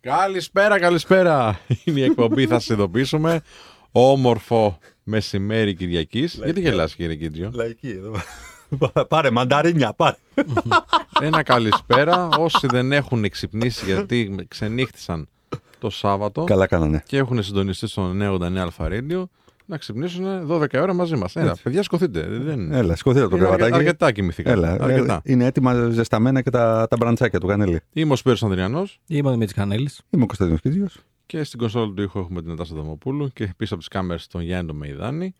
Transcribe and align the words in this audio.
Καλησπέρα, 0.00 0.78
καλησπέρα. 0.78 1.60
Είναι 1.84 2.00
η 2.00 2.02
εκπομπή, 2.04 2.46
θα 2.46 2.54
σας 2.58 2.68
ειδοποιήσουμε. 2.68 3.40
Όμορφο 3.92 4.78
μεσημέρι 5.02 5.74
Κυριακής. 5.74 6.34
Γιατί 6.34 6.60
γελάς 6.60 6.94
κύριε 6.94 7.14
Κίτζιο; 7.16 7.50
Λαϊκή 7.54 7.88
εδώ. 7.88 8.12
Πάρε 9.08 9.30
μανταρίνια, 9.30 9.92
πάρε. 9.92 10.16
Ένα 11.22 11.42
καλησπέρα. 11.42 12.28
Όσοι 12.38 12.66
δεν 12.66 12.92
έχουν 12.92 13.28
ξυπνήσει 13.28 13.84
γιατί 13.84 14.44
ξενύχτησαν 14.48 15.28
το 15.78 15.90
Σάββατο 15.90 16.44
Καλά 16.44 16.66
κάνανε. 16.66 17.02
και 17.06 17.16
έχουν 17.16 17.42
συντονιστεί 17.42 17.86
στο 17.86 18.12
989 18.20 18.56
Αλφα 18.56 18.88
Radio, 18.90 19.24
να 19.70 19.76
ξυπνήσουν 19.76 20.24
12 20.50 20.66
ώρα 20.74 20.92
μαζί 20.94 21.16
μας. 21.16 21.36
Έλα, 21.36 21.56
παιδιά, 21.62 21.82
σκοθείτε. 21.82 22.26
Δεν... 22.28 22.72
Έλα, 22.72 22.96
σκοθείτε 22.96 23.24
από 23.24 23.30
το 23.30 23.36
Είναι 23.36 23.44
αρκε- 23.46 23.58
κρεβατάκι. 23.60 23.86
αρκετά 23.88 24.12
κοιμηθήκα. 24.12 24.50
Έλα, 24.50 24.76
αρκετά. 24.80 25.14
ε, 25.24 25.32
είναι 25.32 25.44
έτοιμα 25.44 25.88
ζεσταμένα 25.90 26.42
και 26.42 26.50
τα, 26.50 26.86
τα 26.90 26.96
μπραντσάκια 26.96 27.40
του 27.40 27.46
Κανέλη. 27.46 27.80
Είμαι 27.92 28.12
ο 28.12 28.16
Σπύρος 28.16 28.42
Ανδριανός 28.42 29.00
Είμαι 29.06 29.28
ο 29.28 29.30
Δημήτρης 29.32 29.56
Κανέλης. 29.56 30.00
Είμαι 30.10 30.22
ο 30.22 30.26
Κωνσταντίνος 30.26 30.60
Κίτζιος. 30.60 30.98
και 31.26 31.44
στην 31.44 31.58
κονσόλα 31.58 31.92
του 31.94 32.02
ήχου 32.02 32.18
έχουμε 32.18 32.40
την 32.40 32.50
Νατάσα 32.50 32.74
Δαμοπούλου 32.74 33.28
και 33.32 33.52
πίσω 33.56 33.74
από 33.74 33.82
τις 33.82 33.92
κάμερες 33.92 34.26
τον 34.26 34.40
Γιάννη 34.40 34.66
τον 34.66 34.76
Μεϊδάνη. 34.76 35.32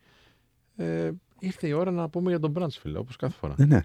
Ε, 0.75 1.09
ήρθε 1.39 1.67
η 1.67 1.71
ώρα 1.71 1.91
να 1.91 2.09
πούμε 2.09 2.29
για 2.29 2.39
τον 2.39 2.53
Branch, 2.57 2.67
φίλε, 2.79 2.97
όπως 2.97 3.15
κάθε 3.15 3.35
φορά. 3.39 3.53
Ναι, 3.57 3.65
ναι. 3.65 3.81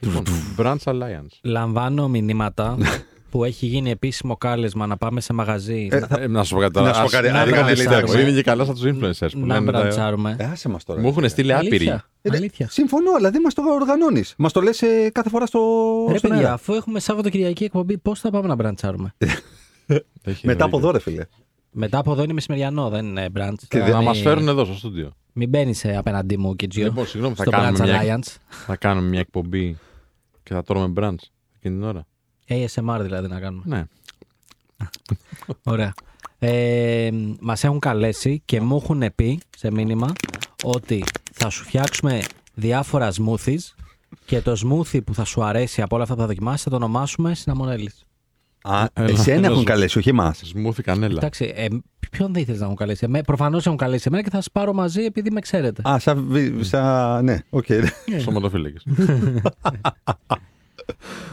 Λοιπόν, 0.00 0.22
Branch 0.56 0.76
Alliance. 0.84 1.38
Λαμβάνω 1.42 2.08
μηνύματα 2.08 2.76
που 3.36 3.44
έχει 3.44 3.66
γίνει 3.66 3.90
επίσημο 3.90 4.36
κάλεσμα 4.36 4.86
να 4.86 4.96
πάμε 4.96 5.20
σε 5.20 5.32
μαγαζί. 5.32 5.88
Ε, 5.92 5.98
να- 5.98 6.06
θα- 6.06 6.20
Ε, 6.20 6.26
να 6.26 6.44
σου 6.44 6.54
πω 6.54 6.60
κάτι 6.60 6.72
τώρα. 6.72 6.86
Να 6.86 6.92
σου 6.92 6.98
πω 7.00 7.04
ας- 7.06 7.12
κάτι, 7.12 7.28
να 7.30 7.38
Άννη 7.40 7.50
μπραντσάρουμε. 7.50 7.84
Κανέλη, 7.84 8.04
εντάξει. 8.06 8.20
Είναι 8.22 8.36
και 8.36 8.42
καλά 8.42 8.64
σαν 8.64 8.74
τους 8.74 8.82
influencers 8.84 9.30
που 9.32 9.46
να 9.46 9.54
λένε. 9.54 9.70
τα- 9.72 9.78
μπραντσάρουμε. 9.78 10.36
Ε, 10.38 10.44
άσε 10.44 10.68
μας 10.68 10.84
τώρα. 10.84 11.00
Μου 11.00 11.08
έχουν 11.08 11.28
στείλει 11.28 11.52
άπειροι. 11.52 11.74
Αλήθεια. 11.76 12.04
Ε, 12.22 12.30
ναι, 12.30 12.36
Αλήθεια. 12.36 12.68
Συμφωνώ, 12.70 13.10
αλλά 13.18 13.30
δεν 13.30 13.40
μας 13.40 13.54
το 13.54 13.62
οργανώνεις. 13.80 14.34
Μας 14.38 14.52
το 14.52 14.60
λες 14.60 14.82
κάθε 15.12 15.28
φορά 15.28 15.46
στο. 15.46 15.60
Ρε 16.10 16.18
στον 16.18 16.30
παιδιά, 16.30 16.44
αέρα. 16.44 16.54
αφού 16.54 16.74
έχουμε 16.74 17.00
Σάββατο 17.00 17.28
Κυριακή 17.28 17.64
εκπομπή, 17.64 17.98
πώς 17.98 18.20
θα 18.20 18.30
πάμε 18.30 18.46
να 18.48 18.54
μπραντσάρουμε. 18.54 19.14
Έχει 20.22 20.46
Μετά 20.46 20.64
από 20.64 20.76
δίκιο. 20.76 20.78
εδώ, 20.78 20.90
ρε 20.90 20.98
φίλε. 20.98 21.24
Μετά 21.70 21.98
από 21.98 22.12
εδώ 22.12 22.22
είναι 22.22 22.32
μεσημεριανό, 22.32 22.88
δεν 22.88 23.06
είναι 23.06 23.26
brunch. 23.36 23.54
Και 23.68 23.78
Τώρα 23.78 23.90
Να 23.90 23.96
μην- 23.96 24.06
μα 24.06 24.14
φέρουν 24.14 24.48
εδώ 24.48 24.64
στο 24.64 24.74
στούντιο. 24.74 25.10
Μην 25.32 25.48
μπαίνεις 25.48 25.84
απέναντί 25.84 26.36
μου 26.38 26.56
και 26.56 26.66
Τζιο. 26.66 26.84
Λοιπόν, 26.84 27.06
συγγνώμη, 27.06 27.34
θα 27.34 27.42
στο 27.42 27.50
κάνουμε, 27.50 27.78
Brunch 27.78 27.82
μια, 28.04 28.18
Alliance. 28.18 28.34
θα 28.48 28.76
κάνουμε 28.76 29.08
μια 29.08 29.20
εκπομπή 29.20 29.76
και 30.42 30.54
θα 30.54 30.62
τρώμε 30.62 30.92
brunch 30.96 31.22
εκείνη 31.56 31.74
την 31.74 31.82
ώρα. 31.82 32.06
ASMR 32.48 32.98
δηλαδή 33.02 33.28
να 33.28 33.40
κάνουμε. 33.40 33.62
Ναι. 33.66 33.84
Ωραία. 35.72 35.92
Ε, 36.38 37.10
Μας 37.40 37.64
έχουν 37.64 37.78
καλέσει 37.78 38.42
και 38.44 38.60
μου 38.60 38.76
έχουν 38.76 39.02
πει 39.14 39.40
σε 39.56 39.70
μήνυμα 39.70 40.12
ότι 40.64 41.04
θα 41.32 41.48
σου 41.50 41.64
φτιάξουμε 41.64 42.20
διάφορα 42.54 43.12
smoothies 43.12 43.58
και 44.24 44.40
το 44.40 44.52
smoothie 44.64 45.04
που 45.04 45.14
θα 45.14 45.24
σου 45.24 45.42
αρέσει 45.44 45.82
από 45.82 45.94
όλα 45.94 46.02
αυτά 46.04 46.14
που 46.14 46.20
θα 46.20 46.26
δοκιμάσει 46.26 46.62
θα 46.64 46.70
το 46.70 46.76
ονομάσουμε 46.76 47.34
Συναμονέλη. 47.34 47.90
Α, 48.62 48.84
Έλα, 48.92 49.08
εσένα 49.08 49.36
έλα 49.36 49.46
έχουν 49.46 49.58
σου. 49.58 49.64
καλέσει, 49.64 49.98
όχι 49.98 50.08
εμάς. 50.08 50.40
Σμούθι 50.44 50.82
κανέλα. 50.82 51.16
Εντάξει, 51.16 51.52
ε, 51.56 51.66
ποιον 52.10 52.32
δεν 52.32 52.42
ήθελες 52.42 52.60
να 52.60 52.64
έχουν 52.64 52.76
καλέσει; 52.76 53.04
Εμέ, 53.04 53.22
Προφανώς 53.22 53.66
έχουν 53.66 53.78
καλέσει 53.78 54.04
εμένα 54.06 54.22
και 54.22 54.30
θα 54.30 54.36
σας 54.36 54.50
πάρω 54.52 54.72
μαζί 54.72 55.02
επειδή 55.04 55.30
με 55.30 55.40
ξέρετε. 55.40 55.82
Α, 55.90 55.98
σαν. 55.98 56.26
βι- 56.28 56.64
σαν- 56.64 57.24
Ναι, 57.24 57.38
οκ. 57.50 57.64
Σωματοφύλακες. 58.20 58.86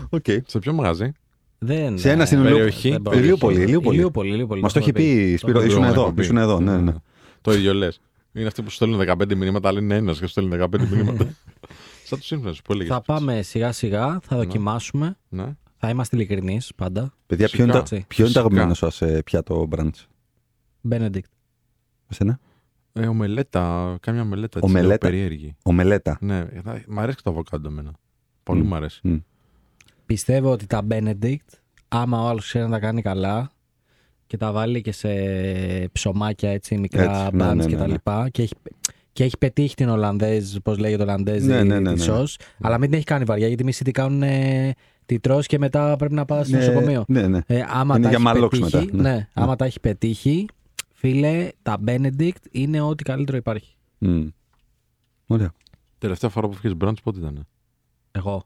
Οκ. 0.10 0.26
Σε 0.46 0.60
ποιο 0.60 0.74
μαγαζί; 0.74 1.12
δεν, 1.60 1.98
Σε 1.98 2.12
ένα 2.12 2.22
ε, 2.24 2.26
στην 2.26 2.42
περιοχή. 2.44 2.90
δεν 2.90 3.02
μπορώ. 3.02 3.18
Ηλιούπολη, 3.18 3.62
Ηλιούπολη. 3.62 3.96
Ηλιούπολη, 3.98 4.30
Ηλιούπολη, 4.34 4.62
Μας 4.62 4.74
το 4.74 4.80
έχουμε 4.80 5.00
έχει 5.00 5.28
πει, 5.32 5.36
Σπύρο, 5.38 5.60
Το 5.60 5.66
ήσουν 5.66 5.84
έχουμε 5.84 5.88
εδώ. 6.02 6.14
πει. 6.14 6.22
Ήσουν 6.22 6.38
εδώ, 6.38 6.60
ναι, 6.60 6.78
ναι. 6.78 6.94
Το 7.42 7.54
ίδιο 7.54 7.74
λες. 7.74 8.00
Είναι 8.34 8.48
αυτοί 8.48 8.62
που 8.62 8.70
σου 8.70 8.76
στέλνουν 8.76 9.00
15 9.00 9.36
μηνύματα, 9.36 9.68
αλλά 9.68 9.80
είναι 9.80 9.96
ένας 9.96 10.20
και 10.20 10.26
σου 10.26 10.32
στέλνουν 10.32 10.60
15 10.74 10.88
μηνύματα. 10.90 11.28
Σαν 12.06 12.20
τους 12.20 12.32
influencers 12.36 12.58
που 12.64 12.74
έλεγες. 12.74 12.92
Θα 12.94 13.02
πάμε 13.02 13.42
σιγά 13.42 13.72
σιγά, 13.72 14.20
θα 14.24 14.36
δοκιμάσουμε. 14.38 15.18
Ναι. 15.30 15.56
Θα 15.78 15.90
είμαστε 15.90 16.16
ειλικρινείς 16.16 16.72
πάντα. 16.76 17.14
Παιδιά, 17.28 17.48
ποιο 17.50 17.64
είναι, 17.64 17.74
Φυσικά. 17.74 17.96
το- 18.00 18.06
ποιο 18.08 18.26
είναι 18.26 18.34
το 18.34 18.40
Φυσικά. 18.40 18.40
αγαπημένο 18.40 18.74
σας 18.74 19.24
πιάτο 19.24 19.66
brunch. 19.66 19.96
Benedict. 20.90 21.30
Εσένα; 22.08 22.40
Ε, 22.94 23.08
ομελέτα, 23.08 23.98
καμιά 24.02 24.22
ομελέτα. 24.22 24.58
Έτσι, 24.60 24.70
Ομελέτα. 24.70 25.08
λίγο 25.10 25.18
περίεργη. 25.18 25.56
Ομελέτα. 25.64 26.18
Ναι, 26.22 26.46
θα- 26.64 26.82
μ' 26.88 27.00
αρέσει 27.00 27.16
και 27.18 27.24
το 27.24 27.30
αβοκάντο 27.30 27.68
εμένα. 27.70 27.92
Πολύ 28.44 28.62
Μμ. 28.62 28.68
μου 28.68 28.76
αρέσει. 28.76 29.00
Μμ. 29.04 29.18
Πιστεύω 30.14 30.52
ότι 30.52 30.68
τα 30.68 30.82
Benedict, 30.90 31.58
άμα 31.88 32.24
ο 32.24 32.28
άλλος 32.28 32.46
ξέρει 32.46 32.66
να 32.66 32.72
τα 32.72 32.80
κάνει 32.80 33.02
καλά 33.02 33.52
και 34.28 34.38
τα 34.38 34.52
βάλει 34.52 34.82
και 34.82 34.92
σε 34.92 35.10
ψωμάκια 35.92 36.50
έτσι, 36.50 36.78
μικρά 36.78 37.26
Έτσι, 37.26 37.36
ναι, 37.36 37.50
buns 37.50 37.56
ναι, 37.56 37.66
και 37.66 37.72
ναι, 37.72 37.78
τα 37.78 37.88
ναι. 37.88 37.92
λοιπά 37.92 38.30
και 38.30 38.42
έχει, 38.42 38.54
και 39.12 39.24
έχει 39.24 39.38
πετύχει 39.38 39.76
την 39.76 39.90
Ολλανδέζ, 39.90 40.56
πώς 40.64 40.78
λέγεται 40.78 41.04
Ολλανδέζ, 41.04 41.46
Ναι, 41.46 41.64
ναι, 41.64 41.80
ναι, 41.80 41.94
της 41.94 42.08
ναι. 42.08 42.14
σως, 42.14 42.38
αλλά 42.62 42.78
μην 42.78 42.90
την 42.90 42.98
έχει 42.98 43.06
κάνει 43.06 43.24
βαριά 43.24 43.48
γιατί 43.48 43.64
μη 43.64 43.72
τι 43.72 43.92
κάνουν 43.92 44.24
τη 45.06 45.20
τρως 45.20 45.48
και 45.48 45.58
μετά 45.58 45.96
πρέπει 45.96 46.14
να 46.14 46.26
πας 46.26 46.48
στο 46.48 46.58
Ναι, 46.58 46.66
νοσοκομείο. 46.66 47.06
Ναι, 47.08 47.28
ναι. 47.28 47.40
Ε, 47.46 47.64
άμα 47.68 47.96
Είναι 47.96 48.04
τα 48.04 48.10
για 48.10 48.18
έχει 48.18 48.22
μαλόξ 48.22 48.60
πετύχει, 48.60 48.86
μετά, 48.86 48.96
ναι. 48.96 49.16
ναι, 49.16 49.28
άμα 49.34 49.56
τα 49.56 49.66
έχει 49.66 49.80
πετύχει, 49.80 50.46
φίλε, 50.94 51.50
τα 51.62 51.78
Benedict 51.88 52.44
είναι 52.52 52.82
ό,τι 52.82 53.04
καλύτερο 53.04 53.38
υπάρχει. 53.38 53.76
Μμ. 53.98 54.28
Ωραία. 55.28 55.52
Τελευταία 55.98 56.30
φορά 56.30 56.48
που 56.48 56.54
βγήκε 56.54 56.76
μπραντ 56.76 56.98
πότε 57.04 57.20
ήταν. 57.20 57.48
Εγώ. 58.12 58.44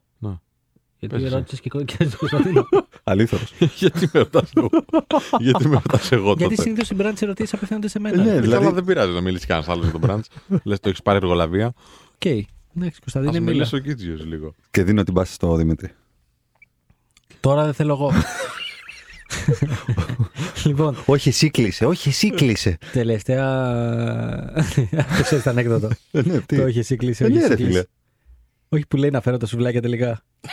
Ναι. 1.00 1.08
Γιατί 1.08 1.14
Πες 1.14 1.24
εσύ. 1.24 1.34
ρώτησες 1.34 1.60
και 1.60 1.68
και 1.84 2.04
στον 2.04 2.18
Κωνσταντίνο. 2.18 2.68
Αλήθωρος. 3.04 3.52
Γιατί 3.80 4.10
με 4.12 4.18
ρωτάς 4.20 4.50
εγώ; 4.54 4.68
Γιατί 5.40 5.68
με 5.68 5.74
ρωτάς 5.74 6.12
εγώ 6.12 6.34
Γιατί 6.38 6.54
τότε; 6.54 6.62
συνήθως 6.62 6.90
οι 6.90 6.94
μπράντσε 6.94 7.24
ερωτήσεις 7.24 7.52
απευθύνονται 7.54 7.88
σε 7.88 7.98
Ε, 7.98 8.00
μένα. 8.00 8.16
ναι, 8.16 8.22
Οκ, 8.22 8.26
Δηλαδή... 8.28 8.46
δηλαδή- 8.46 8.74
δεν 8.74 8.84
πειράζει 8.84 9.12
να 9.12 9.20
μιλήσει 9.20 9.46
κανένας 9.46 9.68
άλλος 9.70 9.82
για 9.82 9.92
τον 9.92 10.00
μπραντς. 10.00 10.28
Λες 10.64 10.80
το 10.80 10.88
έχεις 10.88 11.02
πάρει 11.02 11.16
εργολαβία. 11.16 11.72
εντάξει, 12.18 12.96
Α 12.96 13.00
Κωνσταντίνε, 13.00 13.40
μίλα. 13.40 13.52
μιλήσει 13.52 13.74
ο 13.74 13.78
Κίτζιος 13.78 14.24
λίγο. 14.24 14.54
Και 14.70 14.82
δίνω 14.82 15.02
την 15.02 15.14
πάσα 15.14 15.32
στο 15.32 15.54
Δημήτρη. 15.56 15.90
Τώρα 17.40 17.64
δεν 17.64 17.74
θέλω 17.74 17.92
εγώ. 17.92 18.12
λοιπόν, 20.64 20.96
Όχι, 21.06 21.28
εσύ 21.28 21.50
κλείσε. 21.50 21.84
Όχι, 21.86 22.08
εσύ 22.08 22.30
κλείσε. 22.30 22.78
τελευταία. 22.92 23.46
Το 25.16 25.22
ξέρει 25.22 25.42
το 25.42 25.50
ανέκδοτο. 25.50 25.88
Ε, 26.10 26.22
ναι, 26.22 26.40
τι; 26.40 26.56
Το 26.56 26.62
έχει 26.62 26.78
εσύ 26.78 26.96
κλείσει. 26.96 27.24
Ε, 27.24 27.26
όχι 27.26 27.34
ναι, 27.36 27.40
εσύ 27.40 27.48
ρε 27.48 27.54
κλείσει. 27.54 27.70
φίλε. 27.70 27.84
Όχι 28.68 28.86
που 28.86 28.96
λέει 28.96 29.10
να 29.10 29.20
φέρω 29.20 29.36
τα 29.36 29.46
σουβλάκια 29.46 29.82
τελικά. 29.82 30.22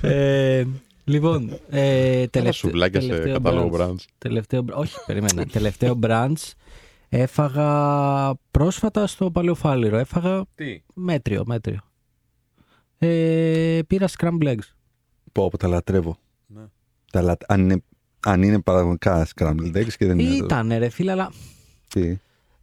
ε, 0.00 0.64
λοιπόν, 1.04 1.58
ε, 1.70 2.16
Ένα 2.18 2.28
τελευταίο, 2.28 2.52
σουβλάκια 2.52 3.00
σε 3.00 3.06
τελευταίο 3.08 3.32
κατάλογο 3.32 3.66
brunch. 3.66 3.70
μπραντς. 3.70 4.06
Τελευταίο, 4.18 4.64
όχι, 4.70 4.96
περίμενα. 5.06 5.46
τελευταίο 5.46 5.98
brunch 6.02 6.52
έφαγα 7.08 8.34
πρόσφατα 8.50 9.06
στο 9.06 9.30
Παλαιοφάλιρο. 9.30 9.96
Έφαγα 9.96 10.44
Τι; 10.54 10.82
μέτριο, 10.94 11.42
μέτριο. 11.46 11.80
Ε, 12.98 13.80
πήρα 13.86 14.06
scrambled 14.18 14.42
eggs. 14.46 14.68
Πω, 15.32 15.48
πω, 15.50 15.56
τα 15.56 15.68
λατρεύω. 15.68 16.16
Ναι. 16.46 16.62
Τα 17.12 17.22
λα... 17.22 17.36
αν, 17.46 17.60
είναι, 17.60 17.82
αν 18.20 18.42
είναι 18.42 18.60
πραγματικά 18.60 19.26
scrambled 19.34 19.76
eggs 19.76 19.92
και 19.98 20.06
δεν 20.06 20.18
είναι. 20.18 20.34
Ήταν 20.34 20.72
ρε 20.78 20.88
φίλε, 20.88 21.10
αλλά 21.10 21.32
Τι; 21.88 22.16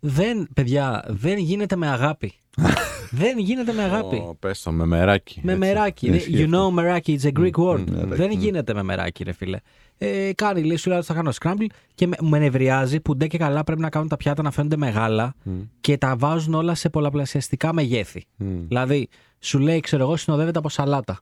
Δεν, 0.06 0.48
παιδιά, 0.54 1.04
δεν 1.08 1.38
γίνεται 1.38 1.76
με 1.76 1.88
αγάπη. 1.88 2.34
δεν 3.12 3.38
γίνεται 3.40 3.74
με 3.74 3.84
αγάπη. 3.84 4.16
Ω, 4.16 4.36
Πες 4.40 4.62
το 4.62 4.72
με 4.72 4.86
μεράκι. 4.86 5.40
Με 5.44 5.52
έτσι. 5.52 5.66
μεράκι. 5.66 6.10
Ναι, 6.10 6.16
You 6.16 6.20
ισχύει 6.20 6.50
know 6.52 6.72
μεράκι, 6.72 7.20
it's 7.22 7.26
a 7.28 7.40
Greek 7.40 7.52
word. 7.52 7.84
μεράκι, 7.90 8.16
δεν 8.16 8.28
ναι. 8.28 8.34
γίνεται 8.34 8.74
με 8.74 8.84
μεράκι, 8.84 9.24
ρε 9.24 9.32
φίλε. 9.32 9.60
Ε, 9.98 10.32
κάνει, 10.36 10.64
λέει, 10.64 10.76
σου 10.78 10.90
λέει, 10.90 11.02
θα 11.02 11.14
κάνω 11.14 11.32
scramble 11.42 11.66
και 11.96 12.08
με, 12.08 12.16
με 12.22 12.40
νευριάζει 12.40 13.00
που 13.00 13.16
ντε 13.16 13.28
και 13.28 13.38
καλά 13.38 13.64
πρέπει 13.64 13.82
να 13.82 13.90
κάνουν 13.90 14.08
τα 14.08 14.18
πιάτα 14.18 14.42
να 14.42 14.52
φαίνονται 14.52 14.78
μεγάλα 14.78 15.34
Μμ. 15.44 15.52
και 15.82 15.98
τα 15.98 16.16
βάζουν 16.18 16.54
όλα 16.54 16.76
σε 16.76 16.90
πολλαπλασιαστικά 16.90 17.74
μεγέθη. 17.74 18.26
Μμ. 18.36 18.68
Δηλαδή, 18.68 19.08
σου 19.40 19.60
λέει, 19.60 19.80
ξέρω 19.80 20.04
εγώ, 20.04 20.16
συνοδεύεται 20.18 20.60
από 20.60 20.70
σαλάτα. 20.70 21.20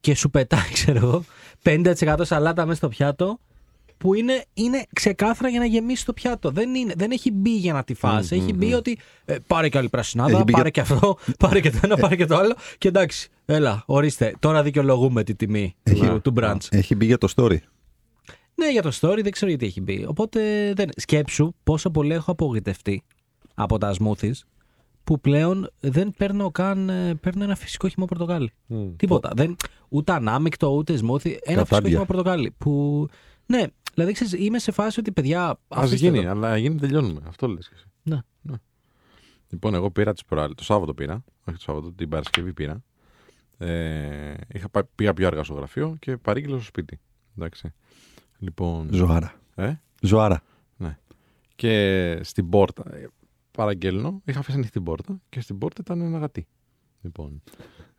Και 0.00 0.14
σου 0.14 0.30
πετάει, 0.30 0.70
ξέρω 0.78 0.98
εγώ, 0.98 1.24
50% 1.64 2.16
σαλάτα 2.20 2.64
μέσα 2.64 2.76
στο 2.76 2.88
πιάτο, 2.88 3.38
που 4.02 4.14
είναι, 4.14 4.44
είναι 4.54 4.84
ξεκάθαρα 4.92 5.48
για 5.48 5.58
να 5.58 5.64
γεμίσει 5.66 6.04
το 6.04 6.12
πιάτο. 6.12 6.50
Δεν, 6.50 6.74
είναι, 6.74 6.92
δεν 6.96 7.10
έχει 7.10 7.30
μπει 7.32 7.56
για 7.56 7.72
να 7.72 7.84
τη 7.84 7.94
φας. 7.94 8.30
Έχει 8.32 8.52
μπει 8.52 8.72
ότι 8.74 8.98
ε, 9.24 9.36
πάρε 9.46 9.68
και 9.68 9.78
άλλη 9.78 9.88
πρασινάδα, 9.88 10.32
Έχει 10.34 10.42
μπει 10.44 10.52
πάρε 10.52 10.62
για- 10.70 10.70
και 10.70 10.80
αυτό, 10.92 11.16
πάρε 11.44 11.60
και 11.60 11.70
το 11.70 11.78
ένα, 11.82 11.96
πάρε 11.96 12.16
και 12.16 12.26
το 12.26 12.36
άλλο. 12.36 12.54
Και 12.78 12.88
εντάξει, 12.88 13.28
έλα, 13.44 13.82
ορίστε. 13.86 14.34
Τώρα 14.38 14.62
δικαιολογούμε 14.62 15.22
τη 15.22 15.34
τιμή 15.34 15.74
του, 15.82 16.20
του 16.22 16.32
brunch. 16.36 16.66
Έχει 16.70 16.94
μπει 16.94 17.06
για 17.06 17.18
το 17.18 17.28
story. 17.36 17.56
Ναι, 18.54 18.70
για 18.70 18.82
το 18.82 18.90
story 19.00 19.18
δεν 19.22 19.30
ξέρω 19.32 19.50
γιατί 19.50 19.66
έχει 19.66 19.80
μπει. 19.80 20.04
Οπότε 20.08 20.72
δεν... 20.76 20.88
σκέψου 20.96 21.54
πόσο 21.64 21.90
πολύ 21.90 22.12
έχω 22.14 22.30
απογοητευτεί 22.30 23.02
από 23.54 23.78
τα 23.78 23.94
smoothies 24.00 24.32
που 25.04 25.20
πλέον 25.20 25.70
δεν 25.80 26.12
παίρνω 26.16 26.50
καν. 26.50 26.88
ε, 26.88 27.14
Παίρνω 27.14 27.44
ένα 27.44 27.54
φυσικό 27.56 27.88
χυμό 27.88 28.04
πορτοκάλι. 28.06 28.52
Μμ. 28.66 28.96
Τίποτα. 28.96 29.30
Δεν, 29.36 29.56
ούτε 29.88 30.12
ανάμεικτο, 30.12 30.68
ούτε 30.68 30.94
smoothie. 30.94 31.24
Ένα 31.24 31.40
φυσικό 31.42 31.54
Κατάντια. 31.64 31.90
χυμό 31.90 32.04
πορτοκάλι. 32.04 32.54
Που. 32.58 33.06
Ναι, 33.46 33.64
δηλαδή 33.94 34.12
ξέρεις, 34.12 34.32
είμαι 34.32 34.58
σε 34.58 34.72
φάση 34.72 35.00
ότι 35.00 35.12
παιδιά. 35.12 35.44
Α 35.48 35.56
αφήστε 35.68 35.96
γίνει, 35.96 36.22
το. 36.22 36.30
αλλά 36.30 36.56
γίνει 36.56 36.74
τελειώνουμε. 36.80 37.20
Αυτό 37.26 37.46
λες 37.48 37.68
και 37.68 37.74
εσύ. 37.76 37.86
Ναι. 38.02 38.18
Λοιπόν, 39.48 39.74
εγώ 39.74 39.90
πήρα 39.90 40.12
τις 40.12 40.24
προάλλες, 40.24 40.54
το 40.56 40.64
Σάββατο 40.64 40.94
πήρα, 40.94 41.24
όχι 41.44 41.56
το 41.56 41.62
Σάββατο, 41.62 41.92
την 41.92 42.08
Παρασκευή 42.08 42.52
πήρα. 42.52 42.82
Ε, 43.58 44.34
είχα, 44.52 44.68
πάει- 44.68 44.84
πήγα 44.94 45.14
πιο 45.14 45.26
αργά 45.26 45.42
στο 45.42 45.54
γραφείο 45.54 45.96
και 45.98 46.16
παρήγγειλα 46.16 46.54
στο 46.56 46.64
σπίτι. 46.64 47.00
Εντάξει. 47.36 47.72
Λοιπόν, 48.38 48.88
Ζωάρα. 48.92 49.40
ε, 49.54 49.72
Ζωάρα. 50.02 50.42
και 51.54 52.18
στην 52.22 52.48
πόρτα, 52.48 52.94
ε, 52.96 53.06
παραγγέλνω, 53.50 54.20
είχα 54.24 54.38
αφήσει 54.38 54.54
ανοιχτή 54.56 54.72
την 54.72 54.82
πόρτα 54.82 55.20
και 55.28 55.40
στην 55.40 55.58
πόρτα 55.58 55.80
ήταν 55.84 56.00
ένα 56.00 56.18
γατί. 56.18 56.46
Λοιπόν, 57.02 57.42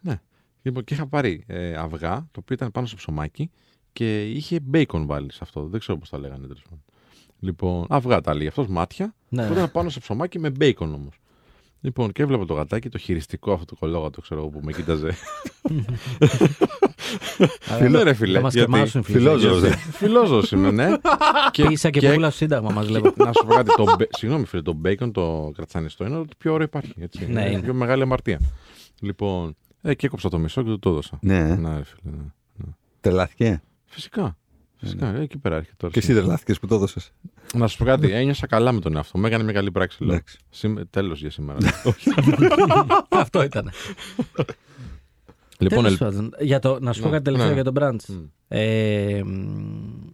ναι. 0.01 0.21
Λοιπόν, 0.61 0.83
και 0.83 0.93
είχα 0.93 1.07
πάρει 1.07 1.43
ε, 1.47 1.75
αυγά, 1.75 2.15
το 2.31 2.39
οποίο 2.39 2.55
ήταν 2.55 2.71
πάνω 2.71 2.87
στο 2.87 2.95
ψωμάκι 2.95 3.51
και 3.93 4.29
είχε 4.31 4.59
bacon 4.73 5.03
βάλει 5.05 5.31
σε 5.31 5.39
αυτό. 5.41 5.63
Δεν 5.65 5.79
ξέρω 5.79 5.97
πώς 5.97 6.09
τα 6.09 6.19
λέγανε 6.19 6.41
τέλος 6.47 6.61
πάντων. 6.63 6.83
Λοιπόν, 7.39 7.85
αυγά 7.89 8.21
τα 8.21 8.33
λέει 8.35 8.47
αυτός, 8.47 8.67
μάτια. 8.67 9.13
Ναι. 9.29 9.47
Που 9.47 9.53
ήταν 9.53 9.71
πάνω 9.71 9.89
σε 9.89 9.99
ψωμάκι 9.99 10.39
με 10.39 10.51
bacon 10.59 10.73
όμως. 10.79 11.17
Λοιπόν, 11.81 12.11
και 12.11 12.21
έβλεπα 12.21 12.45
το 12.45 12.53
γατάκι, 12.53 12.89
το 12.89 12.97
χειριστικό 12.97 13.51
αυτό 13.53 13.65
το 13.65 13.75
κολόγατο, 13.75 14.21
ξέρω 14.21 14.39
εγώ, 14.39 14.49
που 14.49 14.59
με 14.63 14.71
κοίταζε. 14.71 15.09
Ναι, 17.89 18.03
ρε 18.03 18.13
φίλε. 18.13 18.37
Θα 18.37 18.41
μας 18.43 18.53
γιατί- 18.53 18.71
κρεμάσουν, 18.71 19.03
φίλε. 19.03 19.17
Φιλόζωος, 19.17 19.61
γιατί- 19.61 19.77
Φιλόζωος 19.77 20.51
είμαι, 20.51 20.71
ναι. 20.71 20.87
Και 21.51 21.63
ίσα 21.63 21.89
και, 21.89 21.99
και- 21.99 22.13
πούλα 22.13 22.29
στο 22.29 22.37
Σύνταγμα, 22.37 22.71
μας 22.71 22.89
λέγω. 22.89 23.13
να 23.17 23.31
σου 23.33 23.45
πω 23.47 23.53
κάτι. 23.53 23.75
Το, 23.75 23.95
μπε- 23.97 24.15
συγγνώμη, 24.15 24.45
φίλε, 24.45 24.61
το 24.61 24.77
bacon, 24.85 25.11
το 25.13 25.51
κρατσανιστό 25.55 26.05
είναι 26.05 26.15
το 26.17 26.25
πιο 26.37 26.53
ωραίο 26.53 26.65
υπάρχει. 26.65 26.93
Έτσι. 26.99 27.25
Ναι, 27.25 27.41
είναι. 27.41 27.49
είναι. 27.49 27.59
η 27.59 27.61
πιο 27.61 27.73
μεγάλη 27.73 28.01
αμαρτία. 28.01 28.39
Λοιπόν, 29.01 29.55
ε, 29.81 29.93
και 29.93 30.05
έκοψα 30.05 30.29
το 30.29 30.37
μισό 30.37 30.61
και 30.63 30.69
του 30.69 30.79
το 30.79 30.89
έδωσα. 30.89 31.17
Ναι, 31.21 31.55
Να, 31.55 31.77
ρε 31.77 31.83
φίλε. 31.83 32.13
Ναι. 32.55 32.65
τρελάθηκε; 33.01 33.61
Φυσικά. 33.93 34.37
Φυσικά, 34.75 35.15
ε, 35.15 35.21
εκεί 35.21 35.37
πέρα 35.37 35.55
έρχεται 35.55 35.75
τώρα. 35.77 35.93
Και 35.93 35.99
εσύ 35.99 36.13
τρελάθηκες 36.13 36.59
που 36.59 36.67
το 36.67 36.75
έδωσες. 36.75 37.11
Να 37.53 37.67
σου 37.67 37.77
πω 37.77 37.85
κάτι, 37.85 38.11
ένιωσα 38.11 38.47
καλά 38.47 38.71
με 38.71 38.79
τον 38.79 38.95
εαυτό 38.95 39.17
μου. 39.17 39.25
Έκανε 39.25 39.43
μια 39.43 39.53
καλή 39.53 39.71
πράξη. 39.71 40.03
Λέω. 40.03 40.13
Εντάξει. 40.13 40.37
Τέλος 40.89 41.19
για 41.19 41.29
σήμερα. 41.29 41.57
Όχι. 41.83 42.09
Αυτό 43.09 43.43
ήταν. 43.43 43.71
λοιπόν, 45.57 45.83
Τέλος 45.83 45.91
ελ... 45.91 45.97
πάντων, 45.97 46.33
για 46.39 46.59
το, 46.59 46.79
να 46.79 46.93
σου 46.93 47.01
πω 47.01 47.05
Ναι, 47.07 47.11
κάτι 47.11 47.23
τελευταίο 47.23 47.49
ναι. 47.49 47.55
για 47.55 47.63
τον 47.63 47.73
Μπραντς. 47.73 48.07
Μμ. 48.07 48.23
Ε, 48.47 49.23
μ, 49.23 50.09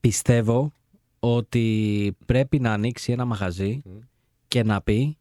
πιστεύω 0.00 0.72
ότι 1.20 2.16
πρέπει 2.26 2.60
να 2.60 2.72
ανοίξει 2.72 3.12
ένα 3.12 3.24
μαγαζί 3.24 3.82
Μμ. 3.84 3.98
και 4.48 4.62
να 4.62 4.80
πει 4.80 5.16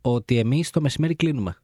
ότι 0.00 0.38
εμείς 0.38 0.70
το 0.70 0.80
μεσημέρι 0.80 1.14
κλείνουμε. 1.14 1.56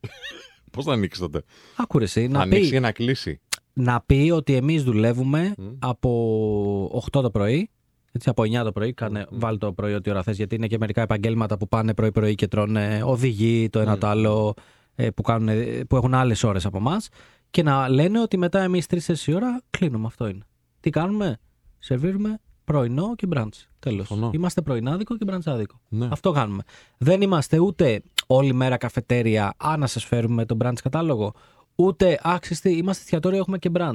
Πώς 0.72 0.84
θα 0.84 0.92
ανοίξει 0.92 1.20
τότε; 1.20 1.42
Άκουρες 1.76 2.16
εσύ, 2.16 2.26
Να 2.26 2.36
να 2.36 2.42
ανοίξει 2.42 2.70
πει, 2.70 2.76
ή 2.76 2.80
να 2.80 2.92
κλείσει. 2.92 3.40
Να 3.74 4.00
πει 4.06 4.30
ότι 4.34 4.54
εμείς 4.54 4.82
δουλεύουμε 4.82 5.54
Μμ. 5.58 5.64
από 5.78 7.02
8 7.12 7.22
το 7.22 7.30
πρωί, 7.30 7.70
έτσι, 8.12 8.28
από 8.28 8.42
9 8.42 8.64
το 8.64 8.72
πρωί, 8.72 8.92
κάνε, 8.92 9.26
Μμ. 9.30 9.38
βάλ 9.38 9.58
το 9.58 9.72
πρωί 9.72 9.94
ό,τι 9.94 10.10
ώρα 10.10 10.22
θες, 10.22 10.36
γιατί 10.36 10.54
είναι 10.54 10.66
και 10.66 10.78
μερικά 10.78 11.02
επαγγέλματα 11.02 11.56
που 11.56 11.68
πάνε 11.68 11.94
πρωί-πρωί 11.94 12.34
και 12.34 12.48
τρώνε 12.48 13.00
οδηγοί, 13.04 13.68
το 13.68 13.78
ένα 13.80 13.94
Μμ. 13.94 13.98
το 13.98 14.06
άλλο, 14.06 14.54
ε, 14.94 15.10
που, 15.10 15.22
κάνουν, 15.22 15.48
που 15.88 15.96
έχουν 15.96 16.14
άλλες 16.14 16.44
ώρες 16.44 16.66
από 16.66 16.76
εμάς 16.78 17.08
και 17.50 17.62
να 17.62 17.88
λένε 17.88 18.20
ότι 18.20 18.36
μετά 18.36 18.60
εμείς 18.60 18.86
3-4 18.86 19.26
η 19.26 19.34
ώρα 19.34 19.62
κλείνουμε. 19.70 20.06
Αυτό 20.06 20.28
είναι. 20.28 20.44
Τι 20.80 20.90
κάνουμε, 20.90 21.38
σερβίρουμε 21.78 22.38
πρωινό 22.64 23.14
και 23.14 23.26
μπραντς. 23.26 23.68
Τέλος. 23.78 24.06
Συμφωνώ. 24.06 24.30
Είμαστε 24.34 24.62
πρωινάδικο 24.62 25.16
και 25.16 25.24
μπραντσάδικο. 25.24 25.80
Ναι. 25.88 26.08
Αυτό 26.10 26.30
κάνουμε. 26.30 26.62
Δεν 26.98 27.22
είμαστε 27.22 27.58
ούτε 27.58 28.02
όλη 28.26 28.52
μέρα 28.52 28.76
καφετέρια, 28.76 29.54
α, 29.56 29.76
να 29.76 29.86
σας 29.86 30.04
φέρουμε 30.04 30.44
τον 30.44 30.58
brunch 30.62 30.78
κατάλογο, 30.82 31.32
ούτε 31.74 32.20
άξιστη, 32.22 32.70
είμαστε 32.76 33.02
εστιατόριο, 33.02 33.38
έχουμε 33.38 33.58
και 33.58 33.70
brunch. 33.74 33.94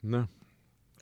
ναι. 0.00 0.24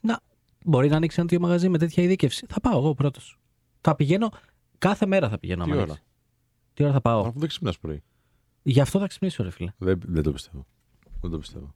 Να, 0.01 0.19
μπορεί 0.65 0.89
να 0.89 0.95
ανοίξει 0.95 1.19
ένα 1.19 1.27
τέτοιο 1.29 1.45
μαγαζί 1.45 1.69
με 1.69 1.77
τέτοια 1.77 2.03
ειδίκευση. 2.03 2.45
Θα 2.49 2.59
πάω 2.61 2.77
εγώ 2.77 2.93
πρώτος. 2.93 3.39
Θα 3.81 3.95
πηγαίνω, 3.95 4.29
κάθε 4.77 5.05
μέρα 5.05 5.29
θα 5.29 5.37
πηγαίνω. 5.39 5.63
Τι 5.63 5.71
άμα 5.71 5.81
ώρα; 5.81 5.91
ανοίξει. 5.91 6.03
Τι 6.73 6.83
ώρα 6.83 6.93
θα 6.93 7.01
πάω; 7.01 7.21
Αφού 7.21 7.39
δεν 7.39 7.47
ξυπνάς 7.47 7.79
πρωί. 7.79 8.03
Γι' 8.63 8.81
αυτό 8.81 8.99
θα 8.99 9.07
ξυπνήσω, 9.07 9.43
ρε 9.43 9.49
φίλε. 9.49 9.71
Δεν, 9.77 9.99
δεν 10.05 10.23
το 10.23 10.31
πιστεύω. 10.31 10.65
Δεν 11.21 11.31
το 11.31 11.37
πιστεύω. 11.37 11.73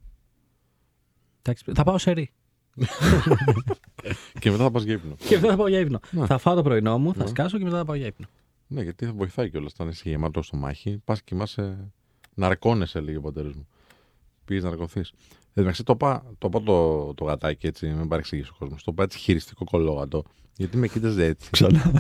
Θα, 1.41 1.53
ξυπ- 1.53 1.75
θα 1.75 1.83
πάω 1.83 1.97
σε 1.97 2.11
ρί. 2.11 2.31
και 4.39 4.51
μετά 4.51 4.63
θα 4.63 4.71
πας 4.71 4.83
για 4.83 4.94
ύπνο. 4.94 5.15
Και 5.15 5.35
μετά 5.35 5.47
θα 5.50 5.56
πάω 5.56 5.67
για 5.67 5.79
ύπνο. 5.79 6.00
Ναι. 6.11 6.25
Θα 6.25 6.38
φάω 6.38 6.56
το 6.56 6.61
πρωινό 6.63 6.97
μου, 6.97 7.13
θα 7.13 7.23
Ναι. 7.23 7.29
σκάσω 7.29 7.57
και 7.57 7.63
μετά 7.63 7.77
θα 7.77 7.85
πάω 7.85 7.95
για 7.95 8.06
ύπνο. 8.06 8.25
Ναι, 8.67 8.81
γιατί 8.83 9.06
θα 9.06 9.13
βοηθάει 9.13 9.50
κιόλας. 9.50 9.71
Όταν 9.73 9.88
είσαι 9.88 10.09
γεμάτο 10.09 10.41
στο 10.41 10.57
μάχη, 10.57 10.97
πας 11.06 11.17
και 11.17 11.23
κοιμάσαι. 11.25 11.91
Ναρκώνεσαι, 12.33 13.00
λέγει 13.00 13.17
ο 13.17 13.21
πατέρας 13.21 13.53
μου. 13.53 13.67
Πήγε 14.50 14.62
να 14.62 14.69
ναρκωθεί. 14.69 15.01
Εντάξει, 15.54 15.84
το 15.84 15.94
είπα 15.96 16.24
το, 16.38 16.48
είπα 16.48 16.62
το, 16.63 17.13
το 17.13 17.24
γατάκι 17.25 17.68
έτσι, 17.68 17.88
μην 17.88 18.07
παρεξηγήσει 18.07 18.50
ο 18.54 18.56
κόσμος. 18.60 18.84
Το 18.84 18.92
είπα 18.92 19.04
έτσι 19.04 19.18
χειριστικό 19.18 19.63
κολόγατο. 19.63 20.24
Γιατί 20.56 20.78
με 20.78 20.88
κοίταζε 20.88 21.25
έτσι. 21.25 21.50
Ξανά. 21.56 21.80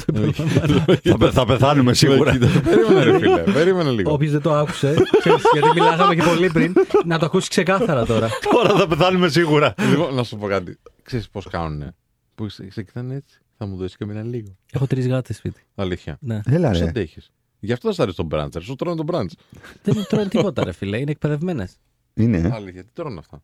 θα, 1.03 1.17
πε- 1.17 1.31
θα 1.31 1.45
πεθάνουμε 1.45 1.93
σίγουρα. 1.93 2.37
περίμενε, 2.63 3.03
ρε 3.03 3.17
φίλε. 3.19 3.43
Περίμενε 3.43 3.89
λίγο. 3.89 4.11
Όποιος 4.13 4.31
δεν 4.31 4.41
το 4.41 4.53
άκουσε, 4.53 4.93
ξέρεις, 5.19 5.41
γιατί 5.53 5.69
μιλάγαμε 5.73 6.15
και 6.15 6.21
πολύ 6.23 6.49
πριν, 6.49 6.73
να 7.05 7.19
το 7.19 7.25
ακούσει 7.25 7.49
ξεκάθαρα 7.49 8.05
τώρα. 8.05 8.29
Τώρα 8.53 8.77
θα 8.77 8.87
πεθάνουμε 8.87 9.27
σίγουρα. 9.29 9.73
λοιπόν, 9.89 10.13
να 10.15 10.23
σου 10.23 10.37
πω 10.37 10.47
κάτι. 10.47 10.77
Ξέρεις 11.03 11.29
πώς 11.29 11.47
κάνουνε; 11.47 11.95
Που 12.35 12.49
σε, 12.49 12.71
σε 12.71 12.83
κοιτάνε 12.83 13.15
έτσι. 13.15 13.39
Θα 13.57 13.65
μου 13.65 13.75
δώσεις 13.75 13.97
και 13.97 14.03
εμένα 14.03 14.23
λίγο. 14.23 14.55
Έχω 14.71 14.87
τρεις 14.87 15.07
γάτες 15.07 15.37
σπίτι. 15.37 15.61
Αλήθεια. 15.75 16.17
Ναι. 16.21 16.39
Έλα 16.45 16.71
Πώ 16.71 16.77
ρε. 16.77 16.87
αντέχει. 16.87 17.19
Γι' 17.59 17.71
αυτό 17.73 17.87
δεν 17.87 17.95
σ' 17.97 17.99
αρέσει 17.99 18.15
τον 18.15 18.25
μπράντσερ. 18.25 18.61
Σου 18.61 18.75
τρώνε 18.75 18.95
τον 18.95 19.05
μπράντ. 19.05 19.29
Δεν 19.83 20.05
τρώνε 20.07 20.27
τίποτα, 20.27 20.63
ρε 20.63 20.71
φίλε. 20.71 20.97
Είναι 20.97 21.11
εκπαιδευμένες. 21.11 21.71
Είναι. 22.23 22.51
Αλήθεια, 22.53 22.83
τι 22.83 22.89
τρώνε 22.93 23.19
αυτά. 23.19 23.41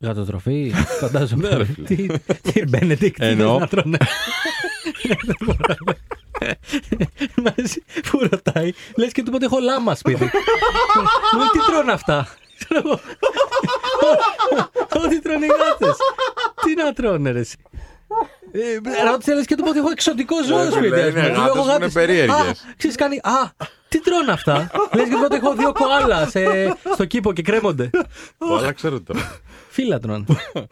Γατοτροφή, 0.00 0.72
φαντάζομαι. 1.00 1.48
Ναι, 1.48 1.56
ρε 1.56 1.64
φίλε. 1.64 1.86
Τι, 1.86 2.06
τι 2.52 2.62
Μπένεντικτ, 2.68 3.18
τι 3.20 3.26
Εννοώ. 3.26 3.58
θες 3.58 3.60
να 3.60 3.66
τρώνε. 3.68 3.98
Μ' 7.36 7.46
αρέσει 7.46 7.82
που 8.10 8.18
ρωτάει, 8.30 8.72
λες 8.96 9.12
και 9.12 9.22
του 9.22 9.30
πω 9.30 9.36
ότι 9.36 9.44
έχω 9.44 9.58
λάμα 9.58 9.94
σπίτι. 9.94 10.24
Μου 10.24 11.38
λέει, 11.38 11.48
τι 11.52 11.58
τρώνε 11.72 11.92
αυτά. 11.92 12.28
Ξέρω 12.58 12.80
εγώ. 12.84 13.00
Ό,τι 15.04 15.20
τρώνε 15.20 15.44
οι 15.44 15.48
γάτες. 15.48 15.96
Τι 16.64 16.74
να 16.74 16.92
τρώνε 16.92 17.30
ρε 17.30 17.38
εσύ. 17.38 17.56
Ε, 17.72 17.78
Ρώτησε 19.10 19.34
λες 19.34 19.46
και 19.46 19.54
του 19.56 19.62
πω 19.62 19.68
ότι 19.68 19.78
έχω 19.78 19.90
εξωτικό 19.90 20.44
ζώο 20.44 20.64
Ναι, 20.64 20.70
σπίτι. 20.70 20.88
φίλε, 20.88 21.02
ας 21.02 21.08
πούμε. 21.12 21.20
είναι 21.26 21.28
Του 21.28 21.34
λέω, 21.34 21.42
γάτες 21.42 21.54
«Εγώ 21.54 21.62
που 21.62 21.62
είναι 21.62 21.72
γάτες». 21.72 21.92
περίεργες. 21.92 22.34
Α, 22.36 22.54
Ξέρεις 22.76 22.96
κάνει, 22.96 23.16
α, 23.16 23.50
τι 23.88 24.00
τρώνε 24.00 24.32
αυτά; 24.32 24.70
Λες 24.94 25.04
και 25.08 25.10
του 25.14 25.18
πω 25.18 25.24
ότι 25.24 25.34
έχω 25.34 25.54
δύο 25.54 25.72
κοάλα 25.72 26.26
σε- 26.28 26.76
στο 26.92 27.04
κήπο 27.04 27.32
και 27.32 27.42
κρέμονται. 27.42 27.90
Αλλά 28.58 28.72
ξέρω 28.72 29.00
τώρα. 29.00 29.20
Φύλλα 29.68 29.98
τρώνε. 29.98 30.24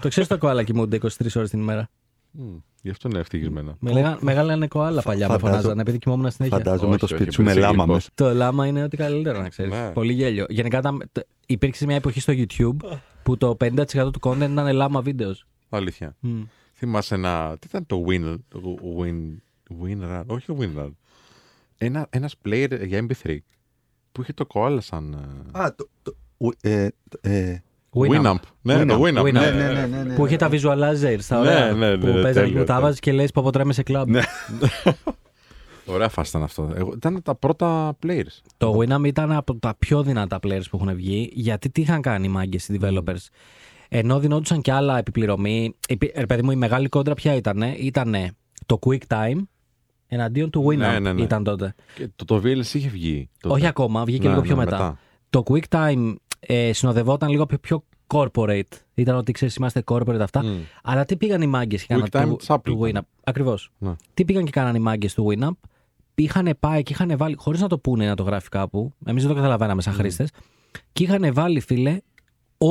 το 0.02 0.08
ξέρεις 0.08 0.28
το 0.28 0.38
κοάλα 0.38 0.62
κοιμούνται 0.62 0.96
23 0.96 1.08
ώρες 1.36 1.50
την 1.50 1.60
ημέρα; 1.60 1.88
Μμ, 2.30 2.42
Γι' 2.82 2.90
αυτό 2.90 3.08
είναι 3.08 3.18
ευτυχισμένα. 3.18 3.76
Με 3.78 3.92
λέγαν, 3.92 4.16
μεγάλα 4.20 4.66
κοάλα 4.68 5.02
παλιά 5.02 5.28
με 5.28 5.32
Φαντάζω- 5.34 5.50
φωνάζανε 5.56 5.80
επειδή 5.80 5.98
κοιμόμουν 5.98 6.30
συνέχεια. 6.30 6.56
Φαντάζομαι 6.56 6.88
Όχι, 6.90 6.98
το 6.98 7.04
όχι, 7.04 7.14
σπίτι 7.14 7.32
σου 7.34 7.40
επειδή 7.42 7.54
με 7.58 7.60
είσαι 7.60 7.70
λάμα 7.70 7.84
γλυκός. 7.84 8.08
μέσα. 8.14 8.30
Το 8.30 8.34
λάμα 8.38 8.66
είναι 8.66 8.82
ότι 8.82 8.96
καλύτερο 8.96 9.40
να 9.40 9.48
ξέρεις. 9.48 9.72
Ναι. 9.72 9.90
Πολύ 9.90 10.12
γέλιο. 10.12 10.46
Γενικά 10.48 10.80
τα- 10.80 10.96
τε- 11.12 11.26
υπήρξε 11.46 11.86
μια 11.86 11.96
εποχή 11.96 12.20
στο 12.20 12.32
YouTube 12.36 12.96
που 13.22 13.36
το 13.36 13.56
50% 13.60 14.10
του 14.12 14.20
content 14.22 14.50
ήταν 14.50 14.72
λάμα 14.72 15.00
βίντεος. 15.00 15.46
Αλήθεια. 15.70 16.16
Θυμάσαι 16.76 17.14
ένα. 17.14 17.56
Τι 17.58 17.66
ήταν 17.68 17.86
το 17.86 18.04
Win. 18.08 18.36
το 18.48 18.60
Win. 19.00 19.36
WinRAR. 19.84 20.22
Όχι 20.26 20.46
το 20.46 20.56
WinRAR. 20.60 20.90
Ένα 21.78 22.06
ένας 22.10 22.34
player 22.44 22.80
για 22.86 23.06
MP3 23.08 23.36
που 24.12 24.22
είχε 24.22 24.32
το 24.32 24.46
koala 24.54 24.78
σαν. 24.80 25.12
ε, 25.54 25.58
Α, 25.60 25.74
το. 25.74 25.88
το- 26.02 26.16
ου- 26.38 26.56
ε, 26.60 26.88
το- 27.08 27.18
ε, 27.28 27.62
Winamp. 27.96 28.34
Ναι, 28.62 28.84
το 28.84 29.02
Winamp. 29.02 29.18
Winamp. 29.18 29.20
Winamp. 29.22 29.32
Ναι, 29.32 29.50
ναι, 29.50 29.72
ναι, 29.72 29.86
ναι, 29.86 30.02
ναι. 30.02 30.14
Που 30.14 30.26
είχε 30.26 30.36
τα 30.36 30.48
visualizers 30.52 31.16
στα 31.18 31.40
Ναι, 31.40 31.48
ωραία. 31.48 31.72
ναι, 31.72 31.88
ναι, 31.90 31.98
που 31.98 32.06
ναι, 32.06 32.12
παίζανε 32.12 32.32
τέλειο, 32.32 32.52
και 32.52 32.58
που 32.58 32.64
τα 32.64 32.64
τέλειο. 32.64 32.80
βάζει 32.80 32.98
και 33.00 33.12
λες 33.12 33.30
που 33.30 33.40
αποτρέμε 33.40 33.72
σε 33.72 33.82
κλαμπ. 33.82 34.08
Ναι. 34.08 34.22
Ωραία 35.86 36.08
φάση 36.08 36.28
ήταν 36.30 36.42
αυτό. 36.42 36.70
Εγώ, 36.74 36.92
ήταν 36.96 37.22
τα 37.22 37.34
πρώτα 37.34 37.96
players. 38.06 38.40
Το 38.56 38.78
Winamp 38.78 39.04
ήταν 39.04 39.32
από 39.32 39.54
τα 39.54 39.74
πιο 39.78 40.02
δυνατά 40.02 40.38
players 40.42 40.62
που 40.70 40.76
έχουν 40.82 40.94
βγει, 40.94 41.30
γιατί 41.34 41.70
τι 41.70 41.80
είχαν 41.80 42.00
κάνει 42.00 42.26
οι 42.26 42.30
μάγκες 42.30 42.68
οι 42.68 42.78
developers; 42.82 43.26
Ενώ 43.96 44.18
δινόντουσαν 44.18 44.60
και 44.60 44.72
άλλα 44.72 44.98
επιπληρωμή. 44.98 45.74
υπή- 45.88 46.16
Ρε 46.18 46.26
παιδί 46.26 46.42
μου, 46.42 46.50
η 46.50 46.56
μεγάλη 46.56 46.88
κόντρα 46.88 47.14
ποια 47.14 47.34
ήταν, 47.34 47.62
ήταν 47.78 48.14
το 48.66 48.78
Quick 48.86 48.98
Time 49.08 49.42
εναντίον 50.06 50.50
του 50.50 50.64
Winamp. 50.66 50.76
Ναι, 50.76 50.98
ναι, 50.98 51.12
ναι. 51.12 51.22
Ήταν 51.22 51.44
τότε. 51.44 51.74
Και 51.94 52.08
το, 52.16 52.24
το 52.24 52.36
VLC 52.36 52.74
είχε 52.74 52.88
βγει. 52.88 53.28
τότε. 53.40 53.54
Όχι 53.54 53.66
ακόμα, 53.66 54.04
βγήκε 54.04 54.22
Ναι, 54.22 54.28
λίγο 54.28 54.40
ναι, 54.40 54.46
πιο 54.46 54.56
μετά. 54.56 54.98
Το 55.30 55.42
Quick 55.46 55.62
Time 55.68 56.14
ε, 56.40 56.72
συνοδευόταν 56.72 57.28
λίγο 57.30 57.46
πιο, 57.46 57.58
πιο 57.58 57.84
corporate. 58.06 58.62
Ήταν 58.94 59.16
ότι 59.16 59.32
ξέρεις, 59.32 59.54
είμαστε 59.56 59.82
corporate 59.86 60.18
αυτά. 60.20 60.44
Μμ. 60.44 60.58
Αλλά 60.82 61.04
τι 61.04 61.16
πήγαν 61.16 61.42
οι 61.42 61.46
μάγκες 61.46 61.80
και 61.80 61.86
κάναν 61.94 62.08
Quick 62.12 62.20
Time 62.22 62.28
του, 62.28 62.36
της 62.36 62.46
Apple 62.50 62.60
του 62.62 62.84
ήταν. 62.84 63.02
Winamp; 63.02 63.08
Ακριβώς. 63.24 63.70
Ναι. 63.78 63.94
Τι 64.14 64.24
πήγαν 64.24 64.44
και 64.44 64.50
κάναν 64.50 64.74
οι 64.74 64.78
μάγκες 64.78 65.14
του 65.14 65.26
Winamp; 65.30 65.50
Είχαν 66.14 66.56
πάει 66.60 66.82
και 66.82 66.92
είχαν 66.92 67.16
βάλει, 67.16 67.34
χωρίς 67.38 67.60
να 67.60 67.68
το 67.68 67.78
πούνε 67.78 68.06
να 68.06 68.14
το 68.14 68.22
γράφει 68.22 68.48
κάπου, 68.48 68.92
εμείς 69.06 69.22
δεν 69.22 69.30
το 69.32 69.36
καταλαβαίναμε 69.38 69.82
σαν 69.82 69.92
χρήστες, 69.92 70.30
και 70.92 71.02
είχαν 71.02 71.34
βάλει, 71.34 71.60
φίλε, 71.60 71.98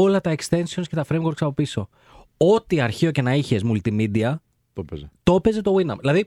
όλα 0.02 0.22
τα 0.22 0.36
extensions 0.38 0.84
και 0.90 0.96
τα 0.96 1.06
frameworks 1.10 1.40
από 1.40 1.52
πίσω. 1.54 1.90
Ό,τι 2.38 2.82
αρχείο 2.82 3.12
και 3.12 3.22
να 3.22 3.34
είχες 3.36 3.62
multimedia, 3.66 4.36
Το 4.74 4.84
παίζε. 4.84 5.12
το 5.24 5.36
έπαιζε 5.36 5.62
το 5.62 5.76
Winamp. 5.76 5.98
Δηλαδή, 6.00 6.26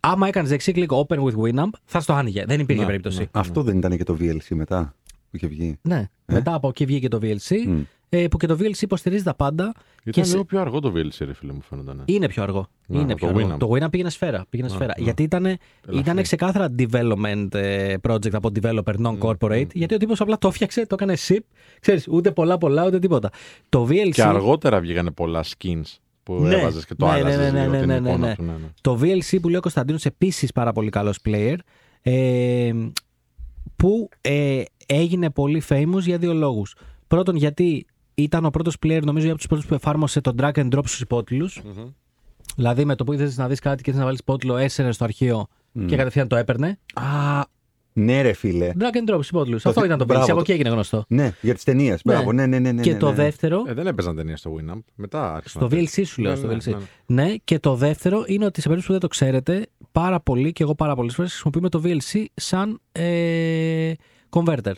άμα 0.00 0.28
έκανες 0.28 0.48
δεξί 0.50 0.72
κλικ 0.72 0.90
open 0.92 1.18
with 1.18 1.34
Winamp, 1.34 1.70
θα 1.84 2.00
στο 2.00 2.12
άνοιγε. 2.12 2.44
Δεν 2.44 2.60
υπήρχε 2.60 2.80
Ναι, 2.80 2.86
περίπτωση. 2.86 3.18
ναι. 3.18 3.26
Αυτό 3.30 3.62
δεν 3.62 3.76
ήταν 3.78 3.96
και 3.96 4.04
το 4.04 4.16
VLC 4.20 4.46
μετά 4.50 4.94
που 5.30 5.36
είχε 5.36 5.46
βγει. 5.46 5.78
Ναι. 5.82 6.08
Μετά 6.26 6.54
από 6.54 6.68
εκεί 6.68 6.84
βγήκε 6.84 7.08
το 7.08 7.18
VLC, 7.22 7.56
Μμ. 7.66 7.80
ε, 8.08 8.26
που 8.28 8.36
και 8.36 8.46
το 8.46 8.56
VLC 8.60 8.80
υποστηρίζει 8.80 9.22
τα 9.22 9.34
πάντα. 9.34 9.72
Ήταν 10.04 10.24
σε- 10.24 10.30
λίγο 10.32 10.44
πιο 10.44 10.60
αργό 10.60 10.80
το 10.80 10.92
VLC, 10.96 11.24
ρε 11.24 11.32
φίλε 11.34 11.52
μου 11.52 11.60
φαίνονταν. 11.62 12.02
Είναι 12.04 12.26
πιο 12.28 12.42
αργό. 12.42 12.68
Ναι, 12.86 12.98
είναι 12.98 13.08
το 13.08 13.14
πιο 13.14 13.28
αργό. 13.28 13.54
Winamp. 13.54 13.58
Το 13.58 13.70
Winamp 13.72 13.90
πήγαινε 13.90 14.10
σφαίρα. 14.10 14.44
Πήγαινε 14.50 14.68
σφαίρα. 14.68 14.94
ναι. 14.98 15.04
Γιατί 15.04 15.22
ήταν, 15.22 15.56
ήταν 15.92 16.22
ξεκάθαρα 16.22 16.74
development 16.78 17.48
ε, 17.54 17.94
project 18.08 18.32
από 18.34 18.50
developer 18.60 18.94
non-corporate. 19.06 19.66
Γιατί 19.72 19.94
ο 19.94 19.96
τύπος 19.96 20.20
απλά 20.20 20.38
το 20.38 20.48
έφτιαξε, 20.48 20.86
το 20.86 20.94
έκανε 21.00 21.16
ship. 21.28 21.38
Ξέρεις, 21.80 22.08
ούτε 22.08 22.30
πολλά 22.32 22.58
πολλά, 22.58 22.86
ούτε 22.86 22.98
τίποτα. 22.98 23.30
Το 23.68 23.86
VLC, 23.90 24.10
Και 24.12 24.22
αργότερα 24.22 24.80
βγήκανε 24.80 25.10
πολλά 25.10 25.44
skins 25.44 25.82
που 26.22 26.34
Ναι. 26.42 26.54
έβαζες 26.54 26.84
και 26.86 26.94
το 26.94 27.06
Ναι, 27.06 27.12
άλλαζες 27.12 27.52
ναι, 27.52 27.60
ναι, 27.60 27.60
λίγο 27.60 27.70
ναι, 27.72 27.78
την 27.78 27.86
ναι, 27.88 27.98
ναι, 28.00 28.08
εικόνα 28.08 28.26
ναι. 28.28 28.34
του. 28.34 28.42
Ναι, 28.42 28.52
ναι. 28.52 28.68
το 28.80 28.98
VLC 29.02 29.38
που 29.42 29.48
λέει 29.48 29.56
ο 29.58 29.60
Κωνσταντίνος 29.60 30.04
επίσης 30.04 30.52
πάρα 30.52 30.72
πολύ 30.72 30.90
καλός 30.90 31.18
player 31.28 31.56
ε, 32.02 32.72
που 33.76 34.08
ε, 34.20 34.62
έγινε 34.94 35.30
πολύ 35.30 35.62
famous 35.68 36.00
για 36.00 36.18
δύο 36.18 36.34
λόγους. 36.34 36.74
Πρώτον, 37.08 37.36
γιατί 37.36 37.86
ήταν 38.14 38.44
ο 38.44 38.50
πρώτος 38.50 38.76
player, 38.86 39.00
νομίζω, 39.04 39.28
από 39.28 39.36
τους 39.36 39.46
πρώτους 39.46 39.66
που 39.66 39.74
εφάρμοσε 39.74 40.20
το 40.20 40.34
drag 40.38 40.52
and 40.52 40.68
drop 40.74 40.82
στους 40.84 41.00
υπότιλου. 41.00 41.48
Δηλαδή, 42.56 42.84
με 42.84 42.94
το 42.94 43.04
που 43.04 43.12
ήθελες 43.12 43.36
να 43.36 43.48
δεις 43.48 43.58
κάτι 43.60 43.76
και 43.76 43.80
ήθελες 43.82 43.98
να 43.98 44.04
βάλεις 44.04 44.18
υπότιλο, 44.20 44.56
έσαιρε 44.56 44.92
στο 44.92 45.04
αρχείο 45.04 45.46
και 45.86 45.96
κατευθείαν 45.96 46.28
το 46.28 46.36
έπαιρνε. 46.36 46.78
Α, 46.94 47.02
ναι, 47.92 48.22
ρε 48.22 48.32
φίλε. 48.32 48.72
Drag 48.78 48.82
and 48.82 49.10
drop 49.10 49.14
στους 49.14 49.28
υπότιλου. 49.28 49.58
Το 49.62 49.68
Αυτό 49.68 49.80
θε- 49.80 49.84
ήταν 49.88 49.98
το 49.98 50.04
μπράβο, 50.04 50.22
VLC. 50.24 50.28
Από 50.28 50.34
το- 50.36 50.40
εκεί 50.42 50.52
έγινε 50.52 50.68
γνωστό. 50.68 51.04
Ναι, 51.08 51.32
για 51.40 51.54
τις 51.54 51.64
ταινίες. 51.64 52.00
Μπράβο, 52.04 52.32
ναι, 52.32 52.46
ναι, 52.46 52.58
ναι. 52.58 52.72
ναι 52.72 52.82
και 52.82 52.92
ναι, 52.92 52.98
το 52.98 53.08
ναι. 53.08 53.14
δεύτερο. 53.14 53.64
Ε, 53.66 53.74
δεν 53.74 53.86
έπαιζαν 53.86 54.16
ταινία 54.16 54.36
στο 54.36 54.54
Winamp. 54.58 54.78
Μετά 54.94 55.34
άρχισαν. 55.34 55.62
Στο 55.68 55.76
να 55.76 55.82
VLC 55.82 56.02
σου 56.06 56.22
λέω, 56.22 56.30
Ναι, 56.30 56.36
στο 56.36 56.46
ναι, 56.46 56.54
VLC. 56.54 56.64
ναι, 56.66 56.76
ναι. 57.06 57.22
Ναι, 57.24 57.34
και 57.44 57.58
το 57.58 57.74
δεύτερο 57.74 58.24
είναι 58.26 58.44
ότι 58.44 58.60
σε 58.60 58.68
περίπτωση 58.68 58.86
που 58.86 58.92
δεν 58.92 59.00
το 59.00 59.08
ξέρετε, 59.08 59.66
πάρα 59.92 60.20
πολύ 60.20 60.52
και 60.52 60.62
εγώ 60.62 60.74
πάρα 60.74 60.94
πολλές 60.94 61.14
φορές 61.14 61.30
χρησιμοποιούμε 61.30 61.68
το 61.68 61.82
VLC 61.84 62.24
σαν 62.34 62.80
ε, 62.92 63.92
converter. 64.30 64.72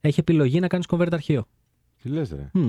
Έχει 0.00 0.20
επιλογή 0.20 0.60
να 0.60 0.66
κάνεις 0.66 0.86
convert 0.90 1.08
αρχείο. 1.12 1.44
Τι 2.02 2.08
λες, 2.08 2.30
ρε. 2.30 2.50
Μμ. 2.52 2.68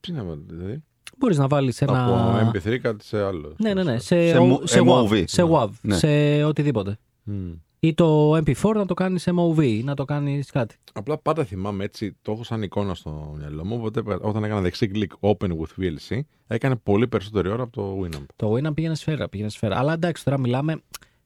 Τι 0.00 0.12
να 0.12 0.24
δηλαδή. 0.46 0.82
Μπορείς 1.18 1.38
να 1.38 1.46
βάλεις 1.46 1.80
ένα. 1.82 2.04
Από 2.04 2.50
MP3 2.50 2.78
κάτι 2.78 3.04
σε 3.04 3.22
άλλο. 3.22 3.54
Ναι, 3.58 3.74
ναι, 3.74 3.82
ναι. 3.82 3.98
Σε, 3.98 4.28
Σε 4.28 4.36
ο- 4.38 4.56
mo- 4.56 4.68
σε 4.68 4.80
WAV. 4.80 5.08
MOV. 5.08 5.24
Σε 5.26 5.42
WAV. 5.50 5.68
Ναι. 5.82 5.96
Σε 5.96 6.44
οτιδήποτε. 6.44 6.98
Μμ. 7.22 7.50
Ή 7.80 7.94
το 7.94 8.36
MP4 8.36 8.74
να 8.74 8.86
το 8.86 8.94
κάνεις 8.94 9.22
σε 9.22 9.32
MOV 9.36 9.62
ή 9.64 9.82
να 9.82 9.94
το 9.94 10.04
κάνεις 10.04 10.50
κάτι. 10.50 10.76
Απλά 10.92 11.18
πάντα 11.18 11.44
θυμάμαι 11.44 11.84
έτσι, 11.84 12.16
το 12.22 12.32
έχω 12.32 12.44
σαν 12.44 12.62
εικόνα 12.62 12.94
στο 12.94 13.34
μυαλό 13.38 13.64
μου. 13.64 13.76
Οπότε 13.78 14.02
όταν 14.20 14.44
έκανα 14.44 14.60
δεξί 14.60 14.86
κλικ 14.88 15.12
Open 15.20 15.48
with 15.48 15.82
VLC, 15.82 16.20
έκανε 16.46 16.76
πολύ 16.76 17.08
περισσότερη 17.08 17.48
ώρα 17.48 17.62
από 17.62 17.72
το 17.72 18.00
Winamp. 18.02 18.24
Το 18.36 18.52
Winamp 18.52 18.74
πήγαινε 18.74 18.94
σφαίρα, 18.94 19.28
πήγαινε 19.28 19.48
σφαίρα. 19.48 19.78
Αλλά 19.78 19.92
εντάξει, 19.92 20.24
τώρα 20.24 20.38
μιλάμε. 20.38 20.82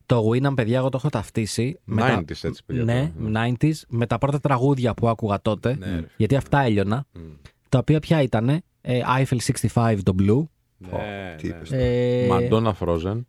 Το 0.06 0.30
Winamp, 0.30 0.52
παιδιά, 0.54 0.78
εγώ 0.78 0.88
το 0.88 0.96
έχω 1.00 1.08
ταυτίσει. 1.08 1.78
με 1.84 2.00
τα- 2.00 2.20
90s 2.20 2.44
έτσι, 2.44 2.62
παιδιά. 2.66 2.84
Ναι, 2.84 3.12
τώρα, 3.22 3.52
90s, 3.60 3.72
με 3.88 4.06
τα 4.06 4.18
πρώτα 4.18 4.40
τραγούδια 4.40 4.94
που 4.94 5.08
άκουγα 5.08 5.40
τότε. 5.42 5.76
Ναι, 5.78 5.86
ρε. 5.86 6.04
γιατί 6.16 6.36
αυτά 6.36 6.60
έλειωνα. 6.60 7.04
Μμ. 7.12 7.20
Τα 7.68 7.78
οποία 7.78 8.00
ποια 8.00 8.22
ήτανε. 8.22 8.62
Ε, 8.80 9.00
Eiffel 9.18 9.36
65 9.74 9.96
το 10.02 10.14
Blue. 10.18 10.42
Ναι, 10.78 11.34
τι 11.38 11.48
ναι. 11.48 11.54
είπες. 11.54 11.70
Ε, 11.72 12.28
Madonna 12.30 12.72
Frozen. 12.80 13.20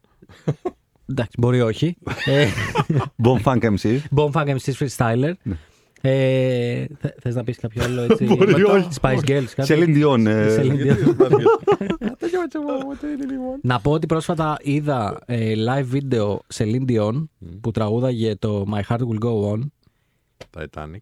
Εντάξει, 1.10 1.32
μπορεί 1.38 1.62
όχι. 1.62 1.98
ε, 2.26 2.48
Bon 3.24 3.42
Funk 3.44 3.64
MC. 3.76 3.98
Bomb 4.16 4.32
Funk 4.32 4.56
MC 4.58 4.74
Freestyler. 4.80 5.34
Ε, 6.06 6.86
θε- 7.00 7.20
θες 7.22 7.36
να 7.36 7.44
πεις 7.44 7.58
κάποιο 7.58 7.84
άλλο 7.84 8.02
έτσι. 8.02 8.24
Μπορεί 8.26 8.52
με 8.52 8.60
το 8.60 8.72
όχι. 8.72 8.88
Spice 9.02 9.20
Girls. 9.28 9.44
κάτι; 9.56 9.74
Celine 9.74 10.06
Dion. 12.34 12.46
ε, 12.46 12.48
Celine 12.48 12.48
Γιατί 12.48 12.58
Dion. 12.58 12.70
δεν 12.70 12.72
τα 12.72 12.80
πεις. 12.80 12.84
Τέτοιο 12.84 12.84
έτσι 12.84 12.86
μου, 12.86 12.96
τι 12.96 13.08
είναι 13.08 13.26
λοιπόν. 13.34 13.60
Να 13.62 13.80
πω 13.80 13.92
ότι 13.92 14.06
πρόσφατα 14.06 14.58
είδα 14.62 15.20
ε, 15.26 15.54
live 15.68 15.92
video 15.92 16.38
Celine 16.54 16.86
Dion 16.90 17.24
που 17.62 17.72
τραγούδαγε 17.72 18.36
το 18.36 18.66
My 18.74 18.82
Heart 18.88 19.00
Will 19.00 19.24
Go 19.26 19.52
On. 19.54 19.60
Titanic. 20.58 20.98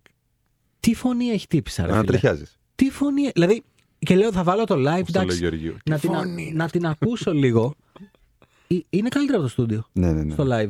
Τι 0.80 0.94
φωνή 0.96 1.26
έχει 1.26 1.48
τύπησα, 1.48 1.82
ρε 1.82 1.88
φίλε; 1.88 1.98
Ανατριχιάζει. 1.98 2.44
Τι 2.76 2.90
φωνή. 2.90 3.30
Δηλαδή, 3.34 3.64
και 4.00 4.16
λέω 4.16 4.32
θα 4.32 4.44
βάλω 4.44 4.64
το 4.64 4.76
live, 4.76 4.80
Πώς 4.80 5.12
το 5.12 5.20
λέει 5.20 5.24
εντάξει, 5.24 5.38
Γεωργίου. 5.38 5.76
να, 5.86 5.96
Τι 5.96 6.02
την, 6.08 6.14
φωνή. 6.16 6.52
να 6.56 6.70
την 6.70 6.86
ακούσω 6.86 7.34
λίγο. 7.34 7.74
Ε, 8.68 8.78
Είναι 8.90 9.10
καλύτερα 9.10 9.38
από 9.38 9.46
το 9.48 9.52
στούντιο, 9.52 9.88
Ναι, 9.92 10.12
ναι, 10.12 10.24
ναι. 10.24 10.34
στο 10.34 10.44
live. 10.44 10.68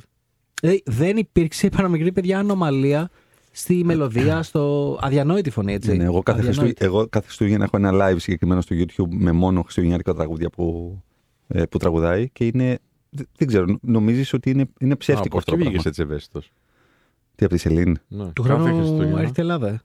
Δηλαδή, 0.62 0.84
δεν 0.86 1.18
υπήρξε 1.18 1.70
παραμικρή 1.70 2.12
παιδιά 2.12 2.40
ανομαλία 2.40 3.10
στη 3.52 3.84
μελωδία, 3.84 4.44
στο 4.50 4.98
αδιανόητη 5.02 5.50
φωνή, 5.50 5.74
έτσι. 5.74 5.90
Ναι, 5.92 5.96
ναι, 5.98 6.04
εγώ, 6.04 6.24
κάθε 6.24 6.40
Αδιανόητη. 6.40 6.66
Χριστού, 6.76 6.86
εγώ 6.86 7.08
κάθε 7.08 7.26
Χριστούγεννα 7.26 7.64
έχω 7.64 7.78
ένα 7.78 7.92
live 7.94 8.16
συγκεκριμένο 8.20 8.62
στο 8.62 8.76
YouTube 8.80 9.08
με 9.10 9.32
μόνο 9.32 9.62
χριστουγεννιάτικα 9.62 10.14
τραγούδια 10.14 10.50
που, 10.50 10.98
ε, 11.48 11.64
που 11.66 11.78
τραγουδάει 11.78 12.30
και 12.30 12.46
είναι. 12.46 12.80
Δεν, 13.10 13.28
δεν 13.38 13.48
ξέρω, 13.48 13.78
νομίζεις 13.82 14.34
ότι 14.34 14.50
είναι, 14.50 14.66
είναι 14.80 14.96
ψεύτικο 14.96 15.36
Α, 15.36 15.40
αυτό 15.40 15.52
το 15.52 15.58
πώς 15.58 15.64
πράγμα; 15.64 15.66
βγήκες 15.66 15.86
έτσι 15.86 16.02
ευαίσθητος. 16.02 16.52
Τι 17.36 17.46
από 17.46 17.54
τη 17.54 17.60
Σελήνη; 17.60 17.96
Ναι. 18.08 18.32
Του 18.34 18.42
Κάθε 18.44 18.62
χρόνου 18.62 18.78
Χριστούγεννα. 18.78 19.20
έρχεται 19.20 19.42
η 19.42 19.44
Ελλάδα. 19.44 19.68
ε. 19.70 19.82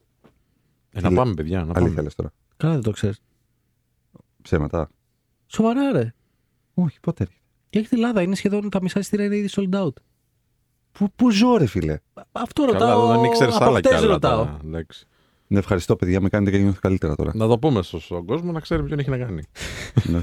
Ε, 0.92 1.00
Να 1.00 1.12
πάμε, 1.12 1.34
παιδιά. 1.34 1.58
Να 1.64 1.72
Αλήθεια 1.74 1.88
πάμε. 1.88 2.02
λες 2.02 2.14
τώρα. 2.14 2.32
Καλά 2.56 2.72
δεν 2.72 2.82
το 2.82 2.90
ξέρεις. 2.90 3.20
Ψέματα. 4.42 4.88
Σοβαρά, 5.46 5.92
ρε. 5.92 6.14
Όχι, 6.74 7.00
πότε 7.00 7.22
έρχεται. 7.22 7.40
Και 7.70 7.78
έρχεται 7.78 7.96
η 7.96 8.00
Ελλάδα, 8.00 8.22
είναι 8.22 8.34
σχεδόν 8.34 8.70
τα 8.70 8.82
μισά 8.82 8.98
εισιτήρια 8.98 9.24
είναι 9.26 9.36
ήδη 9.36 9.48
sold 9.50 9.74
out. 9.84 9.92
Πού, 10.98 11.10
πού 11.16 11.30
ζω, 11.30 11.56
ρε 11.56 11.66
φίλε; 11.66 11.98
Αυτό 12.32 12.64
Καλά, 12.64 12.78
ρωτάω. 12.78 13.06
δεν 13.08 13.24
ήξερες 13.24 13.54
από 13.54 13.64
άλλα 13.64 13.80
κι 13.80 13.86
αυτές 13.88 14.02
άλλα. 14.02 14.12
ρωτάω. 14.12 14.36
τώρα. 14.36 14.56
Εντάξει. 14.66 15.06
Ναι, 15.46 15.58
ευχαριστώ, 15.58 15.96
παιδιά, 15.96 16.20
με 16.20 16.28
κάνετε 16.28 16.50
και 16.56 16.62
νιώθω 16.62 16.78
καλύτερα 16.80 17.14
τώρα. 17.16 17.30
Να 17.34 17.48
το 17.48 17.58
πούμε 17.58 17.82
στο- 17.82 18.00
στον 18.00 18.24
κόσμο 18.24 18.52
να 18.52 18.60
ξέρει 18.60 18.82
ποιον 18.82 18.98
έχει 18.98 19.10
να 19.10 19.18
κάνει. 19.18 19.42
ναι. 20.12 20.18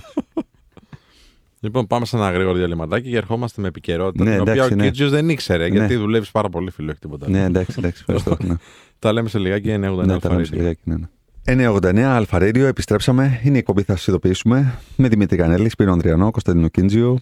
Λοιπόν, 1.59 1.87
πάμε 1.87 2.05
σε 2.05 2.15
ένα 2.15 2.31
γρήγορο 2.31 2.55
διαλυματάκι 2.57 3.09
και 3.09 3.17
ερχόμαστε 3.17 3.61
με 3.61 3.67
επικαιρότητα. 3.67 4.23
Ναι, 4.23 4.31
την 4.31 4.39
οποία 4.41 4.53
εντάξει, 4.53 4.73
ο 4.73 4.75
ναι. 4.75 4.83
Κίτζιος 4.85 5.09
δεν 5.11 5.29
ήξερε, 5.29 5.67
Ναι. 5.69 5.77
γιατί 5.77 5.95
δουλεύεις 5.95 6.31
πάρα 6.31 6.49
πολύ, 6.49 6.71
φίλο, 6.71 6.89
όχι 6.91 6.99
τίποτα. 6.99 7.25
άλλο. 7.25 7.35
ναι, 7.37 7.43
εντάξει, 7.43 7.75
εντάξει, 7.77 8.03
ευχαριστώ. 8.07 8.45
ναι. 8.47 8.55
Τα 8.99 9.13
λέμε 9.13 9.29
σε 9.29 9.39
λιγάκι 9.39 9.69
989 9.69 10.05
Ναι, 10.05 10.19
τα 10.19 10.29
λέμε 10.29 10.43
σε 10.43 10.51
Alpha 10.53 10.55
Radio. 10.55 10.57
λιγάκι, 10.57 10.81
ναι, 10.83 10.95
ναι. 10.95 11.07
989 11.69 11.99
Αλφα 12.15 12.37
Radio, 12.37 12.57
επιστρέψαμε. 12.57 13.39
Είναι 13.43 13.55
η 13.55 13.57
εκπομπή 13.59 13.81
θα 13.83 13.95
σας 13.95 14.07
ειδοποιήσουμε. 14.07 14.79
Με 14.95 15.07
Δημήτρη 15.07 15.37
Κανέλη, 15.37 15.69
Σπύρο 15.69 15.91
Ανδριανό, 15.91 16.31
Κωνσταντινό 16.31 16.67
Κίντζιο. 16.67 17.19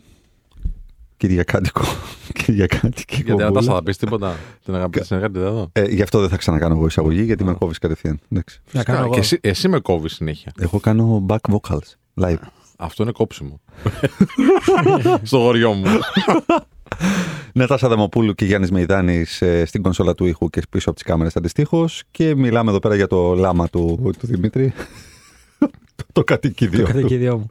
Κυριακάτικο. 1.22 1.82
Κυριακάτικη 2.44 3.16
Γιατί 3.16 3.32
μετά 3.32 3.46
κομπούλα. 3.46 3.74
θα 3.74 3.84
πεις 3.84 3.98
τίποτα. 3.98 4.36
Την 4.66 4.76
αγαπητή 4.76 5.06
συνεργάτη 5.06 5.40
εδώ. 5.40 5.70
Ε, 5.72 5.84
γι' 5.84 6.02
αυτό 6.02 6.20
δεν 6.20 6.30
θα 6.30 6.38
ξανακάνω 6.38 6.76
εγώ 6.76 6.86
εισαγωγή, 6.86 7.24
γιατί 7.24 7.44
με 7.44 7.54
κόβεις 7.54 7.78
κατευθείαν. 7.78 8.20
Εντάξει. 8.32 8.62
Να 8.72 8.84
κάνω 8.84 8.98
Φυσικά, 8.98 9.04
εγώ. 9.06 9.14
και 9.14 9.20
εσύ, 9.20 9.38
εσύ 9.42 9.68
με 9.68 9.80
κόβεις 9.80 10.14
συνέχεια. 10.14 10.52
Εγώ 10.60 10.80
κάνω 10.80 11.26
back 11.30 11.38
vocals 11.52 11.96
live. 12.22 12.38
Αυτό 12.78 13.04
είναι 13.04 13.12
κόψιμο. 13.12 13.62
Στο 15.24 15.38
χωριό 15.40 15.72
μου. 15.74 15.86
Νατάσα 17.54 17.88
Δαμοπούλου 17.88 18.34
και 18.34 18.46
Γιάννης 18.46 18.72
Μεϊδάνης 18.72 19.44
στην 19.66 19.82
κονσόλα 19.82 20.16
του 20.16 20.26
ήχου 20.26 20.50
και 20.50 20.62
πίσω 20.70 20.90
από 20.90 21.00
τις 21.00 21.08
κάμερες 21.08 21.36
αντιστοίχως. 21.36 22.04
Και 22.12 22.36
μιλάμε 22.36 22.70
εδώ 22.70 22.80
πέρα 22.80 22.96
για 22.96 23.08
το 23.08 23.34
λάμα 23.34 23.68
του, 23.68 24.00
του 24.20 24.28
Δημήτρη. 24.28 24.74
το, 25.96 26.04
το 26.12 26.24
κατοικίδιο. 26.24 26.80
Το 26.80 26.86
του. 26.86 26.92
κατοικίδιό 26.94 27.38
μου. 27.38 27.50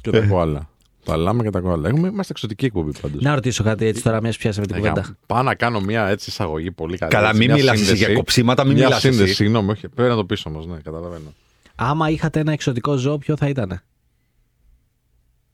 και 0.00 0.10
τα 0.10 0.20
κοάλα. 0.26 0.58
Τα 0.58 0.68
λάμα 1.06 1.42
και 1.42 1.50
τα 1.50 1.60
κοάλα. 1.60 1.88
Έχουμε, 1.88 2.08
είμαστε 2.08 2.32
εξωτική 2.32 2.64
εκπομπή 2.64 2.92
πάντως. 3.00 3.22
Να 3.22 3.34
ρωτήσω 3.34 3.64
κάτι 3.64 3.86
έτσι 3.86 4.02
τώρα, 4.02 4.20
μιας 4.20 4.36
πιάσαμε 4.36 4.66
την 4.66 4.76
κουβέντα. 4.76 5.16
Πάω 5.26 5.42
να 5.42 5.54
κάνω 5.54 5.80
μια 5.80 6.08
έτσι 6.08 6.30
εισαγωγή 6.30 6.70
πολύ 6.70 6.96
καλή. 6.98 7.12
Καλά, 7.12 7.26
έτσι, 7.28 7.38
μην 7.38 7.48
μια 7.50 7.56
μιλάς 7.58 7.74
εσύ 7.74 7.84
σύνδεση. 7.84 8.04
για 8.04 8.14
κοψίματα, 8.14 8.64
μην 8.64 8.74
μια 8.74 8.84
μιλάς 8.84 9.00
σύνδεση, 9.00 9.22
εσύ. 9.22 9.34
συγγνώμη, 9.34 9.70
όχι. 9.70 9.88
Πρέπει 9.88 10.10
να 10.10 10.16
το 10.16 10.24
πει 10.24 10.36
όμως, 10.48 10.66
ναι, 10.66 10.76
καταλαβαίνω. 10.84 11.32
Άμα 11.74 12.10
είχατε 12.10 12.40
ένα 12.40 12.52
εξωτικό 12.52 12.96
ζώο, 12.96 13.18
ποιο 13.18 13.36
θα 13.36 13.48
ήταν. 13.48 13.80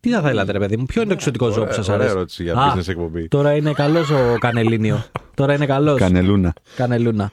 Τι 0.01 0.11
θα 0.11 0.21
θέλατε, 0.23 0.53
ρε 0.53 0.59
παιδί 0.59 0.77
μου, 0.77 0.85
ποιο 0.87 1.01
είναι 1.01 1.11
το 1.11 1.17
εξωτικό 1.17 1.45
ζώο 1.47 1.55
που 1.55 1.61
Ωραία- 1.61 1.75
σας 1.75 1.89
ωραία 1.89 1.99
αρέσει; 2.01 2.17
ερώτηση 2.17 2.43
για 2.43 2.55
Α, 2.55 2.75
business 2.75 2.89
εκπομπή. 2.89 3.29
Τώρα 3.29 3.55
είναι 3.57 3.73
καλός 3.73 4.11
ο 4.11 4.37
Κανελίνιο. 4.39 5.05
τώρα 5.35 5.55
είναι 5.55 5.67
καλός. 5.67 5.99
Κανελούνα. 5.99 6.53
Κανελούνα. 6.77 7.33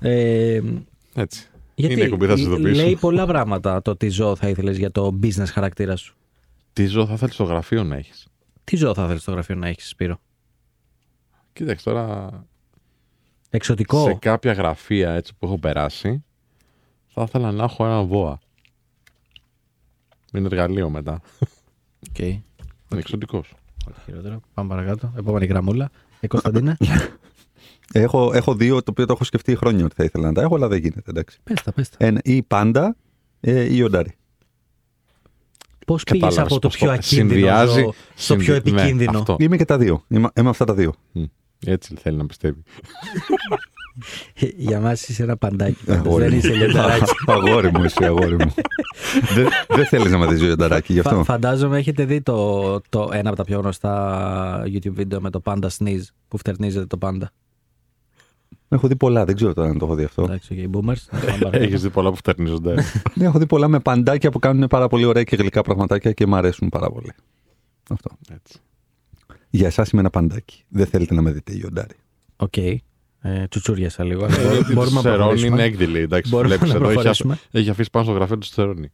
Ε, 0.00 0.60
Έτσι. 1.14 1.46
γιατί 1.74 1.94
Είναι 1.94 2.02
η 2.02 2.04
εκπομπή, 2.04 2.26
θα 2.26 2.36
σας 2.36 2.48
το 2.48 2.56
πείσω. 2.56 2.82
λέει 2.82 2.96
πολλά 3.00 3.26
πράγματα 3.26 3.82
το 3.82 3.96
τι 3.96 4.08
ζώο 4.08 4.36
θα 4.36 4.48
ήθελες 4.48 4.76
για 4.78 4.90
το 4.90 5.18
business 5.22 5.46
χαρακτήρα 5.52 5.96
σου. 5.96 6.14
Τι 6.72 6.86
ζώο 6.86 7.06
θα 7.06 7.16
θέλεις 7.16 7.34
στο 7.34 7.44
γραφείο 7.44 7.84
να 7.84 7.96
έχεις; 7.96 8.26
Τι 8.64 8.76
ζώο 8.76 8.94
θα 8.94 9.06
θέλεις 9.06 9.22
στο 9.22 9.30
γραφείο 9.30 9.54
να 9.54 9.68
έχεις, 9.68 9.88
Σπύρο; 9.88 10.20
Κοίταξε 11.52 11.84
τώρα. 11.84 12.30
Εξωτικό. 13.50 14.04
Σε 14.04 14.14
κάποια 14.14 14.52
γραφεία 14.52 15.12
έτσι 15.12 15.34
που 15.38 15.46
έχω 15.46 15.58
περάσει, 15.58 16.24
θα 17.08 17.22
ήθελα 17.22 17.52
να 17.52 17.64
έχω 17.64 17.84
ένα 17.84 18.02
βόα. 18.02 18.38
Είναι 20.32 20.46
εργαλείο 20.46 20.90
μετά. 20.90 21.20
Οκ. 22.08 22.18
Είναι 22.18 22.42
εξωτικός. 22.96 23.54
Ό,τι 23.88 24.00
χειρότερο. 24.04 24.40
Πάμε 24.54 24.68
παρακάτω. 24.68 25.12
Επόμενη 25.16 25.46
γραμμούλα. 25.46 25.90
Ε, 26.20 26.26
Κωνσταντίνε. 26.26 26.76
Έχω, 27.92 28.32
έχω 28.34 28.54
δύο 28.54 28.82
το 28.82 28.90
οποίο 28.90 29.06
το 29.06 29.12
έχω 29.12 29.24
σκεφτεί 29.24 29.56
χρόνια 29.56 29.84
ότι 29.84 29.94
θα 29.94 30.04
ήθελα 30.04 30.26
να 30.26 30.32
τα 30.32 30.42
έχω, 30.42 30.54
αλλά 30.54 30.68
δεν 30.68 30.78
γίνεται. 30.78 31.10
Εντάξει. 31.10 31.38
πες 31.42 31.62
τα, 31.62 31.72
πες 31.72 31.88
τα. 31.88 31.96
Ένα, 31.98 32.20
ή 32.24 32.42
πάντα 32.42 32.96
ε, 33.40 33.74
λιοντάρι. 33.74 34.14
Πώς 35.86 36.02
πήγες 36.04 36.20
Κατάλαβες 36.20 36.52
από 36.52 36.60
το 36.60 36.68
πώς 36.68 36.76
πιο 36.76 36.86
το 36.86 36.92
ακίνδυνο 36.92 37.30
συνδυάζει- 37.30 37.78
ζώο 37.80 37.94
στο 38.14 38.36
πιο 38.36 38.54
συνδυ- 38.54 38.72
ναι, 38.74 38.80
επικίνδυνο. 38.80 39.18
αυτό. 39.18 39.36
Είμαι 39.38 39.56
και 39.56 39.64
τα 39.64 39.78
δύο. 39.78 40.04
Είμαι, 40.08 40.28
είμαι 40.36 40.48
αυτά 40.48 40.64
τα 40.64 40.74
δύο. 40.74 40.94
Μμ. 41.12 41.22
Έτσι 41.66 41.94
θέλει 42.02 42.16
να 42.16 42.26
πιστεύει. 42.26 42.62
Ε, 44.34 44.46
Για 44.56 44.80
μας 44.80 45.08
είσαι 45.08 45.22
ένα 45.22 45.36
παντάκι. 45.36 45.76
Αγόρι 45.90 46.22
Δεν 46.24 46.32
μου. 46.32 46.38
είσαι 46.38 46.52
λιονταράκι. 46.54 47.12
αγόρι 47.26 47.70
μου, 47.72 47.84
εσύ, 47.84 48.04
αγόρι 48.04 48.34
μου. 48.36 48.54
δεν 49.34 49.48
δεν 49.68 49.86
θέλεις 49.86 50.10
να 50.12 50.18
με 50.18 50.26
δει 50.26 50.40
λιονταράκι 50.44 50.92
γι' 50.92 50.98
αυτό. 50.98 51.14
Φα- 51.16 51.24
Φαντάζομαι 51.24 51.78
έχετε 51.78 52.04
δει 52.04 52.20
το, 52.20 52.80
το 52.88 53.10
ένα 53.12 53.28
από 53.28 53.38
τα 53.38 53.44
πιο 53.44 53.58
γνωστά 53.60 54.62
YouTube 54.66 54.90
βίντεο 54.92 55.20
με 55.20 55.30
το 55.30 55.40
Panda 55.44 55.66
Sneeze 55.78 56.04
που 56.28 56.38
φτερνίζεται 56.38 56.86
το 56.86 56.98
Panda. 57.00 57.24
Έχω 58.72 58.88
δει 58.88 58.96
πολλά, 58.96 59.24
δεν 59.24 59.34
ξέρω 59.34 59.52
τώρα 59.54 59.68
αν 59.68 59.78
το 59.78 59.84
έχω 59.84 59.94
δει 59.94 60.04
αυτό. 60.04 60.22
Εντάξει, 60.22 60.54
okay, 60.72 60.76
boomers. 60.76 60.96
Πάμε 61.10 61.24
παρακάτω. 61.24 61.50
Έχεις 61.58 61.82
δει 61.82 61.90
πολλά 61.90 62.10
που 62.10 62.16
φτερνίζονται. 62.16 62.74
ναι, 63.14 63.24
έχω 63.24 63.38
δει 63.38 63.46
πολλά 63.46 63.68
με 63.68 63.80
παντάκια 63.80 64.30
που 64.30 64.38
κάνουν 64.38 64.66
πάρα 64.68 64.88
πολύ 64.88 65.04
ωραία 65.04 65.22
και 65.22 65.36
γλυκά 65.36 65.62
πραγματάκια 65.62 66.12
και 66.12 66.26
μου 66.26 66.36
αρέσουν 66.36 66.68
πάρα 66.68 66.90
πολύ. 66.90 67.12
Αυτό. 67.90 68.10
Έτσι. 68.34 68.58
Για 69.50 69.66
εσάς 69.66 69.90
είμαι 69.90 70.00
ένα 70.00 70.10
παντάκι. 70.10 70.64
Δεν 70.68 70.86
θέλετε 70.86 71.14
να 71.14 71.22
με 71.22 71.30
δείτε 71.30 71.52
λιοντάρι. 71.52 71.94
Οκ. 72.36 72.56
Ε, 72.56 72.80
τσουτσούριασα 73.48 74.04
λίγο. 74.04 74.24
αλλά 74.24 74.34
μπορούμε- 74.36 74.54
Γιατί 74.54 74.72
Μπορούμε 74.72 75.00
του 75.00 75.06
να 75.06 75.10
Σερώνη 75.12 75.40
είναι 75.40 75.48
προχωρήσουμε. 75.48 75.62
έκδηλη. 75.62 75.98
Εντάξει, 75.98 76.30
Μπορούμε 76.30 76.48
βλέπεις 76.56 76.68
να 76.72 76.74
εδώ, 76.76 76.84
έχει, 76.84 76.94
προχωρήσουμε. 76.94 77.32
αφ- 77.32 77.54
έχει 77.54 77.70
αφήσει 77.70 77.90
πάνω 77.90 78.04
στο 78.04 78.14
γραφείο 78.14 78.38
του 78.38 78.46
Σερώνη. 78.46 78.90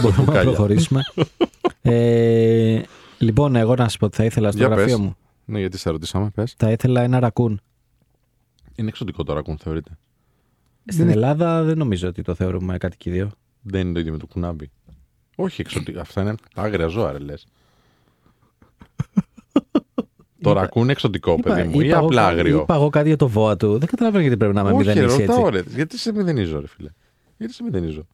Μπορούμε 0.00 0.16
να 0.18 0.24
Μπουκάλια. 0.24 0.50
προχωρήσουμε. 0.52 1.02
ε, 1.82 2.80
λοιπόν, 3.18 3.56
εγώ 3.56 3.74
να 3.74 3.82
σας 3.84 3.96
πω 3.96 4.06
ότι 4.06 4.16
θα 4.16 4.24
ήθελα 4.24 4.48
στο 4.50 4.58
Για 4.58 4.66
γραφείο 4.68 4.84
πες. 4.96 4.96
μου. 5.04 5.16
Ναι, 5.44 5.58
γιατί 5.58 5.78
σε 5.78 5.90
ρωτήσαμε, 5.90 6.30
πες. 6.34 6.54
Θα 6.58 6.70
ήθελα 6.70 7.02
ένα 7.02 7.20
ρακούν. 7.20 7.60
Είναι 8.78 8.88
εξωτικό 8.88 9.22
το 9.24 9.32
ρακούν, 9.32 9.58
θεωρείται. 9.58 9.90
Στην 10.86 11.08
Ελλάδα 11.08 11.62
δεν 11.62 11.78
νομίζω 11.78 12.08
ότι 12.08 12.22
το 12.22 12.34
θεωρούμε 12.34 12.78
κατοικίδιο. 12.78 13.30
Δεν 13.62 13.80
είναι 13.80 13.92
το 13.92 14.00
ίδιο 14.00 14.12
με 14.12 14.18
το 14.18 14.26
κουνάβι. 14.26 14.70
Όχι 15.36 15.60
εξωτικά. 15.60 16.00
Αυτά 16.00 16.20
είναι 16.22 16.34
άγρια 16.54 16.86
ζώα, 16.86 17.12
ρε 17.12 17.18
λες. 17.18 17.46
Το 20.42 20.50
Είπα- 20.50 20.60
ρακούν 20.60 20.90
εξωτικό, 20.90 21.34
Είπα- 21.38 21.54
παιδί 21.54 21.68
μου, 21.68 21.80
ή 21.80 21.86
είπα 21.86 21.96
εγώ 21.96 22.06
απλά 22.06 22.20
κα- 22.22 22.28
άγριο. 22.28 22.60
Είπα 22.60 22.74
εγώ 22.74 22.88
κάτι 22.90 23.08
για 23.08 23.16
το 23.16 23.28
βόα 23.28 23.56
του. 23.56 23.78
Δεν 23.78 23.88
καταλαβαίνω 23.88 24.22
γιατί 24.22 24.36
πρέπει 24.36 24.54
να 24.54 24.64
με 24.64 24.70
Όχι, 24.72 24.82
ρε, 24.82 24.92
μηδενίσει 24.94 25.14
έτσι. 25.22 25.26
ρωτάω, 25.34 25.48
ρε. 25.48 25.62
Γιατί 25.68 25.98
σε 25.98 26.12
μηδενίζω, 26.12 26.60
ρε 26.60 26.66
φίλε. 26.66 26.90
Γιατί 27.36 27.52
σε 27.54 27.62
μηδενίζω. 27.62 28.06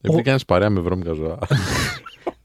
Επειδή 0.00 0.20
Ο- 0.20 0.22
κάνεις 0.24 0.44
παρέα 0.44 0.70
με 0.70 0.80
βρώμικα 0.80 1.12
ζώα. 1.12 1.38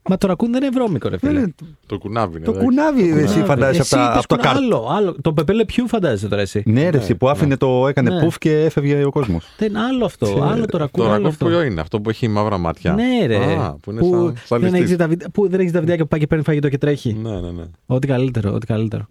Μα 0.08 0.16
το 0.18 0.26
ρακούν 0.26 0.52
δεν 0.52 0.62
είναι 0.62 0.70
βρώμικο, 0.70 1.08
ρε 1.08 1.16
Δεν 1.16 1.30
φίλε. 1.30 1.40
είναι- 1.42 1.54
το 1.86 1.98
κουνάβι 1.98 2.36
είναι. 2.36 2.44
Το 2.44 2.50
εντάξει. 2.50 2.66
κουνάβι, 2.66 3.02
εσύ 3.08 3.20
Κουνάβι. 3.26 3.42
φαντάζεσαι 3.42 3.80
Εσύ 3.80 3.94
από 3.94 4.04
τα, 4.04 4.10
είπες 4.10 4.24
από 4.24 4.28
τα 4.28 4.36
κουνα- 4.36 4.48
κάρ... 4.52 4.56
Άλλο, 4.62 4.86
άλλο. 4.90 5.16
Το 5.22 5.32
πεπέλε 5.32 5.64
ποιου 5.64 5.88
φαντάζεσαι 5.88 6.28
τώρα 6.28 6.42
εσύ. 6.42 6.62
Ναι, 6.66 6.88
ρε, 6.90 6.98
εσύ 6.98 7.14
που 7.14 7.28
άφηνε 7.28 7.56
το, 7.56 7.88
έκανε 7.88 8.10
Ναι. 8.10 8.20
πουφ 8.20 8.38
και 8.38 8.60
έφευγε 8.64 9.04
ο 9.04 9.10
κόσμος. 9.10 9.44
Δεν 9.58 9.68
είναι 9.68 9.78
άλλο 9.80 10.04
αυτό. 10.04 10.42
Άλλο 10.42 10.64
το 10.66 10.78
ρακούν. 10.78 11.02
Το 11.02 11.02
άλλο 11.04 11.12
ρακούν 11.12 11.26
αυτό. 11.26 11.46
ποιο 11.46 11.62
είναι, 11.62 11.80
αυτό 11.80 12.00
που 12.00 12.10
έχει 12.10 12.28
μαύρα 12.28 12.58
μάτια. 12.58 12.92
Ναι, 12.92 13.26
ρε. 13.26 13.36
Α, 13.36 13.76
που 13.82 13.90
είναι 13.90 14.00
σαν, 14.02 14.36
σαν 14.44 14.60
δεν 14.60 14.70
ληστής. 14.70 14.80
έχεις 14.86 14.96
τα, 14.96 15.08
βιδε- 15.08 15.28
που 15.30 15.48
δεν 15.48 15.60
έχεις 15.60 15.72
τα 15.72 15.80
βιντεάκια 15.80 16.04
που 16.04 16.10
πάει 16.10 16.20
και 16.20 16.26
παίρνει 16.26 16.44
φαγητό 16.44 16.68
και 16.68 16.78
τρέχει. 16.78 17.12
Ναι, 17.22 17.40
ναι, 17.40 17.50
ναι. 17.50 17.62
Ό,τι 17.86 18.06
καλύτερο, 18.06 18.52
ό,τι 18.54 18.66
καλύτερο. 18.66 19.06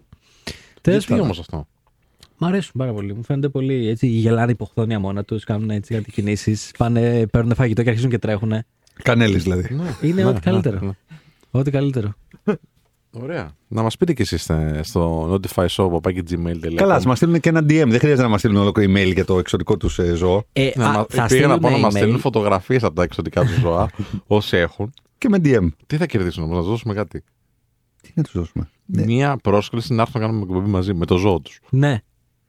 Τέλος 0.80 0.98
Γιατί 0.98 1.06
πάντων. 1.12 1.24
όμως 1.24 1.38
αυτό; 1.38 1.66
Μ' 2.38 2.44
αρέσουν 2.44 2.72
πάρα 2.76 2.92
πολύ. 2.92 3.14
Μου 3.14 3.22
φαίνονται 3.24 3.48
πολύ 3.48 3.88
έτσι. 3.88 4.06
Γελάνε 4.06 4.50
υποχθόνια 4.50 4.98
μόνα 4.98 5.24
τους, 5.24 5.44
κάνουν 5.44 5.70
έτσι 5.70 5.94
κάτι 5.94 6.10
κινήσει. 6.10 6.56
Πάνε, 6.78 7.26
παίρνουν 7.26 7.54
φαγητό 7.54 7.82
και 7.82 7.88
αρχίζουν 7.88 8.10
και 8.10 8.18
τρέχουν. 8.18 8.52
Κανέλης 9.02 9.42
δηλαδή. 9.42 9.74
Ναι, 9.74 9.94
Είναι 10.08 10.22
ναι, 10.22 10.28
ό,τι 10.28 10.40
καλύτερο. 10.40 10.78
ναι, 10.80 10.86
ναι. 10.86 10.92
Ό,τι 11.50 11.70
καλύτερο. 11.70 12.14
Ωραία. 13.10 13.50
Να 13.68 13.82
μας 13.82 13.96
πείτε 13.96 14.12
κι 14.12 14.22
εσείς 14.22 14.50
στο 14.80 15.32
notify 15.34 15.66
show 15.66 15.90
gmail.com. 16.00 16.74
Καλά, 16.74 16.94
ας 16.94 17.04
μας 17.06 17.16
στείλουν 17.16 17.40
και 17.40 17.48
ένα 17.48 17.60
DM. 17.60 17.64
Δεν 17.88 17.98
χρειάζεται 17.98 18.22
να 18.22 18.28
μας 18.28 18.40
στείλουν 18.40 18.56
ολόκληρο 18.56 18.92
email 18.92 19.12
για 19.14 19.24
το 19.24 19.38
εξωτικό 19.38 19.76
τους 19.76 19.98
ζώο. 20.14 20.44
Ε, 20.52 20.70
Να, 20.74 20.88
α, 20.88 20.92
μα, 20.92 21.06
θα 21.08 21.08
πήγα 21.08 21.22
να 21.22 21.28
στείλουν 21.28 21.58
πω 21.60 21.70
να 21.70 21.76
μας 21.78 21.94
email. 21.94 21.96
στείλουν 21.96 22.18
φωτογραφίες 22.18 22.82
από 22.82 22.94
τα 22.94 23.02
εξωτικά 23.02 23.40
τους 23.44 23.58
ζώα, 23.60 23.90
όσοι 24.26 24.56
έχουν. 24.56 24.92
Και 25.18 25.28
με 25.28 25.38
DM. 25.44 25.68
Τι 25.86 25.96
θα 25.96 26.06
κερδίσουν 26.06 26.42
όμως, 26.42 26.54
να 26.56 26.60
τους 26.62 26.70
δώσουμε 26.70 26.94
κάτι; 26.94 27.24
Τι 28.02 28.10
να 28.14 28.22
τους 28.22 28.32
δώσουμε; 28.32 28.68
Ναι. 28.86 29.04
Μία 29.04 29.36
πρόσκληση 29.42 29.94
να 29.94 30.02
έρθουν 30.02 30.20
να 30.20 30.26
κάνουμε 30.26 30.44
εκπομπή 30.48 30.68
μαζί 30.70 30.94
με 30.94 31.06
το 31.06 31.16
ζώο 31.16 31.40
τους. 31.40 31.60
Ναι, 31.70 31.98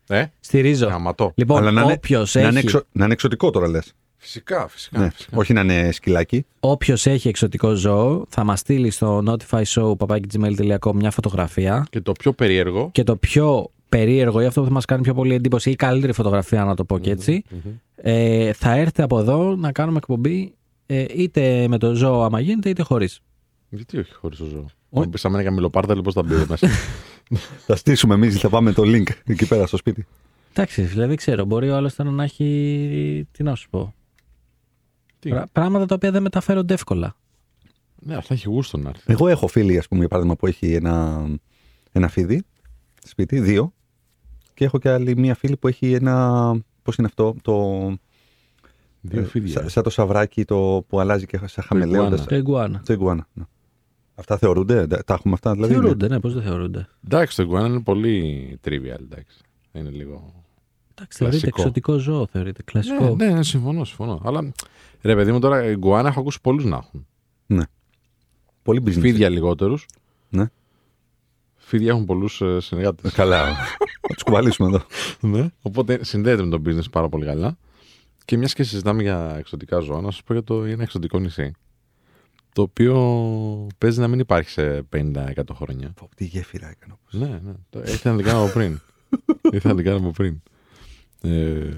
Ε, 0.07 0.25
στηρίζω. 0.39 0.87
γαματό. 0.87 1.31
Λοιπόν, 1.35 1.57
Αλλά 1.57 1.71
να 1.71 1.81
είναι- 1.81 1.93
όποιος 1.93 2.35
Να, 2.35 2.41
είναι 2.41 2.49
έχει, 2.49 2.57
εξω- 2.59 2.85
να 2.91 3.03
είναι 3.03 3.13
εξωτικό 3.13 3.49
τώρα 3.49 3.67
λες. 3.67 3.93
Φυσικά, 4.21 4.67
φυσικά. 4.67 4.99
Ναι. 4.99 5.09
φυσικά. 5.09 5.37
Όχι 5.37 5.53
να 5.53 5.61
είναι 5.61 5.91
σκυλάκι. 5.91 6.45
όποιος 6.59 7.05
έχει 7.05 7.27
εξωτικό 7.27 7.73
ζώο 7.73 8.25
θα 8.29 8.43
μας 8.43 8.59
στείλει 8.59 8.89
στο 8.89 9.23
notifyshow.gmail.com 9.25 10.93
μια 10.93 11.11
φωτογραφία 11.11 11.85
Και 11.89 12.01
το 12.01 12.11
πιο 12.11 12.33
περίεργο. 12.33 12.89
και 12.91 13.03
το 13.03 13.15
πιο 13.15 13.71
περίεργο 13.89 14.41
ή 14.41 14.45
αυτό 14.45 14.59
που 14.61 14.67
θα 14.67 14.73
μας 14.73 14.85
κάνει 14.85 15.01
πιο 15.01 15.13
πολύ 15.13 15.33
εντύπωση 15.33 15.69
ή 15.69 15.75
καλύτερη 15.75 16.13
φωτογραφία 16.13 16.63
να 16.65 16.75
το 16.75 16.83
πω 16.85 16.99
και 16.99 17.11
έτσι 17.11 17.43
ε, 17.95 18.53
θα 18.53 18.71
έρθει 18.75 19.01
από 19.01 19.19
εδώ 19.19 19.55
να 19.55 19.71
κάνουμε 19.71 19.97
εκπομπή 19.97 20.53
ε, 20.85 21.05
είτε 21.15 21.67
με 21.67 21.77
το 21.77 21.93
ζώο 21.93 22.21
άμα 22.23 22.39
γίνεται 22.39 22.69
είτε 22.69 22.83
χωρίς. 22.83 23.19
Γιατί 23.69 23.97
όχι 23.97 24.13
χωρίς 24.13 24.37
το 24.37 24.45
ζώο; 24.45 24.65
Όχι. 24.89 25.03
Αν 25.03 25.09
πεις 25.09 25.21
σαν 25.21 25.33
ένα 25.33 25.43
καμιλοπάρτα, 25.43 26.01
πώ 26.01 26.11
θα 26.11 26.23
μπει 26.23 26.33
μέσα. 26.47 26.67
Θα 27.67 27.75
στήσουμε 27.75 28.13
εμείς, 28.13 28.39
θα 28.39 28.49
πάμε 28.49 28.71
το 28.71 28.83
link 28.85 29.07
εκεί 29.25 29.47
πέρα 29.47 29.67
στο 29.67 29.77
σπίτι. 29.77 30.05
Εντάξει, 30.51 30.81
δηλαδή 30.81 31.07
δεν 31.07 31.15
ξέρω, 31.15 31.45
μπορεί 31.45 31.69
ο 31.69 31.75
άλλος 31.75 31.95
τώρα 31.95 32.11
να 32.11 32.23
έχει, 32.23 33.27
τι 33.31 33.43
να 33.43 33.55
σου 33.55 33.69
πω, 33.69 33.93
Τι; 35.19 35.29
Πρά- 35.29 35.47
πράγματα 35.51 35.85
τα 35.85 35.95
οποία 35.95 36.11
δεν 36.11 36.21
μεταφέρονται 36.21 36.73
εύκολα. 36.73 37.15
Ναι, 38.01 38.13
αλλά 38.13 38.21
θα 38.21 38.33
έχει 38.33 38.49
γούστο 38.49 38.77
να 38.77 38.89
έρθει. 38.89 39.03
Εγώ 39.11 39.27
έχω 39.27 39.47
φίλη, 39.47 39.77
ας 39.77 39.87
πούμε, 39.87 39.99
για 39.99 40.09
παράδειγμα, 40.09 40.37
που 40.37 40.47
έχει 40.47 40.73
ένα, 40.73 41.25
ένα 41.91 42.07
φίδι 42.07 42.43
σπίτι, 43.03 43.39
δύο. 43.39 43.73
Και 44.53 44.65
έχω 44.65 44.79
και 44.79 44.89
άλλη 44.89 45.17
μία 45.17 45.35
φίλη 45.35 45.57
που 45.57 45.67
έχει 45.67 45.93
ένα. 45.93 46.51
Πώς 46.83 46.95
είναι 46.95 47.07
αυτό, 47.07 47.35
το. 47.41 47.79
Δύο 49.01 49.21
ε, 49.21 49.23
φίδια. 49.23 49.53
Σαν, 49.53 49.69
σαν 49.69 49.83
το 49.83 49.89
σαβράκι 49.89 50.45
το 50.45 50.85
που 50.87 50.99
αλλάζει 50.99 51.25
και 51.25 51.39
σαν 51.45 51.63
χαμελέοντας. 51.63 52.25
Το 52.25 52.35
εγκουάνα. 52.35 52.81
Το 52.85 52.93
ιγκουάνα. 52.93 53.27
Ναι. 53.33 53.43
Αυτά 54.15 54.37
θεωρούνται, 54.37 54.87
τα 54.87 55.03
τα 55.03 55.13
έχουμε 55.13 55.33
αυτά 55.33 55.53
δηλαδή. 55.53 55.73
Θεωρούνται, 55.73 56.07
ναι, 56.07 56.19
πώς 56.19 56.33
δεν 56.33 56.43
θεωρούνται. 56.43 56.87
Εντάξει, 57.05 57.35
το 57.35 57.49
iguana 57.49 57.65
είναι 57.65 57.79
πολύ 57.79 58.59
trivial. 58.65 58.99
Εντάξει. 59.01 59.37
Είναι 59.71 59.89
λίγο. 59.89 60.43
Εντάξει, 60.99 61.17
θεωρείται 61.17 61.39
Κλασικό. 61.39 61.61
εξωτικό 61.61 61.97
ζώο, 61.97 62.27
θεωρείται 62.27 62.63
κλασικό. 62.63 63.15
Ναι, 63.15 63.25
ναι, 63.25 63.33
ναι, 63.33 63.43
συμφωνώ, 63.43 63.83
συμφωνώ. 63.83 64.21
Αλλά 64.25 64.51
ρε 65.01 65.15
παιδί 65.15 65.31
μου 65.31 65.39
τώρα, 65.39 65.63
iguana 65.77 66.05
έχω 66.05 66.19
ακούσει 66.19 66.41
πολλούς 66.41 66.65
να 66.65 66.75
έχουν. 66.77 67.05
Πολύ 68.63 68.81
business. 68.85 68.99
Φίδια 68.99 69.29
λιγότερους. 69.29 69.85
Ναι. 70.29 70.45
Φίδια 71.55 71.91
έχουν 71.91 72.05
πολλούς 72.05 72.41
συνεργάτες. 72.57 73.11
Ε, 73.11 73.15
Καλά. 73.15 73.45
Θα 74.01 74.13
τους 74.13 74.23
κουβαλήσουμε 74.23 74.67
εδώ. 74.67 74.85
ναι. 75.37 75.47
Οπότε 75.61 76.03
συνδέεται 76.03 76.43
με 76.43 76.49
το 76.57 76.61
business 76.65 76.89
πάρα 76.91 77.09
πολύ 77.09 77.25
καλά. 77.25 77.57
Και 78.25 78.37
μιας 78.37 78.53
και 78.53 78.63
συζητάμε 78.63 79.01
για 79.01 79.35
εξωτικά 79.37 79.79
ζώα, 79.79 80.01
να 80.01 80.11
σας 80.11 80.23
πω 80.23 80.33
για 80.33 80.43
το 80.43 80.63
ένα 80.63 80.83
εξωτικό 80.83 81.19
νησί. 81.19 81.51
Το 82.53 82.61
οποίο 82.61 83.67
παίζει 83.77 83.99
να 83.99 84.07
μην 84.07 84.19
υπάρχει 84.19 84.49
σε 84.49 84.83
50-100 84.95 85.33
χρόνια. 85.53 85.91
Πω, 85.95 86.09
Τι 86.15 86.25
γέφυρα 86.25 86.69
έκανα. 86.69 86.97
Ναι, 87.11 87.39
ναι. 87.45 87.51
Το- 87.69 87.79
Ήθελα 87.79 88.15
να 88.15 88.21
την 88.21 88.31
κάνω 88.31 88.43
από 88.43 88.53
πριν. 88.53 88.79
Ήθελα 89.53 89.73
να 89.73 89.75
την 89.75 89.85
κάνω 89.85 89.97
από 89.97 90.11
πριν. 90.11 90.41
Ε... 91.21 91.77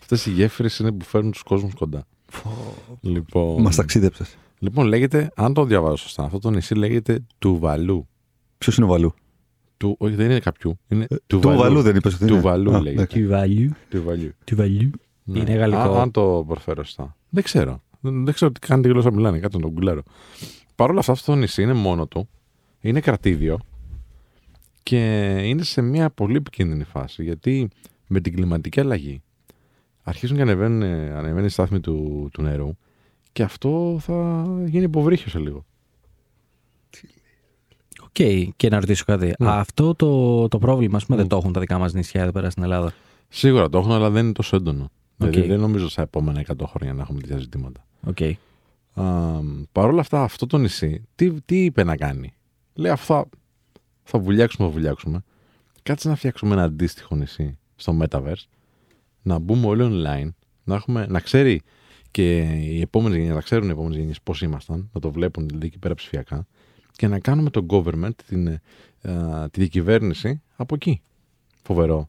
Αυτές 0.00 0.26
οι 0.26 0.30
γέφυρες 0.30 0.78
είναι 0.78 0.92
που 0.92 1.04
φέρνουν 1.04 1.30
τους 1.32 1.42
κόσμους 1.42 1.74
κοντά. 1.74 2.06
Λοιπόν, 3.00 3.62
Μας 3.62 3.76
ταξίδεψες. 3.76 4.36
λοιπόν, 4.58 4.86
λέγεται, 4.86 5.30
αν 5.36 5.54
το 5.54 5.64
διαβάζω 5.64 5.96
σωστά, 5.96 6.24
αυτό 6.24 6.38
το 6.38 6.50
νησί 6.50 6.74
λέγεται 6.74 7.24
Τουβαλού. 7.38 8.06
Ποιος 8.58 8.76
είναι 8.76 8.86
ο 8.86 8.88
Βαλού; 8.88 9.14
Του, 9.76 9.94
όχι, 9.98 10.14
δεν 10.14 10.30
είναι 10.30 10.38
κάποιου. 10.40 10.78
Είναι 10.88 11.06
Ε, 11.10 11.16
Του 11.26 11.40
Βαλού 11.40 11.82
δεν 11.82 11.96
είπες 11.96 12.14
ότι 12.14 12.24
είναι. 12.24 12.32
Του 12.32 12.40
Βαλού 12.40 12.74
Α, 12.74 12.80
λέγεται. 12.80 13.06
Του 13.20 13.28
βαλιού. 13.28 13.70
Τουβαλού. 13.88 14.32
Του 14.44 14.56
βαλιού. 14.56 14.90
Ναι. 15.24 15.38
Είναι 15.38 15.52
γαλλικό. 15.52 15.80
Αν, 15.80 15.96
αν 15.96 16.10
το 16.10 16.44
προφέρω 16.48 16.84
σωστά. 16.84 17.16
Δεν 17.28 17.42
ξέρω. 17.42 17.82
Δεν, 18.00 18.24
δεν 18.24 18.34
ξέρω 18.34 18.52
τι 18.52 18.60
κάνει 18.60 18.82
τη 18.82 18.88
γλώσσα 18.88 19.08
που 19.08 19.14
μιλάνε. 19.14 19.38
Κάτσε 19.38 19.56
να 19.58 19.62
το 19.62 19.70
γκουλάρω. 19.70 20.02
Παρ' 20.74 20.90
όλα 20.90 20.98
αυτά, 21.00 21.12
αυτό 21.12 21.32
το 21.32 21.38
νησί 21.38 21.62
είναι 21.62 21.72
μόνο 21.72 22.06
του. 22.06 22.28
Είναι 22.80 23.00
κρατήδιο. 23.00 23.58
Και 24.82 25.26
είναι 25.44 25.62
σε 25.62 25.80
μια 25.82 26.10
πολύ 26.10 26.36
επικίνδυνη 26.36 26.84
φάση. 26.84 27.22
Γιατί 27.22 27.68
με 28.06 28.20
την 28.20 28.34
κλιματική 28.34 28.80
αλλαγή 28.80 29.22
αρχίζουν 30.02 30.36
και 30.36 30.42
ανεβαίνουν, 30.42 30.82
ανεβαίνει 31.16 31.46
η 31.46 31.48
στάθμη 31.48 31.80
του, 31.80 32.28
του 32.32 32.42
νερού. 32.42 32.76
Και 33.32 33.42
αυτό 33.42 33.96
θα 34.00 34.46
γίνει 34.66 34.84
υποβρύχιο 34.84 35.30
σε 35.30 35.38
λίγο. 35.38 35.64
Οκ, 38.02 38.22
και 38.56 38.68
να 38.68 38.80
ρωτήσω 38.80 39.04
κάτι. 39.04 39.34
Ναι. 39.38 39.50
Αυτό 39.50 39.94
το, 39.94 40.48
το 40.48 40.58
πρόβλημα, 40.58 40.96
ας 40.96 41.04
πούμε, 41.06 41.16
Mm. 41.16 41.20
δεν 41.20 41.28
το 41.28 41.36
έχουν 41.36 41.52
τα 41.52 41.60
δικά 41.60 41.78
μας 41.78 41.92
νησιά 41.92 42.22
εδώ 42.22 42.32
πέρα 42.32 42.50
στην 42.50 42.62
Ελλάδα; 42.62 42.92
Σίγουρα 43.28 43.68
το 43.68 43.78
έχουν, 43.78 43.92
αλλά 43.92 44.10
δεν 44.10 44.24
είναι 44.24 44.32
τόσο 44.32 44.56
έντονο. 44.56 44.90
Δηλαδή 45.16 45.40
Οκ. 45.40 45.46
δεν 45.46 45.60
νομίζω 45.60 45.88
στα 45.88 46.02
επόμενα 46.02 46.40
100 46.40 46.66
χρόνια 46.66 46.92
να 46.94 47.02
έχουμε 47.02 47.20
τέτοια 47.20 47.38
ζητήματα. 47.38 47.86
Οκ. 48.06 48.18
Παρ' 49.72 49.88
όλα 49.88 50.00
αυτά, 50.00 50.22
αυτό 50.22 50.46
το 50.46 50.58
νησί, 50.58 51.02
τι, 51.14 51.40
τι 51.40 51.64
είπε 51.64 51.84
να 51.84 51.96
κάνει; 51.96 52.32
Λέει, 52.74 52.90
αφού 52.92 53.24
θα, 54.02 54.10
θα 54.10 54.18
βουλιάξουμε, 54.18 54.68
θα 54.68 54.74
βουλιάξουμε. 54.74 55.22
Κάτσε 55.82 56.08
να 56.08 56.14
φτιάξουμε 56.14 56.52
ένα 56.52 56.62
αντίστοιχο 56.62 57.16
νησί 57.16 57.58
στο 57.76 57.98
Metaverse, 58.00 58.44
να 59.22 59.38
μπούμε 59.38 59.66
όλοι 59.66 59.82
online, 59.84 60.28
να, 60.64 60.74
έχουμε, 60.74 61.06
να 61.06 61.20
ξέρει 61.20 61.62
και 62.10 62.38
οι 62.42 62.80
επόμενες 62.80 63.16
γενιές, 63.16 63.34
να 63.34 63.40
ξέρουν 63.42 63.68
οι 63.68 63.70
επόμενες 63.70 63.96
γενιές 63.96 64.20
πώς 64.20 64.42
ήμασταν, 64.42 64.90
να 64.92 65.00
το 65.00 65.10
βλέπουν 65.10 65.48
δηλαδή 65.48 65.66
εκεί 65.66 65.78
πέρα 65.78 65.94
ψηφιακά 65.94 66.46
και 66.96 67.08
να 67.08 67.18
κάνουμε 67.18 67.50
το 67.50 67.66
government, 67.68 68.14
την, 68.26 68.46
ε, 68.46 68.60
τη 69.50 69.60
διακυβέρνηση 69.60 70.42
από 70.56 70.74
εκεί. 70.74 71.02
Φοβερό. 71.62 72.08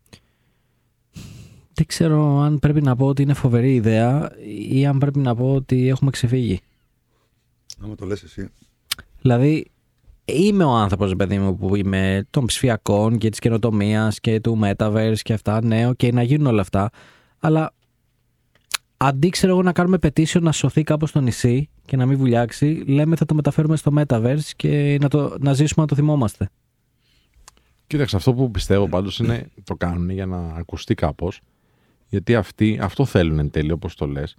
Δεν 1.73 1.85
ξέρω 1.85 2.39
αν 2.39 2.59
πρέπει 2.59 2.81
να 2.81 2.95
πω 2.95 3.07
ότι 3.07 3.21
είναι 3.21 3.33
φοβερή 3.33 3.75
ιδέα 3.75 4.31
ή 4.69 4.85
αν 4.85 4.97
πρέπει 4.97 5.19
να 5.19 5.35
πω 5.35 5.53
ότι 5.53 5.87
έχουμε 5.87 6.11
ξεφύγει. 6.11 6.59
Άμα 7.79 7.95
το 7.95 8.05
λες 8.05 8.23
εσύ. 8.23 8.49
Δηλαδή, 9.21 9.71
είμαι 10.25 10.63
ο 10.63 10.71
άνθρωπος, 10.71 11.15
παιδί 11.15 11.39
μου, 11.39 11.57
που 11.57 11.75
είμαι 11.75 12.27
των 12.29 12.45
ψηφιακών 12.45 13.17
και 13.17 13.29
της 13.29 13.39
καινοτομίας 13.39 14.19
και 14.19 14.39
του 14.39 14.59
metaverse 14.63 15.17
και 15.21 15.33
αυτά. 15.33 15.63
Ναι, 15.63 15.87
οκ, 15.87 16.03
να 16.03 16.23
γίνουν 16.23 16.47
όλα 16.47 16.61
αυτά. 16.61 16.89
Αλλά 17.39 17.73
αντί 18.97 19.29
ξέρω 19.29 19.51
εγώ 19.51 19.61
να 19.61 19.71
κάνουμε 19.71 19.97
petition 20.01 20.41
να 20.41 20.51
σωθεί 20.51 20.83
κάπως 20.83 21.11
το 21.11 21.21
νησί 21.21 21.69
και 21.85 21.97
να 21.97 22.05
μην 22.05 22.17
βουλιάξει, 22.17 22.83
λέμε 22.87 23.15
θα 23.15 23.25
το 23.25 23.35
μεταφέρουμε 23.35 23.75
στο 23.75 23.91
metaverse 23.97 24.49
και 24.55 24.97
να, 25.01 25.07
το, 25.07 25.35
να 25.39 25.53
ζήσουμε 25.53 25.81
να 25.81 25.87
το 25.87 25.95
θυμόμαστε. 25.95 26.49
Κοίταξε, 27.87 28.15
αυτό 28.15 28.33
που 28.33 28.51
πιστεύω 28.51 28.89
πάντως 28.89 29.19
είναι 29.19 29.51
το 29.63 29.75
κάνουν 29.75 30.09
για 30.09 30.25
να 30.25 30.37
ακουστεί 30.37 30.93
κάπως. 30.93 31.41
Γιατί 32.07 32.35
αυτοί 32.35 32.79
αυτό 32.81 33.05
θέλουν 33.05 33.39
εν 33.39 33.49
τέλει, 33.49 33.71
όπως 33.71 33.95
το 33.95 34.07
λες. 34.07 34.37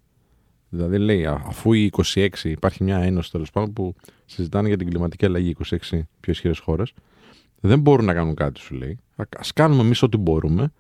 Δηλαδή 0.75 0.99
λέει, 0.99 1.27
α- 1.27 1.43
αφού 1.47 1.73
οι 1.73 1.91
26 2.15 2.29
υπάρχει 2.45 2.85
μια 2.85 2.99
ένωση 2.99 3.31
τέλος 3.31 3.51
πάντων 3.51 3.73
που 3.73 3.95
συζητάνε 4.25 4.69
για 4.69 4.77
την 4.77 4.89
κλιματική 4.91 5.25
αλλαγή, 5.25 5.57
26 5.65 5.77
πιο 6.21 6.33
ισχυρές 6.33 6.59
χώρες, 6.59 6.93
δεν 7.61 7.81
μπορούν 7.81 8.05
να 8.05 8.15
κάνουν 8.15 8.35
κάτι, 8.35 8.61
σου 8.61 8.75
λέει. 8.75 8.99
Α 9.17 9.25
κάνουμε 9.55 9.83
εμείς 9.83 10.03
ό,τι 10.03 10.17
μπορούμε 10.17 10.73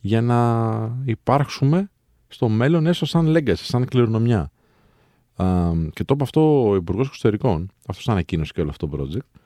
για 0.00 0.20
να 0.20 0.98
υπάρξουμε 1.04 1.90
στο 2.28 2.48
μέλλον 2.48 2.86
έστω 2.86 3.06
σαν 3.06 3.36
legacy, 3.36 3.54
σαν 3.54 3.84
κληρονομιά. 3.84 4.50
Α, 5.36 5.70
και 5.92 6.04
το 6.04 6.14
είπε 6.14 6.22
αυτό 6.22 6.68
ο 6.68 6.74
Υπουργός 6.74 7.06
Εξωτερικών. 7.06 7.70
Αυτός 7.86 8.08
ανακοίνωσε 8.08 8.52
και 8.54 8.60
όλο 8.60 8.70
αυτό 8.70 8.86
το 8.88 8.98
project 9.02 9.40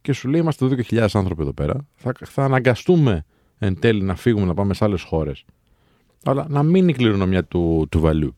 και 0.00 0.12
σου 0.12 0.28
λέει: 0.28 0.40
Είμαστε 0.40 0.66
2.000 0.90 1.06
άνθρωποι 1.12 1.42
εδώ 1.42 1.52
πέρα. 1.52 1.86
Θα, 1.94 2.12
θα 2.24 2.44
αναγκαστούμε 2.44 3.24
εν 3.58 3.80
τέλει 3.80 4.02
να 4.02 4.14
φύγουμε 4.14 4.46
να 4.46 4.54
πάμε 4.54 4.74
σε 4.74 4.84
άλλες 4.84 5.02
χώρες. 5.02 5.44
Αλλά 6.24 6.46
να 6.48 6.62
μην 6.62 6.74
είναι 6.74 6.90
η 6.90 6.94
κληρονομιά 6.94 7.44
του, 7.44 7.86
Τουβαλού. 7.90 8.34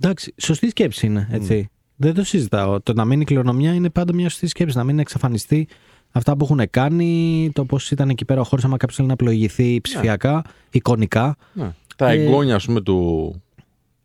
Εντάξει, 0.00 0.34
σωστή 0.36 0.68
σκέψη 0.68 1.06
είναι, 1.06 1.28
έτσι. 1.30 1.68
Δεν 1.96 2.14
το 2.14 2.24
συζητάω. 2.24 2.80
Το 2.80 2.92
να 2.92 3.04
μείνει 3.04 3.24
κληρονομιά 3.24 3.74
είναι 3.74 3.90
πάντα 3.90 4.14
μια 4.14 4.28
σωστή 4.28 4.46
σκέψη. 4.46 4.76
Να 4.76 4.84
μην 4.84 4.98
εξαφανιστεί 4.98 5.68
αυτά 6.12 6.36
που 6.36 6.44
έχουν 6.44 6.60
κάνει, 6.70 7.50
το 7.54 7.64
πώς 7.64 7.90
ήταν 7.90 8.08
εκεί 8.08 8.24
πέρα 8.24 8.40
ο 8.40 8.44
χώρος, 8.44 8.64
άμα 8.64 8.76
κάποιος 8.76 8.96
θέλει 8.96 9.08
να 9.08 9.16
πλοηγηθεί 9.16 9.80
ψηφιακά, 9.80 10.42
εικονικά. 10.70 11.36
Ναι. 11.52 11.70
Τα 11.96 12.10
Ε, 12.10 12.22
εγγόνια, 12.22 12.54
ας 12.54 12.64
πούμε, 12.64 12.80
του, 12.80 13.34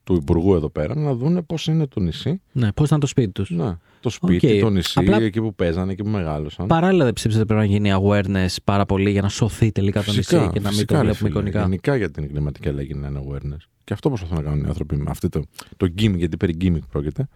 του 0.04 0.14
Υπουργού 0.14 0.54
εδώ 0.56 0.70
πέρα 0.70 0.96
να 0.96 1.14
δούνε 1.14 1.42
πώς 1.42 1.68
είναι 1.68 1.88
το 1.88 2.00
νησί. 2.00 2.42
Ναι, 2.52 2.72
πώς 2.72 2.88
ήταν 2.88 3.00
το 3.00 3.08
σπίτι 3.08 3.32
τους. 3.32 3.50
Ναι. 3.50 3.78
Το 4.04 4.10
σπίτι, 4.10 4.54
Οκ. 4.56 4.60
το 4.62 4.70
νησί, 4.70 5.00
Απλά- 5.00 5.22
εκεί 5.22 5.42
που 5.42 5.56
παίζανε, 5.56 5.92
εκεί 5.92 6.04
που 6.04 6.10
μεγάλωσαν. 6.10 6.68
Παράλληλα, 6.68 7.04
δεν 7.04 7.14
ψήφισε 7.14 7.38
ότι 7.40 7.48
πρέπει 7.54 7.68
να 7.68 7.74
γίνει 7.74 7.92
awareness 8.02 8.56
πάρα 8.64 8.86
πολύ 8.86 9.10
για 9.12 9.22
να 9.22 9.30
σωθεί 9.30 9.72
τελικά 9.72 10.04
το 10.04 10.12
νησί 10.12 10.30
και 10.30 10.36
να 10.38 10.50
μην 10.52 10.64
φυσικά, 10.64 10.96
το 10.96 11.02
ρε 11.02 11.12
βλέπουμε 11.12 11.16
φίλε. 11.16 11.30
εικονικά. 11.30 11.60
Γενικά 11.62 11.96
για 11.96 12.12
την 12.12 12.28
κλιματική 12.30 12.70
αλλαγή 12.70 12.94
να 12.94 13.08
είναι 13.08 13.24
awareness. 13.28 13.68
Και 13.84 13.94
αυτό 13.94 14.10
προσπαθούν 14.10 14.36
να 14.36 14.42
κάνουν 14.44 14.66
οι 14.66 14.68
άνθρωποι 14.68 14.96
με 14.96 15.06
αυτό 15.08 15.30
το, 15.30 15.42
το 15.78 15.86
gimmick, 15.98 16.16
γιατί 16.18 16.38
περί 16.38 16.58
gimmick 16.62 16.88
πρόκειται. 16.90 17.28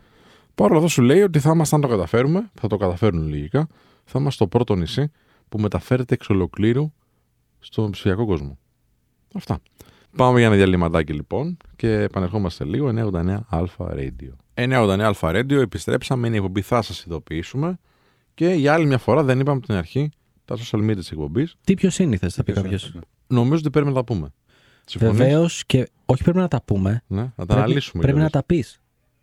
Παρ' 0.55 0.67
όλα 0.69 0.77
αυτά 0.77 0.89
σου 0.89 1.01
λέει 1.01 1.21
ότι 1.21 1.39
θα 1.39 1.51
είμαστε, 1.53 1.75
αν 1.75 1.81
το 1.81 1.87
καταφέρουμε, 1.87 2.49
θα 2.53 2.67
το 2.67 2.77
καταφέρουν 2.77 3.27
λογικά, 3.29 3.67
θα 4.05 4.19
είμαστε 4.19 4.43
το 4.43 4.49
πρώτο 4.49 4.75
νησί 4.75 5.11
που 5.49 5.59
μεταφέρεται 5.59 6.13
εξ 6.13 6.29
ολοκλήρου 6.29 6.91
στον 7.59 7.91
ψηφιακό 7.91 8.25
κόσμο. 8.25 8.57
Αυτά. 9.33 9.59
Πάμε 10.15 10.37
για 10.37 10.47
ένα 10.47 10.55
διαλυματάκι 10.55 11.13
λοιπόν 11.13 11.57
και 11.75 11.91
επανερχόμαστε 11.91 12.63
λίγο 12.63 12.91
989 13.13 13.37
Alpha 13.51 13.85
Radio. 13.95 14.31
989 14.57 15.11
Alpha 15.13 15.35
Radio, 15.35 15.51
επιστρέψαμε, 15.51 16.27
είναι 16.27 16.35
η 16.35 16.39
εκπομπή, 16.39 16.61
θα 16.61 16.81
σας 16.81 17.03
ειδοποιήσουμε. 17.03 17.79
Και 18.33 18.47
για 18.47 18.73
άλλη 18.73 18.85
μια 18.85 18.97
φορά 18.97 19.23
δεν 19.23 19.39
είπαμε 19.39 19.57
από 19.57 19.65
την 19.65 19.75
αρχή 19.75 20.09
τα 20.45 20.55
social 20.57 20.89
media 20.89 20.95
της 20.95 21.11
εκπομπής. 21.11 21.55
Τι 21.63 21.73
πιο 21.73 21.89
σύνηθε, 21.89 22.29
θα 22.29 22.43
πει 22.43 22.53
κάποιος; 22.53 22.93
Νομίζω 23.27 23.59
ότι 23.59 23.69
πρέπει 23.69 23.87
να 23.87 23.93
τα 23.93 24.03
πούμε. 24.03 24.33
Συμφωνείς; 24.85 25.17
Βεβαίως 25.17 25.65
και 25.65 25.89
όχι 26.05 26.23
πρέπει 26.23 26.37
να 26.37 26.47
τα 26.47 26.61
πούμε. 26.65 27.03
Ναι, 27.07 27.21
να 27.21 27.27
τα 27.35 27.45
Πρέπει, 27.45 27.53
αναλύσουμε. 27.61 28.01
πρέπει 28.03 28.17
να 28.19 28.27
κιόλας. 28.29 28.45
τα 28.47 28.53
πεις. 28.55 28.79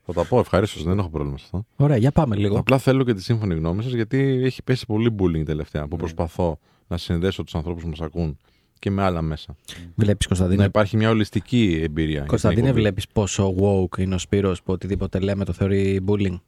Θα 0.06 0.12
τα 0.12 0.24
πω 0.24 0.38
ευχαρίστως, 0.38 0.82
δεν 0.84 0.98
έχω 0.98 1.08
πρόβλημα 1.08 1.38
σε 1.38 1.44
αυτό. 1.44 1.66
Ωραία, 1.76 1.96
για 1.96 2.10
πάμε 2.12 2.36
λίγο. 2.36 2.58
Απλά 2.58 2.78
θέλω 2.78 3.04
και 3.04 3.14
τη 3.14 3.22
σύμφωνη 3.22 3.54
γνώμη 3.54 3.82
σας, 3.82 3.92
γιατί 3.92 4.18
έχει 4.44 4.62
πέσει 4.62 4.86
πολύ 4.86 5.14
bullying 5.18 5.44
τελευταία 5.44 5.82
Ναι. 5.82 5.88
που 5.88 5.96
προσπαθώ 5.96 6.58
να 6.86 6.96
συνδέσω 6.96 7.42
τους 7.44 7.54
ανθρώπους 7.54 7.82
που 7.82 7.88
μας 7.88 8.00
ακούν 8.00 8.38
και 8.78 8.90
με 8.90 9.02
άλλα 9.02 9.22
μέσα. 9.22 9.56
Βλέπεις, 9.94 10.26
Να 10.28 10.34
Κωνσταντίνε. 10.36 10.64
υπάρχει 10.64 10.96
μια 10.96 11.10
ολιστική 11.10 11.80
εμπειρία. 11.82 12.10
για 12.10 12.20
την 12.20 12.28
Κωνσταντίνε, 12.28 12.60
εκπομπή. 12.60 12.80
βλέπεις 12.80 13.08
πόσο 13.08 13.54
woke 13.60 13.98
είναι 13.98 14.14
ο 14.14 14.18
Σπύρος 14.18 14.62
που 14.62 14.72
οτιδήποτε 14.72 15.18
λέμε 15.18 15.44
το 15.44 15.52
θεωρεί 15.52 16.00
bullying; 16.06 16.40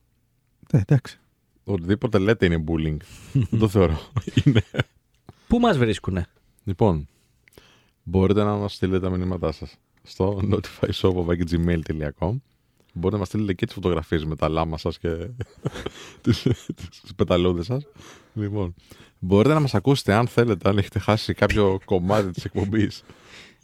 Ε, 0.72 0.78
εντάξει. 0.78 1.18
Οτιδήποτε 1.64 2.18
λέτε 2.18 2.46
είναι 2.46 2.64
bullying. 2.68 2.96
δεν 3.50 3.58
το 3.58 3.68
θεωρώ. 3.68 3.98
Είναι. 4.44 4.62
Πού 5.48 5.58
μας 5.58 5.78
βρίσκουνε; 5.78 6.26
Λοιπόν, 6.64 7.08
μπορείτε 8.02 8.42
να 8.44 8.54
μας 8.56 8.74
στείλετε 8.74 9.00
τα 9.00 9.10
μηνύματά 9.16 9.52
σας 9.52 9.74
στο 10.02 10.40
notifyshop.gmail.com 10.50 12.36
Μπορείτε 12.98 13.12
να 13.14 13.18
μας 13.18 13.28
στείλετε 13.28 13.52
και 13.54 13.64
τις 13.66 13.74
φωτογραφίες 13.74 14.24
με 14.24 14.36
τα 14.36 14.48
λάμα 14.48 14.78
σας 14.78 14.98
και 14.98 15.08
τις 16.22 16.46
πεταλούδες 17.16 17.66
σας. 17.66 17.86
Λοιπόν, 18.34 18.74
μπορείτε 19.18 19.55
να 19.55 19.61
μας 19.61 19.74
ακούσετε 19.74 20.12
αν 20.14 20.26
θέλετε, 20.26 20.68
αν 20.68 20.79
έχετε 20.79 20.98
χάσει 20.98 21.35
κάποιο 21.35 21.79
κομμάτι 21.85 22.31
της 22.31 22.44
εκπομπής 22.44 23.02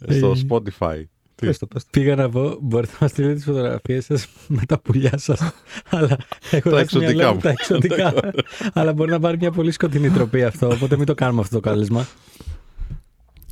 στο 0.09 0.31
Ε. 0.35 0.41
Spotify. 0.49 1.03
Τι; 1.35 1.45
Πες 1.45 1.57
το, 1.57 1.67
πες 1.67 1.83
το. 1.83 1.89
Πήγα 1.91 2.15
να 2.15 2.29
πω, 2.29 2.57
μπορείτε 2.61 2.91
να 2.91 2.97
μα 3.01 3.07
στείλετε 3.07 3.33
τις 3.33 3.43
φωτογραφίες 3.43 4.05
σας 4.05 4.27
με 4.47 4.61
τα 4.67 4.79
πουλιά 4.79 5.17
σας. 5.17 5.51
Αλλά 5.89 6.17
έχω 6.51 6.69
Τα 6.69 6.75
δώσει 6.75 6.85
στο 6.87 6.99
εξωτικά 6.99 7.11
μυαλό 7.13 7.27
μου 7.29 7.33
μου. 7.35 7.41
τα 7.41 7.49
εξωτικά. 7.49 8.13
Αλλά 8.73 8.93
μπορεί 8.93 9.11
να 9.11 9.19
πάρει 9.19 9.37
μια 9.37 9.51
πολύ 9.51 9.71
σκοτεινή 9.71 10.09
τροπή 10.09 10.43
αυτό. 10.43 10.67
Οπότε 10.69 10.97
μην 10.97 11.05
το 11.05 11.13
κάνουμε 11.13 11.41
αυτό 11.41 11.55
το 11.55 11.61
κάλεσμα. 11.69 12.07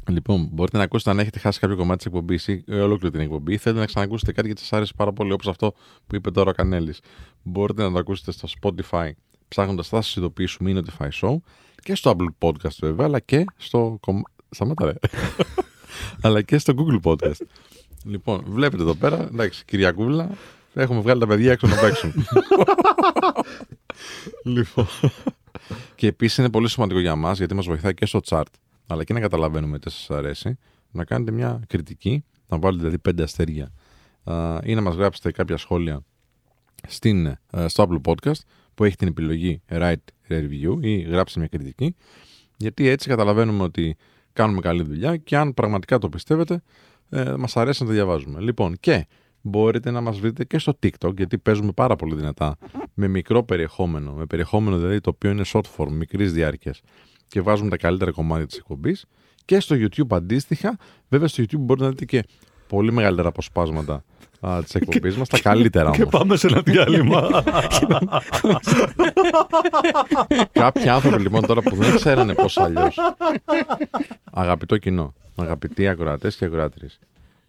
Λοιπόν, 0.10 0.50
μπορείτε 0.52 0.78
να 0.78 0.84
ακούσετε 0.84 1.10
αν 1.10 1.20
έχετε 1.20 1.40
χάσει 1.40 1.60
κάποιο 1.60 1.76
κομμάτι 1.76 1.98
της 1.98 2.06
εκπομπής 2.06 2.48
ή 2.48 2.64
ε, 2.68 2.80
ολόκληρη 2.80 3.12
την 3.14 3.22
εκπομπή. 3.24 3.54
ή 3.54 3.58
Θέλετε 3.58 3.80
να 3.82 3.86
ξανακούσετε 3.88 4.32
κάτι 4.32 4.48
γιατί 4.48 4.62
σας 4.62 4.74
άρεσε 4.74 4.94
πάρα 4.98 5.14
πολύ, 5.14 5.32
όπως 5.32 5.48
αυτό 5.48 5.74
που 6.08 6.16
είπε 6.16 6.32
τώρα 6.32 6.50
ο 6.50 6.54
Κανέλης. 6.54 7.00
Μπορείτε 7.44 7.84
να 7.84 7.92
το 7.92 7.98
ακούσετε 8.00 8.32
στο 8.32 8.48
Spotify 8.62 9.10
ψάχνοντας 9.48 9.88
θα 9.88 10.02
σας 10.02 10.16
ειδοποιήσουμε 10.16 10.70
ή 10.70 10.76
Notify 10.84 11.08
Show 11.22 11.36
και 11.84 11.96
στο 11.96 12.16
Apple 12.18 12.48
Podcast 12.48 12.76
βέβαια, 12.80 13.06
αλλά 13.06 13.20
και 13.20 13.46
στο. 13.58 13.98
κομμα- 14.02 14.30
Σταμάτα 14.50 14.86
ρε. 14.86 14.94
αλλά 16.24 16.42
και 16.42 16.58
στο 16.58 16.74
Google 16.78 17.00
Podcast. 17.12 17.42
Λοιπόν, 18.04 18.44
βλέπετε 18.48 18.82
εδώ 18.84 18.96
πέρα, 18.96 19.22
εντάξει, 19.22 19.66
Κυριακούλα, 19.66 20.30
έχουμε 20.74 21.02
βγάλει 21.02 21.20
τα 21.20 21.28
παιδιά 21.28 21.52
έξω 21.52 21.68
να 21.68 21.76
παίξουν. 21.76 22.14
λοιπόν. 24.44 24.88
και 25.96 26.08
επίσης 26.08 26.38
είναι 26.38 26.50
πολύ 26.50 26.70
σημαντικό 26.70 27.00
για 27.00 27.16
μας 27.16 27.38
γιατί 27.38 27.54
μας 27.54 27.66
βοηθάει 27.66 27.94
και 27.94 28.06
στο 28.06 28.20
chart, 28.26 28.44
αλλά 28.88 29.04
και 29.04 29.14
να 29.14 29.20
καταλαβαίνουμε 29.20 29.80
τι 29.80 29.90
σας 29.92 30.10
αρέσει, 30.10 30.58
να 30.92 31.06
κάνετε 31.06 31.32
μια 31.32 31.62
κριτική, 31.68 32.24
να 32.48 32.58
βάλετε 32.60 32.78
δηλαδή 32.78 32.98
πέντε 33.00 33.24
αστέρια 33.24 33.72
α, 34.24 34.58
ή 34.64 34.76
να 34.76 34.82
μας 34.82 34.96
γράψετε 34.96 35.32
κάποια 35.32 35.58
σχόλια 35.58 36.02
στην, 36.88 37.26
ε, 37.26 37.38
στο 37.68 37.88
Apple 37.90 38.12
Podcast 38.12 38.40
που 38.82 38.88
έχει 38.88 38.96
την 38.96 39.08
επιλογή 39.08 39.62
Write 39.70 39.96
Review 40.30 40.78
ή 40.80 40.98
γράψτε 40.98 41.40
μια 41.40 41.48
κριτική, 41.48 41.96
γιατί 42.58 42.88
έτσι 42.88 43.10
καταλαβαίνουμε 43.10 43.64
ότι 43.64 43.96
κάνουμε 44.34 44.62
καλή 44.62 44.84
δουλειά 44.84 45.18
και 45.18 45.38
αν 45.38 45.54
πραγματικά 45.54 45.98
το 45.98 46.10
πιστεύετε, 46.10 46.62
ε, 47.10 47.34
μας 47.38 47.58
αρέσει 47.58 47.82
να 47.82 47.88
το 47.88 47.94
διαβάζουμε. 47.94 48.40
Λοιπόν, 48.40 48.76
και 48.80 49.08
μπορείτε 49.42 49.92
να 49.92 50.02
μας 50.02 50.20
βρείτε 50.20 50.44
και 50.44 50.58
στο 50.58 50.80
TikTok, 50.84 51.18
γιατί 51.18 51.38
παίζουμε 51.38 51.72
πάρα 51.72 51.96
πολύ 51.96 52.16
δυνατά 52.16 52.58
με 52.94 53.08
μικρό 53.08 53.44
περιεχόμενο, 53.44 54.14
με 54.14 54.26
περιεχόμενο 54.26 54.78
δηλαδή 54.78 55.00
το 55.00 55.10
οποίο 55.10 55.32
είναι 55.32 55.44
short 55.46 55.76
form, 55.78 55.90
μικρής 55.92 56.34
διάρκειας 56.34 56.82
και 57.28 57.42
βάζουμε 57.42 57.70
τα 57.70 57.78
καλύτερα 57.78 58.12
κομμάτια 58.12 58.46
της 58.46 58.58
εκπομπής 58.58 59.06
και 59.46 59.60
στο 59.60 59.76
YouTube 59.80 60.16
αντίστοιχα, 60.16 60.78
βέβαια 61.10 61.28
στο 61.28 61.44
YouTube 61.44 61.60
μπορείτε 61.60 61.86
να 61.86 61.92
δείτε 61.92 62.06
και 62.06 62.24
πολύ 62.68 62.92
μεγαλύτερα 62.92 63.28
αποσπάσματα 63.28 64.04
α, 64.42 64.64
της 64.64 64.76
εκπομπής 64.76 65.16
μας, 65.16 65.28
τα 65.28 65.40
καλύτερα 65.40 65.90
Και 65.92 66.02
όμως. 66.02 66.14
πάμε 66.20 66.36
σε 66.38 66.48
ένα 66.48 66.62
διάλειμμα. 66.62 67.44
Κάποιοι 70.52 70.90
άνθρωποι 70.90 71.22
λοιπόν 71.22 71.46
τώρα 71.46 71.62
που 71.62 71.76
δεν 71.76 71.96
ξέρανε 71.96 72.34
πώς 72.34 72.58
αλλιώς. 72.58 72.98
Αγαπητό 74.32 74.78
κοινό, 74.78 75.14
αγαπητοί 75.36 75.88
ακροατές 75.88 76.36
και 76.36 76.46
ακροάτριες, 76.46 77.00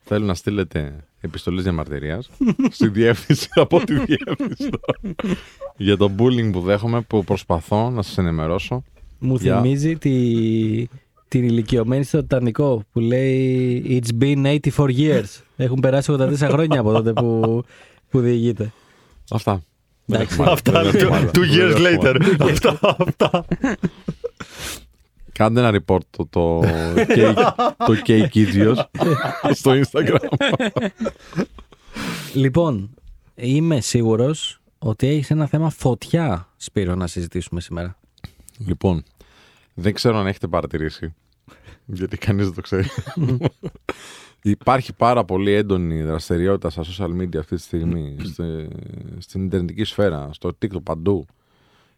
θέλω 0.04 0.24
να 0.24 0.34
στείλετε 0.34 0.94
επιστολές 1.20 1.62
διαμαρτυρίας 1.62 2.30
στη 2.70 2.88
διεύθυνση 2.88 3.48
από 3.54 3.84
τη 3.84 3.94
διεύθυνση 3.94 4.68
για 5.76 5.96
το 5.96 6.10
bullying 6.18 6.50
που 6.52 6.60
δέχομαι 6.60 7.00
που 7.00 7.24
προσπαθώ 7.24 7.90
να 7.90 8.02
σας 8.02 8.18
ενημερώσω. 8.18 8.82
Μου 9.18 9.34
Για- 9.36 9.56
θυμίζει 9.60 9.96
τη, 9.96 10.10
την 11.32 11.44
ηλικιωμένη 11.44 12.04
στο 12.04 12.20
Τιτανικό 12.20 12.82
που 12.92 13.00
λέει 13.00 14.00
It's 14.02 14.22
been 14.22 14.58
84 14.76 14.86
years. 14.96 15.24
Έχουν 15.56 15.80
περάσει 15.80 16.14
84 16.18 16.34
χρόνια 16.38 16.80
από 16.80 16.92
τότε 16.92 17.12
που, 17.12 17.62
που 18.10 18.20
διηγείται. 18.20 18.72
Αυτά. 19.30 19.62
Δεν 20.04 20.20
Εντάξει. 20.20 20.34
έχουμε 20.34 20.46
άλλα. 20.46 20.52
Αυτά 20.54 20.82
Δεν 20.90 21.00
έχουμε 21.00 21.16
άλλα. 21.16 21.30
two 21.34 21.38
years 21.38 21.76
Δεν 21.76 21.84
έχουμε 21.84 22.08
άλλα. 22.08 22.18
later. 22.38 22.50
Αυτά, 22.50 22.96
αυτά. 22.98 23.44
Κάντε 25.32 25.60
ένα 25.60 25.80
report 25.84 26.00
το, 26.10 26.26
το, 26.30 26.60
cake, 26.96 27.34
το 27.86 27.96
cake 28.06 28.28
Idios 28.34 28.76
στο 29.60 29.80
Instagram. 29.82 30.28
Λοιπόν, 32.34 32.94
είμαι 33.34 33.80
σίγουρος 33.80 34.60
ότι 34.78 35.06
έχεις 35.06 35.30
ένα 35.30 35.46
θέμα 35.46 35.70
φωτιά, 35.70 36.48
Σπύρο, 36.56 36.94
να 36.94 37.06
συζητήσουμε 37.06 37.60
σήμερα. 37.60 37.98
Λοιπόν, 38.66 39.02
δεν 39.74 39.92
ξέρω 39.94 40.18
αν 40.18 40.26
έχετε 40.26 40.46
παρατηρήσει, 40.46 41.14
γιατί 41.86 42.16
κανείς 42.16 42.44
δεν 42.44 42.54
το 42.54 42.60
ξέρει. 42.60 42.88
Υπάρχει 44.42 44.92
πάρα 44.94 45.24
πολύ 45.24 45.52
έντονη 45.52 46.02
δραστηριότητα 46.02 46.70
στα 46.70 46.82
social 46.84 47.20
media 47.20 47.36
αυτή 47.36 47.56
τη 47.56 47.62
στιγμή, 47.62 48.16
στη- 48.22 48.68
στην 49.18 49.44
ιντερνετική 49.44 49.84
σφαίρα, 49.84 50.28
στο 50.32 50.50
TikTok 50.62 50.82
παντού, 50.82 51.26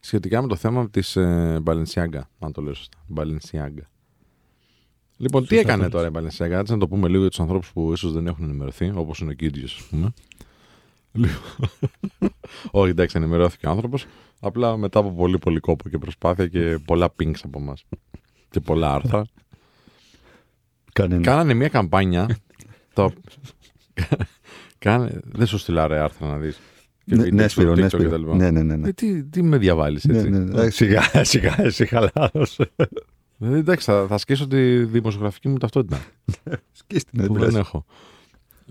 σχετικά 0.01 0.43
με 0.43 0.49
το 0.49 0.57
θέμα 0.57 0.91
της 0.91 1.17
ε, 1.17 1.63
Balenciaga, 1.67 2.21
αν 2.39 2.53
το 2.53 2.63
λέω 2.63 2.75
σωστά. 2.75 2.99
Balenciaga. 3.17 3.83
Λοιπόν, 5.17 5.47
τι 5.47 5.55
Σωστά 5.55 5.73
έκανε 5.73 5.89
το 5.89 5.91
τώρα 5.91 6.07
η 6.09 6.11
Balenciaga, 6.15 6.51
έτσι 6.51 6.73
να 6.73 6.79
το 6.79 6.89
πούμε 6.89 7.09
λίγο 7.09 7.21
για 7.21 7.29
τους 7.31 7.41
ανθρώπους 7.41 7.73
που 7.73 7.93
ίσως 7.93 8.13
δεν 8.13 8.27
έχουν 8.27 8.45
ενημερωθεί, 8.45 8.93
όπως 8.95 9.19
είναι 9.21 9.31
ο 9.31 9.35
Κίτζιος, 9.35 9.77
ας 9.79 9.87
πούμε. 9.87 10.13
Λοιπόν, 11.13 11.41
Όχι, 12.71 12.91
εντάξει, 12.91 13.17
ενημερώθηκε 13.17 13.67
ο 13.67 13.71
άνθρωπος, 13.71 14.07
απλά 14.41 14.77
μετά 14.77 14.99
από 14.99 15.11
πολύ 15.13 15.39
πολύ 15.39 15.61
κόπο 15.61 15.89
και 15.89 15.99
προσπάθεια 15.99 16.47
και 16.49 16.79
πολλά 16.85 17.15
pinks 17.19 17.39
από 17.45 17.59
εμά. 17.59 17.75
Και 18.51 18.61
πολλά 18.61 18.95
άρθρα. 18.95 19.27
Κανένα. 20.95 21.23
Κάνανε 21.23 21.55
μια 21.55 21.69
καμπάνια. 21.69 22.37
το... 22.93 23.13
Κάνε... 24.79 25.21
Δεν 25.25 25.47
σου 25.47 25.59
στείλα 25.59 25.87
ρε 25.87 25.99
άρθρα 25.99 26.29
να 26.29 26.39
δεις. 26.39 26.61
Και 27.05 27.15
Ναι, 27.15 27.23
βίντεο 27.23 27.37
ναι, 27.43 27.49
στο 27.49 27.61
Σπύρο, 27.61 27.75
ναι, 27.75 27.85
TikTok 27.87 27.89
Σπύρο. 27.89 28.11
κτλ. 28.11 28.37
Ναι, 28.37 28.51
ναι, 28.51 28.63
ναι, 28.63 28.77
ναι. 28.77 28.89
Ε, 28.89 28.93
τι, 28.93 29.25
τι 29.25 29.43
με 29.43 29.57
διαβάλεις 29.59 30.05
Ναι, 30.05 30.17
έτσι. 30.19 30.31
ναι, 30.31 30.39
ναι. 30.39 30.63
Ε, 30.63 30.71
Σιγά, 30.71 31.03
σιγά, 31.25 31.61
εσύ 31.61 31.87
χαλάρωσε. 31.87 32.71
Δηλαδή, 33.37 33.59
εντάξει, 33.59 33.85
θα, 33.91 34.07
θα 34.09 34.19
σκίσω 34.19 34.47
τη 34.47 34.85
δημοσιογραφική 34.85 35.49
μου 35.49 35.57
ταυτότητα. 35.59 36.01
Σκίστη, 36.73 37.11
ναι, 37.17 37.27
που 37.27 37.33
δεν 37.33 37.43
δεν 37.43 37.49
πειράζει. 37.51 37.57
έχω. 37.69 37.85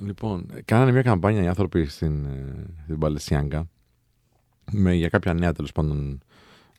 Λοιπόν, 0.06 0.46
κάνανε 0.66 0.92
μια 0.92 1.02
καμπάνια 1.02 1.44
οι 1.44 1.48
άνθρωποι 1.48 1.86
στην, 1.86 2.26
ε, 2.26 2.54
στην 2.84 2.98
Παλαισιάγκα 3.00 3.70
με, 4.72 4.94
για 4.94 5.10
κάποια 5.10 5.34
νέα 5.34 5.52
τέλος 5.54 5.72
πάντων 5.72 6.20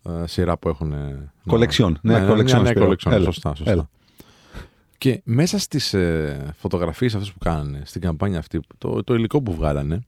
ε, 0.02 0.26
σειρά 0.26 0.56
που 0.58 0.68
έχουν. 0.68 0.92
ε, 0.92 1.32
Κολεξιόν. 1.46 1.98
Ναι, 2.02 2.18
ναι, 2.18 2.26
κολεξιόν, 2.26 2.60
μια 2.60 2.62
νέα 2.62 2.70
Σπύρο. 2.70 2.84
κολεξιόν. 2.84 3.14
Έλα, 3.14 3.24
Σωστά, 3.24 3.54
σωστά. 3.54 3.70
έλα. 3.72 3.90
Και 5.04 5.20
μέσα 5.24 5.58
στις 5.58 5.94
ε, 5.94 6.52
φωτογραφίες 6.56 7.14
αυτές 7.14 7.32
που 7.32 7.38
κάνανε 7.38 7.82
στην 7.84 8.00
καμπάνια 8.00 8.38
αυτή, 8.38 8.60
το, 8.78 9.04
το 9.04 9.14
υλικό 9.14 9.42
που 9.42 9.54
βγάλανε, 9.54 10.00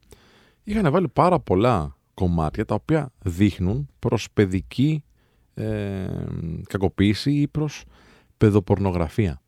είχαν 0.63 0.91
βάλει 0.91 1.09
πάρα 1.09 1.41
πολλά 1.41 1.97
κομμάτια 2.15 2.65
τα 2.65 2.75
οποία 2.75 3.13
δείχνουν 3.23 3.89
προς 3.99 4.31
παιδική 4.31 5.05
ε, 5.55 6.07
κακοποίηση 6.69 7.33
ή 7.33 7.49
προς 7.49 7.85
παιδοπορνογραφία. 8.37 9.43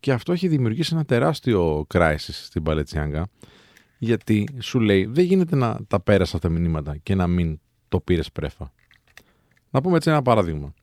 Και 0.00 0.12
αυτό 0.12 0.32
έχει 0.32 0.48
δημιουργήσει 0.48 0.94
ένα 0.94 1.04
τεράστιο 1.04 1.86
crisis 1.94 2.16
στην 2.16 2.62
Παλετσιάγκα, 2.62 3.28
γιατί 3.98 4.48
σου 4.58 4.80
λέει 4.80 5.04
δεν 5.04 5.24
γίνεται 5.24 5.56
να 5.56 5.78
τα 5.88 6.00
πέρασα 6.00 6.36
αυτά 6.36 6.48
τα 6.48 6.54
μηνύματα 6.54 6.96
και 6.96 7.14
να 7.14 7.26
μην 7.26 7.60
το 7.88 8.00
πήρες 8.00 8.32
πρέφα. 8.32 8.72
Να 9.70 9.80
πούμε 9.80 9.96
έτσι 9.96 10.10
ένα 10.10 10.22
παράδειγμα. 10.22 10.74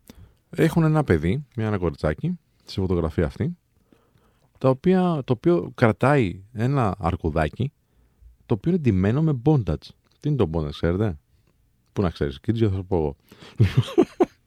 Έχουν 0.49 0.83
ένα 0.83 1.03
παιδί, 1.03 1.45
μια 1.55 1.67
ένα 1.67 1.77
κοριτσάκι, 1.77 2.39
στη 2.71 2.79
φωτογραφία 2.79 3.25
αυτή, 3.25 3.57
το 4.57 4.69
οποίο, 4.69 5.21
το 5.25 5.33
οποίο 5.33 5.71
κρατάει 5.75 6.43
ένα 6.53 6.95
αρκουδάκι, 6.99 7.71
το 8.45 8.53
οποίο 8.53 8.71
είναι 8.71 8.81
ντυμένο 8.81 9.21
με 9.21 9.41
bondage. 9.45 9.87
Τι 10.19 10.29
είναι 10.29 10.37
το 10.37 10.49
bondage, 10.53 10.69
ξέρετε; 10.69 11.17
Πού 11.93 12.01
να 12.01 12.09
ξέρεις, 12.09 12.39
Κίτζιο 12.39 12.69
θα 12.69 12.75
σου 12.75 12.85
πω 12.85 12.97
εγώ. 12.97 13.15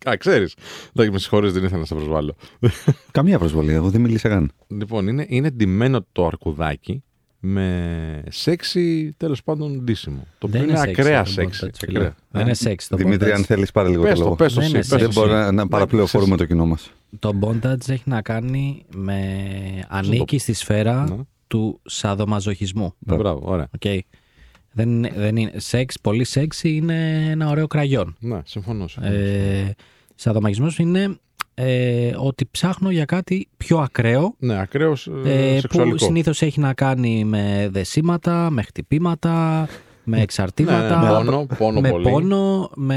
Α, 0.10 0.16
ξέρεις. 0.16 0.54
Εντάξει, 0.88 1.12
με 1.12 1.18
συγχωρείτε, 1.18 1.52
δεν 1.52 1.64
ήθελα 1.64 1.80
να 1.80 1.86
σε 1.86 1.94
προσβάλλω. 1.94 2.34
Καμία 3.10 3.38
προσβολή, 3.38 3.72
εγώ 3.72 3.90
δεν 3.90 4.00
μίλησα 4.00 4.28
καν. 4.28 4.52
Λοιπόν, 4.66 5.08
είναι, 5.08 5.26
είναι 5.28 5.50
ντυμένο 5.50 6.06
το 6.12 6.26
αρκουδάκι 6.26 7.02
με 7.40 8.22
σεξι 8.30 9.14
τέλος 9.16 9.42
πάντων 9.42 9.80
ντύσιμο. 9.80 10.26
Το 10.38 10.46
οποίο 10.46 10.60
Δεν 10.60 10.68
είναι 10.68 10.78
είναι 10.78 10.90
ακραία 10.90 11.20
sexy 11.22 11.24
το 11.24 11.30
σεξι. 11.30 11.66
bondage, 11.66 11.74
φίλε. 11.78 11.98
Ακραία. 11.98 12.14
Δεν 12.30 12.42
είναι 12.42 12.54
σεξ 12.54 12.88
το 12.88 12.96
Δημήτρη, 12.96 13.28
bondage. 13.30 13.34
αν 13.34 13.44
θέλεις, 13.44 13.70
πάρε 13.70 13.88
λίγο 13.88 14.02
Πες 14.02 14.10
το 14.12 14.16
το, 14.18 14.22
λόγο. 14.24 14.34
πες 14.36 14.52
το 14.54 14.60
Δεν 14.60 14.74
εσύ, 14.74 14.76
είναι 14.76 14.78
πες 14.80 14.88
Δεν 14.88 14.98
το 14.98 15.04
sexy. 15.04 15.08
εσύ. 15.10 15.18
μπορεί 15.20 15.32
να, 15.32 15.52
να 15.52 15.68
παραπληροφορούμε 15.68 16.36
το 16.36 16.44
κοινό 16.44 16.66
μας. 16.66 16.90
Το 17.18 17.32
bondage 17.42 17.88
έχει 17.88 18.02
να 18.04 18.22
κάνει 18.22 18.84
με 18.96 19.34
ανήκει 19.88 20.38
στη 20.38 20.52
σφαίρα 20.52 21.04
Ναι. 21.08 21.16
του 21.46 21.80
σαδομαζοχισμού. 21.84 22.94
Μπράβο, 22.98 23.40
ωραία. 23.44 23.68
Οκ. 23.74 24.02
Δεν, 24.72 24.88
είναι- 24.90 25.12
δεν 25.16 25.36
είναι 25.36 25.52
σεξ, 25.56 26.00
πολύ 26.00 26.24
σεξ 26.24 26.62
είναι 26.64 27.26
ένα 27.30 27.48
ωραίο 27.48 27.66
κραγιόν. 27.66 28.16
Ναι, 28.20 28.40
συμφωνώ. 28.44 28.88
συμφωνώ. 28.88 29.14
Ε, 29.14 29.74
σαδομαζοχισμός 30.14 30.78
είναι 30.78 31.18
ε, 31.62 32.12
ότι 32.16 32.48
ψάχνω 32.50 32.90
για 32.90 33.04
κάτι 33.04 33.48
πιο 33.56 33.78
ακραίο 33.78 34.34
ναι, 34.38 34.60
ακραίος 34.60 35.06
ε, 35.06 35.10
που 35.54 35.60
σεξουαλικό. 35.60 35.98
συνήθως 35.98 36.42
έχει 36.42 36.60
να 36.60 36.74
κάνει 36.74 37.24
με 37.24 37.68
δεσίματα, 37.72 38.50
με 38.50 38.62
χτυπήματα, 38.62 39.68
με 40.04 40.20
εξαρτήματα, 40.20 41.00
Ναι, 41.00 41.08
ναι, 41.08 41.24
πόνο, 41.24 41.46
πόνο 41.58 41.80
με 41.80 41.90
πολύ. 41.90 42.10
πόνο, 42.10 42.70
με... 42.74 42.96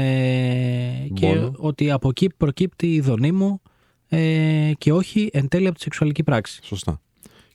και 1.14 1.26
Πόνο. 1.26 1.52
ότι 1.56 1.90
από 1.90 2.08
εκεί 2.08 2.28
προκύπτει 2.36 2.86
η 2.86 2.94
ειδονή 2.94 3.32
μου 3.32 3.60
ε, 4.08 4.70
και 4.78 4.92
όχι 4.92 5.30
εν 5.32 5.48
τέλει 5.48 5.66
από 5.66 5.76
τη 5.76 5.82
σεξουαλική 5.82 6.22
πράξη. 6.22 6.60
Σωστά. 6.62 7.00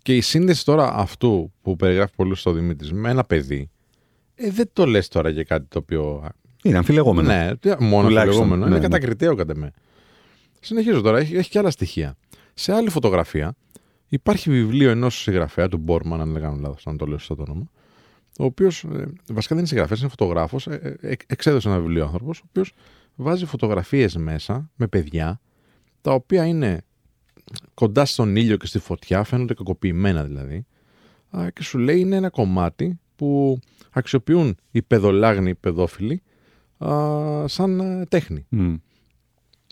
Και 0.02 0.16
η 0.16 0.22
σύνδεση 0.22 0.66
τώρα 0.66 0.94
αυτού 0.94 1.52
που 1.62 1.76
περιγράφει 1.76 2.14
πολύ 2.16 2.36
στο 2.36 2.52
Δημήτρης 2.52 2.92
με 2.94 3.10
ένα 3.10 3.24
παιδί, 3.24 3.70
ε, 4.36 4.50
δεν 4.52 4.70
το 4.74 4.86
λες 4.86 5.08
τώρα 5.08 5.30
για 5.30 5.44
κάτι 5.44 5.66
το 5.70 5.78
οποίο. 5.80 6.24
Είναι 6.64 6.78
αμφιλεγόμενο. 6.78 7.28
Ναι, 7.28 7.52
τι- 7.60 7.70
μόνο 7.70 8.08
Τουλάχιστον, 8.08 8.18
αμφιλεγόμενο. 8.18 8.56
ναι, 8.56 8.66
είναι 8.66 8.76
ναι. 8.76 8.82
κατακριτέο 8.82 9.36
κατά 9.36 9.56
με. 9.56 9.72
Συνεχίζω 10.60 11.02
τώρα, 11.02 11.18
έχει, 11.18 11.36
έχει 11.36 11.50
και 11.50 11.60
άλλα 11.60 11.72
στοιχεία. 11.72 12.16
Σε 12.54 12.74
άλλη 12.74 12.90
φωτογραφία 12.90 13.56
υπάρχει 14.08 14.50
βιβλίο 14.50 14.90
ενός 14.90 15.22
συγγραφέα, 15.22 15.68
του 15.68 15.78
Μπόρμαν, 15.78 16.22
αν 16.22 16.34
δεν 16.34 16.42
κάνω 16.42 16.58
λάθος, 16.60 16.88
αν 16.88 16.98
το 16.98 17.06
λέω 17.06 17.18
σωστά 17.18 17.36
το 17.36 17.42
όνομα. 17.42 17.72
Ο 18.40 18.44
οποίος 18.44 18.86
βασικά 19.28 19.48
δεν 19.48 19.58
είναι 19.58 19.68
συγγραφέας, 19.68 20.00
είναι 20.00 20.10
φωτογράφος. 20.10 20.68
Ε, 20.68 20.98
ε, 21.02 21.16
εξέδωσε 21.28 21.68
ένα 21.68 21.80
βιβλίο 21.80 22.06
άνθρωπος, 22.06 22.40
ο 22.40 22.44
οποίος 22.50 22.74
βάζει 23.16 23.46
φωτογραφίες 23.46 24.16
μέσα 24.16 24.72
με 24.76 24.88
παιδιά, 24.88 25.42
τα 26.02 26.12
οποία 26.12 26.46
είναι 26.46 26.82
κοντά 27.74 28.06
στον 28.06 28.36
ήλιο 28.36 28.58
και 28.58 28.66
στη 28.66 28.80
φωτιά, 28.80 29.24
φαίνονται 29.24 29.54
κακοποιημένα 29.54 30.24
δηλαδή. 30.24 30.66
Α, 31.38 31.50
και 31.50 31.64
σου 31.64 31.78
λέει 31.78 32.00
είναι 32.00 32.16
ένα 32.16 32.30
κομμάτι 32.30 33.00
που 33.16 33.60
αξιοποιούν 33.92 34.58
οι 34.72 34.82
παιδολάγνοι, 34.82 35.50
οι 35.50 35.56
παιδόφιλοι, 35.56 36.22
α, 36.78 37.48
σαν 37.48 37.80
ε, 37.80 38.06
τέχνη. 38.06 38.46
Μμ. 38.50 38.76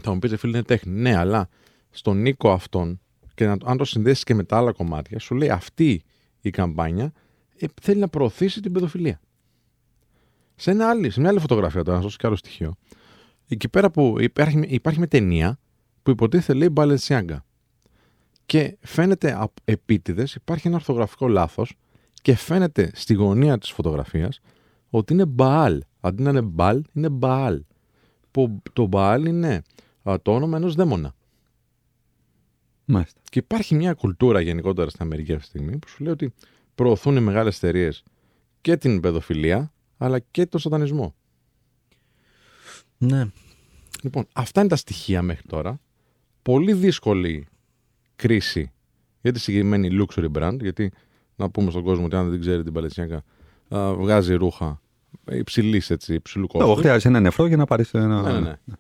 Θα 0.04 0.14
μου 0.14 0.20
πείτε, 0.20 0.38
φίλε, 0.38 0.58
είναι 0.58 0.66
τέχνη. 0.66 1.02
Ναι, 1.02 1.16
αλλά 1.16 1.50
στον 1.90 2.26
οίκο 2.26 2.52
αυτόν, 2.52 3.00
και 3.34 3.46
να, 3.46 3.58
αν 3.66 3.78
το 3.78 3.86
συνδέσεις 3.86 4.24
και 4.24 4.34
με 4.34 4.44
τα 4.44 4.58
άλλα 4.58 4.72
κομμάτια, 4.72 5.20
σου 5.20 5.36
λέει 5.36 5.50
αυτή 5.50 6.04
η 6.42 6.50
καμπάνια 6.50 7.12
ε, 7.58 7.66
θέλει 7.82 8.00
να 8.00 8.08
προωθήσει 8.08 8.62
την 8.62 8.72
παιδοφιλία. 8.72 9.20
Σε, 10.56 10.72
ένα 10.72 10.90
άλλη, 10.90 11.10
σε 11.10 11.20
μια 11.20 11.30
άλλη 11.30 11.40
φωτογραφία 11.40 11.84
τώρα, 11.84 11.90
να 11.90 11.96
σας 11.96 12.04
δώσω 12.04 12.18
και 12.18 12.28
άλλο 12.28 12.36
στοιχείο. 12.36 12.76
Εκεί 13.48 13.70
πέρα 13.70 13.92
που 13.92 14.16
υπάρχει, 14.20 14.66
υπάρχει 14.68 14.98
μια 15.00 15.08
ταινία 15.08 15.60
που 16.04 16.12
υποτίθεται 16.12 16.54
λέει 16.54 16.74
Balenciaga. 16.76 17.38
Και 18.46 18.78
φαίνεται 18.82 19.48
επίτηδες, 19.64 20.36
υπάρχει 20.36 20.68
ένα 20.68 20.76
ορθογραφικό 20.76 21.28
λάθος 21.28 21.74
και 22.22 22.36
φαίνεται 22.36 22.92
στη 22.94 23.14
γωνία 23.14 23.58
της 23.58 23.72
φωτογραφίας 23.72 24.40
ότι 24.90 25.14
είναι 25.14 25.26
Μπαάλ. 25.26 25.82
Αντί 26.00 26.24
να 26.24 26.30
είναι 26.30 26.42
Μπαλ, 26.42 26.84
είναι 26.94 27.10
Μπαάλ. 27.10 27.64
Που 28.32 28.62
το 28.74 28.86
Μπαάλ 28.86 29.26
είναι 29.26 29.54
α, 29.56 29.62
το 30.22 30.34
όνομα 30.34 30.58
ενός 30.58 30.76
δαίμονα. 30.76 31.16
Μάλιστα. 32.86 33.22
Και 33.30 33.40
υπάρχει 33.40 33.76
μια 33.76 33.94
κουλτούρα 33.94 34.42
γενικότερα 34.42 34.90
στην 34.90 35.02
Αμερική 35.02 35.34
αυτή 35.34 35.44
τη 35.44 35.48
στιγμή 35.58 35.78
που 35.78 35.88
σου 35.88 36.04
λέει 36.04 36.14
ότι 36.14 36.34
προωθούν 36.76 37.16
οι 37.16 37.20
μεγάλες 37.20 37.58
εταιρείες 37.58 38.04
και 38.62 38.78
την 38.78 39.00
παιδοφιλία 39.00 39.72
αλλά 39.98 40.20
και 40.20 40.46
τον 40.46 40.60
σατανισμό. 40.60 41.16
Ναι. 42.98 43.26
Λοιπόν, 44.04 44.28
αυτά 44.34 44.60
είναι 44.60 44.70
τα 44.70 44.76
στοιχεία 44.76 45.22
μέχρι 45.22 45.48
τώρα. 45.48 45.80
Πολύ 46.42 46.74
δύσκολη 46.74 47.48
κρίση 48.16 48.72
για 49.22 49.32
τη 49.32 49.40
συγκεκριμένη 49.40 49.90
luxury 49.92 50.32
brand, 50.32 50.58
γιατί 50.62 50.92
να 51.36 51.50
πούμε 51.50 51.72
στον 51.72 51.84
κόσμο 51.84 52.06
ότι 52.06 52.16
αν 52.16 52.30
δεν 52.30 52.40
ξέρει 52.40 52.64
την 52.64 52.74
Παλαισιάκα, 52.74 53.24
βγάζει 53.70 54.34
ρούχα 54.34 54.82
υψηλής 55.32 55.90
έτσι, 55.90 56.14
υψηλού 56.14 56.48
Εγώ 56.54 56.64
κόστου. 56.66 56.80
χρειάζεσαι 56.80 57.08
ένα 57.08 57.20
νεφρό 57.20 57.46
για 57.46 57.58
να 57.58 57.66
πάρεις 57.66 57.94
ένα. 57.94 58.22
Ναι, 58.22 58.32
ναι, 58.32 58.40
ναι. 58.40 58.76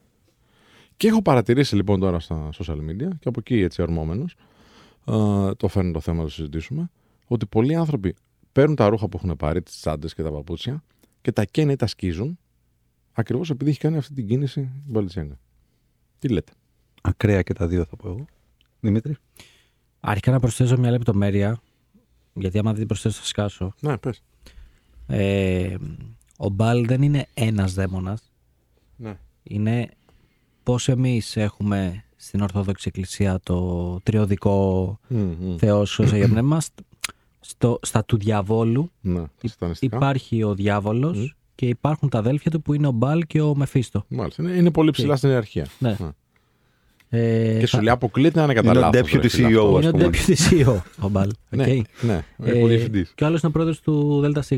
Και 0.97 1.07
έχω 1.07 1.21
παρατηρήσει 1.21 1.75
λοιπόν 1.75 1.99
τώρα 1.99 2.19
στα 2.19 2.49
social 2.53 2.77
media 2.77 3.09
και 3.19 3.27
από 3.27 3.39
εκεί 3.39 3.59
έτσι 3.61 3.81
ορμόμενος, 3.81 4.35
α, 5.11 5.55
το 5.55 5.67
φέρνει 5.67 5.91
το 5.91 5.99
θέμα 5.99 6.17
να 6.17 6.23
το 6.23 6.29
συζητήσουμε, 6.29 6.89
ότι 7.27 7.45
πολλοί 7.45 7.75
άνθρωποι 7.75 8.15
παίρνουν 8.51 8.75
τα 8.75 8.89
ρούχα 8.89 9.07
που 9.07 9.19
έχουν 9.23 9.37
πάρει, 9.37 9.61
τις 9.61 9.79
τσάντες 9.79 10.13
και 10.13 10.23
τα 10.23 10.31
παπούτσια 10.31 10.83
και 11.21 11.31
τα 11.31 11.45
καίνε 11.45 11.71
ή 11.71 11.75
τα 11.75 11.87
σκίζουν 11.87 12.39
ακριβώς 13.13 13.49
επειδή 13.49 13.69
έχει 13.69 13.79
κάνει 13.79 13.97
αυτή 13.97 14.13
την 14.13 14.27
κίνηση 14.27 14.59
η 14.59 14.69
Μπαλιτσιάγκα. 14.85 15.39
Τι 16.19 16.27
λέτε; 16.29 16.51
Ακραία 17.01 17.41
και 17.41 17.53
τα 17.53 17.67
δύο 17.67 17.85
θα 17.85 17.95
πω 17.95 18.07
εγώ. 18.07 18.25
Δημήτρη; 18.79 19.15
Αρχικά 19.99 20.31
να 20.31 20.39
προσθέσω 20.39 20.77
μια 20.77 20.91
λεπτομέρεια, 20.91 21.61
γιατί 22.33 22.57
άμα 22.57 22.69
δεν 22.69 22.79
την 22.79 22.87
προσθέσω 22.87 23.19
θα 23.19 23.25
σκάσω. 23.25 23.73
Ναι, 23.79 23.97
πες. 23.97 24.23
Ε, 25.07 25.75
ο 26.37 26.49
Μπάλ 26.49 26.85
δεν 26.85 27.01
είναι 27.01 27.27
ένας 27.33 27.73
δαίμονας, 27.73 28.31
Ναι. 28.95 29.17
είναι 29.43 29.89
πώς 30.67 30.87
εμείς 30.87 31.37
έχουμε 31.37 32.03
στην 32.15 32.41
Ορθόδοξη 32.41 32.85
Εκκλησία 32.87 33.39
το 33.43 33.99
τριαδικό 34.03 34.99
Θεός, 35.57 35.99
Υιός, 35.99 36.11
Άγιο 36.13 36.27
Πνεύμα. 36.27 36.61
Στο, 37.39 37.79
στα 37.81 38.05
του 38.05 38.17
διαβόλου 38.17 38.91
Ναι, 39.01 39.23
σατανιστικά. 39.43 39.95
υπάρχει 39.95 40.43
ο 40.43 40.53
διάβολος 40.53 41.35
και 41.55 41.65
υπάρχουν 41.67 42.09
τα 42.09 42.17
αδέλφια 42.17 42.51
του 42.51 42.61
που 42.61 42.73
είναι 42.73 42.87
ο 42.87 42.91
Μπάλ 42.91 43.23
και 43.25 43.41
ο 43.41 43.55
Μεφίστο. 43.55 44.05
Μάλιστα. 44.07 44.43
Είναι, 44.43 44.51
είναι 44.51 44.71
πολύ 44.71 44.91
ψηλά 44.91 45.15
στην 45.15 45.29
ιεραρχία. 45.29 45.67
Ναι. 45.79 45.95
Ε, 47.09 47.57
Και 47.59 47.65
σου 47.65 47.75
θα- 47.75 47.83
λέει 47.83 47.93
αποκλείεται 47.93 48.37
να 48.37 48.43
είναι 48.45 48.53
κατά 48.53 48.69
Είναι 48.69 48.77
ο 48.77 48.81
λάθος, 48.81 48.99
deputy 49.11 49.21
ρε 49.21 49.27
φίλε, 49.29 49.47
CEO, 49.47 49.51
αυτό. 49.51 49.77
ας 49.77 49.83
είναι 49.85 49.87
ο 49.87 49.91
πούμε. 49.91 50.09
deputy 50.11 50.35
CEO 50.49 50.81
ο 50.99 51.09
Μπάλ. 51.09 51.31
Ναι, 51.49 51.63
Οκ. 51.63 51.67
ναι, 52.01 52.23
Ε, 52.43 52.63
ο 52.63 52.67
διευθυντής. 52.67 53.11
και 53.15 53.23
ο 53.23 53.27
άλλος 53.27 53.39
είναι 53.41 53.49
ο 53.49 53.51
πρόεδρος 53.51 53.79
του 53.81 54.21
ΔΣ. 54.35 54.49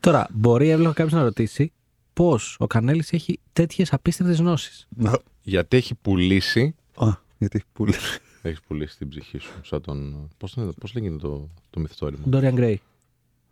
Τώρα, 0.00 0.26
μπορεί 0.30 0.68
εύλογα 0.70 0.92
κάποιος 0.92 1.12
να 1.12 1.22
ρωτήσει 1.22 1.72
πώς 2.16 2.56
ο 2.58 2.66
Κανέλης 2.66 3.12
έχει 3.12 3.40
τέτοιες 3.52 3.92
απίστευτες 3.92 4.38
γνώσεις. 4.38 4.88
Γιατί 5.42 5.76
έχει 5.76 5.94
πουλήσει 5.94 6.74
Α, 6.94 7.06
γιατί 7.38 7.62
πολύ. 7.72 7.94
Έχει 8.42 8.58
πουλήσει 8.66 8.98
την 8.98 9.08
ψυχή 9.08 9.38
σου. 9.38 9.52
Σαν 9.62 9.80
τον. 9.80 10.28
Πώς 10.36 10.56
πώς 10.80 10.94
λέγεται 10.94 11.16
το, 11.16 11.48
το 11.70 11.80
μυθιστόρημα; 11.80 12.22
Ντόριαν 12.28 12.54
Γκρέι. 12.54 12.80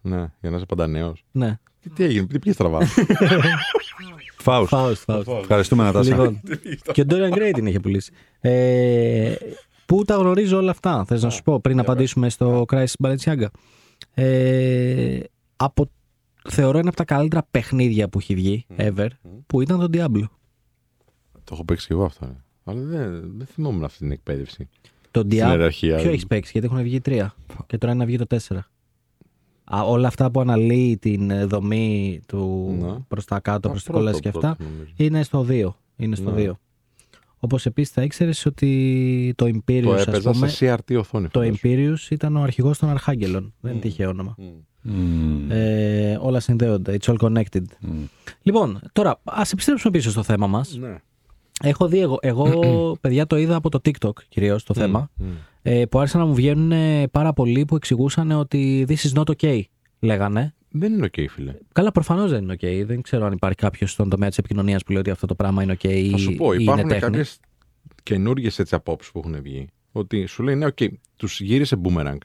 ναι, 0.03 0.33
για 0.41 0.51
να 0.51 0.57
είσαι 0.57 0.67
παντανέος. 0.67 1.25
Ναι. 1.33 1.59
Τι, 1.81 1.91
τι 1.91 2.05
έγινε, 2.05 2.27
τι 2.27 2.39
πήγε 2.39 2.53
στραβά. 2.55 2.81
Φάουστ. 4.37 4.69
Φάουστ, 4.69 5.03
Φάουστ. 5.05 5.29
Ευχαριστούμε, 5.29 5.83
Νατάσα. 5.83 6.11
Λοιπόν, 6.11 6.41
και 6.93 7.01
ο 7.01 7.05
Ντόριαν 7.05 7.31
Γκρέι 7.31 7.51
την 7.51 7.67
είχε 7.67 7.81
πουλήσει. 7.81 8.13
Ε, 8.41 9.35
πού 9.87 10.05
τα 10.05 10.15
γνωρίζω 10.17 10.57
όλα 10.57 10.71
αυτά, 10.71 11.05
θες 11.05 11.23
να 11.23 11.31
σου 11.31 11.43
πω, 11.43 11.61
πριν 11.61 11.79
απαντήσουμε 11.79 12.29
στο 12.29 12.65
Crisis 12.69 12.93
Balenciaga. 13.05 13.47
Ε, 14.15 15.21
από, 15.57 15.91
θεωρώ 16.49 16.79
ένα 16.79 16.89
από 16.89 16.97
τα 16.97 17.05
καλύτερα 17.05 17.47
παιχνίδια 17.51 18.09
που 18.09 18.19
έχει 18.19 18.35
βγει 18.35 18.67
ever, 18.77 19.09
που 19.47 19.61
ήταν 19.61 19.79
το 19.79 19.89
Diablo. 19.93 20.29
το 21.45 21.51
έχω 21.53 21.65
παίξει 21.65 21.87
και 21.87 21.93
εγώ 21.93 22.05
αυτό. 22.05 22.27
ρε. 22.27 22.37
Αλλά 22.65 22.81
δεν, 22.81 23.33
δεν 23.37 23.47
θυμόμουν 23.47 23.85
αυτή 23.85 23.99
την 23.99 24.11
εκπαίδευση. 24.13 24.69
Το 25.11 25.21
Στην 25.21 25.33
Diablo. 25.33 25.35
ιεραρχία. 25.51 25.97
Ποιο 25.97 26.11
έχεις 26.11 26.27
παίξει, 26.27 26.51
γιατί 26.53 26.67
έχουν 26.67 26.83
βγει 26.83 27.01
τρία. 27.01 27.35
Και 27.67 27.79
τώρα 27.79 27.93
είναι 27.93 28.01
να 28.03 28.07
βγει 28.09 28.17
το 28.19 28.27
τέσσερα. 28.27 28.67
Α, 29.65 29.83
όλα 29.83 30.09
αυτά 30.09 30.31
που 30.31 30.41
αναλύει 30.41 30.97
την 30.97 31.31
ε, 31.31 31.45
δομή 31.45 32.21
του 32.27 32.75
Ναι. 32.81 32.99
προς 33.09 33.25
τα 33.25 33.41
κάτω, 33.41 33.69
Α, 33.69 33.71
προς 33.71 33.83
την 33.83 33.93
πρώτο, 33.93 34.05
κόλαση 34.07 34.23
και 34.23 34.29
αυτά, 34.29 34.57
πρώτο, 34.57 34.71
νομίζω. 34.73 34.93
είναι 34.97 35.23
στο 35.23 35.47
2. 35.49 35.69
Είναι 35.97 36.17
στο 36.17 36.31
Ναι. 36.31 36.43
2. 36.51 36.53
Όπως 37.45 37.67
επίσης 37.67 37.93
θα 37.93 38.03
ήξερες 38.03 38.47
ότι 38.47 39.33
το 39.37 39.47
Imperius, 39.47 39.83
Το 39.83 39.93
ας 39.93 40.07
έπαιζα 40.07 40.31
πούμε, 40.31 40.49
σε 40.49 40.75
CRT 40.75 40.97
οθόνη. 40.99 41.29
το 41.29 41.41
φαντάσου. 41.41 41.59
Imperius 41.63 42.11
ήταν 42.11 42.37
ο 42.37 42.43
αρχηγός 42.43 42.79
των 42.79 42.89
Αρχάγγελων. 42.89 43.55
Δεν 43.61 43.73
είναι 43.73 43.81
τυχαίο 43.81 44.09
όνομα. 44.09 44.35
Μμ. 44.39 44.45
Μμμ. 44.83 45.51
Ε, 45.51 46.19
όλα 46.21 46.41
συνδέονται. 46.41 46.97
It's 47.01 47.13
all 47.15 47.17
connected. 47.19 47.63
Μμ. 47.81 48.05
Λοιπόν, 48.43 48.81
τώρα 48.93 49.21
ας 49.25 49.53
επιστρέψουμε 49.53 49.93
πίσω 49.93 50.11
στο 50.11 50.23
θέμα 50.23 50.47
μας. 50.47 50.77
Ναι. 50.81 50.97
Έχω 51.63 51.89
δει 51.89 51.99
εγώ, 51.99 52.19
εγώ 52.21 52.97
παιδιά 53.01 53.27
το 53.27 53.37
είδα 53.37 53.57
από 53.57 53.69
το 53.69 53.81
TikTok 53.85 54.13
κυρίως 54.29 54.65
το 54.65 54.75
θέμα. 54.75 55.11
Μμ. 55.17 55.27
Ε, 55.63 55.85
που 55.87 55.99
άρχισαν 55.99 56.21
να 56.21 56.27
μου 56.27 56.35
βγαίνουν 56.35 56.73
ε, 56.73 57.09
πάρα 57.09 57.33
πολλοί 57.33 57.65
που 57.65 57.77
εξηγούσαν 57.77 58.31
ότι 58.31 58.87
this 58.89 58.97
is 59.13 59.23
not 59.23 59.25
okay, 59.37 59.61
λέγανε. 60.01 60.55
Δεν 60.77 60.93
είναι 60.93 61.05
οκ, 61.05 61.31
φίλε. 61.31 61.55
Καλά, 61.73 61.93
προφανώς 61.93 62.31
δεν 62.31 62.43
είναι 62.43 62.55
OK. 62.55 62.83
Δεν 62.87 63.03
ξέρω 63.03 63.27
αν 63.27 63.33
υπάρχει 63.33 63.57
κάποιος 63.57 63.91
στον 63.91 64.09
τομέα 64.09 64.29
της 64.29 64.39
επικοινωνίας 64.39 64.83
που 64.83 64.91
λέει 64.93 65.01
ότι 65.01 65.11
αυτό 65.11 65.27
το 65.27 65.35
πράγμα 65.35 65.63
είναι 65.63 65.77
OK 65.79 65.85
ή, 65.85 66.11
Θα 66.11 66.17
σου 66.17 66.35
πω, 66.35 66.53
ή 66.53 66.57
είναι 66.61 66.63
υπάρχουν 66.63 66.89
τέχνη. 66.89 67.01
κάποιες 67.01 67.41
καινούργιες 68.03 68.59
έτσι 68.59 68.75
απόψεις 68.75 69.13
που 69.13 69.19
έχουν 69.19 69.43
βγει. 69.43 69.67
Ότι 69.93 70.27
σου 70.27 70.43
λέει, 70.43 70.55
ναι, 70.55 70.67
οκ, 70.67 70.79
τους 71.17 71.41
γύρισε 71.41 71.81
boomerang. 71.85 72.17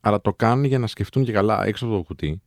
Αλλά 0.00 0.20
το 0.20 0.32
κάνουν 0.34 0.64
για 0.64 0.78
να 0.78 0.86
σκεφτούν 0.86 1.24
και 1.24 1.32
καλά 1.32 1.66
έξω 1.66 1.86
από 1.86 1.96
το 1.96 2.02
κουτί 2.02 2.42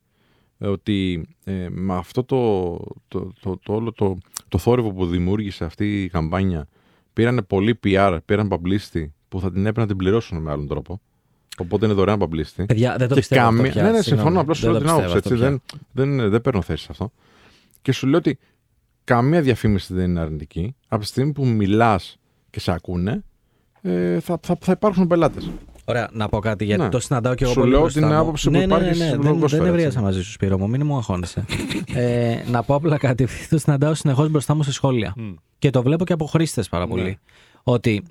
ε, 0.57 0.67
ότι 0.67 1.27
ε, 1.43 1.67
με 1.69 1.95
αυτό 1.95 2.23
το, 2.23 2.77
το, 3.07 3.33
το, 3.41 3.57
το, 3.63 3.73
όλο 3.73 3.91
το, 3.91 4.17
το 4.47 4.57
θόρυβο 4.57 4.91
που 4.93 5.05
δημιούργησε 5.05 5.65
αυτή 5.65 6.03
η 6.03 6.09
καμπάνια 6.09 6.67
πήραν 7.13 7.45
πολύ 7.47 7.79
PR, 7.83 8.17
πήραν 8.25 8.49
publicity 8.51 9.05
που 9.27 9.39
θα 9.39 9.51
την 9.51 9.59
έπρεπε 9.59 9.79
να 9.79 9.87
την 9.87 9.97
πληρώσουν 9.97 10.41
με 10.41 10.51
άλλον 10.51 10.67
τρόπο. 10.67 11.01
Οπότε 11.61 11.85
είναι 11.85 11.93
δωρεάν 11.93 12.19
publicity. 12.21 12.63
Παιδιά, 12.67 12.95
δεν 12.97 13.07
το 13.07 13.13
και 13.13 13.19
πιστεύω. 13.19 13.41
αυτό 13.41 13.55
καμία- 13.55 13.71
πια, 13.71 13.81
Ναι, 13.83 13.89
ναι, 13.91 14.01
συγγνώμη. 14.01 14.21
συμφωνώ. 14.21 14.39
Απλώ 14.41 14.53
σου 14.53 14.61
Δεν 14.61 14.71
λέω 14.71 14.79
το 14.81 14.85
την 14.87 14.95
πιστεύω 14.95 15.11
άποψη. 15.11 15.33
αυτό 15.35 15.45
Έτσι, 15.45 15.61
πια. 15.93 16.03
δεν, 16.05 16.17
δεν, 16.19 16.29
δεν 16.29 16.41
παίρνω 16.41 16.61
θέση 16.61 16.83
σε 16.83 16.87
αυτό. 16.91 17.11
Και 17.81 17.91
σου 17.91 18.07
λέω 18.07 18.17
ότι 18.17 18.37
καμία 19.03 19.41
διαφήμιση 19.41 19.93
δεν 19.93 20.09
είναι 20.09 20.19
αρνητική. 20.19 20.75
Από 20.87 21.01
τη 21.01 21.07
στιγμή 21.07 21.31
που 21.31 21.45
μιλάς 21.45 22.17
και 22.49 22.59
σε 22.59 22.71
ακούνε, 22.71 23.23
ε, 23.81 24.19
θα, 24.19 24.39
θα, 24.41 24.57
θα 24.61 24.71
υπάρξουν 24.71 25.07
πελάτες. 25.07 25.49
Ωραία, 25.85 26.09
να 26.13 26.29
πω 26.29 26.39
κάτι 26.39 26.65
γιατί 26.65 26.81
Ναι. 26.81 26.89
το 26.89 26.99
συναντάω 26.99 27.35
και 27.35 27.43
εγώ 27.43 27.53
Σου 27.53 27.59
πολύ 27.59 27.71
λέω 27.71 27.79
μπροστά 27.81 27.99
την 27.99 28.09
μου. 28.09 28.15
άποψη 28.15 28.45
που 28.45 28.51
ναι, 28.51 28.57
ναι, 28.57 28.63
υπάρχει 28.63 28.83
ναι, 28.83 28.89
ναι, 28.89 28.95
στην 28.95 29.09
δεν, 29.11 29.21
δεν 29.21 29.33
λογοσφαίρα, 29.33 29.67
ευρίασα 29.67 29.87
έτσι. 29.87 29.99
μαζί 29.99 30.23
σου, 30.23 30.31
Σπύρο 30.31 30.57
μου, 30.57 30.69
μην 30.69 30.85
μου 30.85 30.95
αγχώνεσαι. 30.95 31.45
ε, 31.93 32.35
να 32.49 32.63
πω 32.63 32.75
απλά 32.75 32.97
κάτι, 32.97 33.23
επειδή 33.23 33.47
το 33.49 33.57
συναντάω 33.57 33.93
συνεχώς 33.93 34.29
μπροστά 34.29 34.53
μου 34.55 34.63
σε 34.63 34.71
σχόλια. 34.71 35.15
Και 35.59 35.69
το 35.69 35.81
βλέπω 35.81 36.03
και 36.05 36.13
από 36.13 36.25
χρήστες 36.25 36.69
πάρα 36.69 36.87
πολύ. 36.87 37.03
Ναι. 37.03 37.13
Ότι 37.63 38.03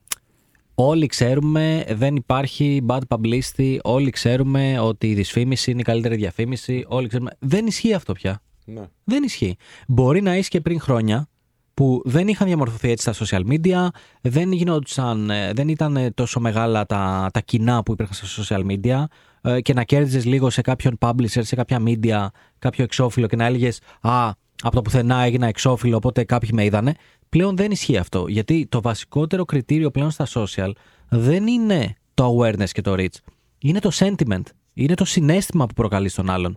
όλοι 0.79 1.07
ξέρουμε 1.07 1.85
δεν 1.89 2.17
υπάρχει 2.17 2.83
bad 2.87 3.01
publicity, 3.09 3.77
όλοι 3.83 4.11
ξέρουμε 4.11 4.79
ότι 4.81 5.11
η 5.11 5.15
δυσφήμιση 5.15 5.71
είναι 5.71 5.81
η 5.81 5.85
καλύτερη 5.85 6.17
διαφήμιση, 6.17 6.85
όλοι 6.89 7.09
ξέρουμε. 7.09 7.31
Δεν 7.39 7.67
ισχύει 7.67 7.95
αυτό 7.95 8.13
πια. 8.13 8.43
Ναι. 8.65 8.83
Δεν 9.05 9.23
ισχύει. 9.23 9.57
Μπορεί 9.89 10.23
να 10.23 10.37
ίσχυε 10.37 10.61
πριν 10.61 10.81
χρόνια 10.81 11.29
που 11.75 12.03
δεν 12.05 12.29
είχαν 12.29 12.47
διαμορφωθεί 12.47 12.91
έτσι 12.91 13.13
στα 13.13 13.27
social 13.27 13.43
media, 13.51 13.87
δεν, 14.21 14.53
γινόντουσαν, 14.53 15.31
ε, 15.31 15.53
δεν 15.53 15.69
ήταν 15.69 15.97
ε, 15.97 16.11
τόσο 16.11 16.41
μεγάλα 16.41 16.87
τα, 16.87 17.31
τα 17.33 17.41
κοινά 17.41 17.83
που 17.83 17.93
υπήρχαν 17.93 18.15
στα 18.15 18.43
social 18.43 18.67
media 18.71 19.05
ε, 19.41 19.61
και 19.61 19.75
να 19.75 19.83
κέρδιζες 19.83 20.25
λίγο 20.25 20.51
σε 20.51 20.61
κάποιον 20.61 20.99
publisher, 21.01 21.41
σε 21.41 21.55
κάποια 21.55 21.83
media, 21.87 22.27
κάποιο 22.59 22.85
εξώφυλλο 22.85 23.27
και 23.27 23.37
να 23.37 23.45
έλεγες 23.45 23.81
Α, 24.01 24.31
από 24.63 24.75
το 24.75 24.83
πουθενά 24.83 25.23
έγινα 25.23 25.47
εξώφυλλο, 25.47 25.97
οπότε 25.97 26.25
κάποιοι 26.25 26.51
με 26.53 26.65
είδανε. 26.65 26.95
Πλέον 27.29 27.57
δεν 27.57 27.71
ισχύει 27.71 27.97
αυτό. 27.97 28.25
Γιατί 28.29 28.67
το 28.69 28.81
βασικότερο 28.81 29.45
κριτήριο 29.45 29.91
πλέον 29.91 30.11
στα 30.11 30.27
social 30.35 30.71
δεν 31.09 31.47
είναι 31.47 31.95
το 32.15 32.39
awareness 32.39 32.69
και 32.73 32.81
το 32.81 32.95
reach. 32.97 33.17
Είναι 33.59 33.79
το 33.79 33.91
sentiment. 33.95 34.43
Είναι 34.75 34.95
το 34.95 35.05
συνέστημα 35.05 35.67
που 35.67 35.75
προκαλείς 35.75 36.13
στον 36.13 36.31
άλλον. 36.31 36.57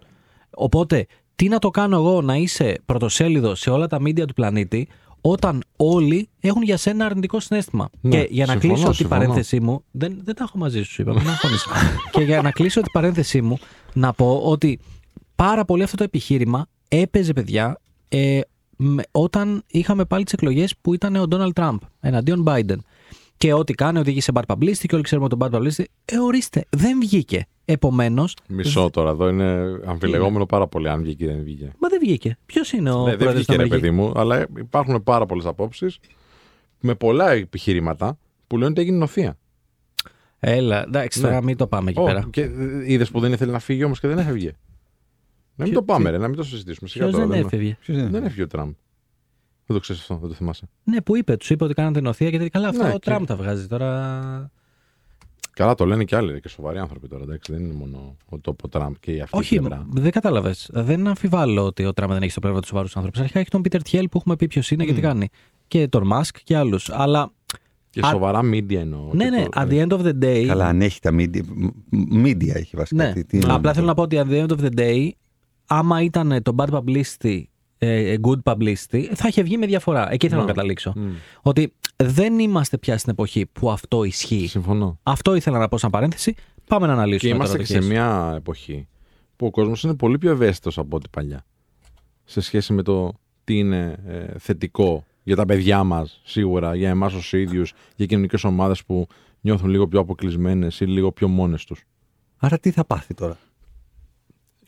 Οπότε, 0.50 1.06
τι 1.36 1.48
να 1.48 1.60
το 1.60 1.70
κάνω 1.70 1.96
εγώ 1.96 2.22
να 2.22 2.36
είσαι 2.36 2.82
πρωτοσέλιδος 2.86 3.60
σε 3.60 3.70
όλα 3.70 3.88
τα 3.88 3.98
media 4.02 4.28
του 4.28 4.34
πλανήτη, 4.34 4.88
όταν 5.22 5.64
όλοι 5.76 6.30
έχουν 6.40 6.62
για 6.62 6.78
σένα 6.78 7.06
αρνητικό 7.06 7.40
συνέστημα. 7.40 7.90
Ναι, 8.02 8.10
και 8.10 8.28
για 8.32 8.46
να 8.46 8.52
συμφωνώ, 8.52 8.74
κλείσω 8.74 8.88
την 8.88 8.96
συμφωνώ. 8.96 9.20
παρένθεσή 9.20 9.60
μου. 9.60 9.84
Δεν, 9.92 10.22
δεν 10.24 10.36
τα 10.36 10.44
έχω 10.44 10.58
μαζί 10.58 10.84
σου, 10.84 11.02
είπα. 11.02 11.14
Μην 11.14 11.30
αγχώνεσαι. 11.30 11.70
και 12.12 12.22
για 12.22 12.42
να 12.42 12.52
κλείσω 12.52 12.82
την 12.82 12.92
παρένθεσή 12.92 13.42
μου, 13.42 13.58
να 13.94 14.14
πω 14.14 14.42
ότι 14.44 14.80
πάρα 15.36 15.66
πολύ 15.66 15.84
αυτό 15.84 15.98
το 15.98 16.04
επιχείρημα 16.04 16.66
έπαιζε, 16.88 17.34
παιδιά, 17.34 17.80
ε, 18.10 18.40
με- 18.82 19.04
όταν 19.12 19.64
είχαμε 19.68 20.06
πάλι 20.06 20.24
τις 20.24 20.34
εκλογές 20.34 20.76
που 20.82 20.94
ήταν 20.94 21.16
ο 21.16 21.28
Ντόναλτ 21.28 21.54
Τραμπ 21.56 21.80
εναντίον 22.00 22.44
Biden. 22.48 22.78
Και 23.38 23.54
ό,τι 23.54 23.74
κάνει 23.74 24.00
οδήγησε 24.00 24.32
bad 24.36 24.42
publicity 24.56 24.78
και 24.88 24.94
όλοι 24.96 25.04
ξέρουμε 25.04 25.28
τον 25.30 25.40
bad 25.42 25.50
publicity. 25.52 25.84
Ε, 26.06 26.18
ορίστε, 26.18 26.66
δεν 26.70 27.00
βγήκε. 27.00 27.46
Επομένω, 27.66 28.26
Μισό 28.48 28.90
τώρα, 28.90 29.10
εδώ 29.10 29.30
είναι 29.30 29.80
αμφιλεγόμενο 29.86 30.46
πάρα 30.46 30.68
πολύ 30.68 30.90
αν 30.90 31.02
βγήκε 31.02 31.24
ή 31.24 31.28
δεν 31.28 31.44
βγήκε. 31.44 31.72
μα 31.80 31.90
δεν 31.90 32.00
βγήκε. 32.00 32.38
Ποιος 32.46 32.72
είναι 32.72 32.92
ο 32.92 32.98
Ναι, 33.04 33.10
δεν 33.10 33.18
πρόεδρος 33.18 33.34
βγήκε, 33.46 33.52
των 33.52 33.56
ρε 33.62 33.64
Αμερική- 33.64 33.88
παιδί 33.88 33.96
μου, 34.02 34.12
αλλά 34.20 34.46
υπάρχουν 34.58 35.04
πάρα 35.04 35.26
πολλές 35.26 35.46
απόψεις 35.46 36.00
με 36.80 36.96
πολλά 36.96 37.32
επιχειρήματα 37.32 38.18
που 38.48 38.58
λένε 38.58 38.70
ότι 38.72 38.82
έγινε 38.82 38.98
νοθεία. 38.98 39.38
Έλα, 40.40 40.84
εντάξει, 40.84 41.22
Ναι. 41.22 41.28
τώρα 41.28 41.44
μην 41.44 41.58
το 41.58 41.68
πάμε 41.68 41.90
εκεί 41.90 42.00
Ω, 42.00 42.04
πέρα. 42.04 42.28
Και 42.32 42.50
είδες 42.86 43.12
που 43.12 43.20
δεν 43.20 43.32
ήθελε 43.34 43.52
να 43.52 43.60
φύγει 43.60 43.84
όμως 43.84 44.00
και 44.00 44.08
δεν 44.08 44.18
έφευγε. 44.18 44.52
Να 45.60 45.66
μην 45.66 45.74
Ποιο- 45.74 45.86
το 45.86 45.94
πάμε, 45.94 46.06
τι- 46.06 46.12
ρε, 46.12 46.18
να 46.18 46.28
μην 46.28 46.38
το 46.38 46.44
συζητήσουμε. 46.44 46.90
Σιγά 46.90 47.04
Ποιος 47.06 47.16
τώρα, 47.18 47.28
δεν 47.30 47.38
δεν, 47.38 47.46
έφευγε; 47.46 47.78
Ποιος 47.82 47.98
είναι; 47.98 48.08
δεν 48.10 48.24
έφυγε 48.24 48.42
ο 48.44 48.48
Τραμπ. 48.48 48.72
Δεν 49.66 49.76
το 49.78 49.80
ξέρεις 49.80 50.02
αυτό, 50.02 50.16
δεν 50.18 50.30
το 50.30 50.36
θυμάσαι. 50.36 50.70
Ναι, 50.84 51.02
που 51.02 51.16
είπε, 51.18 51.38
τους 51.38 51.50
είπε 51.50 51.64
ότι 51.64 51.74
κάνατε 51.74 52.02
νοθεία 52.02 52.30
γιατί 52.30 52.50
καλά, 52.50 52.68
αυτό 52.68 52.84
Ναι, 52.84 52.90
ο 52.90 52.92
και- 52.92 53.00
Τραμπ 53.00 53.24
τα 53.26 53.36
βγάζει 53.36 53.68
τώρα. 53.68 54.52
Καλά, 55.54 55.76
το 55.76 55.86
λένε 55.86 56.04
και 56.04 56.16
άλλοι 56.16 56.32
ρε, 56.32 56.40
και 56.40 56.50
σοβαροί 56.50 56.78
άνθρωποι 56.78 57.08
τώρα. 57.08 57.24
Εντάξει, 57.24 57.52
δεν 57.54 57.62
είναι 57.64 57.74
μόνο 57.74 58.16
ο 58.30 58.38
τόπο 58.40 58.68
Τραμπ 58.68 58.94
και 59.00 59.12
η 59.12 59.20
αυτή 59.22 59.36
η 59.38 59.40
Όχι, 59.40 59.56
πλευρά. 59.58 59.86
δεν 59.90 60.12
κατάλαβες. 60.12 60.70
Δεν 60.74 61.08
αμφιβάλλω 61.08 61.66
ότι 61.66 61.86
ο 61.86 61.94
Τραμπ 61.94 62.12
δεν 62.12 62.22
έχει 62.22 62.32
στο 62.32 62.40
πλευρό 62.40 62.60
τους 62.60 62.70
σοβαρούς 62.70 62.96
άνθρωπου. 62.96 63.20
Αρχικά 63.20 63.40
έχει 63.40 63.50
τον 63.50 63.62
Πίτερ 63.62 63.82
Τιέλ 63.82 64.08
που 64.10 64.18
έχουμε 64.18 64.36
πει 64.36 64.48
ποιος 64.48 64.72
είναι 64.72 64.86
και 64.86 64.92
τι 64.94 65.00
Μμ. 65.00 65.02
κάνει. 65.04 65.30
Και 65.68 65.88
τον 65.88 66.08
Μάσκ 66.08 66.38
και 66.44 66.58
άλλους. 66.58 66.90
Αλλά 66.90 67.32
Και 67.90 68.00
Α- 68.06 68.10
σοβαρά 68.10 68.40
media 68.44 68.74
εννοώ. 68.76 69.10
ναι, 69.14 69.24
και 69.24 69.30
ναι, 69.30 69.44
το- 69.44 69.50
at 69.62 69.68
the 69.68 69.88
end 69.88 69.92
of 69.98 70.02
the 70.06 70.24
day. 70.24 70.46
Καλά, 70.48 70.68
αν 70.68 70.82
έχει 70.82 71.00
τα 71.00 71.10
media. 71.14 71.42
μ- 71.56 72.26
Media 72.26 72.54
έχει 72.54 72.76
βασικά. 72.76 73.04
Ναι. 73.04 73.14
Τι- 73.14 73.26
τι 73.26 73.38
είναι 73.38 73.46
Απλά 73.46 73.56
αυτό. 73.56 73.74
θέλω 73.74 73.86
να 73.86 73.94
πω 73.94 74.02
ότι 74.02 74.22
at 74.26 74.30
the 74.30 74.46
end 74.46 74.50
of 74.58 74.60
the 74.66 74.80
day, 74.80 75.10
άμα 75.70 76.02
ήταν 76.02 76.44
το 76.44 76.56
bad 76.58 76.68
publicity, 76.70 77.44
ε, 77.78 78.16
good 78.22 78.40
publicity, 78.54 79.04
θα 79.14 79.28
είχε 79.28 79.44
βγει 79.44 79.58
με 79.58 79.66
διαφορά. 79.66 80.12
Εκεί 80.12 80.28
θέλω 80.28 80.40
Ναι. 80.42 80.46
να 80.48 80.54
καταλήξω. 80.54 80.94
Μμ. 80.96 81.10
Ότι 81.42 81.74
δεν 81.96 82.40
είμαστε 82.40 82.78
πια 82.78 82.98
στην 82.98 83.12
εποχή 83.12 83.46
που 83.46 83.72
αυτό 83.72 84.04
ισχύει. 84.04 84.48
Συμφωνώ. 84.48 85.00
Αυτό 85.04 85.36
ήθελα 85.36 85.58
να 85.60 85.68
πω 85.68 85.78
σαν 85.78 85.90
παρένθεση. 85.90 86.36
Πάμε 86.68 86.88
να 86.88 86.94
Και 86.94 87.00
αναλύσουμε. 87.00 87.34
είμαστε 87.36 87.54
τώρα 87.58 87.68
και 87.68 87.74
το 87.74 87.82
σε 87.82 87.88
case. 87.88 87.92
μια 87.92 88.34
εποχή 88.36 88.88
που 89.36 89.46
ο 89.46 89.50
κόσμος 89.52 89.84
είναι 89.84 89.96
πολύ 89.96 90.18
πιο 90.18 90.32
ευαίσθητος 90.32 90.78
από 90.78 90.96
ό,τι 90.96 91.10
παλιά. 91.10 91.46
Σε 92.24 92.42
σχέση 92.42 92.74
με 92.74 92.82
το 92.82 93.12
τι 93.44 93.58
είναι 93.58 93.96
ε, 94.08 94.38
θετικό 94.40 95.06
για 95.24 95.36
τα 95.36 95.46
παιδιά 95.46 95.84
μας, 95.84 96.22
σίγουρα, 96.24 96.76
για 96.76 96.90
εμάς 96.90 97.14
ως 97.14 97.34
ίδιους, 97.34 97.74
για 97.96 98.06
κοινωνικές 98.06 98.44
ομάδες 98.44 98.84
που 98.86 99.08
νιώθουν 99.42 99.70
λίγο 99.70 99.88
πιο 99.88 100.00
αποκλεισμένες 100.00 100.80
ή 100.80 100.86
λίγο 100.86 101.12
πιο 101.12 101.28
μόνες 101.28 101.66
τους. 101.66 101.84
Άρα 102.38 102.60
τι 102.60 102.72
θα 102.72 102.86
πάθει 102.86 103.14
τώρα; 103.14 103.38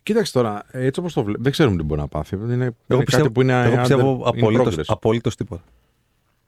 Κοίταξε 0.03 0.31
τώρα, 0.31 0.63
έτσι 0.71 0.99
όπως 0.99 1.13
το 1.13 1.23
βλέπω, 1.23 1.41
δεν 1.43 1.51
ξέρουμε 1.51 1.77
τι 1.77 1.83
μπορεί 1.83 1.99
να 2.01 2.07
πάθει. 2.07 2.35
Είναι, 2.35 2.53
είναι 2.53 2.71
Εγώ 2.87 3.03
πιστεύω, 3.03 3.21
κάτι 3.23 3.33
που 3.33 3.41
είναι. 3.41 3.61
εγώ 3.63 3.73
under- 3.73 3.77
πιστεύω 3.79 4.21
in 4.25 4.27
απολύτως, 4.27 4.75
progress. 4.75 4.83
απολύτως 4.87 5.35
τίποτα. 5.35 5.61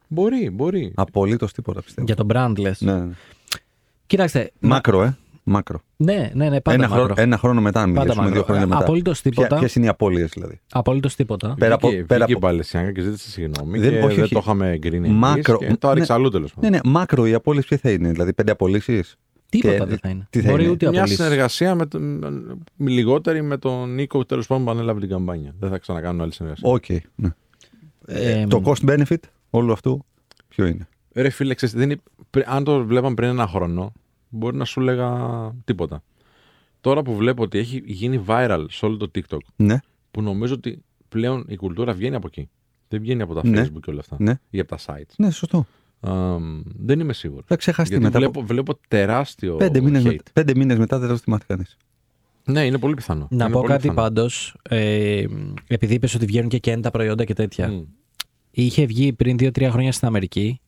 Μπορεί, 0.08 0.50
μπορεί. 0.50 0.92
Απολύτως 0.94 1.52
τίποτα 1.52 1.82
πιστεύω. 1.82 2.06
Για 2.06 2.16
τον 2.16 2.26
brand 2.32 2.58
λες. 2.58 2.80
Ναι, 2.80 2.92
ναι. 2.94 3.12
Κοιτάξτε. 4.06 4.50
να- 4.58 4.68
Μάκρο, 4.68 5.02
ε. 5.02 5.16
Μάκρο. 5.46 5.80
Ναι, 5.96 6.30
ναι, 6.34 6.48
ναι, 6.48 6.60
πάντα 6.60 6.76
Ένα, 6.78 6.88
μάκρο. 6.88 7.04
χρόνο, 7.04 7.20
ένα 7.20 7.38
χρόνο 7.38 7.60
μετά, 7.60 7.80
αν 7.80 7.86
Πάντα 7.86 8.00
μιλήσουμε, 8.00 8.24
μάκρο. 8.26 8.34
δύο 8.38 8.44
χρόνια 8.44 8.62
Ε, 8.62 8.66
μετά. 8.66 8.80
απολύτως 8.80 9.20
τίποτα. 9.22 9.58
Ποιες 9.58 9.74
είναι 9.74 9.84
οι 9.86 9.88
απώλειες 9.88 10.30
δηλαδή; 10.34 10.60
Απολύτως 10.72 11.14
τίποτα. 11.14 11.54
Πέρα 11.58 11.74
από- 11.74 11.88
Βγήκε, 11.88 12.04
πέρα 12.04 12.24
βγήκε 12.24 12.38
από- 12.38 12.46
η 12.46 12.50
Παλαισιάνκα 12.50 12.92
και 12.92 13.00
ζήτησε 13.00 13.30
συγγνώμη. 13.30 13.78
Δεν- 13.78 13.90
και 13.90 13.98
όχι, 13.98 14.14
δεν 14.14 14.24
όχι. 14.24 14.32
το 14.34 14.40
είχαμε 14.42 14.70
εγκρίνει. 14.70 15.08
Μακρο- 15.08 15.62
εμείς 15.62 15.72
Και 15.74 15.78
το 15.80 15.86
ναι. 15.86 15.92
άριξα 15.92 16.14
αλλού 16.14 16.28
τέλος 16.28 16.54
Ναι, 16.60 16.68
ναι, 16.68 16.78
μάκρο 16.84 17.26
οι 17.26 17.34
απώλειες 17.34 17.66
ποιε 17.66 17.76
θα 17.76 17.90
είναι, 17.90 18.10
δηλαδή 18.10 18.32
πέντε 18.32 18.50
απολύσεις; 18.50 19.16
Τίποτα 19.60 19.78
Και- 19.78 19.84
δεν 19.84 19.98
θα 19.98 20.08
είναι. 20.08 20.26
τι 20.30 20.40
θα 20.40 20.50
Μπορεί 20.50 20.62
είναι; 20.62 20.72
ούτε 20.72 20.88
Μια 20.88 20.98
απολύσεις. 20.98 21.24
συνεργασία 21.24 21.74
με 21.74 21.86
τον, 21.86 22.02
με 22.76 22.90
λιγότερη 22.90 23.42
με 23.42 23.56
τον 23.58 23.94
Νίκο 23.94 24.24
τέλος 24.24 24.46
πάντων 24.46 24.64
που 24.64 24.70
ανέλαβε 24.70 25.00
την 25.00 25.08
καμπάνια. 25.08 25.54
Δεν 25.58 25.70
θα 25.70 25.78
ξανακάνουν 25.78 26.20
άλλη 26.20 26.32
συνεργασία. 26.32 26.68
Οκ. 26.70 26.84
ναι. 27.14 27.28
Ε, 28.06 28.46
το 28.46 28.62
cost 28.64 28.88
benefit 28.90 29.16
όλου 29.50 29.72
αυτού 29.72 30.04
ποιο 30.48 30.66
είναι; 30.66 30.88
Ρε 31.12 31.30
φίλε, 31.30 31.54
ξέρεις, 31.54 31.74
δεν 31.74 31.90
είναι- 31.90 32.00
πρι- 32.30 32.48
αν 32.48 32.64
το 32.64 32.84
βλέπαμε 32.84 33.14
πριν 33.14 33.28
ένα 33.28 33.46
χρόνο, 33.46 33.92
μπορεί 34.28 34.56
να 34.56 34.64
σου 34.64 34.80
λέγα 34.80 35.08
τίποτα. 35.64 36.02
Τώρα 36.80 37.02
που 37.02 37.14
βλέπω 37.16 37.42
ότι 37.42 37.58
έχει 37.58 37.82
γίνει 37.86 38.24
viral 38.26 38.64
σε 38.68 38.86
όλο 38.86 38.96
το 38.96 39.10
TikTok, 39.14 39.38
Ναι, 39.56 39.78
που 40.10 40.22
νομίζω 40.22 40.54
ότι 40.54 40.82
πλέον 41.08 41.44
η 41.48 41.56
κουλτούρα 41.56 41.92
βγαίνει 41.92 42.14
από 42.16 42.26
εκεί. 42.26 42.48
Δεν 42.88 43.00
βγαίνει 43.00 43.22
από 43.22 43.34
τα 43.34 43.40
Ναι. 43.48 43.62
Facebook 43.62 43.80
και 43.82 43.90
όλα 43.90 44.00
αυτά. 44.00 44.16
ναι, 44.18 44.40
Ή 44.50 44.58
από 44.60 44.68
τα 44.76 44.78
sites. 44.86 45.12
ναι, 45.16 45.30
σωστό. 45.30 45.66
Αμ, 46.06 46.62
δεν 46.78 47.00
είμαι 47.00 47.12
σίγουρος. 47.12 47.44
Θα 47.46 47.56
ξεχαστεί 47.56 47.90
Γιατί 47.94 48.06
μετά. 48.06 48.18
βλέπω, 48.18 48.42
βλέπω 48.42 48.78
τεράστιο 48.88 49.56
Πέντε 49.56 49.80
μήνες, 49.80 50.02
hate. 50.02 50.06
με, 50.06 50.16
πέντε 50.32 50.52
μήνες 50.56 50.78
μετά 50.78 50.98
δεν 50.98 51.08
θα 51.08 51.14
το 51.14 51.20
θυμάται 51.20 51.44
κανείς. 51.48 51.76
Ναι, 52.44 52.64
είναι 52.66 52.78
πολύ 52.78 52.94
πιθανό. 52.94 53.26
Να 53.30 53.44
Είναι 53.44 53.52
πω 53.54 53.60
πολύ 53.60 53.72
κάτι 53.72 53.88
πιθανό. 53.88 54.00
πάντως. 54.00 54.56
Ε, 54.68 55.24
επειδή 55.66 55.94
είπες 55.94 56.14
ότι 56.14 56.26
βγαίνουν 56.26 56.48
και 56.48 56.58
κέντα 56.58 56.90
προϊόντα 56.90 57.24
και 57.24 57.34
τέτοια. 57.34 57.68
Μμ. 57.68 57.82
Είχε 58.50 58.86
βγει 58.86 59.12
πριν 59.12 59.36
2-3 59.40 59.68
χρόνια 59.70 59.92
στην 59.92 60.06
Αμερική 60.08 60.60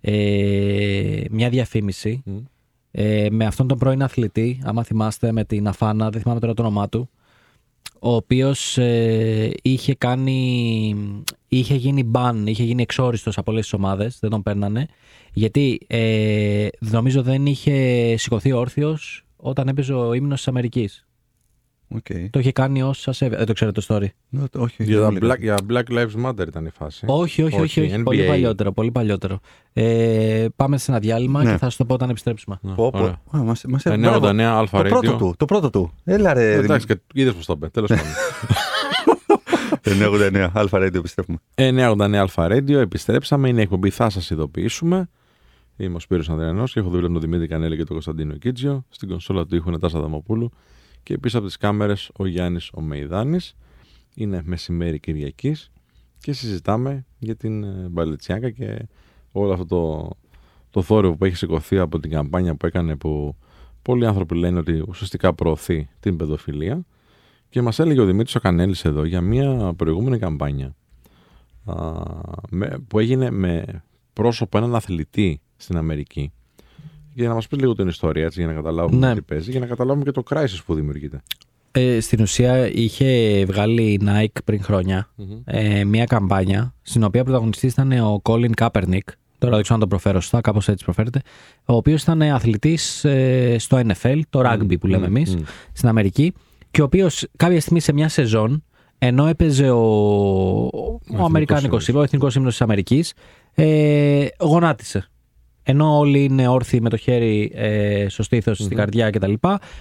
ε, 0.00 1.24
μια 1.30 1.48
διαφήμιση 1.48 2.22
Μμ. 2.24 2.36
ε, 2.90 3.26
με 3.30 3.44
αυτόν 3.46 3.66
τον 3.68 3.78
πρώην 3.78 4.02
αθλητή, 4.02 4.60
άμα 4.64 4.82
θυμάστε, 4.82 5.32
με 5.32 5.44
την 5.44 5.68
Αφάνα, 5.68 6.10
δεν 6.10 6.20
θυμάμαι 6.20 6.40
τώρα 6.40 6.54
το 6.54 6.62
όνομά 6.62 6.88
του, 6.88 7.10
ο 8.06 8.14
οποίος 8.14 8.78
ε, 8.78 9.52
είχε 9.62 9.94
κάνει, 9.94 10.94
είχε 11.48 11.74
γίνει 11.74 12.10
ban, 12.14 12.42
είχε 12.44 12.62
γίνει 12.62 12.82
εξόριστος 12.82 13.38
από 13.38 13.52
όλες 13.52 13.62
τις 13.62 13.72
ομάδες, 13.72 14.18
δεν 14.20 14.30
τον 14.30 14.42
παίρνανε, 14.42 14.86
γιατί 15.32 15.80
ε, 15.86 16.68
νομίζω 16.78 17.22
δεν 17.22 17.46
είχε 17.46 18.16
σηκωθεί 18.16 18.52
όρθιος 18.52 19.24
όταν 19.36 19.68
έπαιζε 19.68 19.92
ο 19.92 20.12
ύμνος 20.12 20.36
της 20.36 20.48
Αμερικής. 20.48 21.03
Okay. 21.96 22.26
Το 22.30 22.38
είχε 22.38 22.52
κάνει 22.52 22.82
ως 22.82 23.08
ασέβεια. 23.08 23.36
Δεν 23.38 23.46
το 23.46 23.52
ξέρετε 23.52 23.80
το 23.80 23.86
story. 23.94 24.06
όχι, 24.60 24.84
Για, 24.84 25.00
δεν 25.00 25.20
τα 25.20 25.26
μου 25.26 25.32
Black, 25.32 25.38
για 25.40 25.56
Black 25.70 25.82
Lives 25.90 26.24
Matter 26.26 26.46
ήταν 26.48 26.66
η 26.66 26.70
φάση. 26.70 27.04
Όχι, 27.08 27.42
όχι, 27.42 27.60
όχι. 27.60 27.80
όχι, 27.80 27.94
NBA. 27.98 28.02
Πολύ 28.04 28.26
παλιότερο. 28.26 28.72
Πολύ 28.72 28.90
παλιότερο. 28.90 29.40
Ε, 29.72 30.46
πάμε 30.56 30.78
σε 30.78 30.90
ένα 30.90 31.00
διάλειμμα 31.00 31.42
Ναι. 31.42 31.50
και 31.50 31.56
θα 31.58 31.70
σα 31.70 31.76
το 31.76 31.84
πω 31.84 31.94
όταν 31.94 32.10
επιστρέψουμε. 32.10 32.58
Ναι, 32.62 32.74
Πω, 32.74 32.90
πω. 32.90 32.98
ωραία. 32.98 33.20
Α, 33.36 33.38
μας- 33.42 33.64
μας- 33.64 33.82
989 33.86 34.34
μπράβο. 34.34 34.62
Alpha 34.62 34.68
Το 34.82 34.88
πρώτο 34.88 35.14
Radio. 35.14 35.18
του, 35.18 35.34
το 35.36 35.44
πρώτο 35.44 35.70
του. 35.70 35.92
Έλα 36.04 36.32
ρε. 36.32 36.52
Εντάξει, 36.54 36.86
και 36.86 37.00
είδες 37.14 37.34
πώς 37.34 37.46
το 37.46 37.52
είπε. 37.56 37.68
Τέλος 37.68 37.88
πάντων. 37.88 38.04
989, 39.84 40.50
Alpha 40.54 40.78
Radio 40.86 40.94
επιστρέφουμε. 40.94 41.38
989 41.54 42.24
Alpha 42.26 42.50
Radio, 42.52 42.70
επιστρέψαμε. 42.70 43.48
Είναι 43.48 43.58
η 43.60 43.62
εκπομπή, 43.62 43.90
θα 43.90 44.10
σας 44.10 44.30
ειδοποιήσουμε. 44.30 45.08
Είμαι 45.76 45.96
ο 45.96 45.98
Σπύρος 45.98 46.28
Ανδριανός 46.28 46.72
και 46.72 46.78
έχω 46.80 46.88
δίπλα 46.90 47.06
με 47.06 47.12
τον 47.12 47.22
Δημήτρη 47.22 47.46
Κανέλη 47.46 47.72
και 47.76 47.82
τον 47.84 47.92
Κωνσταντίνο 47.92 48.34
Κίτζιο. 48.34 48.84
Στην 48.88 49.08
κονσόλα 49.08 49.46
του 49.46 49.56
ήχου 49.56 49.68
είναι 49.68 49.78
Τάσα 49.78 50.00
Δαμοπούλου 50.00 50.50
και 51.04 51.18
πίσω 51.18 51.38
από 51.38 51.46
τις 51.46 51.56
κάμερες 51.56 52.10
ο 52.16 52.26
Γιάννης 52.26 52.70
ο 52.74 52.80
Μεϊδάνης. 52.80 53.56
Είναι 54.14 54.42
μεσημέρι 54.44 55.00
Κυριακής 55.00 55.70
και 56.18 56.32
συζητάμε 56.32 57.04
για 57.18 57.36
την 57.36 57.64
ε, 57.64 57.88
Μπαλετσιάκα 57.90 58.50
και 58.50 58.86
όλο 59.32 59.52
αυτό 59.52 59.64
το, 59.64 60.10
το 60.70 60.82
θόρυβο 60.82 61.16
που 61.16 61.24
έχει 61.24 61.36
σηκωθεί 61.36 61.78
από 61.78 61.98
την 62.00 62.10
καμπάνια 62.10 62.54
που 62.54 62.66
έκανε 62.66 62.96
που 62.96 63.36
πολλοί 63.82 64.06
άνθρωποι 64.06 64.34
λένε 64.34 64.58
ότι 64.58 64.84
ουσιαστικά 64.88 65.34
προωθεί 65.34 65.88
την 66.00 66.16
παιδοφιλία 66.16 66.84
και 67.48 67.62
μας 67.62 67.78
έλεγε 67.78 68.00
ο 68.00 68.04
Δημήτρης 68.04 68.34
ο 68.34 68.40
Κανέλης 68.40 68.84
εδώ 68.84 69.04
για 69.04 69.20
μια 69.20 69.74
προηγούμενη 69.76 70.18
καμπάνια 70.18 70.74
α, 71.64 71.92
με- 72.50 72.78
που 72.88 72.98
έγινε 72.98 73.30
με 73.30 73.82
πρόσωπο 74.12 74.58
έναν 74.58 74.74
αθλητή 74.74 75.40
στην 75.56 75.76
Αμερική. 75.76 76.32
Για 77.14 77.28
να 77.28 77.34
μας 77.34 77.48
πεις 77.48 77.58
λίγο 77.60 77.72
την 77.74 77.88
ιστορία 77.88 78.24
έτσι, 78.24 78.38
για 78.40 78.48
να 78.48 78.54
καταλάβουμε 78.54 79.06
Ναι. 79.06 79.14
τι 79.14 79.20
παίζει, 79.20 79.50
για 79.50 79.60
να 79.60 79.66
καταλάβουμε 79.66 80.04
και 80.04 80.10
το 80.10 80.22
crisis 80.30 80.58
που 80.66 80.74
δημιουργείται. 80.74 81.22
Ε, 81.72 82.00
στην 82.00 82.20
ουσία 82.22 82.70
είχε 82.72 83.44
βγάλει 83.44 83.82
η 83.82 84.00
Nike 84.04 84.38
πριν 84.44 84.62
χρόνια 84.62 85.08
ε, 85.44 85.84
μια 85.84 86.04
καμπάνια 86.04 86.74
στην 86.82 87.02
οποία 87.04 87.24
πρωταγωνιστής 87.24 87.72
ήταν 87.72 87.92
ο 87.92 88.20
Colin 88.24 88.50
Kaepernick. 88.60 88.98
Τώρα 89.38 89.54
δεν 89.54 89.62
ξέρω 89.62 89.74
αν 89.74 89.80
το 89.80 89.86
προφέρω 89.86 90.20
σωστά, 90.20 90.40
κάπως 90.40 90.68
έτσι 90.68 90.84
προφέρεται. 90.84 91.20
Ο 91.64 91.74
οποίος 91.74 92.02
ήταν 92.02 92.22
αθλητής 92.22 93.06
στο 93.56 93.80
NFL, 93.86 94.20
το 94.30 94.42
rugby 94.44 94.78
που 94.80 94.86
λέμε 94.86 95.08
μμ, 95.08 95.16
εμείς, 95.16 95.36
μμ. 95.36 95.40
στην 95.72 95.88
Αμερική. 95.88 96.32
Και 96.70 96.80
ο 96.80 96.84
οποίος 96.84 97.26
κάποια 97.36 97.60
στιγμή 97.60 97.80
σε 97.80 97.92
μια 97.92 98.08
σεζόν, 98.08 98.64
ενώ 98.98 99.26
έπαιζε 99.26 99.70
ο, 99.70 99.78
ο, 99.78 101.00
εθνικός 101.04 101.26
Αμερικάνικος 101.26 101.68
ύμνος. 101.68 101.88
ύμνο, 101.88 102.00
ο 102.00 102.02
εθνικό 102.02 102.28
ύμνο 102.36 102.48
της 102.48 102.60
Αμερικής, 102.60 103.12
ε, 103.54 104.26
γονάτισε. 104.40 105.08
Ενώ 105.66 105.98
όλοι 105.98 106.24
είναι 106.24 106.48
όρθιοι 106.48 106.78
με 106.82 106.88
το 106.88 106.96
χέρι 106.96 107.52
ε, 107.54 108.06
στο 108.08 108.22
στήθος, 108.22 108.58
στην 108.58 108.76
καρδιά 108.76 109.10
κτλ. 109.10 109.32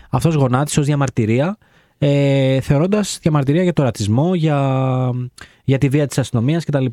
Αυτός 0.09 0.35
γονάτισε 0.35 0.79
ως 0.79 0.85
διαμαρτυρία, 0.85 1.57
ε, 1.97 2.59
θεωρώντας 2.61 3.17
διαμαρτυρία 3.21 3.63
για 3.63 3.73
το 3.73 3.83
ρατσισμό, 3.83 4.35
για, 4.35 5.09
για 5.63 5.77
τη 5.77 5.87
βία 5.89 6.07
της 6.07 6.17
αστυνομίας 6.17 6.65
κτλ. 6.65 6.85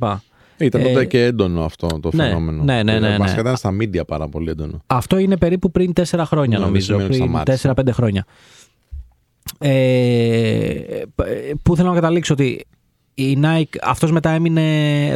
Ήταν 0.62 0.82
τότε 0.82 1.01
Ε, 1.01 1.05
και 1.05 1.24
έντονο 1.24 1.64
αυτό 1.64 1.86
το 1.86 2.11
ναι, 2.12 2.24
φαινόμενο. 2.24 2.62
ναι, 2.62 2.82
ναι, 2.82 2.99
ναι, 2.99 3.09
ναι. 3.09 3.16
Βασικά 3.16 3.41
ήταν 3.41 3.57
στα 3.57 3.70
media 3.80 4.07
πάρα 4.07 4.28
πολύ 4.28 4.51
έντονο. 4.51 4.82
Αυτό 4.86 5.18
είναι 5.18 5.36
περίπου 5.36 5.70
πριν 5.70 5.93
τέσσερα 5.93 6.24
χρόνια, 6.24 6.49
Ναι, 6.49 6.57
δεν 6.57 6.64
νομίζω. 6.66 6.84
σημαίνει 6.86 7.05
ότι 7.05 7.12
Πριν 7.12 7.22
σταμάτησε. 7.28 7.53
τέσσερα-πέντε 7.57 7.93
χρόνια. 7.93 8.24
Ε, 9.59 10.80
πού 11.62 11.76
θέλω 11.76 11.88
να 11.88 11.95
καταλήξω 11.95 12.32
ότι 12.32 12.66
η 13.22 13.38
Nike, 13.42 13.76
αυτός 13.82 14.10
μετά 14.12 14.30
έμεινε, 14.30 14.62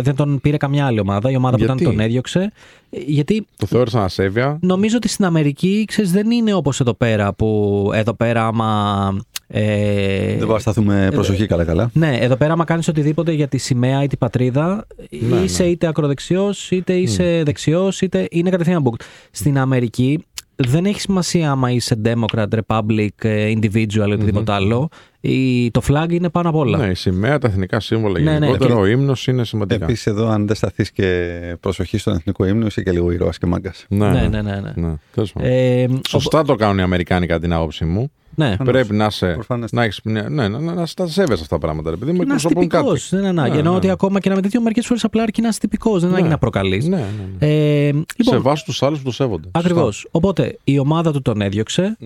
δεν 0.03 0.15
τον 0.17 0.41
πήρε 0.41 0.57
καμιά 0.57 0.87
άλλη 0.87 1.01
ομάδα. 1.01 1.31
Η 1.31 1.37
ομάδα 1.37 1.57
που 1.57 1.63
Γιατί; 1.65 1.83
ήταν 1.83 1.93
τον 1.95 2.01
έδιωξε. 2.05 2.53
Ε, 2.91 2.99
Γιατί 3.07 3.47
Το 3.57 3.67
θεώρησαν 3.67 4.03
ασέβεια. 4.03 4.59
νομίζω 4.63 4.97
ότι 4.97 5.09
στην 5.09 5.25
Αμερική, 5.25 5.85
ξέρεις, 5.87 6.13
δεν 6.13 6.31
είναι 6.31 6.55
όπως 6.55 6.81
εδώ 6.81 6.95
πέρα, 6.95 7.33
που 7.33 7.91
εδώ 7.95 8.15
πέρα 8.15 8.47
άμα... 8.47 9.19
Ε, 9.47 10.37
Δεν 10.37 10.47
βασταθούμε 10.47 11.09
προσοχή 11.13 11.47
καλά-καλά. 11.47 11.91
ναι, 11.93 12.17
εδώ 12.21 12.37
πέρα, 12.37 12.53
άμα 12.53 12.65
κάνεις 12.65 12.89
οτιδήποτε 12.89 13.33
για 13.33 13.49
τη 13.49 13.59
σημαία 13.59 14.03
ή 14.03 14.07
την 14.07 14.19
πατρίδα, 14.19 14.87
Ναι, 15.11 15.37
είσαι 15.37 15.63
ναι. 15.63 15.69
είτε 15.69 15.87
ακροδεξιός, 15.87 16.71
είτε 16.71 16.93
είσαι 16.95 17.43
δεξιός, 17.45 18.01
είτε 18.01 18.27
είναι 18.31 18.51
κατευθείαν 18.51 18.83
booked. 18.85 19.05
Στην 19.31 19.59
Αμερική 19.59 20.25
δεν 20.57 20.85
έχει 20.85 21.01
σημασία 21.01 21.51
άμα 21.51 21.71
είσαι 21.71 22.01
Democrat, 22.05 22.47
Republic, 22.67 23.09
ε, 23.23 23.53
Individual 23.53 24.09
ή 24.09 24.13
οτιδήποτε 24.13 24.53
άλλο. 24.53 24.89
Η, 25.27 25.71
το 25.71 25.81
flag 25.89 26.07
είναι 26.13 26.29
πάνω 26.29 26.49
απ' 26.49 26.55
όλα. 26.55 26.79
Ναι, 26.79 26.87
η 26.87 26.95
σημαία, 26.95 27.39
τα 27.39 27.49
εθνικά 27.49 27.81
σύμβολα 27.81 28.19
Ναι, 28.21 28.25
ναι. 28.39 28.47
γενικότερα, 28.47 28.77
ο 28.77 28.87
ύμνος 28.87 29.27
είναι 29.27 29.45
σημαντικά. 29.45 29.85
Επίσης, 29.85 30.07
εδώ, 30.07 30.29
αν 30.29 30.47
δεν 30.47 30.57
σταθείς 30.57 30.91
και 30.93 31.57
προσοχή 31.61 31.99
στον 31.99 32.15
εθνικό 32.15 32.45
ύμνο, 32.47 32.67
είσαι 32.67 32.83
και 32.83 32.91
λίγο 32.91 33.11
ήρωας 33.11 33.39
και 33.39 33.47
μάγκας. 33.47 33.85
Ναι, 33.89 34.09
ναι, 34.11 34.21
ναι. 34.29 34.43
ναι, 34.43 34.53
ναι. 34.61 34.73
ναι. 34.75 34.95
τέλος 35.15 35.33
πάντων. 35.33 35.51
Ε, 35.51 35.87
Σωστά 36.09 36.43
το 36.45 36.55
κάνουν 36.55 36.79
οι 36.79 36.83
Αμερικάνοι 36.83 37.27
κατά 37.27 37.41
την 37.41 37.53
άποψή 37.53 37.85
μου. 37.85 38.11
ναι. 38.35 38.57
Πρέπει 38.65 38.95
να 38.95 39.11
σε. 39.11 39.27
Προφανώς. 39.33 39.73
Να, 39.73 39.83
έχεις, 39.83 40.01
μια- 40.05 40.29
ναι, 40.29 40.49
να, 40.49 40.59
να, 40.59 40.75
να 40.75 40.87
τα 40.97 41.07
σέβεσαι 41.07 41.43
αυτά 41.43 41.47
τα 41.55 41.59
πράγματα. 41.59 41.91
Επειδή 41.91 42.13
με 42.13 42.19
Και 42.19 42.25
να 42.25 42.35
είσαι 42.35 42.47
εκπροσωπούν 42.47 42.69
τυπικό. 42.69 42.93
κάτι. 42.93 43.07
Δεν 43.11 43.19
είναι 43.21 43.29
ανάγκη. 43.29 43.53
Ναι, 43.53 43.59
Ενώ 43.59 43.71
ναι. 43.71 43.77
ότι 43.77 43.91
ακόμα 43.91 44.21
και 44.21 44.29
να 44.29 44.35
με 44.35 44.41
τέτοιο 44.41 44.61
μερικές 44.61 44.87
φορές 44.87 45.05
απλά 45.05 45.23
αρκεί 45.23 45.41
να 45.43 45.49
είσαι 45.49 45.59
τυπικός. 45.59 45.93
Δεν 46.01 46.01
είναι 46.01 46.11
Ναι. 46.11 46.17
ανάγκη 46.17 46.33
να 46.33 46.39
προκαλείς. 46.39 46.87
Ναι, 46.87 46.97
ναι, 46.97 47.03
ναι. 47.39 47.47
Ε, 47.87 47.87
λοιπόν, 47.93 48.05
Σεβάσου 48.35 48.65
τους 48.65 48.83
άλλους 48.83 48.99
που 48.99 49.05
το 49.05 49.13
σέβονται. 49.13 49.49
ακριβώς. 49.53 50.07
Οπότε 50.11 50.59
η 50.65 50.79
ομάδα 50.79 51.13
του 51.13 51.23
τον 51.23 51.41
έδιωξε. 51.41 51.97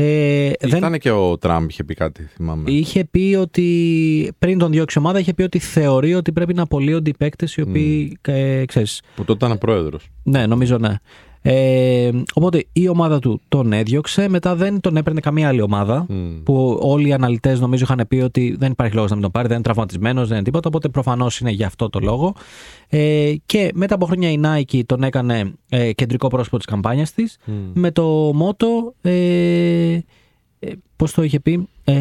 Ε, 0.00 0.50
δεν 0.60 0.78
Ήταν 0.78 0.98
και 0.98 1.10
ο 1.10 1.38
Τραμπ 1.38 1.68
είχε 1.70 1.84
πει 1.84 1.94
κάτι, 1.94 2.22
θυμάμαι. 2.22 2.70
Είχε 2.70 3.04
πει 3.04 3.36
ότι 3.40 4.32
πριν 4.38 4.58
τον 4.58 4.70
διώξει 4.70 4.98
η 4.98 5.02
ομάδα, 5.02 5.18
είχε 5.18 5.34
πει 5.34 5.42
ότι 5.42 5.58
θεωρεί 5.58 6.14
ότι 6.14 6.32
πρέπει 6.32 6.54
να 6.54 6.62
απολύονται 6.62 7.10
οι 7.10 7.14
παίκτες 7.18 7.54
οι 7.56 7.60
οποίοι. 7.60 8.18
Ε, 8.22 8.64
ξέρεις, 8.64 9.02
Που 9.16 9.24
τότε 9.24 9.46
ήταν 9.46 9.58
πρόεδρος. 9.58 10.08
ναι, 10.22 10.46
νομίζω 10.46 10.78
ναι. 10.78 10.94
Ε, 11.42 12.10
οπότε 12.34 12.64
η 12.72 12.88
ομάδα 12.88 13.18
του 13.18 13.40
τον 13.48 13.72
έδιωξε. 13.72 14.28
Μετά 14.28 14.54
δεν 14.54 14.80
τον 14.80 14.96
έπαιρνε 14.96 15.20
καμία 15.20 15.48
άλλη 15.48 15.60
ομάδα. 15.60 16.06
Που 16.42 16.78
όλοι 16.82 17.08
οι 17.08 17.12
αναλυτές 17.12 17.60
νομίζω 17.60 17.84
είχαν 17.84 18.04
πει 18.08 18.16
ότι 18.16 18.56
δεν 18.58 18.70
υπάρχει 18.70 18.94
λόγος 18.94 19.10
να 19.10 19.16
μην 19.16 19.24
τον 19.24 19.32
πάρει, 19.32 19.46
δεν 19.46 19.56
είναι 19.56 19.64
τραυματισμένος, 19.64 20.28
δεν 20.28 20.36
είναι 20.36 20.44
τίποτα. 20.44 20.68
Οπότε 20.68 20.88
προφανώς 20.88 21.40
είναι 21.40 21.50
για 21.50 21.66
αυτό 21.66 21.88
το 21.90 21.98
λόγο. 21.98 22.34
Ε, 22.88 23.34
και 23.46 23.70
μετά 23.74 23.94
από 23.94 24.06
χρόνια 24.06 24.30
η 24.30 24.40
Nike 24.44 24.80
τον 24.86 25.02
έκανε 25.02 25.52
ε, 25.68 25.92
κεντρικό 25.92 26.28
πρόσωπο 26.28 26.56
της 26.56 26.66
καμπάνιας 26.66 27.12
της 27.12 27.38
με 27.72 27.90
το 27.90 28.04
μότο. 28.34 28.94
Ε, 29.00 29.98
ε, 30.58 30.70
Πώς 30.96 31.12
το 31.12 31.22
είχε 31.22 31.40
πει, 31.40 31.68
ε, 31.84 31.92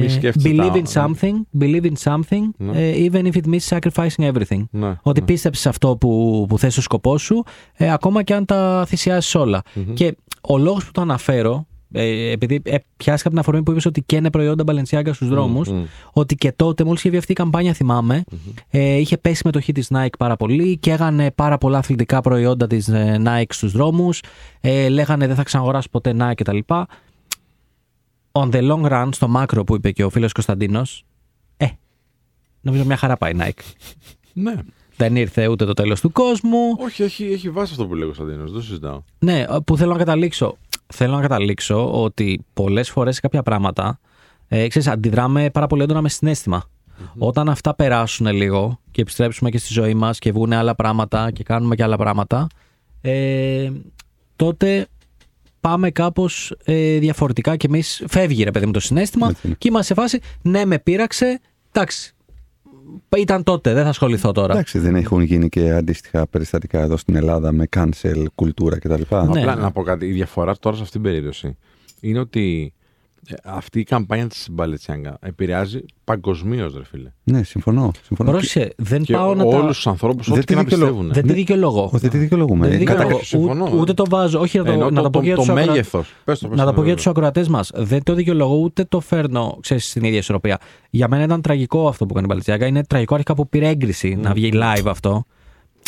Μη 0.00 0.08
σκέφτεσαι 0.08 0.48
Believe 0.50 0.82
τα- 0.92 1.06
in 1.06 1.14
something, 1.20 1.60
believe 1.60 1.82
in 1.84 1.92
something, 2.12 2.42
Ναι. 2.56 2.88
ε, 2.90 3.08
even 3.10 3.24
if 3.24 3.32
it 3.32 3.48
means 3.50 3.78
sacrificing 3.78 4.32
everything. 4.32 4.64
Ναι, 4.70 4.96
Ότι 5.02 5.20
ναι. 5.20 5.26
πίστεψες 5.26 5.62
σε 5.62 5.68
αυτό 5.68 5.96
που, 5.96 6.44
που 6.48 6.58
θες 6.58 6.72
στο 6.72 6.82
σκοπό 6.82 7.18
σου, 7.18 7.44
ε, 7.76 7.92
ακόμα 7.92 8.22
και 8.22 8.34
αν 8.34 8.44
τα 8.44 8.84
θυσιάσεις 8.88 9.34
όλα. 9.34 9.62
Και 9.94 10.16
ο 10.40 10.58
λόγος 10.58 10.84
που 10.84 10.90
το 10.92 11.00
αναφέρω, 11.00 11.66
ε, 11.92 12.30
επειδή 12.30 12.60
ε, 12.64 12.76
πιάστηκα 12.96 13.14
από 13.20 13.28
την 13.28 13.38
αφορμή 13.38 13.62
που 13.62 13.70
είπες 13.70 13.86
ότι 13.86 14.02
καίνε 14.02 14.30
προϊόντα 14.30 14.64
Balenciaga 14.66 15.10
στους 15.12 15.28
δρόμους, 15.28 15.68
μμ. 15.68 15.82
ότι 16.12 16.34
και 16.34 16.52
τότε, 16.52 16.84
μόλις 16.84 17.00
είχε 17.00 17.08
βγει 17.08 17.18
αυτή 17.18 17.32
η 17.32 17.34
καμπάνια, 17.34 17.72
θυμάμαι, 17.72 18.24
ε, 18.70 18.94
είχε 18.96 19.16
πέσει 19.18 19.34
η 19.34 19.38
συμμετοχή 19.38 19.72
της 19.72 19.88
Nike 19.94 20.16
πάρα 20.18 20.36
πολύ 20.36 20.78
και 20.78 20.90
έγανε 20.90 21.30
πάρα 21.30 21.58
πολλά 21.58 21.78
αθλητικά 21.78 22.20
προϊόντα 22.20 22.66
της 22.66 22.88
ε, 22.88 23.22
Nike 23.24 23.42
στους 23.48 23.72
δρόμους. 23.72 24.22
Ε, 24.60 24.88
λέγανε 24.88 25.26
δεν 25.26 25.36
θα 25.36 25.42
ξαναγοράσω 25.42 25.88
ποτέ 25.90 26.14
Nike 26.20 26.32
κτλ. 26.36 26.58
On 28.32 28.50
the 28.50 28.70
long 28.70 28.90
run, 28.90 29.08
στο 29.12 29.28
μάκρο 29.28 29.64
που 29.64 29.74
είπε 29.74 29.90
και 29.90 30.04
ο 30.04 30.10
φίλος 30.10 30.32
Κωνσταντίνος, 30.32 31.04
ε, 31.56 31.66
νομίζω 32.60 32.84
μια 32.84 32.96
χαρά 32.96 33.16
πάει 33.16 33.32
η 33.32 33.36
Nike. 33.40 33.62
Ναι. 34.32 34.54
Δεν 34.96 35.16
ήρθε 35.16 35.46
ούτε 35.48 35.64
το 35.64 35.72
τέλος 35.72 36.00
του 36.00 36.12
κόσμου. 36.12 36.58
Όχι, 36.78 37.02
έχει, 37.02 37.24
έχει 37.24 37.50
βάσει 37.50 37.72
αυτό 37.72 37.86
που 37.86 37.94
λέει 37.94 38.02
ο 38.02 38.06
Κωνσταντίνος. 38.06 38.50
Δεν 38.50 38.60
το 38.60 38.66
συζητάω. 38.66 39.02
Ναι, 39.18 39.44
που 39.64 39.76
θέλω 39.76 39.92
να 39.92 39.98
καταλήξω. 39.98 40.56
Θέλω 40.86 41.14
να 41.14 41.20
καταλήξω 41.20 42.02
ότι 42.02 42.44
πολλές 42.52 42.90
φορές 42.90 43.14
σε 43.14 43.20
κάποια 43.20 43.42
πράγματα 43.42 44.00
ε, 44.48 44.68
ξέρεις, 44.68 44.88
αντιδράμε 44.88 45.50
πάρα 45.50 45.66
πολύ 45.66 45.82
έντονα 45.82 46.00
με 46.00 46.08
συναισθημα 46.08 46.64
Όταν 47.18 47.48
αυτά 47.48 47.74
περάσουν 47.74 48.26
λίγο 48.26 48.80
και 48.90 49.00
επιστρέψουμε 49.00 49.50
και 49.50 49.58
στη 49.58 49.72
ζωή 49.72 49.94
μας 49.94 50.18
και 50.18 50.32
βγουν 50.32 50.52
άλλα 50.52 50.74
πράγματα 50.74 51.30
και 51.30 51.42
κάνουμε 51.42 51.74
και 51.74 51.82
άλλα 51.82 51.96
πράγματα, 51.96 52.46
ε, 53.00 53.70
τότε 54.36 54.86
πάμε 55.60 55.90
κάπως 55.90 56.56
ε, 56.64 56.98
διαφορετικά 56.98 57.56
και 57.56 57.66
εμείς 57.66 58.04
φεύγει 58.08 58.42
ρε 58.42 58.50
παιδί 58.50 58.66
μου 58.66 58.72
το 58.72 58.80
συνέστημα 58.80 59.28
Έτσι 59.28 59.46
είναι. 59.46 59.56
και 59.58 59.68
είμαστε 59.68 59.94
σε 59.94 60.00
φάση 60.00 60.20
ναι, 60.42 60.64
με 60.64 60.78
πείραξε. 60.78 61.40
Εντάξει. 61.72 62.12
Ήταν 63.16 63.42
τότε, 63.42 63.72
δεν 63.72 63.82
θα 63.82 63.88
ασχοληθώ 63.88 64.32
τώρα. 64.32 64.52
Εντάξει, 64.52 64.78
δεν 64.78 64.94
έχουν 64.94 65.20
γίνει 65.22 65.48
και 65.48 65.72
αντίστοιχα 65.72 66.26
περιστατικά 66.26 66.80
εδώ 66.80 66.96
στην 66.96 67.16
Ελλάδα 67.16 67.52
με 67.52 67.68
cancel 67.76 68.24
κουλτούρα 68.34 68.78
κτλ. 68.78 68.92
Ναι. 68.92 69.40
Απλά 69.40 69.54
να 69.54 69.70
πω 69.70 69.82
κάτι. 69.82 70.06
Η 70.06 70.12
διαφορά 70.12 70.56
τώρα 70.56 70.76
σε 70.76 70.82
αυτήν 70.82 71.02
την 71.02 71.10
περίπτωση 71.10 71.56
είναι 72.00 72.18
ότι 72.18 72.72
Ε, 72.77 72.77
αυτή 73.44 73.80
η 73.80 73.84
καμπάνια 73.84 74.26
της 74.26 74.48
Μπαλετσιάγκα 74.50 75.18
επηρεάζει 75.22 75.80
παγκοσμίως, 76.04 76.74
ρε 76.76 76.84
φίλε. 76.84 77.10
Ναι, 77.24 77.42
συμφωνώ. 77.42 77.90
συμφωνώ. 78.02 78.30
Πρόσεχε, 78.30 78.70
δεν 78.76 79.02
Και 79.02 79.12
πάω 79.12 79.34
να 79.34 79.44
όλους 79.44 79.60
τα. 79.60 79.66
τους 79.66 79.86
ανθρώπους, 79.86 80.26
Δεν 80.28 80.36
ό,τι 80.36 80.44
και 80.44 80.52
τη 80.52 80.54
να 80.58 80.62
δικαιολογώ. 80.62 80.90
πιστεύουν. 80.90 81.12
Δεν 81.14 81.26
τη 81.26 81.32
δικαιολογώ. 81.40 81.82
Όχι, 81.84 81.98
δεν 81.98 82.10
τη 82.10 82.18
δικαιολογούμε. 82.18 82.68
Δεν 82.68 82.76
τη 82.76 82.82
Ε, 82.82 82.86
Κατά- 82.86 82.98
δικαιολογώ. 82.98 83.24
συμφωνώ. 83.24 83.64
Ούτε, 83.64 83.76
ούτε 83.76 83.92
το 83.94 84.04
βάζω. 84.08 84.40
Όχι, 84.40 84.58
να 84.58 84.64
το, 84.64 84.72
Ενώ 84.72 84.90
να 84.90 85.02
το 85.02 85.10
πω 85.10 85.18
και 85.20 85.26
για 85.26 85.34
το, 85.34 85.40
τους 85.40 85.50
ακροατέ. 85.50 85.70
μέγεθος. 85.70 86.14
Πες 86.24 86.38
το, 86.38 86.48
πες 86.48 86.58
Να 86.58 86.64
το, 86.64 86.70
το 86.70 86.76
πω 86.76 86.84
για 86.84 86.94
βέβαια. 86.94 86.94
τους 86.94 87.06
ακροατές 87.06 87.48
μας. 87.48 87.70
Δεν 87.74 88.02
το 88.02 88.14
δικαιολογώ 88.14 88.56
ούτε 88.56 88.84
το 88.84 89.00
φέρνω 89.00 89.58
ξέρεις, 89.60 89.88
στην 89.88 90.04
ίδια 90.04 90.18
ισορροπία. 90.18 90.58
Για 90.90 91.08
μένα 91.08 91.22
ήταν 91.24 91.40
τραγικό 91.40 91.88
αυτό 91.88 92.04
που 92.06 92.10
έκανε 92.16 92.26
η 92.30 92.34
Μπαλτσιάγκα. 92.34 92.66
Είναι 92.66 92.84
τραγικό 92.84 93.14
αρχικά 93.14 93.34
που 93.34 93.48
πήρε 93.48 93.68
έγκριση 93.68 94.14
να 94.14 94.32
βγει 94.32 94.50
live 94.54 94.86
αυτό. 94.86 95.24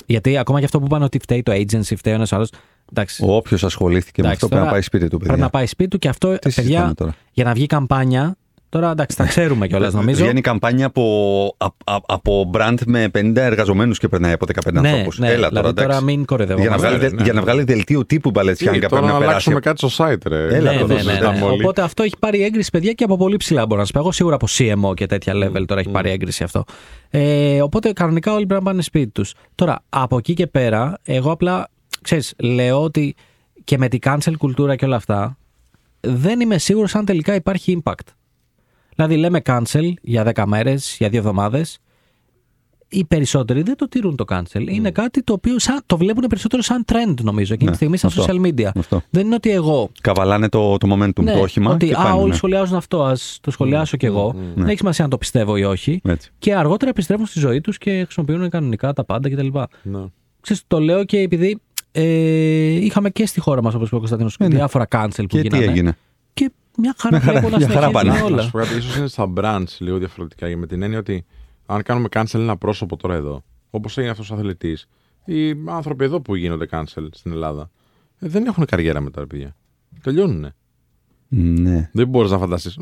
Γιατί 0.07 0.37
ακόμα 0.39 0.59
και 0.59 0.65
αυτό 0.65 0.79
που 0.79 0.85
είπαν 0.85 1.03
ότι 1.03 1.19
φταίει 1.19 1.43
το 1.43 1.53
agency, 1.53 1.97
φταίει 1.97 2.13
ο 2.13 2.17
ένας 2.17 2.33
άλλος. 2.33 2.51
Εντάξει, 2.91 3.23
Όποιος 3.27 3.65
ασχολήθηκε 3.65 4.23
με 4.23 4.27
Εντάξει, 4.29 4.35
αυτό 4.45 4.47
πρέπει 4.47 4.55
να 4.55 4.61
τώρα 4.61 4.73
πάει 4.73 4.83
σπίτι 4.83 5.05
του, 5.05 5.11
παιδιά. 5.11 5.27
πρέπει 5.27 5.41
να 5.43 5.51
πάει 5.51 5.67
σπίτι 5.67 5.89
του 5.91 5.99
και 5.99 6.09
αυτό, 6.09 6.29
Τι 6.33 6.39
παιδιά, 6.39 6.63
συζητάμε 6.63 6.95
τώρα; 6.95 7.15
για 7.33 7.45
να 7.45 7.53
βγει 7.53 7.67
καμπάνια. 7.67 8.35
Τώρα 8.69 8.91
εντάξει, 8.91 9.17
τα 9.17 9.25
ξέρουμε 9.27 9.67
κιόλας 9.67 9.93
νομίζω. 9.95 10.23
Βγαίνει 10.25 10.41
καμπάνια 10.41 10.87
από, 10.87 11.03
α- 11.59 11.95
α- 11.95 12.01
από 12.07 12.51
brand 12.55 12.75
με 12.87 13.09
50 13.15 13.33
εργαζομένους 13.37 13.99
και 13.99 14.09
περνάει 14.09 14.33
από 14.33 14.47
15 14.47 14.73
ναι, 14.81 14.89
ανθρώπους. 14.89 15.19
ναι, 15.19 15.27
Έλα 15.27 15.37
τώρα, 15.37 15.49
δηλαδή 15.49 15.75
τώρα 15.75 15.87
εντάξει. 15.89 16.05
μην 16.05 16.25
κορεδεύω. 16.25 16.61
Για 16.61 16.71
να, 16.71 16.77
βγάλει, 16.77 16.97
ναι, 16.97 17.09
δε- 17.09 17.15
ναι. 17.15 17.23
για 17.23 17.33
να 17.33 17.41
βγάλει 17.41 17.63
δελτίο 17.63 18.07
τύπου 18.07 18.29
Τι, 18.31 18.39
Μπαλετσιάνκα 18.39 18.79
Τώρα 18.79 18.89
πρέπει 18.89 19.07
να 19.07 19.13
να 19.13 19.19
περάσει. 19.19 19.31
αλλάξουμε 19.51 19.61
κάτι 19.61 19.89
στο 19.89 20.05
site, 20.05 20.23
ρε. 20.27 20.57
Έλα, 20.57 20.73
ναι, 20.73 20.79
το 20.79 20.87
ναι, 20.87 20.95
ναι, 20.95 21.01
συζητάμε 21.01 21.39
ναι. 21.39 21.45
όλοι. 21.45 21.63
Οπότε 21.63 21.83
αυτό 21.83 22.03
έχει 22.03 22.15
πάρει 22.19 22.43
έγκριση, 22.45 22.71
παιδιά, 22.71 22.93
και 22.93 23.05
από 23.05 23.17
πολύ 23.17 23.37
ψηλά 23.37 23.67
μπορώ 23.67 23.81
να 23.81 23.87
σα 23.87 23.93
πω. 23.93 23.99
Εγώ 23.99 24.13
σίγουρα 24.13 24.35
από 24.35 24.47
CMO 24.51 24.95
και 24.95 25.07
τέτοια 25.07 25.33
level 25.37 25.65
τώρα 25.67 25.81
έχει 25.81 25.91
πάρει 25.91 26.11
έγκριση 26.11 26.43
αυτό. 26.43 26.65
Ε, 27.11 27.63
οπότε 27.63 27.93
κανονικά 27.93 28.33
όλοι 28.35 28.47
πρέπει 28.47 28.63
να 28.65 28.71
πάνε 28.71 28.83
σπίτι 28.83 29.11
τους. 29.11 29.35
Τώρα, 29.55 29.83
από 29.89 30.17
εκεί 30.17 30.35
και 30.35 30.47
πέρα, 30.47 30.99
εγώ 31.03 31.31
απλά 31.31 31.69
ξέρεις, 32.03 32.35
λέω 32.39 32.83
ότι 32.83 33.15
και 33.65 33.79
με 33.79 33.89
την 33.89 33.99
cancel 34.03 34.33
κουλτούρα 34.39 34.77
και 34.77 34.85
όλα 34.85 34.97
αυτά, 34.97 35.39
δεν 36.01 36.41
είμαι 36.41 36.59
σίγουρος 36.59 36.95
αν 36.95 37.05
τελικά 37.05 37.35
υπάρχει 37.35 37.83
impact. 37.85 38.07
Δηλαδή, 38.97 39.17
λέμε 39.17 39.41
cancel 39.45 39.93
για 40.03 40.33
10 40.35 40.45
μέρες, 40.47 40.97
για 40.99 41.09
2 41.09 41.15
εβδομάδες. 41.19 41.79
Οι 42.93 43.05
περισσότεροι 43.05 43.63
δεν 43.63 43.77
το 43.77 43.89
τηρούν 43.89 44.17
το 44.17 44.25
cancel. 44.29 44.65
Είναι 44.69 44.91
κάτι 44.91 45.23
το 45.23 45.33
οποίο 45.33 45.59
σαν, 45.59 45.81
το 45.87 45.97
βλέπουν 45.97 46.25
περισσότερο 46.29 46.63
σαν 46.63 46.85
trend, 46.93 47.15
νομίζω, 47.23 47.55
εκείνη 47.55 47.65
Ναι, 47.65 47.77
τη 47.77 47.77
στιγμή 47.77 47.97
στα 47.97 48.07
αυτό. 48.07 48.25
social 48.29 48.41
media. 48.47 48.71
Αυτό. 48.75 49.03
Δεν 49.11 49.27
είναι 49.27 49.35
ότι 49.35 49.51
εγώ 49.51 49.91
Καβαλάνε 50.01 50.49
το, 50.49 50.77
το 50.77 50.95
momentum, 50.95 51.23
ναι, 51.23 51.33
το 51.33 51.41
όχημα. 51.41 51.71
ότι 51.71 51.87
και 51.87 51.95
α, 51.95 52.03
πάνε, 52.03 52.21
όλοι 52.21 52.29
ναι. 52.29 52.35
σχολιάζουν 52.35 52.77
αυτό, 52.77 53.03
ας 53.03 53.39
το 53.43 53.51
σχολιάσω 53.51 53.97
κι 53.97 54.07
εγώ. 54.07 54.35
Δεν 54.55 54.67
έχει 54.69 54.77
σημασία 54.79 55.05
αν 55.05 55.11
το 55.11 55.19
πιστεύω 55.19 55.57
ή 55.57 55.65
όχι. 55.65 56.01
Έτσι. 56.05 56.31
Και 56.39 56.55
αργότερα 56.55 56.91
επιστρέφουν 56.91 57.27
στη 57.27 57.39
ζωή 57.39 57.61
τους 57.61 57.79
και 57.79 58.03
χρησιμοποιούν 58.05 58.51
κανονικά 58.51 58.93
τα 58.93 59.05
πάντα 59.05 59.31
κτλ. 59.31 59.49
Ναι. 59.83 60.05
Ξέρεις, 60.41 60.63
το 60.67 60.81
λέω 60.81 61.05
και 61.05 61.19
επειδή 61.19 61.61
ε, 61.93 62.05
είχαμε 62.85 63.11
και 63.11 63.27
στη 63.27 63.41
χώρα 63.41 63.63
μας, 63.63 63.75
όπως 63.75 63.87
είπε 63.87 63.97
ο 63.97 63.99
Κωνσταντίνος, 63.99 64.37
ναι. 64.39 64.49
διάφορα 64.49 64.87
cancel 64.91 65.09
που 65.17 65.27
Και 65.27 65.41
τι 65.41 65.49
γίνανε. 65.49 65.65
έγινε; 65.65 65.97
Και 66.35 66.51
μια 66.77 66.95
χαρά 66.99 67.17
Μια 67.17 67.25
χαρά- 67.27 67.41
βλέπω 67.41 67.57
να 67.59 67.67
μια 67.67 67.75
χαρά 67.75 67.87
συνεχίζουν 67.89 68.13
πάνε. 68.13 68.21
Να 68.21 68.35
όλα. 68.35 68.43
σου 68.43 68.51
πω 68.51 68.59
κάτι, 68.59 68.77
ίσως 68.77 68.97
είναι 68.97 69.07
στα 69.07 69.33
brands 69.37 69.77
λίγο 69.79 69.99
διαφορετικά 69.99 70.57
με 70.57 70.67
την 70.67 70.83
έννοια 70.83 70.99
ότι 70.99 71.25
αν 71.67 71.83
κάνουμε 71.83 72.09
cancel 72.13 72.35
ένα 72.35 72.57
πρόσωπο 72.57 72.97
τώρα 72.97 73.15
εδώ, 73.15 73.45
όπως 73.71 73.97
έγινε 73.97 74.13
αυτός 74.13 74.31
ο 74.31 74.35
αθλητής, 74.35 74.87
οι 75.25 75.51
άνθρωποι 75.67 76.05
εδώ 76.05 76.21
που 76.21 76.35
γίνονται 76.35 76.67
cancel 76.71 77.07
στην 77.13 77.33
Ελλάδα, 77.33 77.71
ε, 78.19 78.29
δεν 78.29 78.47
έχουν 78.47 78.65
καριέρα 78.65 79.01
μετά, 79.01 79.21
ρε 79.21 79.27
παιδιά. 79.27 79.57
Τελειώνουνε. 80.03 80.55
Ναι. 81.33 81.91
Δεν 81.93 82.09
μπορείς 82.09 82.31
να 82.31 82.39
φανταστείς. 82.39 82.75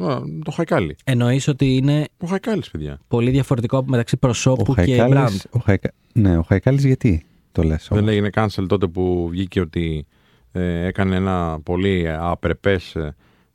Το 0.44 0.50
Χαϊκάλι. 0.50 0.96
Εννοείς 1.04 1.48
ότι 1.48 1.76
είναι 1.76 2.04
Ο 2.18 2.26
Χαϊκάλι, 2.26 2.62
παιδιά. 2.72 3.00
πολύ 3.09 3.30
διαφορετικό 3.30 3.84
μεταξύ 3.86 4.16
προσώπου 4.16 4.64
Ο 4.68 4.74
και 4.74 4.82
brand. 4.82 4.98
Χαϊκάλης, 4.98 5.46
ο 5.50 5.59
Χαϊκα... 5.59 5.92
Ναι, 6.12 6.38
ο 6.38 6.42
Χαϊκάλης 6.42 6.84
γιατί; 6.84 7.26
Το 7.62 7.68
λες. 7.68 7.88
Δεν 7.90 7.98
όμως; 7.98 8.11
έγινε 8.11 8.30
cancel 8.34 8.64
τότε 8.68 8.86
που 8.86 9.28
βγήκε 9.30 9.61
ότι 9.61 10.06
ε, 10.52 10.86
έκανε 10.86 11.16
ένα 11.16 11.61
πολύ 11.62 12.06
απρεπές 12.18 12.96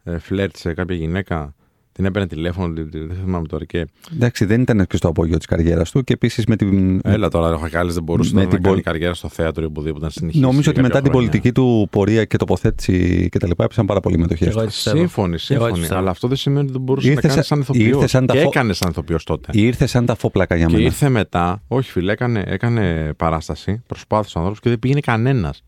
ε, 0.03 0.17
φλερτ 0.17 0.55
σε 0.55 0.73
κάποια 0.73 0.95
γυναίκα. 0.95 1.55
Την 1.93 2.05
έπαιρνε 2.05 2.27
τηλέφωνο, 2.27 2.73
τη- 2.73 2.85
τη- 2.89 2.99
δεν 2.99 3.15
θυμάμαι 3.23 3.47
τώρα. 3.47 3.65
Και 3.65 3.87
Εντάξει, 4.13 4.45
δεν 4.45 4.61
ήταν 4.61 4.87
και 4.87 4.97
στο 4.97 5.07
απόγειο 5.07 5.37
της 5.37 5.45
καριέρας 5.45 5.91
του 5.91 6.03
και 6.03 6.13
επίσης 6.13 6.45
με 6.45 6.55
την. 6.55 7.01
έλα 7.03 7.29
τώρα, 7.29 7.53
ο 7.53 7.57
Χαϊκάλι 7.57 7.91
δεν 7.91 8.03
μπορούσε 8.03 8.33
Με 8.33 8.41
να 8.43 8.47
την 8.47 8.61
κάνει 8.61 8.73
πολ- 8.75 8.85
καριέρα 8.85 9.13
στο 9.13 9.27
θέατρο 9.29 9.63
ή 9.63 9.65
οπουδήποτε 9.65 10.05
να 10.05 10.11
συνεχίσει. 10.11 10.41
Νομίζω 10.41 10.59
ότι 10.71 10.71
για 10.79 10.81
μετά 10.81 10.93
κάποια 10.93 11.01
την 11.01 11.11
χρόνια. 11.11 11.29
πολιτική 11.31 11.51
του 11.53 11.87
πορεία 11.91 12.25
και 12.25 12.37
τοποθέτηση 12.37 13.27
κτλ. 13.31 13.51
έπεσαν 13.57 13.85
πάρα 13.85 13.99
πολύ 13.99 14.17
μετοχέ. 14.17 14.45
Εγώ 14.45 14.61
έτσι 14.61 14.73
πιστεύω. 14.75 14.97
Σύμφωνοι, 14.97 15.25
Εγώ 15.27 15.33
έτσι 15.35 15.45
σύμφωνοι. 15.53 15.71
πιστεύω. 15.79 15.99
Αλλά 15.99 16.09
αυτό 16.09 16.27
δεν 16.27 16.37
σημαίνει 16.37 16.61
ότι 16.63 16.71
δεν 16.71 16.81
μπορούσε 16.81 17.07
Ήρθε 17.09 17.27
να 17.27 17.33
κάνει 17.33 17.43
σαν- 17.45 17.63
σαν 17.63 17.75
ηθοποιός. 17.75 17.87
ήρθε 17.95 18.07
σαν 18.07 18.25
τα 18.25 18.33
Και 18.33 18.39
φω- 18.39 18.55
έκανες 18.55 18.77
σαν 18.77 18.89
ηθοποιός 18.89 19.23
τότε. 19.23 19.49
Ήρθε 19.53 19.85
σαν 19.85 20.05
τα 20.05 20.15
φόπλακα 20.15 20.55
για 20.55 20.65
Και 20.65 20.71
μένα. 20.73 20.85
ήρθε 20.85 21.09
μετά, 21.09 21.61
όχι 21.67 21.91
φίλε, 21.91 22.11
έκανε, 22.11 22.43
έκανε 22.47 23.13
παράσταση, 23.17 23.83
προσπάθησε 23.87 24.37
ανθρώπου 24.39 24.59
και 24.61 24.69
δεν 24.69 24.79
πήγαινε 24.79 24.99
κανένας. 24.99 25.63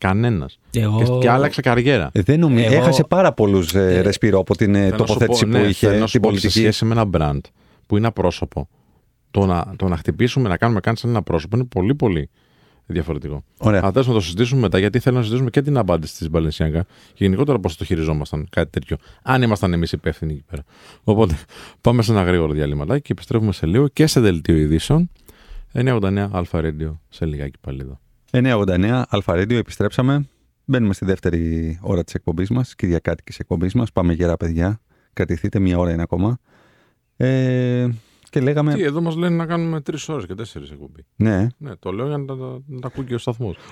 Κανένας. 0.00 0.58
Εγώ- 0.76 0.98
Και, 1.04 1.18
και 1.18 1.30
άλλαξε 1.30 1.60
καριέρα. 1.60 2.10
Ε, 2.12 2.22
Δεν 2.22 2.40
νομίζω. 2.40 2.64
Εγώ- 2.64 2.74
Έχασε 2.74 3.04
πάρα 3.04 3.32
πολλούς 3.32 3.74
ε, 3.74 4.00
ρεσπίρο 4.00 4.38
από 4.38 4.56
την 4.56 4.74
ε, 4.74 4.78
Θέλω 4.78 4.90
να 4.90 4.96
σου 4.98 5.04
τοποθέτηση 5.06 5.44
πω, 5.44 5.50
που 5.50 5.56
ναι, 5.58 5.68
είχε 5.68 5.86
θέλω 5.86 5.98
να 5.98 6.02
σου 6.02 6.08
στην 6.08 6.20
πω 6.20 6.28
ότι 6.28 6.36
πολιτική. 6.36 6.52
Σε 6.64 6.72
σχέση 6.72 6.84
με 6.84 6.92
ένα 6.92 7.08
brand 7.12 7.40
που 7.86 7.96
είναι 7.96 8.06
απρόσωπο, 8.06 8.68
το 9.30 9.46
να, 9.46 9.72
το 9.76 9.88
να 9.88 9.96
χτυπήσουμε, 9.96 10.48
να 10.48 10.56
κάνουμε 10.56 10.80
κάτι 10.80 10.98
σαν 11.00 11.10
ένα 11.10 11.22
πρόσωπο 11.22 11.56
είναι 11.56 11.64
πολύ 11.66 11.94
πολύ 11.94 12.30
διαφορετικό. 12.86 13.44
Ωραία. 13.58 13.80
Αν 13.84 13.92
θες 13.92 14.06
να 14.06 14.12
το 14.12 14.20
συζητήσουμε 14.20 14.60
μετά, 14.60 14.78
γιατί 14.78 14.98
θέλω 14.98 15.14
να 15.16 15.20
συζητήσουμε 15.22 15.50
και 15.50 15.62
την 15.62 15.76
απάντηση 15.78 16.16
της 16.16 16.30
Μπαλενσιάγκα 16.30 16.82
και 17.14 17.24
γενικότερα 17.24 17.58
πώς 17.58 17.76
το 17.76 17.84
χειριζόμασταν 17.84 18.46
κάτι 18.50 18.70
τέτοιο. 18.70 18.96
Αν 19.22 19.42
ήμασταν 19.42 19.72
εμείς 19.72 19.92
υπεύθυνοι 19.92 20.32
εκεί 20.32 20.44
πέρα. 20.50 20.62
Οπότε 21.04 21.34
πάμε 21.80 22.02
σε 22.02 22.12
ένα 22.12 22.22
γρήγορο 22.22 22.52
διαλύματάκι 22.52 23.02
και 23.02 23.12
επιστρέφουμε 23.12 23.52
σε 23.52 23.66
λίγο 23.66 23.88
και 23.88 24.06
σε 24.06 24.20
δελτίο 24.20 24.56
ειδήσεων. 24.56 25.10
989 25.74 26.28
Αλφα 26.32 26.60
Radio 26.62 26.92
σε 27.08 27.26
λιγάκι 27.26 27.58
πάλι 27.60 27.80
εδώ. 27.82 28.00
989 28.30 29.02
Αλφα 29.08 29.34
Radio, 29.34 29.52
επιστρέψαμε. 29.52 30.28
Μπαίνουμε 30.64 30.94
στη 30.94 31.04
δεύτερη 31.04 31.78
ώρα 31.82 32.04
της 32.04 32.14
εκπομπής 32.14 32.50
μας, 32.50 32.74
Κυριακάτικης 32.74 33.38
εκπομπής 33.38 33.74
μας. 33.74 33.92
Πάμε 33.92 34.12
γερά, 34.12 34.36
παιδιά. 34.36 34.80
Κρατηθείτε, 35.12 35.58
μία 35.58 35.78
ώρα 35.78 35.92
είναι 35.92 36.02
ακόμα. 36.02 36.38
Ε, 37.16 37.88
και 38.30 38.40
λέγαμε. 38.40 38.74
Τι, 38.74 38.82
εδώ 38.82 39.00
μας 39.00 39.16
λένε 39.16 39.36
να 39.36 39.46
κάνουμε 39.46 39.80
τρεις 39.80 40.08
ώρες 40.08 40.26
και 40.26 40.34
τέσσερις 40.34 40.70
εκπομπή. 40.70 41.04
Ναι, 41.16 41.46
Ναι, 41.56 41.76
το 41.76 41.92
λέω 41.92 42.06
για 42.06 42.16
να 42.16 42.24
τα, 42.24 42.34
να 42.66 42.80
τα 42.80 42.86
ακούει 42.86 43.04
και 43.04 43.14
ο 43.14 43.18
σταθμός. 43.18 43.56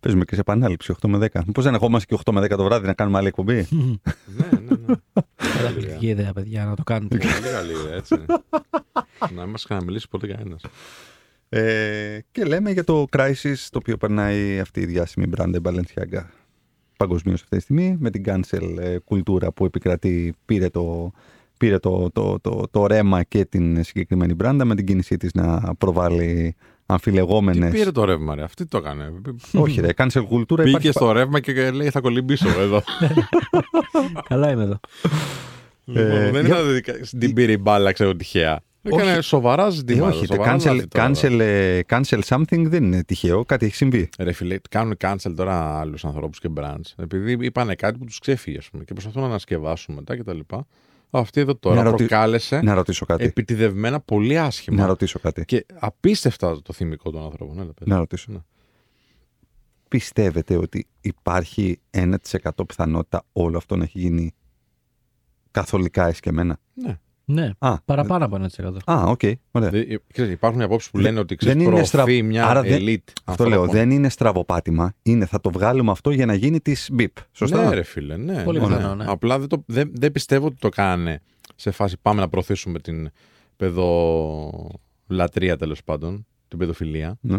παίζουμε 0.00 0.24
και 0.24 0.34
σε 0.34 0.40
επανάληψη 0.40 0.94
8 1.02 1.08
με 1.08 1.28
10. 1.32 1.40
Μήπως 1.46 1.64
δεν 1.64 1.74
ερχόμαστε 1.74 2.14
και 2.14 2.22
8 2.24 2.32
με 2.32 2.40
10 2.40 2.48
το 2.48 2.64
βράδυ 2.64 2.86
να 2.86 2.94
κάνουμε 2.94 3.18
άλλη 3.18 3.26
εκπομπή; 3.26 3.68
ναι, 3.70 4.48
ναι, 4.50 4.76
ναι. 4.86 4.94
Καταπληκτική 5.56 6.06
ιδέα, 6.06 6.32
παιδιά, 6.32 6.64
να 6.64 6.76
το 6.76 6.82
κάνετε. 6.82 7.16
Πολύ 7.16 7.52
καλή 7.52 7.72
ιδέα, 7.72 7.94
έτσι. 7.94 8.14
να 9.36 9.42
μην 9.42 9.50
μας 9.50 9.64
ξαναμιλήσει 9.64 10.08
ποτέ 10.08 10.26
κανένας. 10.26 10.62
Ε, 11.52 12.18
και 12.32 12.44
λέμε 12.44 12.70
για 12.70 12.84
το 12.84 13.06
crisis 13.16 13.54
το 13.70 13.78
οποίο 13.78 13.96
περνάει 13.96 14.60
αυτή 14.60 14.80
η 14.80 14.86
διάσημη 14.86 15.26
brand 15.36 15.54
Balenciaga 15.62 16.24
παγκοσμίως 16.96 17.42
αυτή 17.42 17.56
τη 17.56 17.62
στιγμή 17.62 17.96
με 18.00 18.10
την 18.10 18.22
cancel 18.26 18.76
ε, 18.78 18.98
κουλτούρα 18.98 19.52
που 19.52 19.64
επικρατεί 19.64 20.34
πήρε 20.44 20.68
το, 20.68 21.12
πήρε 21.58 21.78
το, 21.78 22.10
το, 22.12 22.38
το, 22.40 22.62
το 22.70 22.86
ρέμα 22.86 23.22
και 23.22 23.44
την 23.44 23.84
συγκεκριμένη 23.84 24.34
μπράντα 24.34 24.64
με 24.64 24.74
την 24.74 24.86
κίνησή 24.86 25.16
της 25.16 25.32
να 25.34 25.74
προβάλλει 25.78 26.54
Τι 26.56 26.64
αμφιλεγόμενες 26.86 27.70
πήρε 27.72 27.90
το 27.90 28.04
ρεύμα, 28.04 28.34
ρε. 28.34 28.42
Αυτή 28.42 28.66
το 28.66 28.76
έκανε. 28.78 29.12
όχι 29.54 29.80
ρε, 29.80 29.88
cancel 29.96 30.24
κουλτούρα 30.28 30.62
Πήγε 30.62 30.76
υπάρχει 30.76 30.98
στο 30.98 31.12
ρεύμα 31.12 31.40
και 31.40 31.70
λέει 31.70 31.90
θα 31.90 32.00
κολυμπήσω 32.00 32.48
εδώ. 32.60 32.82
Καλά 34.28 34.50
είμαι 34.50 34.62
εδώ. 34.62 34.80
Λοιπόν, 35.84 36.30
δεν 36.32 36.46
για- 36.46 36.60
είναι 36.60 36.70
ότι 36.70 37.18
την 37.18 37.34
πήρε 37.34 37.52
η 37.52 37.58
μπάλα, 37.60 37.92
ξέρω 37.92 38.16
τυχαία. 38.16 38.60
Έκανε 38.82 39.20
σοβαρά 39.20 39.66
Ε, 39.66 39.70
ζητήματα. 39.70 40.16
όχι, 40.16 40.26
το 40.26 40.34
σοβαρά 40.34 40.56
cancel, 40.56 40.64
λάθη 40.64 40.86
τώρα. 40.88 41.10
cancel, 41.14 41.38
ε, 41.40 41.80
cancel 41.88 42.20
something 42.24 42.64
δεν 42.66 42.84
είναι 42.84 43.04
τυχαίο, 43.04 43.44
κάτι 43.44 43.66
έχει 43.66 43.74
συμβεί. 43.74 44.08
Ρε 44.18 44.32
φίλε, 44.32 44.58
κάνουν 44.70 44.94
cancel 45.00 45.32
τώρα 45.36 45.78
άλλους 45.80 46.04
ανθρώπους 46.04 46.38
και 46.40 46.48
brands. 46.56 46.92
Επειδή 46.96 47.36
είπανε 47.46 47.74
κάτι 47.74 47.98
που 47.98 48.04
τους 48.04 48.18
ξέφυγε, 48.18 48.58
ας 48.58 48.70
πούμε, 48.70 48.84
και 48.84 48.92
προσπαθούν 48.92 49.22
να 49.22 49.28
ανασκευάσουν 49.28 49.94
μετά 49.94 50.16
κτλ. 50.16 50.38
Αυτή 51.10 51.40
εδώ 51.40 51.54
τώρα 51.56 51.76
Να 51.76 51.82
ρωτη- 51.82 51.96
προκάλεσε 52.06 52.60
Να 52.60 52.74
ρωτήσω 52.74 53.06
κάτι. 53.06 53.24
επιτηδευμένα 53.24 54.00
πολύ 54.00 54.38
άσχημα. 54.38 54.76
Να 54.76 54.86
ρωτήσω 54.86 55.18
κάτι. 55.18 55.44
Και 55.44 55.66
απίστευτα 55.78 56.62
το 56.62 56.72
θυμικό 56.72 57.10
των 57.10 57.22
ανθρώπων. 57.24 57.58
Έλα, 57.60 57.72
πες. 57.72 57.86
Να 57.86 57.96
ρωτήσω. 57.98 58.32
Ναι. 58.32 58.38
Πιστεύετε 59.88 60.56
ότι 60.56 60.86
υπάρχει 61.00 61.80
1% 61.90 62.64
πιθανότητα 62.66 63.22
όλο 63.32 63.56
αυτό 63.56 63.76
να 63.76 63.84
έχει 63.84 63.98
γίνει 63.98 64.34
καθολικά 65.50 66.06
εσκεμμένα; 66.06 66.58
Ναι. 66.74 66.98
Ναι, 67.32 67.50
Α, 67.58 67.80
παραπάνω 67.84 68.24
από 68.24 68.36
1%. 68.36 68.92
Α, 68.92 69.02
οκ, 69.06 69.20
ωραία. 69.50 69.70
Δε- 69.70 69.84
ξέρεις, 70.12 70.32
υπάρχουν 70.32 70.60
απόψεις 70.60 70.90
που 70.90 70.96
Δεν- 70.96 71.06
λένε 71.06 71.20
ότι 71.20 71.36
ξέρεις, 71.36 71.54
δεν 71.56 71.62
είναι 71.64 71.72
προωθεί 71.72 71.88
στρα- 72.16 72.24
μια 72.24 72.46
Άρα 72.46 72.62
δεν- 72.62 72.80
ελίτ. 72.82 73.12
Αυτό 73.24 73.44
λέω, 73.44 73.60
ανθρώπων. 73.60 73.80
δεν 73.80 73.90
είναι 73.90 74.08
στραβοπάτημα. 74.08 74.92
Είναι 75.02 75.26
θα 75.26 75.40
το 75.40 75.50
βγάλουμε 75.50 75.90
αυτό 75.90 76.10
για 76.10 76.26
να 76.26 76.34
γίνει 76.34 76.60
της 76.60 76.88
μπιπ. 76.92 77.12
Σωστά. 77.32 77.68
Ναι, 77.68 77.74
ρε 77.74 77.82
φίλε, 77.82 78.16
ναι. 78.16 78.42
Πολύ 78.42 78.60
ναι, 78.60 78.66
πιθανό, 78.66 78.94
ναι. 78.94 79.04
Απλά 79.08 79.38
δεν, 79.38 79.48
το, 79.48 79.62
δεν, 79.66 79.90
δεν 79.94 80.12
πιστεύω 80.12 80.46
ότι 80.46 80.56
το 80.58 80.68
κάνε 80.68 81.20
σε 81.56 81.70
φάση 81.70 81.96
πάμε 82.02 82.20
να 82.20 82.28
προωθήσουμε 82.28 82.78
την 82.78 83.10
παιδολατρεία 83.56 85.56
τέλος 85.56 85.84
πάντων, 85.84 86.26
την 86.48 86.58
παιδοφιλία. 86.58 87.18
Ναι. 87.20 87.38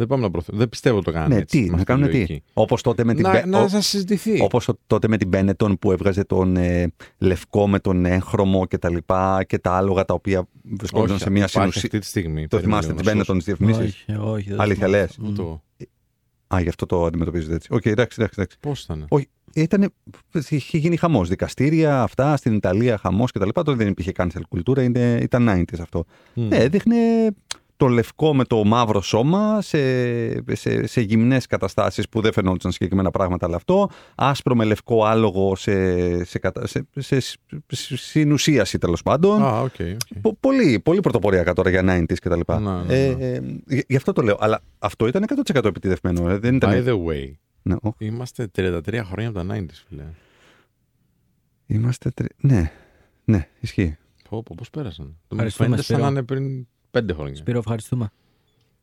Δεν 0.00 0.08
πάμε 0.08 0.22
να 0.22 0.28
προωθήσουμε. 0.30 0.58
Δεν 0.58 0.68
πιστεύω 0.68 0.96
ότι 0.96 1.04
το 1.04 1.12
κάνε 1.12 1.34
Ναι, 1.34 1.40
έτσι. 1.40 1.56
τι, 1.58 1.64
με 1.64 1.66
να 1.68 1.72
αυτή 1.74 1.84
τη 1.86 1.92
κάνουν 1.92 2.08
τι. 2.10 2.12
λογική. 2.16 2.42
Όπως 2.52 2.82
τότε 2.82 3.04
με 3.04 3.14
την. 3.14 3.22
Να, 3.22 3.30
Μπε- 3.32 3.46
να 3.46 3.58
ο- 3.62 3.68
σας 3.68 3.86
συζητηθεί. 3.86 4.40
Όπως 4.42 4.68
ο- 4.68 4.78
τότε 4.86 5.08
με 5.08 5.16
την 5.16 5.30
Benetton 5.32 5.78
που 5.80 5.92
έβγαζε 5.92 6.24
τον 6.24 6.56
ε, 6.56 6.92
λευκό 7.18 7.68
με 7.68 7.78
τον 7.78 8.04
έγχρωμο 8.04 8.66
και 8.66 8.78
τα 8.78 8.90
λοιπά 8.90 9.44
και 9.44 9.58
τα 9.58 9.72
άλογα 9.76 10.04
τα 10.04 10.14
οποία 10.14 10.48
βρισκόντουσαν 10.62 11.14
Όχι, 11.14 11.24
σε 11.24 11.30
μια 11.30 11.38
υπάρχει 11.50 11.58
συνουσία. 11.58 11.80
αυτή 11.84 11.98
τη 11.98 12.06
στιγμή. 12.06 12.46
Το 12.48 12.56
Περίμενε 12.56 12.82
θυμάστε 12.82 13.02
λίγο 13.02 13.02
την 13.02 13.18
να 13.18 13.22
Benetton 13.22 13.26
σώσω. 13.26 13.40
στις 13.40 13.56
διαφημίσεις. 13.56 14.04
Όχι, 14.08 14.20
όχι. 14.20 14.48
δεν 14.48 14.60
Αλήθεια 14.60 14.86
θυμάμαι. 14.86 15.02
λες; 15.02 15.16
Μμ. 15.18 15.26
Ούτε 15.28 15.42
εγώ. 15.42 15.62
Α, 16.54 16.60
γι' 16.60 16.68
αυτό 16.68 16.86
το 16.86 17.04
αντιμετωπίζετε 17.04 17.54
έτσι. 17.54 17.68
Οκ, 17.72 17.84
εντάξει, 17.86 18.16
εντάξει, 18.20 18.34
εντάξει. 18.40 18.56
Πώς 18.60 18.82
ήταν. 18.82 19.04
Όχι, 19.08 19.28
ήταν, 19.54 19.92
είχε 20.48 20.78
γίνει 20.78 20.96
χαμός. 20.96 21.28
Δικαστήρια, 21.28 22.02
αυτά 22.02 22.36
στην 22.36 22.54
Ιταλία, 22.54 22.98
χαμός 22.98 23.30
κτλ. 23.32 23.48
Τότε 23.48 23.72
δεν 23.74 23.86
υπήρχε 23.88 24.12
cancel 24.16 24.40
κουλτούρα, 24.48 24.82
ήταν 25.20 25.48
90s 25.48 25.80
αυτό. 25.80 26.04
Μμ. 26.34 26.52
Ε, 26.52 26.56
έδειχνε 26.56 26.96
το 27.80 27.88
λευκό 27.88 28.34
με 28.34 28.44
το 28.44 28.64
μαύρο 28.64 29.00
σώμα 29.00 29.60
σε, 29.62 30.54
σε, 30.54 30.86
σε 30.86 31.00
γυμνές 31.00 31.46
καταστάσεις 31.46 32.08
που 32.08 32.20
δεν 32.20 32.32
φαινόντουσαν 32.32 32.72
συγκεκριμένα 32.72 33.10
πράγματα 33.10 33.46
αλλά 33.46 33.56
αυτό, 33.56 33.88
άσπρο 34.14 34.54
με 34.54 34.64
λευκό 34.64 35.04
άλογο 35.04 35.56
σε, 35.56 36.24
σε, 36.24 36.38
κατα- 36.38 36.66
σε, 36.66 36.86
σε, 36.96 37.20
σε, 37.20 37.96
συνουσίαση 37.96 38.78
τέλος 38.78 39.02
πάντων. 39.02 39.42
Α, 39.42 39.60
ok. 39.60 39.74
ok. 39.80 40.20
Πο- 40.20 40.36
πολύ, 40.40 40.80
πολύ 40.80 41.00
πρωτοποριακά 41.00 41.52
τώρα 41.52 41.70
για 41.70 41.82
90s 41.86 42.14
κτλ. 42.20 42.40
Ναι, 42.46 42.58
ναι, 42.58 42.82
ναι. 42.82 42.94
Ε, 42.94 43.34
ε, 43.34 43.40
γι- 43.66 43.84
γι' 43.88 43.96
αυτό 43.96 44.12
το 44.12 44.22
λέω. 44.22 44.36
Αλλά 44.40 44.60
αυτό 44.78 45.06
ήταν 45.06 45.24
100% 45.52 45.64
επιτυχημένο. 45.64 46.28
Ε, 46.30 46.38
δεν 46.38 46.54
ήταν... 46.54 46.70
By 46.72 46.88
the 46.88 47.04
way, 47.06 47.32
Ναι, 47.62 47.74
ο, 47.82 47.94
είμαστε 47.98 48.50
33 48.56 49.00
χρόνια 49.04 49.28
από 49.28 49.38
τα 49.38 49.54
90s, 49.56 49.66
φίλε. 49.88 50.04
είμαστε. 51.66 52.10
τρι- 52.10 52.32
Ναι, 52.40 52.72
ναι, 53.24 53.48
ισχύει. 53.60 53.96
Πω, 54.28 54.42
πω, 54.42 54.54
πώς 54.56 54.70
πέρασαν. 54.70 55.04
Το 55.06 55.12
μου 55.12 55.16
Ευχαριστούμε, 55.30 55.68
φαίνεται 55.68 55.82
σαν 55.86 55.96
Σπύρο. 55.96 56.10
να 56.12 56.18
είναι 56.18 56.26
πριν 56.26 56.66
5 56.90 57.00
χρόνια. 57.14 57.34
Σπύρο, 57.36 57.58
ευχαριστούμε. 57.58 58.10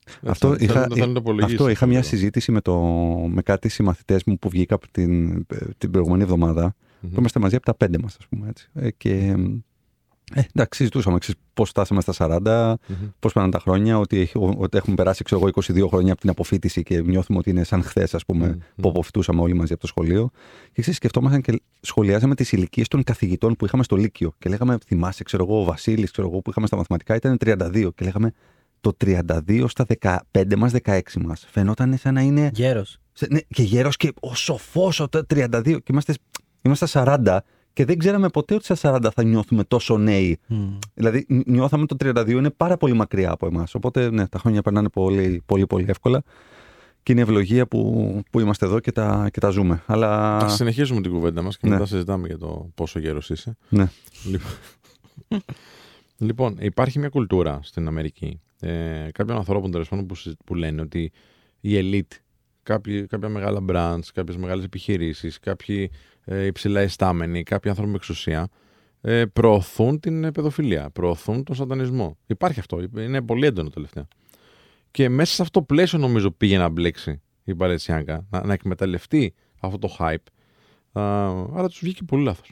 Έτσι, 0.06 0.20
Αυτό 0.26 0.48
θέλω- 0.48 0.60
είχα, 0.64 0.88
θέλω 0.94 1.06
να 1.08 1.14
το 1.14 1.20
υπολογίσω 1.20 1.56
αυτό 1.56 1.70
είχα 1.70 1.86
μια 1.86 1.98
λίγο. 1.98 2.08
συζήτηση 2.10 2.52
με, 2.52 2.62
το, 2.62 2.76
με 3.30 3.42
κάτι 3.42 3.70
συμμαθητές 3.70 4.24
μου 4.24 4.38
που 4.40 4.50
βγήκα 4.50 4.76
από 4.76 4.88
την, 4.92 5.46
την 5.78 5.92
προηγούμενη 5.92 6.24
εβδομάδα. 6.24 6.76
Μμμ. 7.00 7.12
που 7.12 7.20
είμαστε 7.20 7.40
μαζί 7.40 7.56
από 7.56 7.66
τα 7.66 7.74
πέντε 7.76 7.98
μας, 8.02 8.16
ας 8.20 8.28
πούμε 8.28 8.50
έτσι. 8.50 8.70
Ε, 8.74 8.92
και 8.92 9.36
ε, 10.34 10.42
εντάξει, 10.54 10.78
συζητούσαμε 10.78 11.18
ξέρεις, 11.18 11.42
πώς 11.54 11.70
φτάσαμε 11.70 12.02
στα 12.02 12.14
40, 12.14 12.76
Μμμ. 12.88 12.96
πώς 13.20 13.34
πέραν 13.34 13.52
τα 13.52 13.60
χρόνια, 13.60 14.00
ότι, 14.00 14.20
έχει- 14.20 14.38
ότι 14.58 14.78
έχουμε 14.78 14.96
περάσει 14.96 15.24
ξέρω, 15.24 15.40
εγώ, 15.40 15.50
22 15.50 15.88
χρόνια 15.88 16.12
από 16.12 16.22
την 16.22 16.30
αποφύτιση 16.30 16.84
και 16.84 17.02
νιώθουμε 17.02 17.38
ότι 17.38 17.50
είναι 17.50 17.64
σαν 17.64 17.84
χθες, 17.84 18.14
ας 18.14 18.26
πούμε, 18.26 18.48
Μμμ. 18.48 18.58
που 18.82 18.90
αποφυτούσαμε 18.90 19.42
όλοι 19.42 19.54
μαζί 19.54 19.72
από 19.74 19.82
το 19.82 19.88
σχολείο. 19.88 20.30
Και 20.66 20.82
ξέρεις, 20.82 20.96
σκεφτόμασταν 20.96 21.42
και 21.42 21.62
σχολιάζαμε 21.82 22.36
τις 22.36 22.52
ηλικίες 22.52 22.88
των 22.88 23.04
καθηγητών 23.04 23.56
που 23.56 23.66
είχαμε 23.66 23.84
στο 23.84 23.96
Λύκειο. 23.96 24.34
Και 24.40 24.50
λέγαμε, 24.50 24.78
θυμάσαι, 24.86 25.24
ξέρω 25.24 25.44
εγώ, 25.44 25.62
ο 25.62 25.64
Βασίλης, 25.64 26.12
ξέρω 26.12 26.28
εγώ, 26.28 26.40
που 26.42 26.50
είχαμε 26.50 26.68
στα 26.68 26.76
μαθηματικά 26.78 27.16
ήταν 27.16 27.38
32. 27.38 27.92
Και 27.96 28.04
λέγαμε, 28.06 28.32
το 28.82 28.94
32 28.98 29.68
στα 29.68 29.86
15 29.86 30.56
μας, 30.58 30.72
16 30.72 31.20
μας. 31.20 31.46
Φαινόταν 31.50 31.98
σαν 31.98 32.14
να 32.14 32.22
είναι 32.22 32.50
Γέρος. 32.54 32.98
σε- 33.14 33.28
ναι, 33.30 33.40
και 33.48 33.64
γέρος 33.64 33.98
και 33.98 34.14
ο 34.20 34.36
σοφός 34.36 35.00
ο 35.00 35.10
τε- 35.10 35.26
32. 35.34 35.78
Και 35.78 35.92
είμαστε, 35.92 36.14
είμαστε 36.62 36.86
στα 36.86 37.00
40 37.00 37.44
και 37.78 37.86
δεν 37.86 37.98
ξέραμε 37.98 38.30
ποτέ 38.30 38.54
ότι 38.54 38.76
στα 38.76 39.00
40 39.04 39.08
θα 39.14 39.24
νιώθουμε 39.24 39.64
τόσο 39.64 39.98
νέοι. 39.98 40.40
Δηλαδή, 40.94 41.26
νι- 41.30 41.48
νιώθαμε 41.48 41.86
το 41.86 41.96
32 42.00 42.28
είναι 42.30 42.50
πάρα 42.50 42.78
πολύ 42.78 42.94
μακριά 42.94 43.32
από 43.32 43.46
εμάς. 43.48 43.76
Οπότε, 43.76 44.10
ναι, 44.10 44.28
τα 44.28 44.40
χρόνια 44.40 44.62
περνάνε 44.62 44.90
πολύ, 44.90 45.42
πολύ, 45.46 45.68
πολύ 45.68 45.86
εύκολα. 45.88 46.24
Και 47.04 47.12
είναι 47.12 47.22
ευλογία 47.22 47.68
που, 47.68 48.22
που 48.32 48.40
είμαστε 48.40 48.66
εδώ 48.66 48.80
και 48.80 48.92
τα, 48.92 49.30
και 49.32 49.40
τα 49.40 49.50
ζούμε. 49.50 49.84
Αλλά. 49.86 50.38
Ας 50.38 50.54
συνεχίσουμε 50.56 51.02
την 51.02 51.12
κουβέντα 51.12 51.42
μας 51.42 51.58
και 51.58 51.68
Ναι. 51.68 51.74
μετά 51.74 51.86
συζητάμε 51.86 52.28
για 52.28 52.38
το 52.38 52.70
πόσο 52.76 53.00
γέρος 53.00 53.30
είσαι. 53.30 53.58
Ναι. 53.70 53.90
Λοιπόν, 54.26 54.52
λοιπόν, 56.28 56.56
υπάρχει 56.60 57.00
μια 57.00 57.10
κουλτούρα 57.10 57.60
στην 57.64 57.88
Αμερική 57.88 58.42
ε, 58.60 59.08
κάποιων 59.14 59.38
ανθρώπων 59.38 59.72
τέλος 59.72 59.90
πάντων 59.90 60.06
που, 60.06 60.16
συ- 60.16 60.38
που 60.46 60.56
λένε 60.56 60.82
ότι 60.82 61.12
η 61.62 61.72
elite, 61.82 62.16
κάποιοι, 62.68 63.06
κάποια 63.06 63.30
μεγάλα 63.30 63.66
brands, 63.70 64.08
κάποιες 64.14 64.38
μεγάλες 64.38 64.64
επιχειρήσεις, 64.64 65.40
κάποιοι 65.40 65.92
ε, 66.26 66.46
υψηλά 66.46 66.82
ειστάμενοι, 66.82 67.44
κάποιοι 67.44 67.70
άνθρωποι 67.70 67.92
με 67.92 67.96
εξουσία 67.96 68.48
ε, 69.02 69.26
προωθούν 69.26 70.00
την 70.00 70.24
ε, 70.24 70.32
παιδοφιλία, 70.32 70.90
προωθούν 70.90 71.44
τον 71.44 71.56
σατανισμό. 71.56 72.18
Υπάρχει 72.26 72.60
αυτό, 72.60 72.80
είναι 72.98 73.22
πολύ 73.22 73.46
έντονο 73.46 73.70
τελευταία. 73.70 74.08
Και 74.92 75.10
μέσα 75.10 75.34
σε 75.34 75.42
αυτό 75.42 75.60
το 75.60 75.66
πλαίσιο 75.66 76.00
νομίζω 76.00 76.32
πήγε 76.32 76.58
να 76.58 76.70
μπλέξει 76.70 77.22
η 77.44 77.54
Μπαλετσιάνκα, 77.54 78.26
να, 78.30 78.46
να 78.46 78.54
εκμεταλλευτεί 78.54 79.34
αυτό 79.60 79.78
το 79.78 79.96
hype. 80.00 80.26
Α, 80.92 81.30
άρα 81.54 81.68
τους 81.68 81.80
βγήκε 81.84 82.04
πολύ 82.04 82.24
λάθος. 82.24 82.52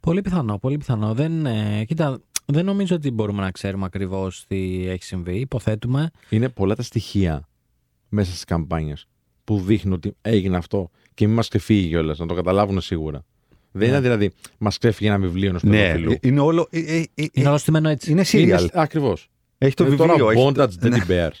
Πολύ 0.00 0.20
πιθανό, 0.20 0.58
πολύ 0.58 0.76
πιθανό. 0.76 1.14
Δεν, 1.14 1.46
ε, 1.46 1.84
κοίτα, 1.84 2.20
δεν 2.46 2.64
νομίζω 2.64 2.96
ότι 2.96 3.10
μπορούμε 3.10 3.42
να 3.42 3.50
ξέρουμε 3.50 3.84
ακριβώς 3.84 4.44
τι 4.46 4.86
έχει 4.88 5.02
συμβεί. 5.02 5.38
Υποθέτουμε. 5.38 6.10
Είναι 6.30 6.48
πολλά 6.48 6.74
τα 6.74 6.82
στοιχεία 6.82 7.48
μέσα 8.08 8.30
στις 8.30 8.44
καμπάνιες 8.44 9.06
που 9.44 9.60
δείχνουν 9.60 9.94
ότι 9.94 10.14
έγινε 10.22 10.56
αυτό 10.56 10.90
και 11.14 11.26
μην 11.26 11.34
μας 11.34 11.48
ξεφύγει 11.48 11.88
κιόλας, 11.88 12.18
να 12.18 12.26
το 12.26 12.34
καταλάβουν 12.34 12.80
σίγουρα. 12.80 13.24
Δεν 13.72 13.82
Ναι. 13.88 13.94
είναι 13.94 14.02
δηλαδή 14.02 14.32
μας 14.58 14.78
ξέφυγε 14.78 15.08
ένα 15.08 15.18
βιβλίο 15.18 15.48
ενός 15.48 15.62
ναι, 15.62 15.70
παιδοφιλού. 15.82 16.10
ε, 16.12 16.18
είναι 16.22 16.40
όλο. 16.40 16.66
ε, 16.70 16.78
ε, 16.96 17.04
ε, 17.14 17.26
Είναι 17.32 17.48
όλο 17.48 17.58
στημένο 17.58 17.88
έτσι. 17.88 18.10
είναι 18.10 18.24
serial. 18.32 18.66
Ακριβώς. 18.72 19.28
Έχει 19.58 19.74
το 19.74 19.84
τώρα 19.96 20.14
βιβλίο. 20.14 20.30
έχει- 20.30 20.52
Bondage 20.56 20.84
Teddy 20.86 21.10
Bears. 21.10 21.38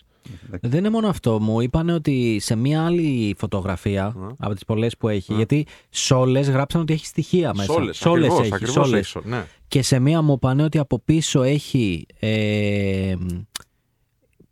Δεν 0.60 0.78
είναι 0.78 0.90
μόνο 0.90 1.08
αυτό. 1.08 1.40
Μου 1.40 1.60
είπαν 1.60 1.88
ότι 1.88 2.38
σε 2.40 2.56
μία 2.56 2.84
άλλη 2.86 3.34
φωτογραφία 3.38 4.04
Α. 4.04 4.12
από 4.38 4.54
τις 4.54 4.64
πολλές 4.64 4.96
που 4.96 5.08
έχει, 5.08 5.32
Α. 5.32 5.36
γιατί 5.36 5.66
σε 5.88 6.14
όλες 6.14 6.48
γράψαν 6.50 6.80
ότι 6.80 6.92
έχει 6.92 7.06
στοιχεία 7.06 7.52
μέσα. 7.56 7.72
Σόλες, 7.72 7.96
Σε 7.96 8.08
όλες 8.08 8.24
ακριβώς, 8.24 8.44
έχει. 8.46 8.54
ακριβώς 8.54 8.74
σε 8.74 8.80
όλες. 8.90 8.98
έχει, 9.00 9.08
σο- 9.08 9.22
ναι. 9.24 9.44
Και 9.68 9.82
σε 9.82 9.98
μία 9.98 10.22
μου 10.22 10.32
είπαν 10.32 10.60
ότι 10.60 10.78
από 10.78 10.98
πίσω 10.98 11.42
έχει 11.42 12.06
ε, 12.18 13.14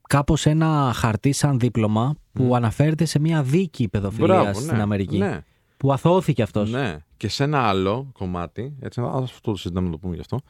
κάπως 0.08 0.46
ένα 0.46 0.92
χαρτί 0.94 1.32
σαν 1.32 1.58
δίπλωμα 1.58 2.14
που 2.32 2.42
Μμ. 2.42 2.54
αναφέρεται 2.54 3.04
σε 3.04 3.18
μία 3.18 3.42
δίκη 3.42 3.88
παιδοφιλίας 3.88 4.40
Μπράβο, 4.42 4.60
στην 4.60 4.76
ναι, 4.76 4.82
Αμερική. 4.82 5.18
Ναι, 5.18 5.40
Που 5.76 5.92
αθώθηκε 5.92 6.42
αυτός. 6.42 6.70
ναι. 6.70 6.96
Και 7.16 7.28
σε 7.28 7.44
ένα 7.44 7.58
άλλο 7.58 8.10
κομμάτι, 8.12 8.76
έτσι, 8.80 9.00
ας 9.00 9.22
αυτό 9.22 9.50
το 9.50 9.56
συζητάμε 9.56 9.86
να 9.86 9.92
το 9.92 9.98
πούμε 9.98 10.14
γι' 10.14 10.20
αυτό, 10.20 10.40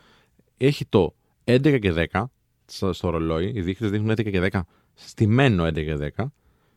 έχει 0.56 0.84
το 0.86 1.14
11 1.44 1.78
και 1.80 2.08
10 2.12 2.24
στο, 2.66 2.92
στο 2.92 3.10
ρολόι, 3.10 3.52
οι 3.54 3.60
δείκτες 3.60 3.90
δείχνουν 3.90 4.10
11 4.10 4.30
και 4.30 4.50
10, 4.52 4.60
στημένο 4.94 5.64
11 5.66 5.72
και 5.74 5.94
10, 6.16 6.24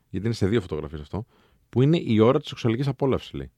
γιατί 0.09 0.25
είναι 0.25 0.33
σε 0.33 0.47
δύο 0.47 0.61
φωτογραφίες 0.61 1.01
αυτό, 1.01 1.25
που 1.69 1.81
είναι 1.81 1.97
η 2.05 2.19
ώρα 2.19 2.39
της 2.39 2.47
σεξουαλικής 2.49 2.87
απόλαυσης, 2.87 3.33
λέει. 3.33 3.51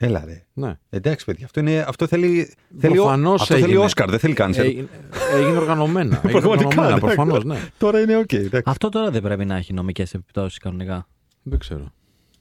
Έλα, 0.00 0.24
ρε. 0.24 0.46
Ναι. 0.52 0.78
Εντάξει, 0.90 1.24
παιδιά, 1.24 1.44
αυτό, 1.44 1.60
είναι, 1.60 1.84
αυτό 1.88 2.06
θέλει. 2.06 2.54
θέλει 2.78 2.94
Προφανώς 2.94 3.40
αυτό 3.42 3.54
θέλει 3.54 3.66
έγινε. 3.66 3.78
Όσκαρ, 3.84 4.10
δεν 4.10 4.18
θέλει 4.18 4.34
cancel. 4.34 4.64
Έγινε, 4.64 4.88
έγινε 5.34 5.56
οργανωμένα. 5.56 6.16
έγινε 6.24 6.40
Πραγματικά, 6.40 6.66
οργανωμένα, 6.68 6.94
ναι. 6.94 7.00
προφανώς, 7.00 7.44
ναι. 7.44 7.58
Τώρα 7.78 8.00
είναι 8.00 8.16
οκ. 8.16 8.32
εντάξει. 8.32 8.62
Αυτό 8.70 8.88
τώρα 8.88 9.10
δεν 9.10 9.22
πρέπει 9.22 9.44
να 9.44 9.56
έχει 9.56 9.72
νομικές 9.72 10.14
επιπτώσεις 10.14 10.58
κανονικά. 10.58 11.08
Δεν 11.42 11.58
ξέρω. 11.58 11.80
Δεν 11.80 11.90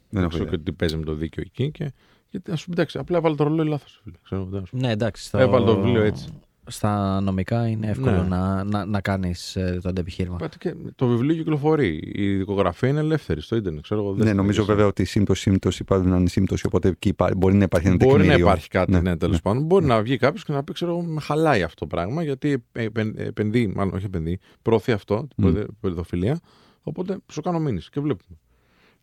Δεν 0.10 0.20
έχω 0.22 0.30
ξέρω 0.30 0.44
ιδέα. 0.44 0.58
και 0.58 0.64
τι 0.64 0.72
παίζει 0.72 0.98
με 0.98 1.04
το 1.04 1.14
δίκαιο 1.14 1.44
εκεί. 1.48 1.72
Και, 1.72 1.92
γιατί, 2.30 2.52
ας 2.52 2.64
πούμε, 2.64 2.76
εντάξει, 2.76 2.98
απλά 2.98 3.18
έβαλε 3.18 3.36
το 3.36 3.44
ρολόι 3.44 3.68
λάθος. 3.68 4.00
Φίλε. 4.04 4.16
Ξέρω, 4.24 4.46
δεν 4.46 4.66
σου- 4.66 4.78
Ναι, 4.78 4.92
εντάξει. 4.92 5.24
Στο... 5.26 5.38
Έβαλε 5.38 5.66
το 5.66 5.76
βιβλίο 5.76 6.02
έτσι. 6.02 6.28
Στα 6.70 7.22
νομικά 7.22 7.68
είναι 7.68 7.88
εύκολο 7.88 8.12
Ναι. 8.22 8.28
να, 8.28 8.64
να, 8.64 8.86
να 8.86 9.02
κάνεις 9.02 9.56
ε, 9.56 9.80
το 9.82 9.90
αντεπιχείρημα. 9.90 10.36
Πάτε 10.36 10.58
και 10.60 10.76
το 10.96 11.08
βιβλίο 11.08 11.36
κυκλοφορεί. 11.36 12.12
Η 12.14 12.36
δικογραφία 12.36 12.90
είναι 12.90 13.00
ελεύθερη 13.00 13.42
στο 13.42 13.56
ίντερνετ. 13.56 13.84
Ξέρω, 13.84 14.00
εγώ, 14.02 14.10
δεν 14.10 14.18
Ναι, 14.20 14.26
στην 14.26 14.36
νομίζω 14.38 14.52
έδειξα. 14.62 14.74
βέβαια 14.74 14.88
ότι 14.90 15.06
σύμπτωση 15.06 15.42
σύμπτωση 15.42 15.84
πρέπει 15.84 16.06
να 16.08 16.18
είναι 16.18 16.28
σύμπτωση, 16.30 16.66
οπότε 16.66 16.88
εκεί 16.88 17.08
υπά- 17.10 17.36
μπορεί 17.38 17.56
να 17.56 17.64
υπάρχει 17.64 17.88
ένα 17.88 17.96
Μπορεί 17.96 18.12
να 18.12 18.18
τεκμήριο. 18.18 18.46
υπάρχει 18.46 18.68
κάτι, 18.68 18.92
Ναι, 18.92 19.00
ναι, 19.02 19.18
τέλος 19.18 19.36
ναι. 19.36 19.42
πάντων. 19.42 19.64
Μπορεί 19.64 19.86
να 19.86 20.02
βγει 20.02 20.18
κάποιος 20.18 20.44
και 20.44 20.52
να 20.54 20.64
πει: 20.64 20.74
Ξέρω 20.74 20.92
εγώ, 20.92 21.02
με 21.02 21.22
χαλάει 21.22 21.64
αυτό 21.64 21.80
το 21.80 21.88
πράγμα, 21.88 22.24
γιατί 22.24 22.64
επεν- 22.72 23.20
επενδύει, 23.20 23.72
μάλλον 23.76 23.94
όχι 23.94 24.06
επενδύει, 24.06 24.40
προωθεί 24.62 24.92
αυτό, 24.92 25.28
την 25.36 25.48
Μμ. 25.48 25.54
παιδε- 25.54 25.68
παιδοφιλία. 25.80 26.40
Οπότε 26.84 27.18
σου 27.32 27.42
κάνω 27.42 27.60
μήνυση 27.60 27.90
και 27.90 28.00
βλέπουμε. 28.00 28.38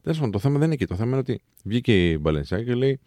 Τέλος 0.02 0.16
πάντων, 0.18 0.32
το 0.32 0.38
θέμα 0.38 0.54
δεν 0.54 0.64
είναι 0.64 0.74
εκεί. 0.74 0.86
Το 0.86 0.94
θέμα 0.94 1.08
είναι 1.10 1.18
ότι 1.18 1.40
βγήκε 1.64 2.10
η 2.10 2.18
Μπαλενσιά 2.20 2.62
και 2.64 2.74
λέει: 2.74 3.00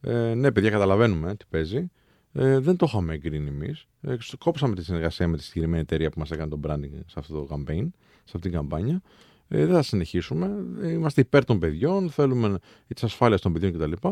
ε, 0.00 0.34
Ναι, 0.34 0.52
παιδιά, 0.52 0.70
καταλαβαίνουμε 0.70 1.30
ε, 1.30 1.34
τι 1.34 1.44
παίζει. 1.50 1.90
Ε, 2.36 2.58
δεν 2.58 2.76
το 2.76 2.86
είχαμε 2.88 3.14
εγκρίνει 3.14 3.48
εμείς. 3.48 3.86
Ε, 4.00 4.16
κόψαμε 4.38 4.74
τη 4.74 4.84
συνεργασία 4.84 5.28
με 5.28 5.36
τη 5.36 5.42
συγκεκριμένη 5.42 5.82
εταιρεία 5.82 6.10
που 6.10 6.18
μας 6.18 6.30
έκανε 6.30 6.50
το 6.50 6.60
branding 6.66 6.90
σε 7.06 7.14
αυτό 7.18 7.34
το 7.44 7.54
campaign, 7.54 7.86
σε 8.14 8.32
αυτή 8.34 8.38
την 8.38 8.52
καμπάνια. 8.52 9.00
Ε, 9.48 9.64
δεν 9.66 9.74
θα 9.74 9.82
συνεχίσουμε. 9.82 10.64
Ε, 10.82 10.90
είμαστε 10.92 11.20
υπέρ 11.20 11.44
των 11.44 11.58
παιδιών, 11.58 12.10
θέλουμε 12.10 12.58
τη 12.94 13.00
ασφάλεια 13.04 13.38
των 13.38 13.52
παιδιών 13.52 13.72
κτλ. 13.72 14.08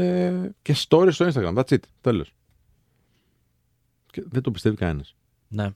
Ε, 0.00 0.50
και 0.62 0.74
story 0.88 1.08
στο 1.12 1.26
Instagram. 1.32 1.54
That's 1.54 1.68
it. 1.72 1.78
Τέλος. 2.00 2.34
Και 4.06 4.24
δεν 4.28 4.42
το 4.42 4.50
πιστεύει 4.50 4.76
κανένας. 4.76 5.16
Ναι. 5.48 5.70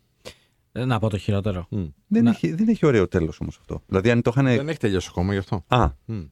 Ε, 0.72 0.84
Να 0.84 0.99
πω 0.99 1.09
το 1.11 1.18
χειρότερο. 1.18 1.66
Δεν, 2.07 2.24
Να- 2.24 2.30
έχει, 2.30 2.53
δεν 2.55 2.68
έχει 2.68 2.87
ωραίο 2.87 3.09
τέλος 3.09 3.41
όμως 3.41 3.57
αυτό. 3.59 3.82
Δηλαδή, 3.87 4.11
αν 4.11 4.22
το 4.22 4.30
είχαν. 4.34 4.45
Δεν 4.45 4.68
έχει 4.68 4.78
τελειώσει 4.78 5.09
ακόμα 5.11 5.32
γι' 5.32 5.39
αυτό. 5.39 5.64
Α, 5.68 5.91
Μμ. 6.05 6.22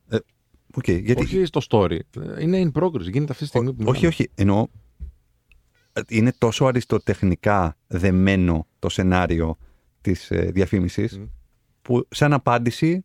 οκ. 0.74 0.88
γιατί. 0.88 1.22
Όχι 1.22 1.44
στο 1.44 1.60
story. 1.68 1.98
Ε, 2.20 2.42
Είναι 2.42 2.70
in 2.74 2.82
progress. 2.82 3.00
Γίνεται 3.00 3.32
αυτή 3.32 3.42
τη 3.42 3.48
στιγμή 3.48 3.72
που 3.74 3.84
όχι, 3.86 4.06
όχι. 4.06 4.30
Εννοώ. 4.34 4.66
Ε, 5.94 6.00
Είναι 6.08 6.32
τόσο 6.38 6.64
αριστοτεχνικά 6.64 7.76
δεμένο 7.86 8.66
το 8.78 8.88
σενάριο 8.88 9.56
της 10.00 10.30
ε, 10.30 10.50
διαφήμισης 10.54 11.18
Μμ. 11.18 11.22
που 11.82 12.06
σαν 12.10 12.32
απάντηση 12.32 13.04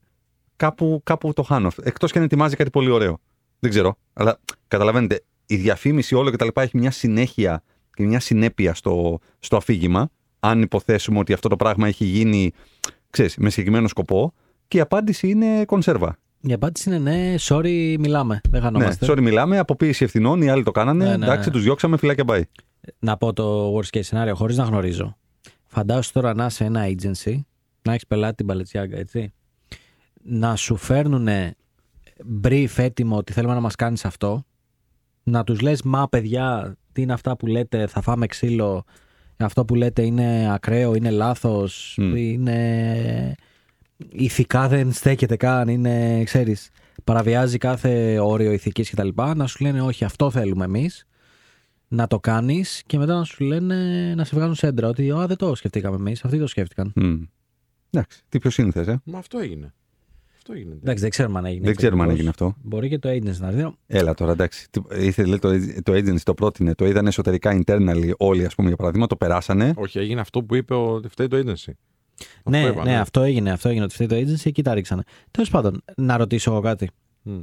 κάπου, 0.56 1.00
κάπου 1.04 1.32
το 1.32 1.42
χάνω. 1.42 1.70
Εκτός 1.82 2.12
και 2.12 2.18
αν 2.18 2.24
ετοιμάζει 2.24 2.56
κάτι 2.56 2.70
πολύ 2.70 2.90
ωραίο. 2.90 3.20
Δεν 3.58 3.70
ξέρω. 3.70 3.96
Αλλά 4.12 4.40
καταλαβαίνετε, 4.68 5.22
η 5.46 5.56
διαφήμιση 5.56 6.14
όλο 6.14 6.30
και 6.30 6.36
τα 6.36 6.44
λοιπά 6.44 6.62
έχει 6.62 6.78
μια 6.78 6.90
συνέχεια 6.90 7.62
και 7.94 8.02
μια 8.02 8.20
συνέπεια 8.20 8.74
στο, 8.74 9.18
στο 9.38 9.56
αφήγημα. 9.56 10.10
Αν 10.40 10.62
υποθέσουμε 10.62 11.18
ότι 11.18 11.32
αυτό 11.32 11.48
το 11.48 11.56
πράγμα 11.56 11.86
έχει 11.88 12.04
γίνει 12.04 12.52
ξέρεις, 13.10 13.36
με 13.36 13.50
συγκεκριμένο 13.50 13.88
σκοπό 13.88 14.34
και 14.68 14.76
η 14.76 14.80
απάντηση 14.80 15.28
είναι 15.28 15.64
κονσέρβα. 15.64 16.18
Η 16.40 16.52
απάντηση 16.52 16.88
είναι 16.94 16.98
ναι, 16.98 17.34
sorry, 17.40 17.96
μιλάμε. 17.98 18.40
Δεν 18.50 18.60
Ναι, 18.60 18.66
χανόμαστε. 18.66 19.06
sorry, 19.12 19.20
μιλάμε, 19.20 19.58
αποποίηση 19.58 20.04
ευθυνών, 20.04 20.42
οι 20.42 20.48
άλλοι 20.50 20.62
το 20.62 20.70
κάνανε. 20.70 21.04
Ναι, 21.04 21.16
ναι, 21.16 21.24
εντάξει, 21.24 21.48
ναι. 21.48 21.54
τους 21.54 21.62
διώξαμε, 21.62 21.96
φυλάκια 21.96 22.24
πάει. 22.24 22.42
Να 22.98 23.16
πω 23.16 23.32
το 23.32 23.76
worst 23.76 23.98
case 23.98 24.02
scenario 24.02 24.32
χωρίς 24.34 24.56
να 24.56 24.64
γνωρίζω. 24.64 25.16
Φαντάσου 25.66 26.12
τώρα 26.12 26.34
να 26.34 26.46
είσαι 26.46 26.64
ένα 26.64 26.84
agency, 26.86 27.40
να 27.82 27.92
έχεις 27.92 28.06
πελάτη 28.06 28.34
την 28.34 28.46
Παλαιτσιάγκα, 28.46 28.96
έτσι. 28.96 29.32
Να 30.22 30.56
σου 30.56 30.76
φέρνουν 30.76 31.28
brief 32.42 32.68
έτοιμο 32.76 33.16
ότι 33.16 33.32
θέλουμε 33.32 33.54
να 33.54 33.60
μας 33.60 33.74
κάνεις 33.74 34.04
αυτό 34.04 34.44
Να 35.22 35.44
τους 35.44 35.60
λες 35.60 35.82
μα 35.82 36.08
παιδιά 36.08 36.76
τι 36.92 37.02
είναι 37.02 37.12
αυτά 37.12 37.36
που 37.36 37.46
λέτε 37.46 37.86
θα 37.86 38.00
φάμε 38.00 38.26
ξύλο 38.26 38.84
αυτό 39.44 39.64
που 39.64 39.74
λέτε 39.74 40.02
είναι 40.02 40.52
ακραίο, 40.52 40.94
είναι 40.94 41.10
λάθος, 41.10 41.94
Μμ. 42.00 42.16
είναι 42.16 43.34
ηθικά 44.08 44.68
δεν 44.68 44.92
στέκεται 44.92 45.36
καν, 45.36 45.68
είναι 45.68 46.22
ξέρεις 46.24 46.70
παραβιάζει 47.04 47.58
κάθε 47.58 48.18
όριο 48.18 48.52
ηθικής 48.52 48.90
κτλ. 48.90 49.08
Να 49.34 49.46
σου 49.46 49.64
λένε 49.64 49.82
όχι 49.82 50.04
αυτό 50.04 50.30
θέλουμε 50.30 50.64
εμείς 50.64 51.06
να 51.92 52.06
το 52.06 52.20
κάνεις 52.20 52.82
και 52.86 52.98
μετά 52.98 53.14
να 53.14 53.24
σου 53.24 53.44
λένε 53.44 53.74
να 54.14 54.24
σε 54.24 54.36
βγάζουν 54.36 54.54
σέντρα 54.54 54.88
ότι 54.88 55.10
α, 55.10 55.26
δεν 55.26 55.36
το 55.36 55.54
σκεφτήκαμε 55.54 55.96
εμείς, 55.96 56.24
αυτοί 56.24 56.38
το 56.38 56.46
σκέφτηκαν. 56.46 56.92
Μμ. 56.94 57.22
Εντάξει, 57.90 58.22
τι 58.28 58.38
πιο 58.38 58.50
σύνθες, 58.50 58.86
ε. 58.86 59.00
Μα 59.04 59.18
αυτό 59.18 59.38
έγινε. 59.38 59.74
Αυτό 60.36 60.52
έγινε. 60.52 60.74
Εντάξει, 60.74 61.00
δεν 61.02 61.10
ξέρουμε 61.10 61.38
αν 61.38 61.44
έγινε. 61.44 61.60
Δεν 61.60 61.70
αυτό 61.70 61.80
ξέρουμε 61.80 62.02
αν 62.02 62.10
ακριβώς. 62.10 62.34
έγινε 62.34 62.48
αυτό. 62.54 62.68
Μπορεί 62.68 62.88
και 62.88 62.98
το 62.98 63.08
agency 63.08 63.38
να 63.38 63.50
δει. 63.50 63.74
Έλα 63.86 64.14
τώρα, 64.14 64.32
εντάξει. 64.32 64.66
Τι- 64.70 65.06
Ήθελε 65.06 65.38
το, 65.38 65.50
το 65.82 65.92
agency 65.92 66.20
το 66.22 66.34
πρότεινε, 66.34 66.74
το 66.74 66.86
είδαν 66.86 67.06
εσωτερικά 67.06 67.60
internally 67.64 68.10
όλοι, 68.18 68.44
ας 68.46 68.54
πούμε, 68.54 68.68
για 68.68 68.76
παράδειγμα, 68.76 69.06
το 69.06 69.16
περάσανε. 69.16 69.72
Όχι, 69.76 69.98
έγινε 69.98 70.20
αυτό 70.20 70.42
που 70.42 70.54
είπε 70.54 70.74
ότι 70.74 71.08
φταίει 71.08 71.28
το 71.28 71.36
agency. 71.36 71.72
Αυτό 72.36 72.50
Ναι, 72.50 72.60
είπα, 72.66 72.84
ναι, 72.84 72.98
αυτό 72.98 73.20
έγινε. 73.22 73.50
Αυτό 73.50 73.68
έγινε. 73.68 73.84
Ότι 73.84 73.94
φταίει 73.94 74.06
το 74.06 74.16
agency 74.32 74.40
εκεί 74.46 74.62
τα 74.62 74.74
ρίξανε. 74.74 75.02
Τέλος 75.30 75.50
πάντων, 75.50 75.82
να 75.96 76.16
ρωτήσω 76.16 76.50
εγώ 76.50 76.60
κάτι. 76.60 76.90
Μμ. 77.22 77.40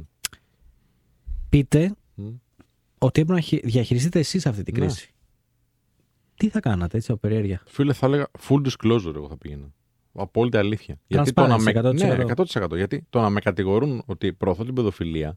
Πείτε 1.48 1.94
Μμ. 2.14 2.26
Ότι 2.98 3.20
έπρεπε 3.20 3.40
να 3.40 3.46
χει- 3.46 3.64
διαχειριστείτε 3.66 4.18
εσείς 4.18 4.46
αυτή 4.46 4.62
την 4.62 4.74
Ναι. 4.78 4.80
κρίση. 4.86 5.12
Τι 6.34 6.48
θα 6.48 6.60
κάνατε 6.60 6.96
έτσι 6.96 7.10
από 7.12 7.20
περιέργεια; 7.20 7.62
Φίλε, 7.66 7.92
θα 7.92 8.06
έλεγα 8.06 8.26
full 8.48 8.60
disclosure 8.66 9.14
εγώ 9.14 9.28
θα 9.28 9.36
πήγαινα. 9.36 9.72
Απόλυτη 10.12 10.56
αλήθεια. 10.56 10.98
Γιατί 11.06 11.32
το, 11.32 11.46
να 11.46 11.58
με... 11.58 11.72
Transparency, 11.74 11.88
100%. 11.88 11.94
Ναι, 11.94 12.16
100%. 12.36 12.76
Γιατί 12.76 13.06
το 13.10 13.20
να 13.20 13.30
με 13.30 13.40
κατηγορούν 13.40 14.02
ότι 14.06 14.32
προωθώ 14.32 14.64
την 14.64 14.74
παιδοφιλία 14.74 15.36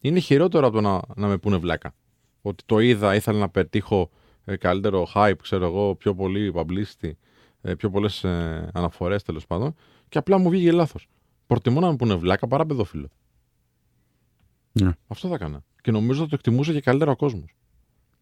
είναι 0.00 0.18
χειρότερο 0.18 0.66
από 0.66 0.74
το 0.74 0.80
να, 0.80 1.00
να 1.16 1.26
με 1.26 1.38
πούνε 1.38 1.56
βλάκα. 1.56 1.94
Ότι 2.42 2.64
το 2.66 2.78
είδα, 2.78 3.14
ήθελα 3.14 3.38
να 3.38 3.48
πετύχω 3.48 4.10
ε, 4.44 4.56
καλύτερο 4.56 5.06
hype, 5.14 5.34
ξέρω 5.42 5.64
εγώ, 5.66 5.94
πιο 5.94 6.14
πολύ 6.14 6.52
publicity, 6.54 7.10
ε, 7.60 7.74
πιο 7.74 7.90
πολλές 7.90 8.24
ε, 8.24 8.70
αναφορές 8.72 9.22
τέλος 9.22 9.46
πάντων, 9.46 9.74
και 10.08 10.18
απλά 10.18 10.38
μου 10.38 10.50
βγήκε 10.50 10.72
λάθος. 10.72 11.08
Προτιμώ 11.46 11.80
να 11.80 11.90
με 11.90 11.96
πούνε 11.96 12.14
βλάκα 12.14 12.46
παρά 12.48 12.66
παιδόφιλο. 12.66 13.08
Ναι. 14.80 14.90
Αυτό 15.08 15.28
θα 15.28 15.34
έκανα. 15.34 15.62
Και 15.82 15.90
νομίζω 15.90 16.20
ότι 16.20 16.30
το 16.30 16.36
εκτιμούσε 16.38 16.72
και 16.72 16.80
καλύτερα 16.80 17.10
ο 17.10 17.16
κόσμος. 17.16 17.54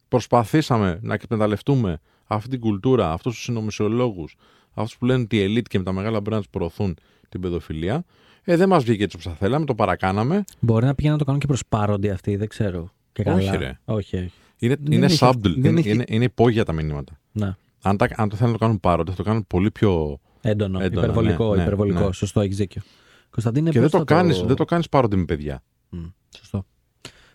Προσπαθήσαμε 0.09 0.99
να 1.03 1.15
εκμεταλλευτούμε 1.15 1.99
αυτή 2.25 2.49
την 2.49 2.61
κουλτούρα, 2.61 3.13
αυτούς 3.13 3.35
τους 3.35 3.43
συνωμοσιολόγου, 3.43 4.29
αυτούς 4.75 4.99
που 4.99 5.05
λένε 5.05 5.23
ότι 5.23 5.37
η 5.37 5.55
elite 5.57 5.63
και 5.69 5.79
με 5.79 5.85
τα 5.85 5.93
μεγάλα 5.93 6.21
brands 6.31 6.49
προωθούν 6.51 6.97
την 7.29 7.41
παιδοφιλία. 7.41 8.05
Ε, 8.43 8.57
δεν 8.57 8.69
μας 8.69 8.85
βγήκε 8.85 9.05
έτσι 9.05 9.17
όπως 9.21 9.33
θα 9.33 9.39
θέλαμε, 9.39 9.65
το 9.65 9.75
παρακάναμε. 9.75 10.45
Μπορεί 10.61 10.85
να 10.87 10.95
πηγαίνουν 10.95 11.17
να 11.19 11.25
το 11.25 11.31
κάνουν 11.31 11.41
και 11.41 11.47
προ 11.47 11.57
πάροντι 11.69 12.11
αυτοί, 12.11 12.37
δεν 12.37 12.49
ξέρω. 12.49 12.93
Και 13.13 13.23
Όχι, 13.27 13.47
καλά. 13.47 13.57
ρε. 13.59 13.79
Όχι, 13.85 14.17
όχι. 14.17 14.33
Είναι, 14.59 14.77
Δεν 14.81 14.93
είναι 14.93 15.07
έχει 15.07 15.19
subtle, 15.21 15.29
αυτό- 15.29 15.51
δεν 15.57 15.65
είναι, 15.71 15.81
έχει- 15.81 15.91
είναι, 15.91 16.05
είναι 16.09 16.25
υπόγεια 16.25 16.65
τα 16.65 16.73
μηνύματα. 16.73 17.19
Ναι. 17.33 17.55
Αν, 17.83 17.97
τα, 17.97 18.09
αν 18.17 18.29
το 18.29 18.37
θέλουν 18.37 18.53
να 18.53 18.59
το 18.59 18.65
κάνουν 18.65 18.81
πάροντι, 18.81 19.11
θα 19.11 19.17
το 19.17 19.23
κάνουν 19.23 19.47
πολύ 19.47 19.71
πιο. 19.71 20.19
Έντονο, 20.41 20.81
Έντονο, 20.81 21.03
υπερβολικό. 21.07 21.51
ναι, 21.51 21.57
ναι, 21.57 21.63
υπερβολικό. 21.63 22.07
ναι. 22.07 22.13
Σωστό, 22.13 22.41
έχεις 22.41 22.57
δίκιο. 22.57 22.83
Κωνσταντίνε, 23.31 23.71
και 23.71 23.81
πώς 23.81 23.91
δεν 23.91 24.01
το, 24.01 24.15
θα 24.15 24.21
κάνεις, 24.21 24.41
δεν 24.43 24.57
το 24.57 24.65
κάνεις 24.65 24.89
πάροντι 24.89 25.17
με 25.17 25.25
παιδιά. 25.25 25.63
Μμ, 25.91 25.99
Σωστό. 26.37 26.67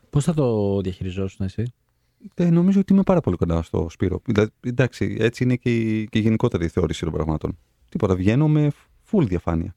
Πώς 0.10 0.24
θα 0.24 0.34
το 0.34 0.80
διαχειριζόσουν 0.82 1.46
εσύ; 1.46 1.74
Ε, 2.34 2.50
νομίζω 2.50 2.80
ότι 2.80 2.94
είμαι 2.94 3.04
πάρα 3.04 3.20
πολύ 3.22 3.36
κοντά 3.36 3.62
στο 3.62 3.88
Σπύρο. 3.90 4.22
Δηλαδή, 4.26 4.52
εντάξει, 4.60 5.18
έτσι 5.20 5.44
είναι 5.44 5.56
και 5.56 5.76
η, 5.76 6.08
και 6.08 6.18
η 6.18 6.22
γενικότερη 6.22 6.68
θεώρηση 6.68 7.04
των 7.04 7.14
πραγμάτων. 7.14 7.58
Τίποτα, 7.90 8.16
βγαίνω 8.16 8.48
με 8.48 8.72
full 9.12 9.26
διαφάνεια. 9.28 9.76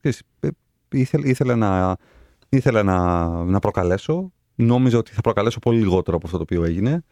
Ξέρεις, 0.00 0.22
ε, 0.40 0.48
ήθελα, 0.92 1.26
ήθελα, 1.26 1.56
να, 1.56 1.96
ήθελα 2.48 2.82
να, 2.82 3.26
να 3.44 3.58
προκαλέσω. 3.58 4.32
Νόμιζα 4.54 4.98
ότι 4.98 5.12
θα 5.12 5.20
προκαλέσω 5.20 5.58
πολύ 5.58 5.78
λιγότερο 5.78 6.16
από 6.16 6.26
αυτό 6.26 6.38
το 6.38 6.42
οποίο 6.42 6.64
έγινε. 6.64 7.04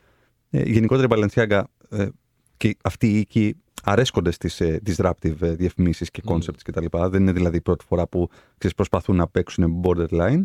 Ε, 0.50 0.62
γενικότερα 0.62 1.16
η 1.16 1.20
Balenciaga 1.24 1.62
ε, 1.88 2.08
και 2.56 2.76
αυτοί 2.82 3.06
οι 3.06 3.18
οίκοι 3.18 3.56
αρέσκονται 3.82 4.30
στις 4.30 4.60
ε, 4.60 4.80
disruptive 4.86 5.40
ε, 5.40 5.54
διαφημίσεις 5.54 6.10
και 6.10 6.22
Mm. 6.26 6.32
concepts 6.32 6.60
κτλ. 6.64 6.84
Δεν 7.08 7.22
είναι 7.22 7.32
δηλαδή 7.32 7.56
η 7.56 7.60
πρώτη 7.60 7.84
φορά 7.84 8.06
που 8.06 8.28
ξέρεις, 8.58 8.76
προσπαθούν 8.76 9.16
να 9.16 9.28
παίξουν 9.28 9.82
borderline. 9.84 10.42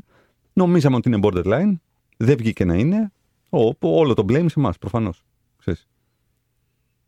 Νομίζαμε 0.54 0.95
ότι 0.95 1.10
είναι 1.10 1.20
borderline. 1.24 1.74
Δεν 2.18 2.38
βγήκε 2.38 2.66
να 2.66 2.76
είναι. 2.76 3.12
Ο, 3.49 3.72
όλο 3.80 4.14
το 4.14 4.26
blame 4.30 4.45
σε 4.49 4.60
εμάς, 4.60 4.78
προφανώς. 4.78 5.24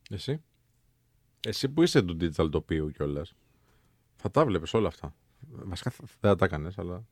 Εσύ. 0.10 0.42
Εσύ 1.48 1.70
που 1.70 1.82
είσαι 1.84 2.02
του 2.02 2.18
digital 2.22 2.52
τοπίου 2.52 2.90
κιόλας. 2.92 3.34
Θα 4.16 4.32
τα 4.32 4.46
βλέπεις 4.46 4.74
όλα 4.74 4.88
αυτά. 4.88 5.16
Βασικά 5.50 5.90
θα- 5.92 6.04
δεν 6.20 6.30
θα 6.32 6.36
τα 6.36 6.46
έκανες, 6.46 6.78
αλλά. 6.78 7.06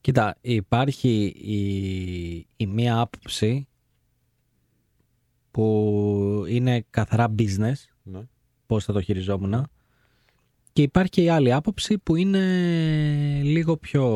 Κοίτα, 0.00 0.36
υπάρχει 0.40 1.24
η, 1.36 2.36
η 2.56 2.66
μία 2.66 3.00
άποψη 3.00 3.68
που 5.50 6.44
είναι 6.48 6.84
καθαρά 6.90 7.34
business, 7.38 7.72
Ναι. 8.02 8.28
πώς 8.66 8.84
θα 8.84 8.92
το 8.92 9.00
χειριζόμουν. 9.00 9.66
Και 10.72 10.82
υπάρχει 10.82 11.10
και 11.10 11.22
η 11.22 11.28
άλλη 11.28 11.52
άποψη 11.52 11.98
που 11.98 12.16
είναι 12.16 12.40
λίγο 13.42 13.76
πιο 13.76 14.06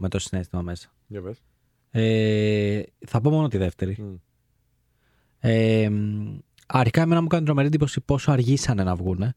με 0.00 0.08
το 0.08 0.18
συνέστημα 0.18 0.62
μέσα. 0.62 0.92
Για 1.06 1.22
πες. 1.22 1.42
Ε, 1.90 2.82
θα 3.06 3.20
πω 3.20 3.30
μόνο 3.30 3.48
τη 3.48 3.58
δεύτερη. 3.58 3.96
Μμ. 3.98 4.14
Ε, 5.38 5.88
μ, 5.88 6.38
αρχικά 6.66 7.02
εμένα 7.02 7.20
μου 7.20 7.26
κάνει 7.26 7.44
τρομερή 7.44 7.66
εντύπωση 7.66 8.00
πόσο 8.00 8.32
αργήσανε 8.32 8.82
να 8.82 8.94
βγούνε. 8.94 9.34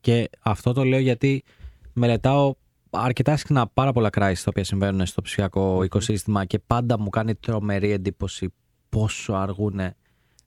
Και 0.00 0.30
αυτό 0.40 0.72
το 0.72 0.84
λέω 0.84 0.98
γιατί 0.98 1.44
μελετάω 1.92 2.54
αρκετά 2.90 3.36
συχνά 3.36 3.66
πάρα 3.68 3.92
πολλά 3.92 4.08
crisis 4.12 4.32
τα 4.36 4.44
οποία 4.46 4.64
συμβαίνουν 4.64 5.06
στο 5.06 5.22
ψηφιακό 5.22 5.82
οικοσύστημα 5.82 6.44
και 6.44 6.58
πάντα 6.58 6.98
μου 6.98 7.08
κάνει 7.08 7.34
τρομερή 7.34 7.90
εντύπωση 7.90 8.52
πόσο 8.88 9.32
αργούν 9.32 9.80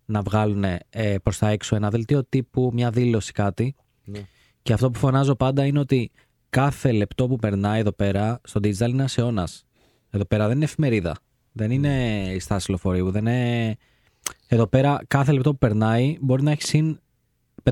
να 0.05 0.21
βγάλουν 0.21 0.63
ε, 0.89 1.17
προς 1.23 1.37
τα 1.37 1.49
έξω 1.49 1.75
ένα 1.75 1.89
δελτίο 1.89 2.25
τύπου, 2.25 2.71
μια 2.73 2.89
δήλωση 2.89 3.31
κάτι. 3.31 3.75
Ναι. 4.03 4.27
Και 4.65 4.73
αυτό 4.73 4.91
που 4.91 4.99
φωνάζω 4.99 5.35
πάντα 5.35 5.65
είναι 5.65 5.79
ότι 5.79 6.11
κάθε 6.49 6.91
λεπτό 6.91 7.27
που 7.27 7.35
περνάει 7.35 7.79
εδώ 7.79 7.91
πέρα 7.91 8.39
στο 8.43 8.59
digital 8.63 8.79
είναι 8.89 9.01
ένα 9.01 9.09
αιώνα. 9.15 9.47
Εδώ 10.09 10.25
πέρα 10.25 10.47
δεν 10.47 10.55
είναι 10.55 10.65
εφημερίδα. 10.65 11.15
Δεν 11.51 11.71
είναι 11.71 12.23
η 12.33 12.39
στάση 12.39 12.69
λεωφορείου. 12.69 13.11
Δεν 13.11 13.25
είναι... 13.25 13.75
Εδώ 14.47 14.67
πέρα 14.67 14.99
κάθε 15.07 15.31
λεπτό 15.31 15.51
που 15.51 15.57
περνάει 15.57 16.17
μπορεί 16.21 16.43
να 16.43 16.51
έχει 16.51 16.63
συν 16.63 16.99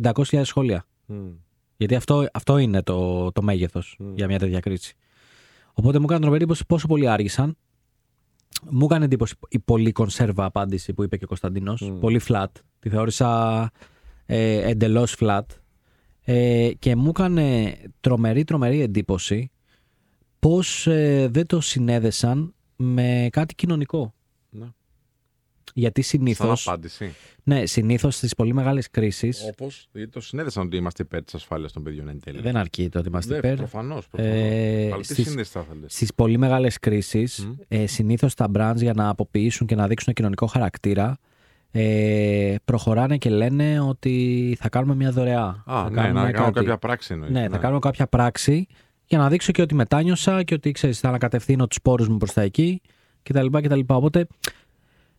500.000 0.01 0.41
σχόλια. 0.43 0.85
Μμ. 1.05 1.29
Γιατί 1.77 1.95
αυτό, 1.95 2.25
αυτό 2.33 2.57
είναι 2.57 2.81
το, 2.81 3.31
το 3.31 3.41
μέγεθος 3.41 3.97
Mm. 3.99 4.05
για 4.15 4.27
μια 4.27 4.39
τέτοια 4.39 4.59
κρίση. 4.59 4.95
Οπότε 5.73 5.97
μου 5.97 6.03
έκανε 6.03 6.19
τρομερή 6.19 6.43
εντύπωση 6.43 6.65
πόσο 6.65 6.87
πολύ 6.87 7.09
άργησαν. 7.09 7.57
Μου 8.69 8.85
έκανε 8.85 9.05
εντύπωση 9.05 9.35
η 9.49 9.59
πολύ 9.59 9.91
κονσέρβα 9.91 10.45
απάντηση 10.45 10.93
που 10.93 11.03
είπε 11.03 11.17
και 11.17 11.23
ο 11.23 11.27
Κωνσταντίνος. 11.27 11.83
Mm. 11.85 11.99
Πολύ 11.99 12.21
flat. 12.27 12.45
Τη 12.79 12.89
θεώρησα 12.89 13.71
ε, 14.25 14.69
εντελώς 14.69 15.15
flat. 15.19 15.41
Ε, 16.25 16.71
και 16.79 16.95
μου 16.95 17.09
έκανε 17.09 17.75
τρομερή 17.99 18.43
τρομερή 18.43 18.81
εντύπωση 18.81 19.51
πως 20.39 20.87
ε, 20.87 21.27
δεν 21.31 21.45
το 21.45 21.61
συνέδεσαν 21.61 22.53
με 22.75 23.27
κάτι 23.31 23.55
κοινωνικό. 23.55 24.13
Ναι. 24.49 24.65
Γιατί 25.73 26.01
Σαν 26.01 26.19
συνήθως, 26.19 26.67
απάντηση. 26.67 27.13
ναι, 27.43 27.65
συνήθως 27.65 28.15
στις 28.15 28.35
πολύ 28.35 28.53
μεγάλες 28.53 28.89
κρίσεις 28.89 29.47
Όπως 29.51 29.87
το 30.09 30.19
συνέδεσαν 30.21 30.65
ότι 30.65 30.77
είμαστε 30.77 31.03
υπέρ 31.03 31.23
της 31.23 31.33
ασφάλειας 31.33 31.71
των 31.71 31.83
παιδιών 31.83 32.07
εν 32.07 32.19
τέλει. 32.19 32.41
δεν 32.41 32.55
αρκεί 32.57 32.89
το 32.89 32.99
ότι 32.99 33.07
είμαστε 33.07 33.31
Ναι, 33.31 33.37
υπέρ. 33.37 33.55
Προφανώς. 33.55 34.07
Ε, 34.15 34.85
Αλλά 34.85 34.97
τι 34.97 35.03
στις- 35.03 35.27
σύνδεση 35.27 35.51
θα 35.51 35.59
ήθελε. 35.69 35.85
Στις 35.89 36.13
πολύ 36.13 36.37
μεγάλες 36.37 36.79
κρίσεις, 36.79 37.45
Μμ. 37.45 37.51
ε, 37.67 37.87
συνήθως 37.87 38.33
τα 38.33 38.51
brands 38.55 38.75
για 38.77 38.93
να 38.93 39.09
αποποιήσουν 39.09 39.67
και 39.67 39.75
να 39.75 39.87
δείξουν 39.87 40.13
κοινωνικό 40.13 40.45
χαρακτήρα, 40.45 41.17
ε, 41.75 42.55
προχωράνε 42.65 43.17
και 43.17 43.29
λένε 43.29 43.79
ότι 43.79 44.57
θα 44.59 44.69
κάνουμε 44.69 44.95
μια 44.95 45.11
δωρεά. 45.11 45.45
Α, 45.45 45.63
θα 45.65 45.89
ναι, 45.89 45.95
κάνουμε 45.95 46.21
να 46.21 46.31
κάνω 46.31 46.45
κάτι. 46.45 46.59
κάποια 46.59 46.77
πράξη 46.77 47.13
εννοείς. 47.13 47.31
Ναι, 47.31 47.47
θα 47.49 47.57
κάνουμε 47.57 47.79
κάποια 47.79 48.07
πράξη 48.07 48.67
για 49.05 49.17
να 49.17 49.29
δείξω 49.29 49.51
και 49.51 49.61
ότι 49.61 49.75
μετάνιωσα 49.75 50.43
και 50.43 50.53
ότι 50.53 50.71
ξέρεις, 50.71 50.99
θα 50.99 51.07
ανακατευθύνω 51.07 51.67
τους 51.67 51.81
πόρους 51.81 52.07
μου 52.07 52.17
προς 52.17 52.33
τα 52.33 52.41
εκεί 52.41 52.81
κτλ. 53.23 53.45
κτλ. 53.61 53.79
Οπότε 53.87 54.27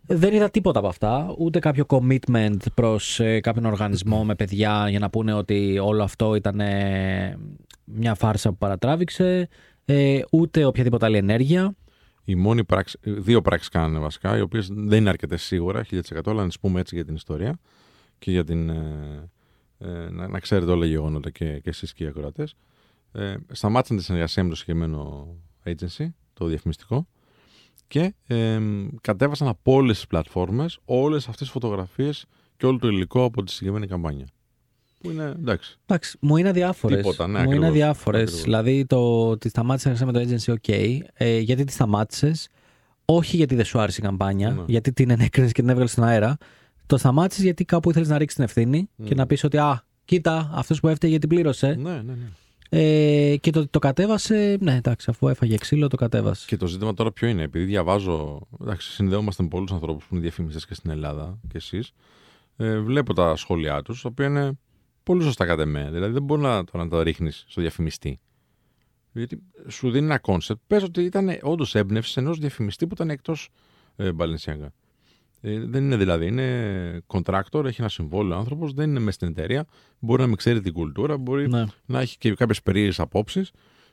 δεν 0.07 0.35
είδα 0.35 0.51
τίποτα 0.51 0.79
από 0.79 0.89
αυτά, 0.89 1.35
ούτε 1.39 1.59
κάποιο 1.59 1.85
commitment 1.89 2.57
προς 2.75 3.21
ε, 3.21 3.41
κάποιον 3.41 3.65
οργανισμό 3.65 4.25
με 4.25 4.35
παιδιά 4.35 4.87
για 4.89 4.99
να 4.99 5.11
πούνε 5.11 5.33
ότι 5.33 5.79
όλο 5.83 6.03
αυτό 6.03 6.35
ήταν 6.35 6.61
ε, 6.61 7.39
μια 7.85 8.15
φάρσα 8.15 8.49
που 8.49 8.57
παρατράβηξε, 8.57 9.49
ε, 9.85 10.21
ούτε 10.31 10.65
οποιαδήποτε 10.65 11.07
άλλη 11.07 11.17
ενέργεια. 11.17 11.75
Η 12.25 12.35
μόνη 12.35 12.65
πράξη, 12.65 12.99
δύο 13.03 13.43
πράξεις 13.43 13.69
κάνανε 13.69 13.99
βασικά, 13.99 14.37
οι 14.37 14.41
οποίες 14.41 14.69
δεν 14.69 14.99
είναι 14.99 15.09
αρκετές 15.09 15.43
σίγουρα, 15.43 15.85
1000%, 15.91 16.21
αλλά 16.25 16.41
να 16.41 16.47
τις 16.47 16.59
πούμε 16.59 16.81
έτσι 16.81 16.95
για 16.95 17.05
την 17.05 17.15
ιστορία 17.15 17.59
και 18.19 18.31
για 18.31 18.45
την. 18.45 18.69
Ε, 18.69 19.31
ε, 19.79 20.11
να, 20.11 20.29
να 20.29 20.41
ξέρετε 20.41 20.71
όλα 20.71 20.81
τα 20.81 20.87
γεγονότα 20.87 21.31
και, 21.31 21.59
και 21.59 21.69
εσείς 21.69 21.93
και 21.93 22.05
οι 22.05 22.07
ακροατές. 22.07 22.55
Ε, 23.13 23.35
σταμάτησαν 23.53 23.97
τη 23.97 24.03
συνεργασία 24.03 24.43
με 24.43 24.49
το 24.49 24.57
συγκεκριμένο 24.57 25.27
agency, 25.65 26.07
το 26.33 26.47
διαφημιστικό, 26.47 27.07
και 27.87 28.15
ε, 28.27 28.61
κατέβασαν 29.01 29.49
από 29.49 29.73
όλες 29.73 29.97
τις 29.97 30.07
πλατφόρμες 30.07 30.79
όλες 30.85 31.23
αυτές 31.23 31.41
τις 31.41 31.51
φωτογραφίες 31.51 32.27
και 32.57 32.67
όλο 32.67 32.79
το 32.79 32.89
υλικό 32.89 33.25
από 33.25 33.43
τη 33.43 33.51
συγκεκριμένη 33.51 33.87
καμπάνια. 33.87 34.27
Που 35.05 35.11
είναι 35.11 35.35
εντάξει. 35.39 35.79
Εντάξει, 35.87 36.17
μου 36.21 36.37
είναι 36.37 36.49
αδιάφορες. 36.49 36.97
Τίποτα, 36.97 37.27
ναι, 37.27 37.33
μου 37.33 37.39
ακριβώς, 37.39 37.57
είναι 37.57 37.67
αδιάφορες. 37.67 38.21
ακριβώς. 38.21 38.43
Δηλαδή 38.43 38.87
το 38.87 39.29
ότι 39.29 39.49
σταμάτησες 39.49 40.01
να 40.01 40.07
με 40.07 40.13
το 40.13 40.21
agency, 40.21 40.55
OK. 40.55 40.99
Ε, 41.15 41.39
γιατί 41.39 41.65
τη 41.65 41.73
σταμάτησες, 41.73 42.49
όχι 43.05 43.37
γιατί 43.37 43.55
δεν 43.55 43.65
σου 43.65 43.79
άρεσε 43.79 44.01
η 44.01 44.05
καμπάνια, 44.05 44.51
Ναι. 44.51 44.63
γιατί 44.67 44.93
την 44.93 45.11
ενέκρινες 45.11 45.53
και 45.53 45.61
την 45.61 45.71
έβγαλες 45.71 45.91
στον 45.91 46.05
αέρα. 46.05 46.37
Το 46.87 46.97
σταμάτησες 46.97 47.45
γιατί 47.45 47.65
κάπου 47.65 47.91
ήθελες 47.91 48.09
να 48.09 48.19
ρίξεις 48.19 48.35
την 48.37 48.45
ευθύνη 48.45 48.89
και 49.05 49.15
να 49.15 49.27
πεις 49.27 49.45
ότι 49.45 49.57
Α, 49.59 49.85
κοίτα, 50.05 50.51
αυτός 50.55 50.81
που 50.81 50.89
έφταιγε 50.89 51.11
γιατί 51.11 51.27
πλήρωσε. 51.27 51.67
Ναι, 51.75 51.91
ναι, 51.93 52.03
ναι. 52.03 52.29
Ε, 52.69 53.37
και 53.37 53.51
το, 53.51 53.69
το 53.69 53.79
κατέβασε. 53.79 54.57
Ναι, 54.61 54.75
εντάξει, 54.75 55.07
αφού 55.11 55.29
έφαγε 55.29 55.57
ξύλο, 55.57 55.89
το 55.89 55.97
κατέβασε. 55.97 56.45
Και 56.49 56.57
το 56.57 56.67
ζήτημα 56.67 56.95
τώρα 56.95 57.13
ποιο 57.13 57.29
είναι, 57.29 57.43
επειδή 57.43 57.65
διαβάζω. 57.65 58.41
Εντάξει, 58.63 58.91
συνδέομαστε 58.91 59.43
με 59.43 59.49
πολλούς 59.49 59.73
ανθρώπους 59.73 60.05
που 60.05 60.15
είναι 60.15 60.23
διαφημιστές 60.23 60.67
και 60.67 60.75
στην 60.75 60.91
Ελλάδα 60.91 61.39
και 61.49 61.57
εσείς. 61.57 61.93
Ε, 62.57 62.79
βλέπω 62.79 63.15
τα 63.15 63.37
σχόλιά 63.37 63.83
τους, 63.83 64.03
τα 64.03 64.09
οποία 64.13 64.27
είναι 64.27 64.59
πολύ 65.05 65.23
σωστά 65.23 65.47
κατά 65.47 65.63
εμέ. 65.63 65.89
Δηλαδή 65.93 66.13
δεν 66.13 66.23
μπορεί 66.23 66.41
να, 66.43 66.65
τώρα 66.65 66.85
να 66.85 66.91
τα 66.91 67.03
ρίχνεις 67.03 67.45
στο 67.49 67.61
διαφημιστή. 67.61 68.21
Γιατί 69.13 69.43
σου 69.69 69.91
δίνει 69.91 70.05
ένα 70.05 70.19
concept. 70.19 70.61
Πες 70.67 70.83
ότι 70.83 71.03
ήταν 71.03 71.39
όντως 71.43 71.75
έμπνευση 71.75 72.15
ενός 72.21 72.39
διαφημιστή 72.39 72.87
που 72.87 72.95
ήταν 72.95 73.11
εκτός 73.11 73.49
ε, 73.97 74.11
Balenciaga. 74.19 74.67
Ε, 75.41 75.61
δεν 75.61 75.85
είναι 75.85 75.97
δηλαδή, 75.97 76.27
είναι 76.27 77.01
contractor, 77.07 77.65
έχει 77.65 77.81
ένα 77.81 77.89
συμβόλαιο 77.91 78.39
άνθρωπος, 78.39 78.73
δεν 78.73 78.91
είναι 78.91 78.99
μέσα 78.99 79.13
στην 79.13 79.29
εταιρεία. 79.29 79.65
Μπορεί 79.99 80.21
να 80.21 80.27
μην 80.27 80.37
ξέρει 80.37 80.61
την 80.61 80.73
κουλτούρα, 80.73 81.17
μπορεί 81.17 81.49
Ναι. 81.49 81.65
να 81.87 82.01
έχει 82.01 82.19
και 82.19 82.35
κάποιες 82.35 82.63
περίεργες 82.63 83.01
απόψεις 83.01 83.51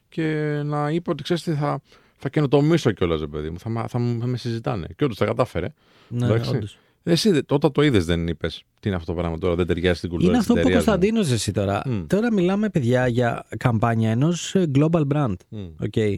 και 0.09 0.23
να 0.65 0.89
είπε 0.91 1.09
ότι 1.09 1.23
ξέρεις 1.23 1.43
τι 1.43 1.53
θα, 1.53 1.81
θα 2.17 2.29
καινοτομήσω 2.29 2.91
κιόλας, 2.91 3.19
ρε 3.19 3.27
παιδί 3.27 3.49
μου. 3.49 3.59
Θα, 3.59 3.69
μα- 3.69 3.87
θα, 3.87 3.99
μου- 3.99 4.19
θα 4.19 4.25
με 4.25 4.37
συζητάνε. 4.37 4.87
Και 4.95 5.03
όντως 5.03 5.17
τα 5.17 5.25
κατάφερε. 5.25 5.73
Ναι, 6.07 6.25
Εντάξει. 6.25 6.55
όντως. 6.55 6.77
Εσύ 7.03 7.31
δε- 7.31 7.41
όταν 7.49 7.71
το 7.71 7.81
είδες, 7.81 8.05
δεν 8.05 8.27
είπες 8.27 8.63
τι 8.79 8.87
είναι 8.87 8.97
αυτό 8.97 9.13
το 9.13 9.19
πράγμα 9.19 9.37
τώρα, 9.37 9.55
δεν 9.55 9.65
ταιριάζει 9.67 9.97
στην 9.97 10.09
κουλτούρα. 10.09 10.31
Είναι 10.31 10.39
της 10.41 10.49
αυτό 10.49 10.61
που 10.61 10.67
είπε 10.69 10.77
ο 10.77 10.79
εταιρείας 10.79 10.95
μου». 10.95 11.01
Κωνσταντίνο 11.01 11.35
εσύ 11.35 11.51
τώρα. 11.51 11.81
Μμ. 11.85 12.07
Τώρα 12.07 12.33
μιλάμε, 12.33 12.69
παιδιά, 12.69 13.07
για 13.07 13.45
καμπάνια 13.57 14.09
ενός 14.11 14.55
global 14.75 15.03
brand. 15.13 15.33
Μμ. 15.49 15.65
Okay. 15.91 16.13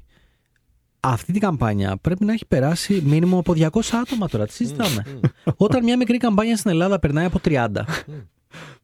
Αυτή 1.00 1.32
την 1.32 1.42
καμπάνια 1.42 1.98
πρέπει 2.02 2.26
να 2.26 2.34
έχει 2.34 2.46
περάσει 2.46 3.02
μήνυμο 3.06 3.38
από 3.40 3.54
200 3.54 3.68
άτομα 4.02 4.28
τώρα. 4.28 4.46
Τις 4.46 4.56
συζητάμε. 4.56 5.04
Όταν 5.58 5.84
μια 5.84 5.98
μικρή 5.98 6.18
καμπάνια 6.18 6.58
στην 6.58 6.72
Ελλάδα 6.72 7.00
περνάει 7.00 7.26
από 7.26 7.40
30, 7.44 7.68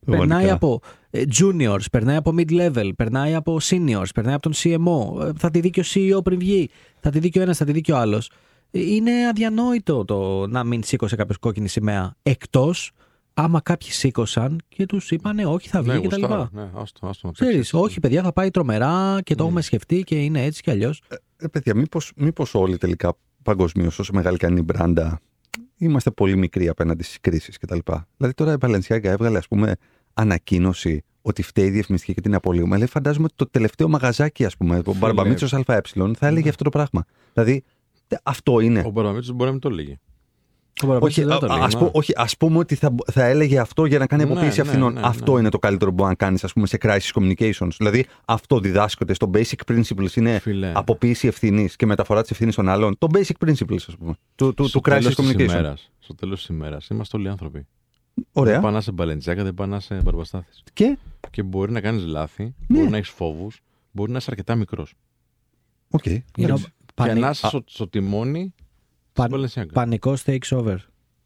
περνάει 0.06 0.28
Πραγματικά. 0.28 0.54
από 0.54 0.80
ε, 1.10 1.22
juniors, 1.40 1.84
περνάει 1.92 2.16
από 2.16 2.34
mid-level, 2.38 2.90
περνάει 2.96 3.34
από 3.36 3.58
seniors, 3.62 4.08
περνάει 4.14 4.34
από 4.34 4.42
τον 4.42 4.54
CMO, 4.56 5.26
ε, 5.28 5.32
θα 5.38 5.50
τη 5.52 5.60
δει 5.60 5.70
και 5.70 5.80
ο 5.80 5.84
CEO 5.94 6.24
πριν 6.24 6.40
βγει, 6.40 6.70
θα 7.00 7.10
τη 7.10 7.20
δει 7.20 7.30
και 7.30 7.40
ο 7.40 7.42
ένας, 7.42 7.58
θα 7.58 7.66
τη 7.66 7.72
δει 7.72 7.82
και 7.82 7.92
ο 7.92 7.98
άλλος. 7.98 8.30
Είναι 8.72 9.28
αδιανόητο 9.28 10.06
το 10.06 10.48
να 10.48 10.64
μην 10.64 10.84
σήκωσε 10.84 11.16
κάποιος 11.16 11.38
κόκκινη 11.38 11.68
σημαία. 11.68 12.16
Εκτός 12.24 12.92
άμα 13.34 13.62
κάποιοι 13.62 13.90
σήκωσαν 13.92 14.62
και 14.68 14.86
τους 14.86 15.12
είπανε 15.12 15.46
όχι, 15.46 15.70
θα 15.70 15.82
βγει 15.82 15.92
Ναι, 15.92 15.98
κτλ. 16.08 16.20
γουστάρω. 16.20 16.50
Ναι, 16.52 16.70
άστο, 16.76 17.08
άστο 17.08 17.28
να 17.28 17.34
Ξέρεις, 17.34 17.56
παίξει. 17.56 17.76
όχι, 17.76 18.00
παιδιά, 18.00 18.24
θα 18.24 18.34
πάει 18.34 18.52
τρομερά 18.52 19.20
και 19.24 19.36
το 19.36 19.44
έχουμε 19.44 19.62
σκεφτεί 19.62 20.04
και 20.04 20.24
είναι 20.24 20.44
έτσι 20.44 20.62
κι 20.62 20.72
αλλιώς. 20.72 21.02
Ε, 21.38 21.48
παιδιά, 21.48 21.76
μήπως, 21.76 22.12
μήπως 22.16 22.56
όλοι 22.56 22.78
τελικά 22.78 23.14
παγκοσμίως, 23.44 24.00
όσο 24.00 24.14
μεγάλη 24.14 24.38
και 24.38 24.46
αν 24.46 24.52
είναι 24.52 24.60
η 24.60 24.64
μπράντα, 24.68 25.20
είμαστε 25.78 26.12
πολύ 26.12 26.38
μικροί 26.38 26.68
απέναντι 26.68 27.04
στις 27.04 27.18
κρίσεις 27.22 27.58
κτλ. 27.58 27.78
Δηλαδή 28.18 28.34
τώρα 28.36 28.54
η 28.54 28.56
Balenciaga 28.62 29.04
έβγαλε, 29.04 29.38
ας 29.38 29.48
πούμε, 29.48 29.76
ανακοίνωση 30.14 31.04
ότι 31.22 31.42
φταίει 31.44 31.66
η 31.66 31.70
διαφημιστική 31.70 32.14
και 32.14 32.22
την 32.22 32.36
απολύγουμε. 32.36 32.76
Αλλά 32.76 32.88
φαντάζομαι 32.88 33.24
ότι 33.26 33.34
το 33.36 33.48
τελευταίο 33.50 33.88
μαγαζάκι, 33.90 34.46
ας 34.46 34.58
πούμε, 34.58 34.82
ο 34.86 34.94
Μπαρμπαμίτσος 34.94 35.54
ΑΕ, 35.54 35.64
θα 36.18 36.28
έλεγε 36.28 36.50
αυτό 36.50 36.64
το 36.64 36.70
πράγμα. 36.70 37.06
Δηλαδή, 37.34 37.54
τε- 37.54 37.64
αυτό 38.24 38.60
είναι. 38.60 38.84
Ο 38.86 38.90
Μπαρμπαμίτσο 38.90 39.32
μπορεί 39.34 39.46
να 39.46 39.52
μην 39.52 39.60
το 39.62 39.70
λέγει. 39.70 40.00
Όχι, 41.00 41.24
δεν 41.24 41.40
το 41.40 41.46
α- 41.46 41.56
λέει. 41.56 41.64
ας, 41.66 41.78
πω- 41.78 41.90
όχι, 41.94 42.14
ας 42.16 42.38
πούμε 42.38 42.58
ότι 42.58 42.76
θα, 42.76 42.96
θα 43.12 43.24
έλεγε 43.26 43.60
αυτό 43.60 43.86
για 43.86 44.00
να 44.00 44.08
κάνει 44.08 44.24
Ναι, 44.24 44.32
αποποίηση 44.32 44.62
ναι, 44.62 44.68
ευθυνών. 44.68 44.94
ναι, 44.94 45.00
αυτό 45.04 45.34
ναι. 45.34 45.40
είναι 45.40 45.50
το 45.50 45.60
καλύτερο 45.60 45.90
που 45.90 45.96
μπορεί 45.96 46.10
να 46.10 46.16
κάνεις, 46.16 46.44
ας 46.44 46.54
πούμε, 46.54 46.68
σε 46.68 46.78
crisis 46.82 47.12
communications. 47.14 47.70
Δηλαδή, 47.78 48.06
αυτό 48.26 48.60
διδάσκεται 48.60 49.14
στο 49.14 49.30
basic 49.34 49.54
principles 49.72 50.16
είναι 50.16 50.40
Φίλε. 50.40 50.72
αποποίηση 50.76 51.28
ευθύνης 51.28 51.76
και 51.76 51.86
μεταφορά 51.86 52.22
της 52.22 52.32
ευθύνης 52.32 52.56
των 52.56 52.70
άλλων. 52.70 52.98
Το 52.98 53.08
basic 53.14 53.46
principles, 53.48 53.76
ας 53.88 53.96
πούμε, 54.00 54.14
του, 54.36 54.54
του, 54.54 54.68
Στο 54.68 54.80
του 54.80 54.90
crisis 54.90 54.98
τέλος 55.00 55.16
της 55.16 55.30
communication. 55.30 55.40
ημέρας, 55.42 55.92
στο 56.00 56.16
τέλος 56.16 56.40
της 56.40 56.48
ημέρας 56.50 56.88
είμαστε 56.88 57.18
όλοι 57.18 57.30
άνθρωποι. 57.30 57.68
Δεν 58.14 58.26
Ωραία. 58.32 58.60
πάνε 58.60 58.82
σε 58.82 58.92
μπαλεντσιάκα, 58.92 59.44
δεν 59.44 59.54
πάνε 59.54 59.80
σε 59.80 59.96
μπαρμπαστάθης. 59.96 60.64
Και, 60.74 60.98
Και 61.30 61.44
μπορεί 61.44 61.72
να 61.72 61.82
κάνεις 61.82 62.04
λάθη, 62.06 62.44
Ναι. 62.44 62.54
μπορεί 62.80 62.90
να 62.90 62.98
έχεις 62.98 63.10
φόβους, 63.10 63.60
μπορεί 63.92 64.12
να 64.12 64.18
είσαι 64.18 64.28
αρκετά 64.32 64.56
μικρός. 64.56 64.94
οκ. 65.90 66.06
Είναι 66.06 66.24
εντάξει. 66.36 66.66
Ο 67.00 67.04
Και 67.04 67.10
πανι- 67.10 67.22
να 67.24 67.30
είσαι 67.30 67.48
στο, 67.48 67.64
στο 67.66 67.88
τιμόνι 67.88 68.40
παν- 68.40 68.54
στην 69.14 69.30
Μπαλενσιάκα. 69.30 69.72
πανικός 69.74 70.24
takes 70.26 70.50
over. 70.58 70.76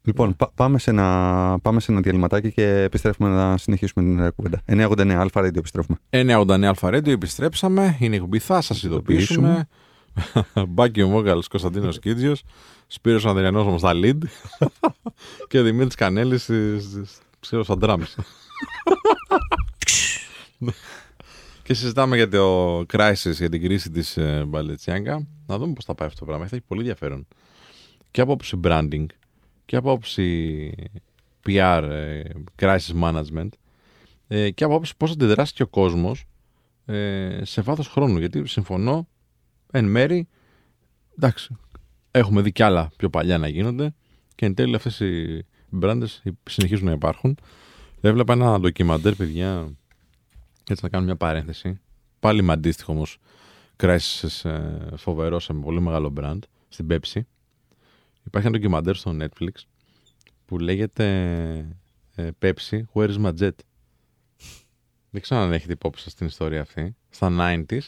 Λοιπόν, 0.06 0.36
πά- 0.36 0.52
πάμε, 0.54 0.78
σε 0.78 0.90
ένα, 0.90 1.58
πάμε 1.62 1.80
σε 1.80 1.92
ένα 1.92 2.00
διαλυματάκι 2.00 2.52
και 2.52 2.66
επιστρέφουμε 2.82 3.28
να 3.28 3.56
συνεχίσουμε 3.56 4.04
την 4.04 4.18
ε, 4.18 4.30
κουβέντα. 4.30 4.62
989 4.66 5.10
Αλφα 5.10 5.40
Radio 5.40 5.56
επιστρέφουμε. 5.56 5.98
989 6.10 6.62
Αλφα 6.64 6.88
Radio, 6.88 7.06
επιστρέψαμε. 7.06 7.96
Είναι 8.00 8.12
η 8.14 8.16
εκπομπή, 8.16 8.38
θα 8.38 8.60
σας 8.60 8.82
ειδοποιήσουμε. 8.82 9.68
Μπάκι 10.68 11.02
ο 11.02 11.08
Μόγκαλ 11.08 11.42
Κωνσταντίνος 11.50 11.98
Κίτζιος, 11.98 12.42
Σπύρος 12.86 13.26
Ανδριανός 13.26 13.66
όμω 13.66 13.78
στα 13.78 13.92
lead 13.94 14.18
και 15.48 15.60
Δημήτρης 15.60 15.94
Κανέλης 15.94 16.50
ξέρω 17.40 17.62
στα 17.64 17.76
drums. 17.80 18.14
και 21.64 21.74
συζητάμε 21.74 22.16
για 22.16 22.28
το 22.28 22.78
crisis, 22.78 23.32
για 23.32 23.48
την 23.48 23.62
κρίση 23.62 23.90
της 23.90 24.18
Μπαλετσιάγκα. 24.46 25.26
Να 25.46 25.58
δούμε 25.58 25.72
πώς 25.72 25.84
θα 25.84 25.94
πάει 25.94 26.08
αυτό 26.08 26.20
το 26.20 26.26
πράγμα. 26.26 26.46
Θα 26.46 26.56
έχει 26.56 26.64
πολύ 26.64 26.80
ενδιαφέρον. 26.80 27.26
Και 28.10 28.20
από 28.20 28.32
άποψη 28.32 28.60
branding 28.64 29.06
και 29.64 29.76
από 29.76 29.90
άποψη 29.90 30.74
PR, 31.46 31.88
ε, 31.90 32.22
crisis 32.58 33.02
management 33.02 33.48
ε, 34.28 34.50
και 34.50 34.64
από 34.64 34.72
άποψη 34.72 34.96
πώς 34.96 35.10
αντιδράσει 35.10 35.52
και 35.52 35.62
ο 35.62 35.66
κόσμος 35.66 36.24
ε, 36.84 37.40
σε 37.42 37.60
βάθος 37.60 37.88
χρόνου. 37.88 38.18
Γιατί 38.18 38.46
συμφωνώ 38.46 39.08
εν 39.70 39.84
μέρη, 39.84 40.28
εντάξει, 41.18 41.56
έχουμε 42.10 42.42
δει 42.42 42.52
κι 42.52 42.62
άλλα 42.62 42.90
πιο 42.96 43.10
παλιά 43.10 43.38
να 43.38 43.48
γίνονται 43.48 43.94
και 44.34 44.46
εν 44.46 44.54
τέλει 44.54 44.74
αυτές 44.74 45.00
οι 45.00 45.44
μπράντε 45.68 46.06
συνεχίζουν 46.42 46.86
να 46.86 46.92
υπάρχουν. 46.92 47.38
Έβλεπα 48.00 48.32
ένα 48.32 48.60
ντοκιμαντέρ, 48.60 49.14
παιδιά, 49.14 49.76
έτσι 50.68 50.84
να 50.84 50.88
κάνω 50.88 51.04
μια 51.04 51.16
παρένθεση. 51.16 51.80
Πάλι 52.20 52.42
με 52.42 52.52
αντίστοιχο 52.52 52.92
όμως 52.92 53.18
crisis 53.76 54.50
ε, 54.50 54.96
φοβερός 54.96 55.44
σε 55.44 55.52
πολύ 55.52 55.80
μεγάλο 55.80 56.12
brand, 56.16 56.38
στην 56.68 56.86
Pepsi. 56.90 57.20
Υπάρχει 58.24 58.48
ένα 58.48 58.50
ντοκιμαντέρ 58.50 58.96
στο 58.96 59.16
Netflix 59.20 59.52
που 60.44 60.58
λέγεται 60.58 61.06
ε, 62.14 62.28
Pepsi, 62.42 62.80
Where 62.92 63.08
is 63.08 63.24
my 63.24 63.32
jet? 63.38 63.50
Δεν 65.10 65.22
ξέρω 65.22 65.40
αν 65.40 65.52
έχετε 65.52 65.72
υπόψη 65.72 66.02
σας 66.02 66.14
την 66.14 66.26
ιστορία 66.26 66.60
αυτή. 66.60 66.96
Στα 67.10 67.36
90s 67.40 67.80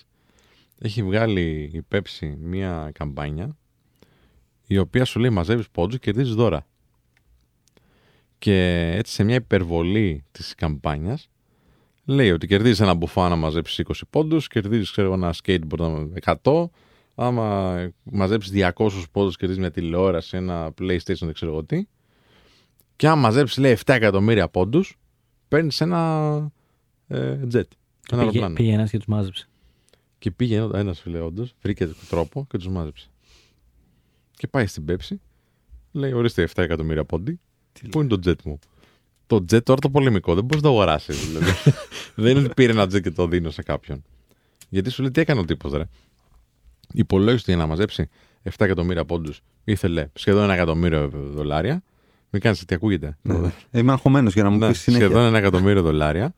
έχει 0.79 1.03
βγάλει 1.03 1.71
η 1.73 1.87
Pepsi 1.93 2.35
μία 2.39 2.91
καμπάνια 2.95 3.57
η 4.67 4.79
οποία 4.79 5.05
σου 5.05 5.19
λέει 5.19 5.31
μαζεύεις 5.31 5.71
πόντους 5.71 5.99
και 5.99 6.11
κερδίζεις 6.11 6.35
δώρα. 6.35 6.67
Και 8.39 8.91
έτσι 8.97 9.13
σε 9.13 9.25
μια 9.25 9.35
υπερβολή 9.35 10.25
της 10.33 10.55
καμπάνιας 10.55 11.31
λέει 12.07 12.31
ότι 12.31 12.47
κερδίζεις 12.47 12.81
ένα 12.81 12.95
μπουφά 12.95 13.29
να 13.29 13.37
μαζέψεις 13.37 13.79
20 13.79 13.93
πόντους, 14.11 14.49
κερδίζεις 14.49 14.91
ξέρω, 14.91 15.13
ένα 15.13 15.35
skateboard 15.45 15.79
να- 15.79 16.09
100, 16.43 16.71
άμα 17.15 17.77
μαζέψεις 18.03 18.53
200 18.53 19.05
πόντους 19.13 19.37
κερδίζεις 19.37 19.63
μια 19.63 19.71
τηλεόραση, 19.71 20.37
ένα 20.37 20.69
PlayStation 20.81 21.19
δεν 21.21 21.33
ξέρω 21.33 21.53
εγώ 21.53 21.65
τι. 21.65 21.87
Και 22.97 23.09
άμα 23.09 23.21
μαζέψεις 23.21 23.59
λέει 23.59 23.73
7 23.73 23.95
εκατομμύρια 23.95 24.49
πόντους, 24.49 24.99
παίρνεις 25.49 25.81
ένα 25.81 26.51
ε, 27.09 27.39
jet. 27.43 27.55
Ένα 27.55 27.63
Πήγε, 28.09 28.21
αεροπλάνο. 28.21 28.55
πήγε 28.55 28.73
ένας 28.73 28.91
και 28.91 28.97
τους 28.97 29.07
μάζεψε. 29.07 29.49
Και 30.19 30.31
πήγε 30.31 30.69
ένας 30.75 31.01
φίλε, 31.01 31.21
όντως, 31.21 31.55
βρήκε 31.63 31.89
τρόπο 32.09 32.47
και 32.51 32.57
τους 32.59 32.69
μάζεψε. 32.69 33.09
Και 34.37 34.47
πάει 34.47 34.67
στην 34.67 34.85
Πέψη, 34.85 35.21
λέει: 35.93 36.13
Ορίστε 36.13 36.43
7 36.43 36.63
εκατομμύρια 36.63 37.05
πόντι. 37.05 37.41
Πού 37.91 38.01
είναι 38.01 38.09
το 38.17 38.21
jet 38.31 38.43
μου; 38.45 38.59
Το 39.27 39.37
jet 39.37 39.63
τώρα 39.63 39.81
το 39.81 39.91
πολεμικό 39.91 40.35
δεν 40.35 40.45
μπορείς 40.45 40.63
να 40.63 40.69
το 40.71 40.75
αγοράσεις. 40.77 41.27
Δηλαδή. 41.27 41.51
δεν 42.15 42.37
είναι 42.37 42.45
ότι 42.45 42.55
πήρε 42.55 42.73
ένα 42.73 42.83
jet 42.85 43.01
και 43.03 43.11
το 43.11 43.27
δίνω 43.27 43.51
σε 43.51 43.63
κάποιον. 43.63 44.05
Γιατί 44.69 44.91
σου 44.91 45.03
λέει 45.03 45.11
τι 45.11 45.21
έκανε 45.21 45.41
ο 45.41 45.45
τύπος, 45.45 45.73
ρε; 45.73 45.85
Υπολόγισε 46.93 47.45
για 47.47 47.57
να 47.57 47.67
μαζέψει 47.67 48.09
7 48.45 48.51
εκατομμύρια 48.59 49.05
πόντους 49.05 49.43
ήθελε 49.65 50.09
σχεδόν 50.15 50.43
ένα 50.43 50.55
εκατομμύριο 50.55 51.09
δολάρια. 51.13 51.83
Μην 52.31 52.43
κάνεις 52.43 52.65
τι 52.65 52.75
ακούγεται; 52.75 53.17
Ναι. 53.23 53.53
Είμαι 53.71 53.93
αγχωμένος 53.93 54.33
για 54.33 54.43
να 54.43 54.51
μου 54.51 54.59
Ναι, 54.59 54.69
πεις 54.69 54.81
συνέχεια. 54.81 55.07
σχεδόν 55.07 55.27
ένα 55.27 55.39
εκατομμύριο 55.39 55.83
δολάρια 55.83 56.35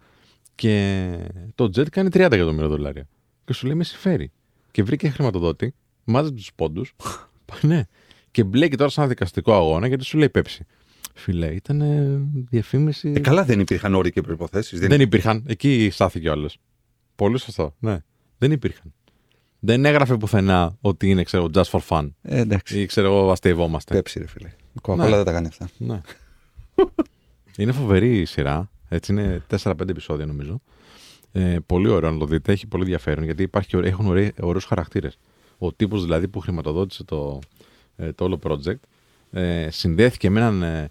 και 0.54 1.08
το 1.54 1.64
jet 1.64 1.88
κάνει 1.90 2.08
30 2.12 2.18
εκατομμύρια 2.18 2.68
δολάρια. 2.68 3.08
Και 3.44 3.52
σου 3.52 3.66
λέει 3.66 3.74
με 3.76 3.84
συμφέρει. 3.84 4.30
Και 4.70 4.82
βρήκε 4.82 5.08
χρηματοδότη, 5.08 5.74
μάζεψε 6.04 6.34
τους 6.36 6.50
πόντους. 6.54 6.94
ναι. 7.62 7.84
Και 8.30 8.44
μπλέκει 8.44 8.76
τώρα 8.76 8.90
σε 8.90 9.00
ένα 9.00 9.08
δικαστικό 9.08 9.54
αγώνα 9.54 9.86
γιατί 9.86 10.04
σου 10.04 10.18
λέει 10.18 10.28
πέψη. 10.28 10.66
Φιλέ, 11.14 11.46
ήταν 11.54 11.82
διαφήμιση. 12.50 13.12
Ε, 13.16 13.20
καλά, 13.20 13.44
δεν 13.44 13.60
υπήρχαν 13.60 13.94
όροι 13.94 14.10
και 14.12 14.20
προποθέσει. 14.20 14.78
Δεν 14.78 15.00
υπήρχαν. 15.00 15.44
Εκεί 15.46 15.88
στάθηκε 15.92 16.28
ο 16.28 16.32
άλλος. 16.32 16.58
Πολύ 17.16 17.38
σωστό. 17.38 17.74
Ναι. 17.78 18.02
Δεν 18.38 18.52
υπήρχαν. 18.52 18.92
Δεν 19.60 19.84
έγραφε 19.84 20.16
πουθενά 20.16 20.76
ότι 20.80 21.10
είναι, 21.10 21.22
ξέρω, 21.22 21.48
just 21.54 21.62
for 21.64 21.80
fun. 21.88 22.10
Ε, 22.22 22.38
εντάξει. 22.40 22.80
Ή 22.80 22.86
ξέρω 22.86 23.06
εγώ, 23.06 23.30
αστευόμαστε. 23.30 23.94
Πέψη, 23.94 24.18
ρε 24.18 24.26
φίλε. 24.26 24.50
Κοκακόλα 24.82 25.16
δεν 25.16 25.24
τα 25.24 25.32
κάνει 25.32 25.46
αυτά. 25.46 25.68
Ναι. 25.78 26.00
είναι 27.58 27.72
φοβερή 27.72 28.18
η 28.20 28.24
σειρά. 28.24 28.70
Έτσι 28.88 29.12
είναι 29.12 29.42
4-5 29.62 29.88
επεισόδια 29.88 30.26
νομίζω. 30.26 30.60
Ε, 31.32 31.56
πολύ 31.66 31.88
ωραίο 31.88 32.10
να 32.10 32.18
το 32.18 32.26
δείτε. 32.26 32.52
Έχει 32.52 32.66
πολύ 32.66 32.82
ενδιαφέρον 32.82 33.24
γιατί 33.24 33.42
υπάρχει, 33.42 33.76
ωραί- 33.76 33.90
έχουν 33.92 34.06
ωραί- 34.06 34.42
ωραίους 34.42 34.64
χαρακτήρες. 34.64 35.18
Ο 35.58 35.72
τύπος 35.72 36.02
δηλαδή 36.02 36.28
που 36.28 36.40
χρηματοδότησε 36.40 37.04
το, 37.04 37.38
ε, 37.96 38.12
το 38.12 38.24
όλο 38.24 38.38
project. 38.42 38.78
Ε, 39.30 39.68
συνδέθηκε 39.70 40.30
με 40.30 40.40
έναν 40.40 40.62
ε, 40.62 40.88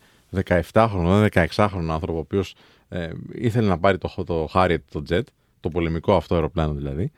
17χρονο, 0.72 1.28
16χρονο 1.32 1.88
άνθρωπο, 1.90 2.16
ο 2.16 2.20
οποίος 2.20 2.56
ε, 2.90 3.10
ήθελε 3.34 3.68
να 3.68 3.80
πάρει 3.80 3.98
το, 3.98 4.24
το 4.26 4.50
Harriet, 4.54 4.78
το 4.92 5.04
jet, 5.10 5.24
το 5.60 5.70
πολεμικό 5.70 6.16
αυτό 6.16 6.36
αεροπλάνο 6.36 6.74
δηλαδή. 6.74 7.12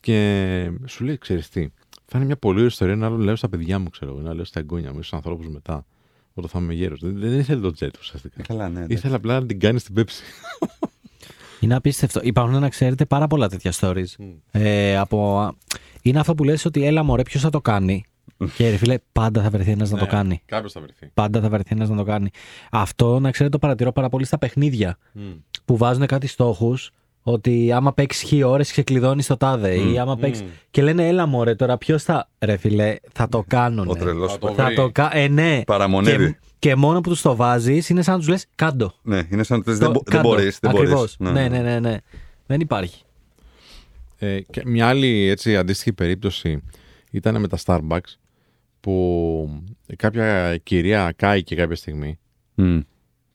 Και 0.00 0.70
σου 0.86 1.04
λέει, 1.04 1.18
ξέρεις 1.18 1.48
τι, 1.48 1.68
θα 2.06 2.18
είναι 2.18 2.26
μια 2.26 2.36
πολύ 2.36 2.56
ωραία 2.56 2.68
ιστορία 2.68 2.96
να 2.96 3.10
λέω 3.10 3.36
στα 3.36 3.48
παιδιά 3.48 3.78
μου, 3.78 3.90
ξέρω 3.90 4.12
εγώ, 4.12 4.20
να 4.20 4.34
λέω 4.34 4.44
στα 4.44 4.60
εγγόνια 4.60 4.92
μου, 4.92 4.96
στους 4.96 5.12
ανθρώπους 5.12 5.48
μετά, 5.48 5.86
όταν 6.34 6.50
θα 6.50 6.58
είμαι 6.58 6.74
γέρος. 6.74 7.00
Δεν, 7.00 7.18
δεν 7.18 7.38
ήθελε 7.38 7.60
το 7.60 7.74
jet 7.80 7.98
ουσιαστικά. 8.00 8.42
Καλά, 8.42 8.68
ναι. 8.68 8.76
εντάξει. 8.78 8.96
Ήθελε 8.96 9.14
απλά 9.14 9.40
να 9.40 9.46
την 9.46 9.60
κάνει 9.60 9.78
στην 9.78 9.94
πέψη. 9.94 10.22
Είναι 11.60 11.74
απίστευτο. 11.74 12.20
Υπάρχουν 12.22 12.60
να 12.60 12.68
ξέρετε 12.68 13.04
πάρα 13.04 13.26
πολλά 13.26 13.48
τέτοια 13.48 13.72
stories. 13.80 14.34
Ε, 14.50 14.96
από... 14.96 15.50
Είναι 16.02 16.18
αυτό 16.18 16.34
που 16.34 16.44
λες 16.44 16.64
ότι 16.64 16.84
έλα 16.84 17.02
μωρέ 17.02 17.22
ποιος 17.22 17.42
θα 17.42 17.50
το 17.50 17.60
κάνει; 17.60 18.04
Και 18.56 18.70
ρε 18.70 18.76
φίλε 18.76 18.98
πάντα 19.12 19.42
θα 19.42 19.50
βρεθεί 19.50 19.70
ένας 19.70 19.90
να 19.90 19.98
το 19.98 20.06
κάνει. 20.06 20.42
Κάποιος 20.46 20.72
θα 20.72 20.80
βρεθεί. 20.80 21.10
Πάντα 21.14 21.40
θα 21.40 21.48
βρεθεί 21.48 21.68
ένας 21.74 21.88
να 21.88 21.96
το 21.96 22.04
κάνει. 22.04 22.30
Αυτό 22.70 23.20
να 23.20 23.30
ξέρετε 23.30 23.56
το 23.56 23.58
παρατηρώ 23.66 23.92
πάρα 23.92 24.08
πολύ 24.08 24.24
στα 24.24 24.38
παιχνίδια. 24.38 24.98
Που 25.64 25.76
βάζουν 25.76 26.06
κάτι 26.06 26.26
στόχους 26.26 26.90
ότι 27.22 27.72
άμα 27.72 27.92
παίξεις 27.92 28.22
χι 28.28 28.42
ώρες 28.42 28.70
ξεκλειδώνεις 28.70 29.26
το 29.26 29.36
τάδε. 29.36 29.74
Ή 29.74 29.98
άμα 29.98 30.16
παίξεις. 30.16 30.44
Και 30.70 30.82
λένε 30.82 31.08
έλα 31.08 31.26
μωρέ 31.26 31.54
τώρα 31.54 31.78
ποιος 31.78 32.02
θα. 32.02 32.28
Ρε 32.40 32.56
φίλε 32.56 32.96
θα 33.12 33.28
το 33.28 33.44
κάνουν. 33.46 33.88
Ο 33.88 33.94
τρελός. 33.94 34.32
Θα 34.32 34.38
το 34.38 34.52
Θα 34.54 34.64
βρει. 34.64 34.74
το 34.74 34.90
κα... 34.92 35.16
Ε, 35.16 35.28
ναι. 35.28 35.62
Παραμονεύει. 35.66 36.32
Και, 36.32 36.38
και 36.58 36.74
μόνο 36.76 37.00
που 37.00 37.08
τους 37.08 37.20
το 37.22 37.36
βάζεις 37.36 37.88
είναι 37.88 38.02
σαν 38.02 38.12
να 38.14 38.18
τους 38.18 38.28
λες 38.28 38.46
κάντο. 38.54 38.92
Ναι, 39.02 39.22
είναι 39.30 39.42
σαν 39.42 39.58
να 39.58 39.64
πεις, 39.64 39.78
Το- 39.78 39.84
δεν, 39.84 39.90
μπο- 39.90 40.02
δεν 40.04 40.16
κάντο. 40.16 40.28
μπορείς. 40.28 40.58
Δεν 40.60 40.70
Ακριβώς. 40.70 41.16
μπορείς. 41.16 41.16
Ναι, 41.18 41.48
ναι, 41.48 41.58
ναι, 41.58 41.80
ναι. 41.80 41.96
Δεν 42.46 42.60
υπάρχει. 42.60 43.02
Ε, 44.18 44.40
και 44.40 44.62
μια 44.64 44.88
άλλη 44.88 45.28
έτσι, 45.28 45.56
αντίστοιχη 45.56 45.92
περίπτωση 45.92 46.62
ήταν 47.10 47.40
με 47.40 47.48
τα 47.48 47.58
Starbucks 47.64 48.14
που 48.84 49.62
κάποια 49.96 50.56
κυρία 50.56 51.12
κάηκε 51.16 51.54
κάποια 51.54 51.76
στιγμή. 51.76 52.18
Μμ. 52.54 52.78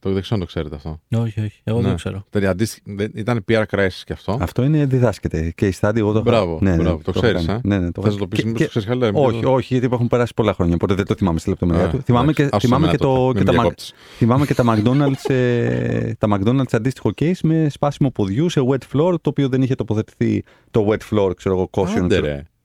Το 0.02 0.12
δεν 0.12 0.22
ξέρω 0.22 0.36
αν 0.36 0.40
το 0.42 0.46
ξέρετε 0.46 0.76
αυτό. 0.76 1.00
Όχι, 1.18 1.40
όχι. 1.42 1.62
Εγώ 1.64 1.76
δεν 1.78 1.86
Ναι. 1.86 1.90
το 1.92 1.96
ξέρω. 1.96 2.26
Δηλαδή, 2.30 2.48
αντίστοιχη- 2.52 2.84
δεν- 2.98 3.12
ήταν 3.16 3.46
PR 3.52 3.64
crisis 3.72 4.02
και 4.06 4.14
αυτό. 4.14 4.38
Αυτό 4.42 4.64
είναι 4.64 4.86
διδάσκεται. 4.86 5.52
Και 5.56 5.68
η 5.68 5.72
στάδιο 5.72 6.04
εγώ 6.04 6.12
το 6.14 6.20
έχω- 6.20 6.30
Μπράβο, 6.30 6.60
ναι, 6.62 6.70
ναι, 6.76 6.76
μπράβο. 6.82 6.98
Το 6.98 7.04
έχω 7.10 7.20
ξέρεις, 7.20 7.46
κάνει. 7.46 7.60
ε; 7.64 7.68
Ναι, 7.68 7.80
ναι, 7.80 7.92
το 7.92 8.02
Θες 8.02 8.10
έχω- 8.12 8.20
να 8.20 8.20
το 8.20 8.28
πεις, 8.28 8.40
και- 8.40 8.46
μήπως 8.46 8.60
και- 8.60 8.64
το 8.64 8.70
ξέρεις 8.70 8.88
καλύτερα, 8.88 9.12
Όχι, 9.26 9.36
μήπως- 9.36 9.54
όχι, 9.54 9.74
γιατί 9.78 9.90
έχουν 9.94 10.08
περάσει 10.08 10.34
πολλά 10.34 10.54
χρόνια. 10.54 10.76
Οπότε 10.76 10.94
δεν 10.94 11.06
το 11.06 11.16
θυμάμαι 11.16 11.40
στη 11.40 11.50
λεπτομέρεια 11.50 11.86
Α, 11.86 11.90
του. 11.90 12.02
Θυμάμαι 12.02 12.34
και, 12.34 12.42
εντάξει. 12.44 12.56
Άσου 12.58 12.68
θυμάμαι 12.68 12.84
εμένα 12.86 12.98
και, 12.98 13.04
το, 13.04 13.16
τότε, 13.16 13.32
και, 13.32 13.38
μην 13.38 13.46
τα, 13.46 13.52
με 13.52 13.58
Mac- 13.58 13.62
διακόπτεις. 13.62 13.94
θυμάμαι 14.18 14.46
και 14.46 14.54
τα 14.54 14.64
McDonald's, 14.68 15.30
ε, 15.34 16.14
τα 16.18 16.28
McDonald's 16.32 16.72
αντίστοιχο 16.72 17.12
case 17.22 17.40
με 17.44 17.68
σπάσιμο 17.70 18.12
ποδιού 18.12 18.50
σε 18.50 18.62
wet 18.70 18.74
floor, 18.94 19.14
το 19.22 19.30
οποίο 19.30 19.50
δεν 19.50 19.62
είχε 19.62 19.76
τοποθετηθεί 19.76 20.44
το 20.72 20.88
wet 20.90 21.16
floor, 21.18 21.32
ξέρω 21.36 21.56
εγώ, 21.56 21.70
caution. 21.72 22.08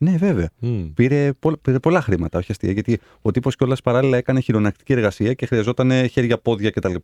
Άντε, 0.08 0.16
ξέρω- 0.16 0.34
ρε. 0.34 0.40
Ναι, 0.40 0.50
βέβαια. 0.50 0.50
Μμ. 0.58 0.92
Πήρε, 0.94 1.32
πο- 1.38 1.56
πήρε 1.62 1.78
πολλά 1.78 2.00
χρήματα, 2.00 2.38
όχι 2.38 2.50
αστεία. 2.50 2.72
Γιατί 2.72 3.00
ο 3.22 3.30
τύπος 3.30 3.56
κιόλας 3.56 3.80
παράλληλα 3.80 4.16
έκανε 4.16 4.40
χειρονακτική 4.40 4.92
εργασία 4.92 5.32
και 5.34 5.46
χρειαζόταν 5.46 6.08
χέρια, 6.08 6.38
πόδια 6.38 6.70
κτλ. 6.70 6.88
Και, 6.92 6.98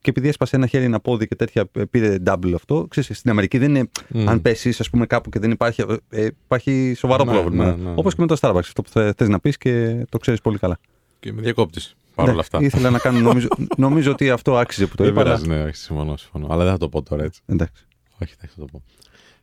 και 0.00 0.10
επειδή 0.10 0.28
έσπασε 0.28 0.56
ένα 0.56 0.66
χέρι, 0.66 0.84
ένα 0.84 1.00
πόδι 1.00 1.26
και 1.26 1.34
τέτοια, 1.34 1.64
ε, 1.72 1.82
πήρε 1.84 2.16
double 2.26 2.52
αυτό. 2.54 2.86
Ξέρεις, 2.90 3.18
στην 3.18 3.30
Αμερική 3.30 3.58
δεν 3.58 3.74
είναι. 3.74 3.88
Μμ. 4.08 4.28
Αν 4.28 4.42
πέσεις, 4.42 4.80
ας 4.80 4.90
πούμε, 4.90 5.06
κάπου 5.06 5.30
και 5.30 5.38
δεν 5.38 5.50
υπάρχει. 5.50 5.84
Ε, 6.08 6.26
υπάρχει 6.44 6.94
σοβαρό 6.96 7.24
Ναι, 7.24 7.32
πρόβλημα. 7.32 7.64
ναι, 7.64 7.70
ναι, 7.70 7.82
ναι. 7.82 7.92
Όπως 7.96 8.14
και 8.14 8.20
με 8.20 8.26
το 8.26 8.36
Starbucks, 8.40 8.58
αυτό 8.58 8.82
που 8.82 8.88
θε 9.16 9.28
να 9.28 9.40
πεις 9.40 9.56
και 9.56 10.04
το 10.08 10.18
ξέρεις 10.18 10.40
πολύ 10.40 10.58
καλά. 10.58 10.78
Και 11.20 11.32
με 11.32 11.40
διακόπτη. 11.42 11.80
Παρ' 12.14 12.24
όλα 12.26 12.34
Ναι, 12.34 12.40
αυτά. 12.40 12.58
Ήθελα 12.60 12.90
να 12.90 12.98
κάνω. 12.98 13.18
Νομίζω, 13.20 13.48
νομίζω 13.76 14.10
ότι 14.10 14.30
αυτό 14.30 14.56
άξιζε 14.56 14.86
που 14.86 14.94
το 14.96 15.02
Δεν 15.04 15.12
είπα. 15.12 15.20
αλλά- 15.20 15.30
πειράζει, 15.40 15.48
ναι, 15.60 15.64
όχι, 15.64 15.76
συμφωνώ, 15.76 16.16
συμφωνώ. 16.16 16.46
Αλλά 16.50 16.62
δεν 16.62 16.72
θα 16.72 16.78
το 16.78 16.88
πω 16.88 17.02
τώρα 17.02 17.24
έτσι. 17.24 17.40
Εντάξει. 17.46 17.86
Όχι, 18.22 18.32
εντάξει, 18.38 18.54
θα 18.58 18.60
το 18.60 18.66
πω. 18.72 18.82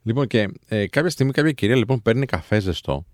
Λοιπόν, 0.03 0.27
και 0.27 0.47
ε, 0.67 0.87
κάποια 0.87 1.09
στιγμή 1.09 1.31
κάποια 1.31 1.51
κυρία 1.51 1.75
λοιπόν 1.75 2.01
παίρνει 2.01 2.25
καφέ 2.25 2.59
ζεστό, 2.59 3.05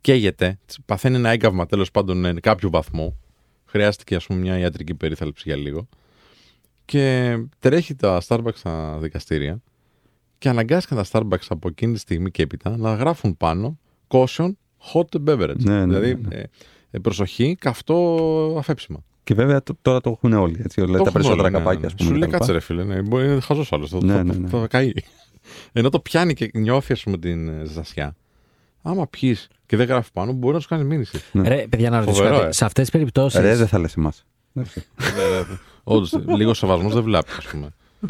καίγεται, 0.00 0.58
της 0.66 0.78
παθαίνει 0.86 1.16
ένα 1.16 1.28
έγκαυμα 1.30 1.66
τέλος 1.66 1.90
πάντων 1.90 2.24
ε, 2.24 2.32
κάποιου 2.40 2.70
βαθμού. 2.70 3.18
Χρειάστηκε, 3.64 4.14
ας 4.14 4.26
πούμε, 4.26 4.40
μια 4.40 4.58
ιατρική 4.58 4.94
περίθαλψη 4.94 5.42
για 5.46 5.56
λίγο. 5.56 5.88
Και 6.84 7.36
τρέχει 7.58 7.94
τα 7.94 8.22
Starbucks 8.26 8.54
στα 8.54 8.98
δικαστήρια 9.00 9.60
και 10.38 10.48
αναγκάστηκαν 10.48 11.04
τα 11.10 11.20
Starbucks 11.20 11.46
από 11.48 11.68
εκείνη 11.68 11.92
τη 11.92 11.98
στιγμή 11.98 12.30
και 12.30 12.42
έπειτα 12.42 12.76
να 12.76 12.94
γράφουν 12.94 13.36
πάνω 13.36 13.78
caution 14.08 14.50
hot 14.92 15.28
beverage. 15.28 15.56
Ναι, 15.58 15.84
ναι, 15.86 15.98
δηλαδή, 15.98 16.20
ναι, 16.28 16.36
ε, 16.36 16.44
ε, 16.90 16.98
προσοχή, 16.98 17.56
καυτό 17.60 17.96
αφέψιμα. 18.58 19.04
Και 19.24 19.34
βέβαια 19.34 19.62
τ- 19.62 19.76
τώρα 19.82 20.00
το 20.00 20.10
έχουν 20.10 20.32
όλοι. 20.32 20.60
Έτσι, 20.64 20.80
όλα 20.80 20.90
Το 20.90 20.96
τα 20.96 21.00
έχουν 21.08 21.12
περισσότερα 21.12 21.42
όλοι, 21.42 21.52
ναι, 21.52 21.58
καπάκια, 21.58 21.80
ναι. 21.80 21.86
ας 21.86 21.94
πούμε. 21.94 22.08
Σου 22.08 22.14
λέει 22.16 22.28
κτλ. 22.28 22.36
κάτσε 22.36 22.52
ρε 22.52 22.60
φίλε, 22.60 22.84
ναι, 22.84 23.02
μπορεί 23.02 23.26
να 23.26 23.32
είναι 23.32 23.40
χαζός 23.40 23.72
άλλος. 23.72 23.90
Θα, 23.90 23.98
Ναι, 24.04 24.12
θα, 24.12 24.22
ναι, 24.24 24.32
ναι. 24.34 24.48
θα 24.48 24.66
καεί. 24.66 24.92
Ενώ 25.72 25.88
το 25.88 26.00
πιάνει 26.00 26.34
και 26.34 26.50
νιώθει, 26.54 26.92
ας 26.92 27.02
πούμε, 27.02 27.18
την 27.18 27.48
ε, 27.48 27.64
ζεσιά. 27.64 28.16
Άμα 28.82 29.06
πιεις 29.06 29.48
και 29.66 29.76
δεν 29.76 29.86
γράφει 29.86 30.12
πάνω, 30.12 30.32
μπορεί 30.32 30.54
να 30.54 30.60
σου 30.60 30.68
κάνει 30.68 30.84
μήνυση. 30.84 31.20
Ναι. 31.32 31.48
Ρε, 31.48 31.66
παιδιά, 31.68 31.90
να 31.90 31.98
ρωτήσω 31.98 32.16
Φοβερό, 32.16 32.36
κάτι. 32.36 32.48
ε. 32.48 32.52
Σε 32.52 32.64
αυτές 32.64 32.82
τις 32.82 32.92
περιπτώσει. 32.92 33.40
Ρε, 33.40 33.56
δεν 33.56 33.66
θα 33.68 33.78
λες 33.78 33.96
εμάς. 33.96 34.24
Όντως, 35.84 36.12
λίγος 36.36 36.58
σεβασμός 36.58 36.94
δεν 36.94 37.02
βλάπτει, 37.02 37.32
ας 37.38 37.46
πούμε. 37.46 37.68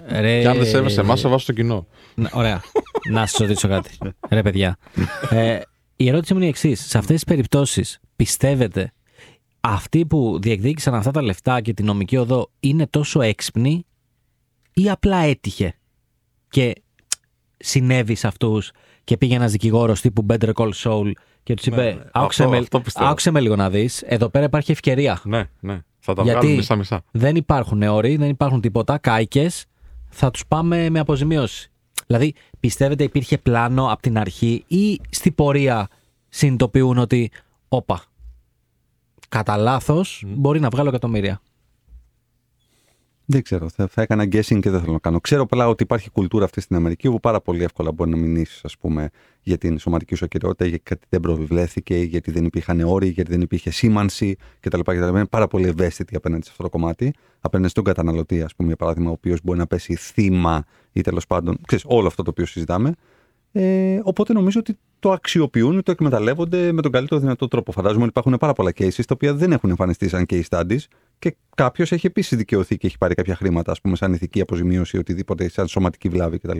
Ρε... 0.09 0.41
Και 0.41 0.49
αν 0.49 0.57
δεν 0.57 0.67
σέβεσαι 0.67 1.01
εμάς, 1.01 1.21
σεβάσαι 1.21 1.47
το 1.47 1.53
κοινό. 1.53 1.87
Να- 2.15 2.31
Ωραία. 2.33 2.63
να 3.11 3.27
σας 3.27 3.39
ρωτήσω 3.39 3.69
κάτι. 3.69 3.91
Ρε, 4.29 4.43
παιδιά. 4.43 4.77
Ε, 5.31 5.59
η 5.97 6.09
ερώτηση 6.09 6.33
μου 6.33 6.39
είναι 6.39 6.47
η 6.47 6.51
εξής. 6.51 6.81
Σε 6.89 6.99
αυτές 6.99 7.15
τις 7.15 7.25
περιπτώσεις, 7.25 7.99
πιστεύετε 8.17 8.93
αυτοί 9.61 10.07
που 10.07 10.39
διεκδίκησαν 10.43 10.95
αυτά 10.95 11.11
τα 11.11 11.23
λεφτά 11.23 11.61
και 11.61 11.75
την 11.75 11.85
νομική 11.85 12.17
οδό 12.17 12.51
είναι 12.61 12.87
τόσο 12.87 13.21
έξυπνοι 13.21 13.87
ή 14.73 14.91
απλά 14.91 15.17
έτυχε; 15.17 15.75
Και 16.49 16.73
συνέβη 17.61 18.15
σε 18.15 18.27
αυτούς 18.27 18.71
και 19.05 19.17
πήγε 19.17 19.35
ένας 19.35 19.53
δικηγόρος 19.53 20.01
τύπου 20.01 20.27
Better 20.29 20.53
Call 20.55 20.71
Saul 20.83 21.11
και 21.43 21.55
τους 21.55 21.67
είπε: 21.67 21.77
Ναι, 21.83 21.91
ναι. 21.93 22.01
«Άκουσε 22.13 22.43
Αυτό- 22.43 22.55
με, 22.55 22.59
αυτό 22.61 22.81
πιστεύω. 22.81 23.09
άκουσε 23.09 23.31
με 23.31 23.41
λίγο 23.41 23.57
να 23.57 23.71
δεις. 23.71 24.03
Εδώ 24.03 24.29
πέρα 24.29 24.45
υπάρχει 24.45 24.71
ευκαιρία. 24.73 25.21
Ναι, 25.25 25.45
ναι. 25.61 25.81
Θα 25.99 26.13
τα 26.15 26.23
Γιατί- 26.23 26.39
βγάλουμε 26.39 26.57
μισά-μισά. 26.57 27.03
Δεν 27.11 27.37
υπάρχουν 27.37 27.83
όροι, 27.83 28.17
δεν 28.17 28.29
υπάρχουν 28.29 28.61
τίποτα. 28.61 28.99
Κάικε, 28.99 29.49
θα 30.09 30.31
τους 30.31 30.47
πάμε 30.47 30.91
με 30.91 30.99
αποζημίωση. 30.99 31.71
Δηλαδή, 32.07 32.35
πιστεύετε 32.61 33.05
υπήρχε 33.05 33.39
πλάνο 33.39 33.93
από 33.93 34.03
την 34.03 34.19
αρχή 34.19 34.65
ή 34.67 35.01
στην 35.11 35.35
πορεία 35.35 35.89
συνειδητοποιούν 36.29 36.99
ότι, 36.99 37.31
όπα, 37.69 38.03
κατά 39.29 39.57
λάθος 39.57 40.23
μπορεί 40.27 40.61
να 40.61 40.69
βγάλω 40.69 40.89
εκατομμύρια. 40.89 41.41
Δεν 43.33 43.43
ξέρω. 43.43 43.69
Θα, 43.69 43.87
θα 43.87 44.03
έκανα 44.03 44.25
guessing 44.25 44.61
και 44.61 44.71
δεν 44.71 44.81
θέλω 44.81 44.93
να 44.93 44.99
κάνω. 44.99 45.21
Ξέρω 45.21 45.43
απλά 45.43 45.69
ότι 45.69 45.83
υπάρχει 45.83 46.11
κουλτούρα 46.11 46.45
αυτή 46.45 46.61
στην 46.61 46.77
Αμερική 46.77 47.07
όπου 47.07 47.21
πάρα 47.21 47.41
πολύ 47.41 47.63
εύκολα 47.63 47.93
μπορεί 47.93 48.11
να 48.11 48.17
μηνύσει, 48.17 48.61
ας 48.63 48.77
πούμε, 48.79 49.11
για 49.43 49.59
την 49.59 49.79
σωματική 49.79 50.15
σου 50.15 50.25
ακυρεότητα, 50.25 50.65
γιατί 50.65 50.83
κάτι 50.83 51.07
δεν 51.09 51.21
προβλέφθηκε, 51.21 51.97
γιατί 51.97 52.31
δεν 52.31 52.45
υπήρχαν 52.45 52.81
όροι, 52.81 53.09
γιατί 53.09 53.31
δεν 53.31 53.41
υπήρχε 53.41 53.71
σήμανση 53.71 54.37
κτλ. 54.61 54.81
κτλ. 54.81 55.09
Είναι 55.09 55.25
πάρα 55.25 55.47
πολύ 55.47 55.69
ευαίσθητη 55.69 56.17
απέναντι 56.17 56.45
σε 56.45 56.51
αυτό 56.51 56.63
το 56.63 56.69
κομμάτι. 56.69 57.15
Απέναντι 57.41 57.69
στον 57.69 57.85
καταναλωτή, 57.85 58.43
ας 58.43 58.55
πούμε, 58.55 58.69
για 58.69 58.77
παράδειγμα, 58.77 59.11
ο 59.11 59.13
οποίος 59.13 59.39
μπορεί 59.43 59.59
να 59.59 59.67
πέσει 59.67 59.95
θύμα 59.95 60.65
ή 60.93 61.01
τέλος 61.01 61.27
πάντων. 61.27 61.59
Ξέρεις, 61.67 61.85
όλο 61.89 62.07
αυτό 62.07 62.23
το 62.23 62.31
οποίο 62.31 62.47
συζητάμε. 62.47 62.95
Ε, 63.53 64.01
οπότε 64.03 64.33
νομίζω 64.33 64.61
ότι 64.61 64.79
το 64.99 65.13
αξιοποιούν, 65.13 65.83
το 65.83 65.91
εκμεταλλεύονται 65.91 66.73
με 66.73 66.83
τον 66.83 66.93
καλύτερο 66.93 67.21
δυνατό 67.21 67.49
τρόπο. 67.49 67.73
Φαντάζομαι 67.73 68.01
ότι 68.01 68.11
υπάρχουν 68.11 68.37
πάρα 68.39 68.53
πολλά 68.53 68.71
cases 68.71 69.05
τα 69.07 69.15
οποία 69.15 69.35
δεν 69.35 69.53
έχουν 69.53 69.71
εμφανιστεί 69.71 70.09
σαν 70.09 70.27
case 70.29 70.43
studies 70.49 70.81
και 71.21 71.37
κάποιος 71.55 71.93
έχει 71.93 72.07
επίσης 72.07 72.39
δικαιωθεί 72.39 72.77
και 72.77 72.87
έχει 72.87 72.99
πάρει 72.99 73.15
κάποια 73.15 73.35
χρήματα, 73.35 73.73
ας 73.73 73.81
πούμε, 73.81 73.97
σαν 73.97 74.13
ηθική 74.13 74.41
αποζημίωση 74.41 74.97
ή 74.97 75.01
οτιδήποτε, 75.01 75.49
σαν 75.49 75.69
σωματική 75.69 76.09
βλάβη 76.09 76.39
κτλ. 76.39 76.59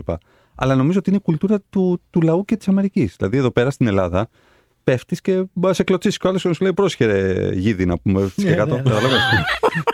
Αλλά 0.55 0.75
νομίζω 0.75 0.99
ότι 0.99 1.09
είναι 1.09 1.19
η 1.19 1.23
κουλτούρα 1.23 1.61
του, 1.69 2.01
του 2.09 2.21
λαού 2.21 2.45
και 2.45 2.55
της 2.57 2.67
Αμερικής. 2.67 3.15
Δηλαδή, 3.17 3.37
εδώ 3.37 3.51
πέρα 3.51 3.69
στην 3.71 3.87
Ελλάδα, 3.87 4.29
πέφτεις 4.83 5.21
και 5.21 5.33
μπορεί 5.33 5.47
να 5.61 5.73
σε 5.73 5.83
κλωτσίσεις 5.83 6.17
κι 6.17 6.27
άλλος 6.27 6.41
και 6.41 6.47
να 6.47 6.53
σου 6.53 6.63
λέει 6.63 6.73
πρόσχερε 6.73 7.49
γίδι 7.53 7.85
να 7.85 7.97
πούμε 7.97 8.31
και 8.35 8.53
κάτω. 8.53 8.75
ναι. 8.75 8.81
Καταλαβαίνεις. 8.81 9.21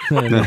Ναι, 0.09 0.21
ναι. 0.29 0.41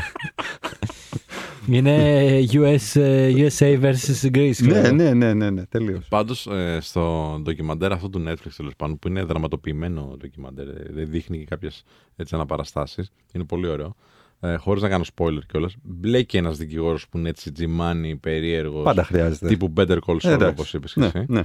Είναι 1.70 2.38
US, 2.52 3.00
ε, 3.00 3.32
USA 3.36 3.80
versus 3.80 4.30
Greece. 4.34 4.50
ξέρω 4.52 4.80
ναι, 4.80 4.86
εγώ. 4.86 4.94
ναι, 4.94 5.12
ναι, 5.14 5.34
ναι, 5.34 5.50
ναι, 5.50 5.64
τελείως. 5.66 6.06
Πάντως 6.08 6.48
στο 6.80 7.36
ντοκιμαντέρ 7.42 7.92
αυτό 7.92 8.08
του 8.08 8.24
Netflix 8.28 8.50
τέλος 8.56 8.76
πάντων, 8.76 8.98
που 8.98 9.08
είναι 9.08 9.22
δραματοποιημένο 9.24 10.14
ντοκιμαντέρ, 10.18 10.68
ε, 10.68 10.86
δεν 10.90 11.10
δείχνει 11.10 11.38
και 11.38 11.44
κάποιες 11.44 11.82
αναπαραστάσεις. 12.30 13.12
Είναι 13.32 13.44
πολύ 13.44 13.66
ωραίο. 13.66 13.96
Ε, 14.40 14.56
Χωρίς 14.56 14.82
να 14.82 14.88
κάνω 14.88 15.04
spoiler 15.16 15.38
κιόλας. 15.48 15.74
Μπλέκει 15.82 16.36
ένας 16.36 16.56
δικηγόρος 16.56 17.08
που 17.08 17.18
είναι 17.18 17.28
έτσι 17.28 17.52
τζιμάνι, 17.52 18.16
περίεργος. 18.16 18.84
Πάντα 18.84 19.04
χρειάζεται. 19.04 19.46
Τύπου 19.48 19.72
Better 19.76 19.98
Call 20.06 20.14
Saul, 20.16 20.24
Ε, 20.24 20.32
εντάξει. 20.32 20.46
όπως 20.50 20.74
είπες 20.74 20.96
ναι, 20.96 21.06
εσύ. 21.06 21.24
ναι. 21.28 21.42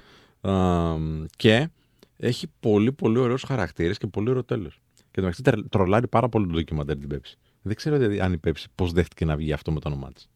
Α, 0.52 0.96
και 1.38 1.70
έχει 2.18 2.48
πολύ 2.60 2.92
πολύ 2.92 3.18
ωραίους 3.20 3.44
χαρακτήρες 3.44 3.98
και 3.98 4.08
πολύ 4.08 4.30
ωραίο 4.30 4.44
τέλος. 4.44 4.80
Και 4.96 5.02
το 5.12 5.22
μεταξύ 5.22 5.42
τερ- 5.42 5.70
τρολάρει 5.70 6.08
πάρα 6.08 6.30
πολύ 6.30 6.46
το 6.48 6.52
ντοκιμαντέρ 6.54 6.98
την 6.98 7.08
Pepsi. 7.08 7.38
Δεν 7.68 7.76
ξέρω 7.76 7.98
δηλαδή, 7.98 8.20
αν 8.20 8.34
η 8.34 8.38
Pepsi 8.38 8.68
πώς 8.76 8.92
δέχτηκε 8.92 9.26
να 9.26 9.36
βγει 9.36 9.54
αυτό 9.54 9.72
με 9.72 9.80
το 9.80 9.90
όνομά 9.90 10.12
της. 10.12 10.30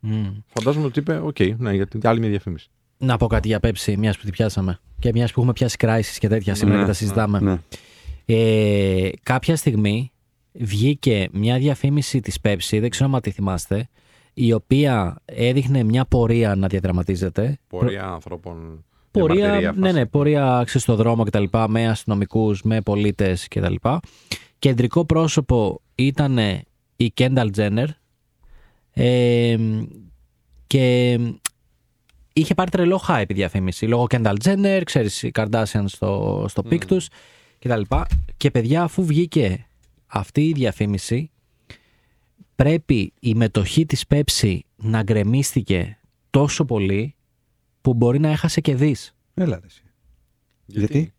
Μμ. 0.00 0.26
Φαντάζομαι 0.46 0.86
ότι 0.86 0.98
είπε, 0.98 1.20
οκ, 1.24 1.36
ναι, 1.56 1.72
γιατί 1.74 1.98
άλλη 2.02 2.20
μια 2.20 2.28
διαφήμιση. 2.28 2.68
Να 2.98 3.16
πω 3.16 3.26
κάτι 3.26 3.48
για 3.48 3.58
Pepsi, 3.62 3.94
μιας 3.98 4.16
που 4.16 4.22
την 4.22 4.32
πιάσαμε. 4.32 4.78
Και 4.98 5.10
μιας 5.14 5.32
που 5.32 5.38
έχουμε 5.38 5.52
πιάσει 5.52 5.76
crisis 5.80 6.16
και 6.18 6.28
τέτοια 6.28 6.54
σήμερα 6.54 6.76
Ναι, 6.76 6.82
και 6.82 6.88
τα 6.88 6.94
συζητάμε. 6.94 7.40
ναι. 7.40 7.58
Ε, 8.24 9.10
κάποια 9.22 9.56
στιγμή 9.56 10.12
βγήκε 10.52 11.28
μια 11.32 11.58
διαφήμιση 11.58 12.20
της 12.20 12.38
Pepsi, 12.42 12.78
δεν 12.80 12.90
ξέρω 12.90 13.10
αν 13.14 13.20
τη 13.20 13.30
θυμάστε, 13.30 13.88
η 14.34 14.52
οποία 14.52 15.16
έδειχνε 15.24 15.82
μια 15.82 16.04
πορεία 16.04 16.54
να 16.54 16.66
διαδραματίζεται. 16.66 17.58
Πορεία 17.68 18.04
ανθρώπων. 18.06 18.84
Πορεία, 19.10 19.34
διαμαρτυρία 19.34 19.72
ναι, 19.72 19.80
φάση. 19.86 19.92
ναι, 19.98 20.06
πορεία 20.06 20.62
ξέρεις, 20.64 20.82
στο 20.82 20.94
δρόμο 20.96 21.24
κτλ. 21.24 21.44
Με 21.68 21.88
αστυνομικούς, 21.88 22.62
με 22.62 22.80
πολίτες 22.80 23.48
κτλ. 23.48 23.74
Κεντρικό 24.58 25.04
πρόσωπο 25.04 25.80
ήταν 25.94 26.38
η 26.96 27.12
Kendall 27.16 27.50
Jenner 27.56 27.86
ε, 28.92 29.56
και 30.66 31.18
είχε 32.32 32.54
πάρει 32.54 32.70
τρελό 32.70 33.02
hype 33.08 33.24
η 33.28 33.34
διαφήμιση 33.34 33.86
λόγω 33.86 34.06
Kendall 34.10 34.36
Jenner, 34.44 34.82
ξέρεις 34.84 35.22
οι 35.22 35.30
Kardashian 35.34 35.84
στο, 35.84 36.44
στο 36.48 36.62
peak 36.62 36.86
τους 36.86 37.08
και 37.58 37.68
τα 37.68 37.76
λοιπά. 37.76 38.06
Και 38.36 38.50
παιδιά 38.50 38.82
αφού 38.82 39.04
βγήκε 39.04 39.66
αυτή 40.06 40.48
η 40.48 40.52
διαφήμιση 40.52 41.30
πρέπει 42.56 43.12
η 43.20 43.34
μετοχή 43.34 43.86
της 43.86 44.04
Pepsi 44.08 44.58
να 44.76 45.02
γκρεμίστηκε 45.02 45.98
τόσο 46.30 46.64
πολύ 46.64 47.14
που 47.80 47.94
μπορεί 47.94 48.18
να 48.18 48.28
έχασε 48.28 48.60
και 48.60 48.74
δις. 48.74 49.14
Έλα 49.34 49.58
ρε 49.60 49.66
εσύ. 49.66 49.82
Γιατί; 50.66 51.12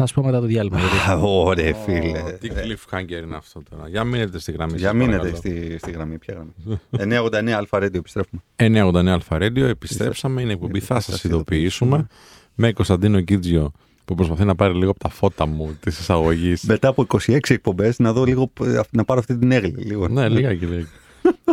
Θα 0.00 0.06
σου 0.08 0.14
πω 0.14 0.22
μετά 0.24 0.40
το 0.40 0.46
διάλειμμα. 0.46 0.78
γιατί. 0.78 1.10
Α, 1.10 1.14
Ωραία 1.22 1.74
φίλε. 1.74 2.22
Τι 2.40 2.48
cliffhanger 2.54 3.22
είναι 3.24 3.36
αυτό 3.36 3.62
τώρα. 3.70 3.88
Για 3.88 4.04
μείνετε 4.04 4.38
στη 4.38 4.52
γραμμή. 4.52 4.74
Για 4.76 4.88
σας, 4.88 4.96
μείνετε 4.96 5.16
παρακαλώ. 5.16 5.36
στη, 5.36 5.78
στη 5.78 5.90
γραμμή. 5.90 6.18
Ποια 6.18 6.34
γραμμή. 6.34 7.50
989 7.50 7.50
Αλφα 7.50 7.78
Radio, 7.78 7.94
επιστρέφουμε. 7.94 8.42
989 8.56 9.06
Αλφα 9.06 9.36
Radio, 9.36 9.56
επιστρέψαμε. 9.56 10.42
Είναι 10.42 10.52
εκπομπή, 10.52 10.80
θα 10.80 11.00
σας 11.00 11.24
ειδοποιήσουμε. 11.24 12.06
Με 12.54 12.72
Κωνσταντίνο 12.72 13.20
Κίτζιο 13.20 13.72
που 14.04 14.14
προσπαθεί 14.14 14.44
να 14.44 14.54
πάρει 14.54 14.74
λίγο 14.74 14.90
από 14.90 14.98
τα 14.98 15.08
φώτα 15.08 15.46
μου 15.46 15.76
της 15.80 15.98
εισαγωγής. 15.98 16.62
Μετά 16.62 16.88
από 16.88 17.06
26 17.26 17.38
εκπομπές, 17.48 17.98
να 17.98 18.12
δω 18.12 18.24
λίγο, 18.24 18.50
ε, 18.64 18.80
να 18.90 19.04
πάρω 19.04 19.20
αυτή 19.20 19.38
την 19.38 19.52
έγλη. 19.52 19.74
Λίγο. 19.76 20.08
ναι, 20.08 20.28
λίγα 20.28 20.54
και 20.54 20.66
λίγα. 20.66 20.86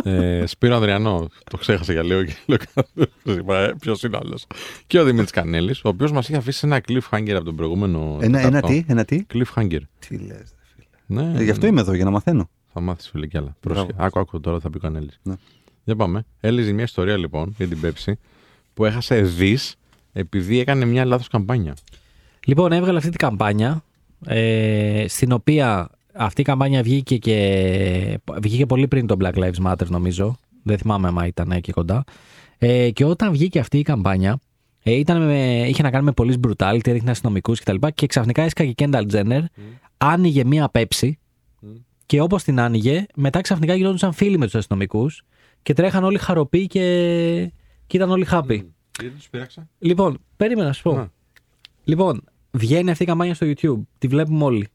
Ε, 0.02 0.46
Σπύρο 0.46 0.74
Ανδριανό, 0.74 1.28
το 1.50 1.56
ξέχασα 1.56 1.92
για 1.92 2.02
λίγο 2.02 2.24
και 2.24 2.34
λέω 2.46 3.74
ποιος 3.80 4.02
είναι 4.02 4.18
άλλος. 4.22 4.46
Και 4.86 4.98
ο 4.98 5.04
Δημήτρης 5.04 5.30
Κανέλης, 5.30 5.84
ο 5.84 5.88
οποίος 5.88 6.12
μας 6.12 6.28
είχε 6.28 6.36
αφήσει 6.36 6.66
ένα 6.66 6.80
cliffhanger 6.88 7.30
από 7.30 7.44
τον 7.44 7.56
προηγούμενο. 7.56 8.18
Ένα, 8.20 8.38
ένα 8.38 8.50
τετάρτο. 8.50 8.68
τι, 8.68 8.84
ένα 8.88 9.04
τι; 9.04 9.26
Cliffhanger. 9.34 9.80
Τι 10.08 10.16
λες. 10.18 10.52
Ναι, 11.06 11.32
Ε, 11.36 11.42
γι' 11.42 11.50
αυτό 11.50 11.66
είμαι 11.66 11.80
εδώ, 11.80 11.92
για 11.92 12.04
να 12.04 12.10
μαθαίνω. 12.10 12.48
Θα 12.72 12.80
μάθεις 12.80 13.08
φίλε 13.08 13.26
κι 13.26 13.36
άλλα. 13.36 13.56
Μπράβο. 13.62 13.80
Πρόσεχε. 13.80 14.06
Άκου, 14.06 14.18
άκου 14.18 14.40
τώρα 14.40 14.60
θα 14.60 14.70
πει 14.70 14.76
ο 14.76 14.80
Κανέλης. 14.80 15.20
Ναι. 15.22 15.34
Για 15.84 15.96
πάμε. 15.96 16.24
Έλυζε 16.40 16.72
μια 16.72 16.84
ιστορία 16.84 17.16
λοιπόν 17.16 17.54
για 17.56 17.66
την 17.68 17.78
Pepsi 17.82 18.12
που 18.74 18.84
έχασε 18.84 19.20
δις 19.20 19.76
επειδή 20.12 20.58
έκανε 20.58 20.84
μια 20.84 21.04
λάθος 21.04 21.28
καμπάνια. 21.28 21.74
Λοιπόν, 22.46 22.72
έβγαλε 22.72 22.96
αυτή 22.98 23.10
την 23.10 23.18
καμπάνια, 23.18 23.84
ε, 24.26 25.04
στην 25.08 25.32
οποία 25.32 25.90
αυτή 26.18 26.40
η 26.40 26.44
καμπάνια 26.44 26.82
βγήκε 26.82 27.16
και 27.16 28.20
βγήκε 28.42 28.66
πολύ 28.66 28.88
πριν 28.88 29.06
το 29.06 29.16
Black 29.20 29.34
Lives 29.34 29.66
Matter 29.66 29.86
νομίζω. 29.88 30.36
Δεν 30.62 30.78
θυμάμαι 30.78 31.08
αν 31.08 31.26
ήταν 31.26 31.50
εκεί 31.50 31.72
κοντά. 31.72 32.04
Ε, 32.58 32.90
και 32.90 33.04
όταν 33.04 33.32
βγήκε 33.32 33.58
αυτή 33.58 33.78
η 33.78 33.82
καμπάνια, 33.82 34.38
ε, 34.82 34.92
ήταν 34.92 35.26
με, 35.26 35.66
είχε 35.68 35.82
να 35.82 35.90
κάνει 35.90 36.04
με 36.04 36.12
police 36.16 36.46
brutality, 36.46 36.86
έδειχνε 36.86 37.10
αστυνομικούς 37.10 37.60
κτλ. 37.60 37.74
Και, 37.74 37.90
και 37.94 38.06
ξαφνικά 38.06 38.42
έσκαγε 38.42 38.70
η 38.70 38.74
Kendall 38.78 39.10
Jenner, 39.12 39.42
άνοιγε 39.96 40.44
μία 40.44 40.70
Pepsi 40.72 41.10
και 42.06 42.20
όπως 42.20 42.42
την 42.42 42.60
άνοιγε, 42.60 43.06
μετά 43.14 43.40
ξαφνικά 43.40 43.74
γινόντουσαν 43.74 44.12
φίλοι 44.12 44.38
με 44.38 44.44
τους 44.44 44.54
αστυνομικούς 44.54 45.22
και 45.62 45.72
τρέχαν 45.72 46.04
όλοι 46.04 46.18
χαροποί 46.18 46.66
και, 46.66 46.80
και 47.86 47.96
ήταν 47.96 48.10
όλοι 48.10 48.26
happy. 48.30 48.60
Τι 48.98 49.08
τους 49.10 49.28
πειράξα; 49.30 49.68
Λοιπόν, 49.78 50.18
περίμενα 50.36 50.66
να 50.66 50.72
σου 50.72 50.82
πω. 50.82 50.96
Α. 50.96 51.10
Λοιπόν, 51.84 52.24
βγαίνει 52.50 52.90
αυτή 52.90 53.02
η 53.02 53.06
καμπάνια 53.06 53.34
στο 53.34 53.46
YouTube. 53.46 53.80
Τη 53.98 54.06
βλέπουμε 54.06 54.44
όλοι. 54.44 54.68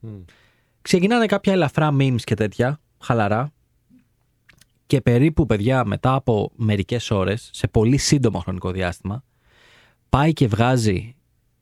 Ξεκινάνε 0.84 1.26
κάποια 1.26 1.54
ελαφρά 1.54 1.96
memes 2.00 2.22
και 2.24 2.36
τέτοια, 2.36 2.80
χαλαρά. 3.00 3.54
Και 4.86 5.02
περίπου, 5.02 5.46
παιδιά, 5.46 5.86
μετά 5.86 6.14
από 6.14 6.52
μερικές 6.56 7.12
ώρες, 7.12 7.50
σε 7.54 7.68
πολύ 7.68 7.98
σύντομο 7.98 8.40
χρονικό 8.40 8.72
διάστημα, 8.72 9.24
πάει 10.10 10.34
και 10.34 10.48
βγάζει 10.48 11.16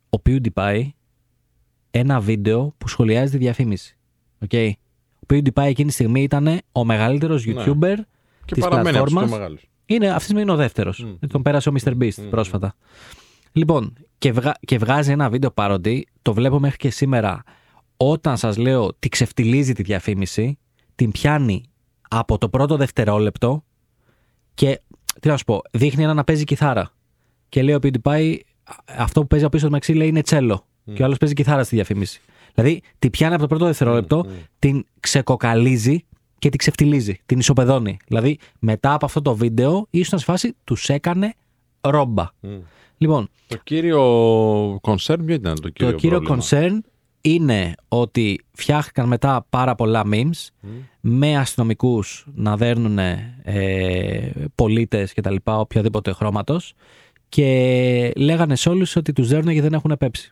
ο 0.09 0.21
PewDiePie 0.25 0.87
ένα 1.91 2.19
βίντεο 2.19 2.73
που 2.77 2.87
σχολιάζει 2.87 3.31
τη 3.31 3.37
διαφήμιση. 3.37 3.97
Okay. 4.49 4.71
Ο 5.19 5.25
PewDiePie 5.33 5.63
εκείνη 5.63 5.87
τη 5.87 5.93
στιγμή 5.93 6.21
ήταν 6.23 6.59
ο 6.71 6.85
μεγαλύτερος 6.85 7.43
YouTuber 7.47 7.95
Και 8.45 8.53
της 8.53 8.63
παραμένει 8.63 8.97
από 8.97 9.05
του 9.05 9.11
πιο 9.11 9.19
πλατφόρμας. 9.19 9.29
μεγάλου. 9.29 9.57
Είναι, 9.85 10.05
αυτή 10.07 10.17
τη 10.17 10.23
στιγμή 10.23 10.41
είναι 10.41 10.51
ο 10.51 10.55
δεύτερος. 10.55 10.99
Μμ. 11.03 11.27
Τον 11.27 11.41
πέρασε 11.41 11.69
ο 11.69 11.73
Mr. 11.83 11.97
Beast 12.01 12.27
πρόσφατα. 12.29 12.75
Λοιπόν, 13.51 13.93
και, 14.17 14.31
βγα- 14.31 14.57
και 14.59 14.77
βγάζει 14.77 15.11
ένα 15.11 15.29
βίντεο 15.29 15.51
πάροντι, 15.51 16.07
το 16.21 16.33
βλέπω 16.33 16.59
μέχρι 16.59 16.77
και 16.77 16.89
σήμερα. 16.89 17.43
Όταν 18.03 18.37
σας 18.37 18.57
λέω 18.57 18.93
τι 18.99 19.09
ξεφτιλίζει 19.09 19.73
τη 19.73 19.83
διαφήμιση, 19.83 20.57
την 20.95 21.11
πιάνει 21.11 21.63
από 22.09 22.37
το 22.37 22.49
πρώτο 22.49 22.77
δευτερόλεπτο 22.77 23.63
και 24.53 24.81
τι 25.19 25.27
να 25.27 25.37
σου 25.37 25.43
πω, 25.43 25.61
δείχνει 25.71 26.03
ένα 26.03 26.13
να 26.13 26.23
παίζει 26.23 26.43
κιθάρα. 26.43 26.91
Και 27.49 27.63
λέει 27.63 27.75
ο 27.75 27.79
PewDiePie, 27.81 28.37
αυτό 28.85 29.21
που 29.21 29.27
παίζει 29.27 29.45
από 29.45 29.55
πίσω 29.55 29.65
του 29.65 29.71
μεξί 29.71 29.93
λέει 29.93 30.07
είναι 30.07 30.21
τσέλο. 30.21 30.65
Και 30.93 31.01
ο 31.01 31.05
άλλος 31.05 31.17
παίζει 31.17 31.35
κιθάρα 31.35 31.63
στη 31.63 31.75
διαφήμιση. 31.75 32.21
Δηλαδή, 32.53 32.81
την 32.99 33.09
πιάνει 33.09 33.33
από 33.33 33.41
το 33.41 33.47
πρώτο 33.47 33.65
δευτερόλεπτο, 33.65 34.25
την 34.59 34.85
ξεκοκαλίζει 34.99 36.05
και 36.39 36.49
την 36.49 36.57
ξεφτιλίζει, 36.57 37.19
την 37.25 37.39
ισοπεδώνει. 37.39 37.97
Δηλαδή, 38.07 38.37
μετά 38.59 38.93
από 38.93 39.05
αυτό 39.05 39.21
το 39.21 39.35
βίντεο, 39.35 39.87
ήσουν 39.89 40.19
σε 40.19 40.25
φάση 40.25 40.55
τους 40.63 40.89
έκανε 40.89 41.33
ρόμπα. 41.81 42.25
Λοιπόν, 42.97 43.29
Το 43.47 43.57
κύριο 43.63 44.73
concern 44.81 45.17
ποιο 45.25 45.33
ήταν 45.33 45.61
το 45.61 45.69
κύριο 45.69 45.91
το 45.91 45.97
κύριο 45.97 46.21
πρόβλημα; 46.21 46.43
concern 46.49 46.90
είναι 47.21 47.75
ότι 47.87 48.41
φτιάχτηκαν 48.51 49.07
μετά 49.07 49.45
πάρα 49.49 49.75
πολλά 49.75 50.03
memes 50.13 50.47
με 51.01 51.37
αστυνομικούς 51.37 52.25
να 52.35 52.57
δέρνουν 52.57 52.97
ε, 53.43 54.31
πολίτες 54.55 55.13
και 55.13 55.21
τα 55.21 55.31
λοιπά, 55.31 55.59
οποιοδήποτε 55.59 56.13
χρώματος. 56.13 56.73
Και 57.29 58.11
λέγανε 58.15 58.55
σε 58.55 58.69
όλους 58.69 58.95
ότι 58.95 59.13
τους 59.13 59.27
δέρνουν 59.27 59.51
γιατί 59.51 59.67
δεν 59.67 59.77
έχουν 59.77 59.95
πέψει. 59.99 60.29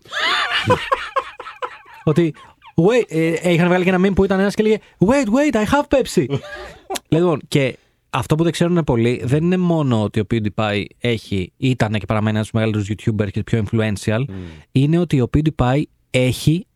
ότι. 2.03 2.33
Wait, 2.75 3.03
ε, 3.07 3.51
είχαν 3.51 3.67
βγάλει 3.67 3.83
και 3.83 3.89
ένα 3.89 4.07
meme 4.07 4.13
που 4.15 4.23
ήταν 4.23 4.39
ένας 4.39 4.55
και 4.55 4.63
λέγε 4.63 4.77
Wait, 4.97 5.25
wait, 5.25 5.55
I 5.55 5.63
have 5.63 5.97
Pepsi. 5.97 6.25
λοιπόν, 7.15 7.41
και 7.47 7.77
αυτό 8.09 8.35
που 8.35 8.43
δεν 8.43 8.51
ξέρουν 8.51 8.83
πολλοί 8.83 9.21
δεν 9.23 9.43
είναι 9.43 9.57
μόνο 9.57 10.03
ότι 10.03 10.19
ο 10.19 10.27
PewDiePie 10.31 10.83
έχει, 10.99 11.51
ήταν 11.57 11.91
και 11.91 12.05
παραμένει 12.05 12.37
ένας 12.37 12.49
από 12.49 12.59
του 12.59 12.65
μεγαλύτερου 12.65 13.15
YouTuber 13.15 13.31
και 13.31 13.43
πιο 13.43 13.63
influential. 13.65 14.23
Είναι 14.71 14.97
ότι 14.97 15.21
ο 15.21 15.29
PewDiePie 15.33 15.81
έχει 16.09 16.67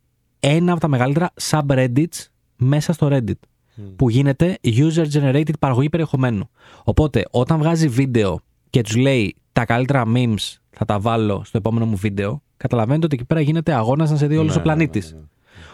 ένα 0.46 0.72
από 0.72 0.82
τα 0.82 0.88
μεγαλύτερα 0.88 1.34
subreddits 1.42 2.28
μέσα 2.56 2.94
στο 2.94 3.08
Reddit. 3.12 3.40
Που 3.96 4.10
γίνεται 4.10 4.58
user 4.64 5.06
generated 5.14 5.60
παραγωγή 5.60 5.90
περιεχομένου. 5.90 6.50
Οπότε, 6.84 7.26
όταν 7.32 7.58
βγάζει 7.58 7.88
βίντεο 7.88 8.40
και 8.70 8.82
τους 8.82 8.96
λέει 8.96 9.36
τα 9.52 9.66
καλύτερα 9.66 10.04
memes 10.16 10.58
θα 10.70 10.86
τα 10.86 11.00
βάλω 11.00 11.44
στο 11.44 11.58
επόμενο 11.58 11.86
μου 11.86 11.96
βίντεο, 11.96 12.42
καταλαβαίνετε 12.58 13.06
ότι 13.06 13.16
εκεί 13.16 13.26
πέρα 13.26 13.42
γίνεται 13.42 13.74
αγώνας 13.74 14.12
να 14.12 14.18
σε 14.18 14.28
δει 14.28 14.38
όλος 14.38 14.54
Ναι, 14.54 14.60
ο 14.60 14.64
πλανήτης. 14.64 15.16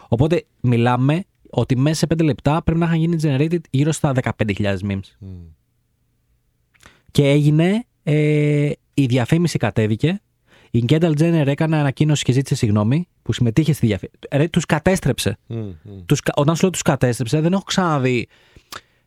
Οπότε, 0.07 0.45
μιλάμε 0.61 1.23
ότι 1.49 1.77
μέσα 1.77 1.95
σε 1.95 2.05
5 2.05 2.23
λεπτά 2.23 2.63
πρέπει 2.63 2.79
να 2.79 2.85
είχαν 2.85 2.97
γίνει 2.97 3.17
generated 3.21 3.59
γύρω 3.69 3.91
στα 3.91 4.13
15.000 4.37 4.77
memes. 4.83 4.99
Και 7.11 7.29
έγινε, 7.29 7.85
ε, 8.03 8.71
η 8.93 9.05
διαφήμιση 9.05 9.57
κατέβηκε. 9.57 10.21
Η 10.71 10.85
Kendall 10.89 11.13
Jenner 11.19 11.43
έκανε 11.47 11.77
ανακοίνωση 11.77 12.23
και 12.23 12.31
ζήτησε 12.31 12.55
συγγνώμη 12.55 13.07
που 13.21 13.33
συμμετείχε 13.33 13.73
στη 13.73 13.85
διαφήμιση. 13.85 14.17
Ρε, 14.31 14.47
τους 14.47 14.65
κατέστρεψε. 14.65 15.37
Τους, 16.05 16.19
κα- 16.21 16.33
όταν 16.35 16.55
σου 16.55 16.61
λέω 16.61 16.71
τους 16.71 16.81
κατέστρεψε, 16.81 17.41
δεν 17.41 17.53
έχω 17.53 17.63
ξαναδεί 17.63 18.27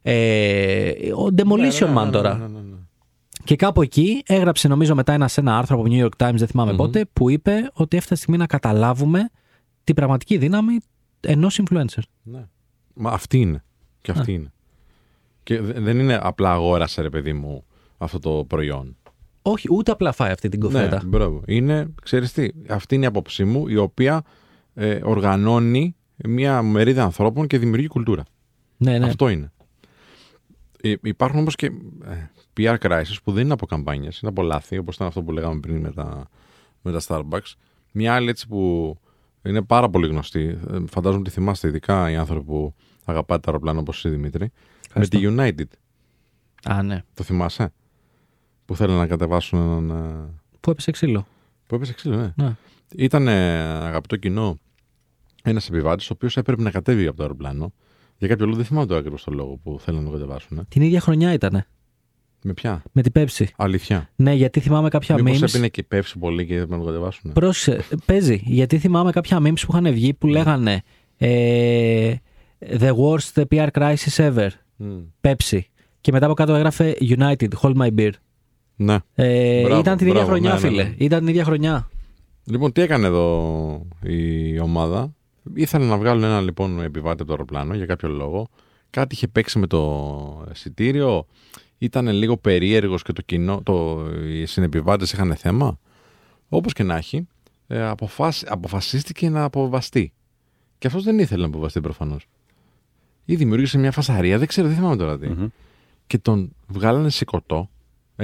ε, 0.03 1.13
ο 1.13 1.27
Demolition 1.37 1.97
Man 1.97 2.09
τώρα. 2.13 2.35
Ναι, 2.37 2.47
ναι, 2.47 2.59
ναι. 2.59 2.77
Και 3.45 3.57
κάπου 3.57 3.83
εκεί 3.83 4.23
έγραψε 4.27 4.69
νομίζω 4.69 4.95
μετά 4.95 5.13
ένα, 5.13 5.29
σε 5.29 5.41
ένα 5.41 5.59
άρθρο 5.59 5.77
από 5.81 5.87
New 5.91 6.05
York 6.05 6.27
Times, 6.29 6.35
δεν 6.37 6.47
θυμάμαι 6.47 6.71
πότε, 6.75 7.07
που 7.13 7.31
είπε 7.31 7.71
ότι 7.73 7.97
έφτασε 7.97 8.15
η 8.15 8.17
στιγμή 8.17 8.37
να 8.37 8.47
καταλάβουμε 8.47 9.31
την 9.85 9.95
πραγματική 9.95 10.37
δύναμη 10.39 10.79
ενός 11.21 11.61
influencer. 11.63 12.03
Ναι. 12.23 12.45
Μα 12.95 13.11
αυτή 13.11 13.41
είναι. 13.41 13.65
Και 14.01 14.11
αυτή 14.11 14.33
είναι. 14.33 14.53
Και 15.43 15.61
δε- 15.61 15.81
δεν 15.81 15.99
είναι 15.99 16.19
απλά 16.23 16.53
αγόρασε, 16.53 17.03
ρε 17.03 17.11
παιδί 17.11 17.33
μου, 17.33 17.65
αυτό 17.99 18.19
το 18.19 18.45
προϊόν. 18.49 18.97
Όχι, 19.43 19.69
ούτε 19.71 19.91
απλά 19.91 20.13
φάει 20.13 20.31
αυτή 20.31 20.49
την 20.49 20.61
κοφέτα. 20.61 20.97
Ναι, 21.03 21.09
μπράβο. 21.09 21.43
Είναι, 21.47 21.89
ξέρεις 22.03 22.33
τι, 22.33 22.49
αυτή 22.69 22.95
είναι 22.95 23.05
η 23.05 23.07
απόψη 23.07 23.45
μου, 23.45 23.69
η 23.69 23.77
οποία 23.77 24.23
ε, 24.75 25.01
οργανώνει 25.03 25.97
μια 26.25 26.63
μερίδα 26.63 27.03
ανθρώπων 27.03 27.47
και 27.47 27.59
δημιουργεί 27.59 27.87
κουλτούρα. 27.87 28.25
Ναι, 28.77 28.99
ναι. 28.99 29.07
Αυτό 29.07 29.29
είναι. 29.29 29.53
Ε, 30.81 30.95
υπάρχουν 31.03 31.39
όμως 31.39 31.57
και 31.57 31.67
ε, 32.05 32.31
PR 32.57 32.77
crisis 32.79 33.17
που 33.25 33.33
δεν 33.33 33.45
είναι 33.45 33.53
από 33.53 33.67
καμπάνιες, 33.67 34.19
είναι 34.19 34.31
από 34.31 34.43
λάθη, 34.43 34.79
όπως 34.79 34.95
ήταν 34.95 35.07
αυτό 35.07 35.23
που 35.23 35.33
λέγαμε 35.33 35.61
πριν 35.61 35.81
με 35.81 35.93
τα, 35.93 36.29
με 36.83 36.93
τα 36.93 37.01
Starbucks. 37.07 37.53
Μια 37.93 38.15
άλλη 38.15 38.29
έτσι 38.29 38.49
που 38.49 38.97
είναι 39.43 39.63
πάρα 39.63 39.91
πολύ 39.91 40.07
γνωστή, 40.09 40.59
ε, 40.71 40.79
φαντάζομαι 40.89 41.21
ότι 41.21 41.31
θυμάστε 41.31 41.69
ειδικά 41.69 42.11
οι 42.11 42.17
άνθρωποι 42.17 42.45
που 42.45 42.75
αγαπάτε 43.05 43.41
τα 43.41 43.49
αεροπλάνα 43.51 43.79
όπως 43.79 43.97
εσύ 43.97 44.09
Δημήτρη, 44.09 44.51
με 44.95 45.07
τη 45.07 45.19
United. 45.23 45.67
Α, 46.65 46.83
ναι. 46.83 47.03
Το 47.15 47.23
θυμάσαι; 47.23 47.73
Που 48.65 48.77
θέλουν 48.77 48.97
να 48.97 49.07
κατεβάσουν 49.07 49.59
έναν... 49.59 49.91
ε, 49.91 50.41
Που 50.61 50.71
έπεσε 50.71 50.91
ξύλο. 50.91 51.27
Που 51.67 51.75
έπεσε 51.75 51.93
ξύλο, 51.93 52.17
ναι. 52.17 52.33
Ναι. 52.45 52.55
Ήταν 52.97 53.29
ε, 53.29 53.59
αγαπητό 53.61 54.17
κοινό 54.17 54.59
ένας 55.43 55.69
επιβάτης, 55.69 56.11
ο 56.11 56.13
οποίος 56.13 56.37
έπρεπε 56.37 56.63
να 56.63 56.71
κατέβει 56.71 57.07
από 57.07 57.17
το 57.17 57.23
αεροπλάνο. 57.23 57.73
Για 58.19 58.29
κάποιο 58.29 58.45
λόγο 58.45 58.57
δεν 58.57 58.67
θυμάμαι 58.67 58.87
το 58.87 58.97
ακριβώς 58.97 59.25
το 59.25 59.33
λόγο 59.33 59.57
που 59.63 59.79
θέλουν 59.81 60.01
να 60.05 60.07
το 60.11 60.13
κατεβάσουν. 60.17 60.67
Την 60.69 60.83
ίδια 60.83 61.01
χρονιά 61.01 61.33
ήταν. 61.33 61.65
Με 62.45 62.53
ποια; 62.53 62.83
Με 62.93 63.03
την 63.03 63.13
Pepsi. 63.15 63.45
Αλήθεια. 63.57 64.11
Ναι, 64.17 64.33
γιατί 64.35 64.61
θυμάμαι 64.61 64.89
κάποια 64.89 65.23
Μήπως 65.23 65.39
memes. 65.41 65.43
έπινε 65.49 65.69
και 65.69 65.83
πέψει 65.83 66.19
πολύ 66.19 66.47
και 66.47 66.55
έπρεπε 66.55 66.73
να 66.73 66.81
το 66.81 66.87
κατεβάσουν. 66.87 67.33
Πρόσεξε, 67.33 67.97
παίζει. 68.07 68.41
Γιατί 68.45 68.79
θυμάμαι 68.79 69.11
κάποια 69.11 69.39
memes 69.39 69.61
που 69.67 69.77
είχαν 69.77 69.93
βγει 69.93 70.15
που 70.15 70.27
λέγανε 70.27 70.83
ε, 71.17 72.15
The 72.59 72.93
worst 72.97 73.43
PR 73.51 73.69
crisis 73.73 74.17
ever. 74.17 74.49
Μμ. 74.77 74.99
Pepsi. 75.21 75.61
Και 76.01 76.13
μετά 76.13 76.25
από 76.27 76.35
κάτω 76.35 76.55
έγραφε 76.55 76.97
United, 77.01 77.49
hold 77.63 77.75
my 77.77 77.91
beer. 77.97 78.11
Ναι. 78.85 78.99
Ε, 79.15 79.63
Μπράβο, 79.63 79.81
ήταν 79.81 79.97
την 79.97 80.07
ίδια 80.07 80.19
μπράβο, 80.25 80.29
χρονιά, 80.29 80.49
ναι, 80.55 80.61
ναι, 80.61 80.69
φίλε. 80.69 80.83
ναι. 80.83 80.95
Ήταν 80.99 81.19
την 81.19 81.29
ίδια 81.29 81.45
χρονιά. 81.45 81.89
Λοιπόν, 82.45 82.73
τι 82.73 82.81
έκανε 82.81 83.07
εδώ 83.07 83.87
η 84.03 84.59
ομάδα; 84.61 85.13
Ήθελαν 85.55 85.89
να 85.89 85.97
βγάλουν 85.99 86.23
ένα 86.25 86.41
λοιπόν 86.41 86.81
επιβάτη 86.83 87.17
από 87.23 87.25
το 87.25 87.33
αεροπλάνο 87.33 87.75
για 87.75 87.87
κάποιο 87.87 88.09
λόγο. 88.09 88.49
Κάτι 88.91 89.15
είχε 89.15 89.29
παίξει 89.29 89.59
με 89.59 89.67
το 89.67 90.47
εισιτήριο. 90.53 91.27
Ήταν 91.79 92.09
λίγο 92.09 92.37
περίεργος 92.37 93.03
και 93.03 93.13
το 93.13 93.23
κοινό, 93.23 93.61
το, 93.63 94.07
οι 94.27 94.47
συνεπιβάτες 94.47 95.13
είχαν 95.13 95.35
θέμα. 95.37 95.79
Όπως 96.49 96.73
και 96.73 96.83
να 96.83 96.97
έχει, 96.97 97.27
ε, 97.67 97.83
αποφάσι- 97.89 98.51
αποφασίστηκε 98.51 99.29
να 99.29 99.45
αποβαστεί. 99.45 100.13
Και 100.79 100.87
αυτός 100.87 101.03
δεν 101.05 101.19
ήθελε 101.19 101.41
να 101.43 101.49
αποβαστεί 101.49 101.81
προφανώς. 101.81 102.27
Ή 103.25 103.35
δημιούργησε 103.37 103.79
μια 103.79 103.93
φασαρία, 103.93 104.39
δεν 104.39 104.47
ξέρω, 104.49 104.67
δεν 104.69 104.77
θυμάμαι 104.77 104.97
τώρα 104.97 105.19
τι. 105.19 105.29
Μμμ. 105.29 105.47
Και 106.07 106.19
τον 106.19 106.53
βγάλανε 106.67 107.11
σηκωτό. 107.11 107.71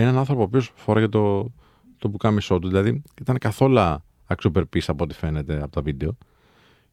Έναν 0.00 0.18
άνθρωπο 0.18 0.40
ο 0.40 0.44
οποίος 0.44 0.72
φόραγε 0.74 1.08
το, 1.08 1.52
το 1.98 2.08
πουκάμισό 2.08 2.58
του. 2.58 2.68
Δηλαδή 2.68 3.02
ήταν 3.20 3.38
καθόλου 3.38 3.78
αξιοπερπή 4.26 4.82
από 4.86 5.04
ό,τι 5.04 5.14
φαίνεται 5.14 5.62
από 5.62 5.72
τα 5.72 5.82
βίντεο. 5.82 6.16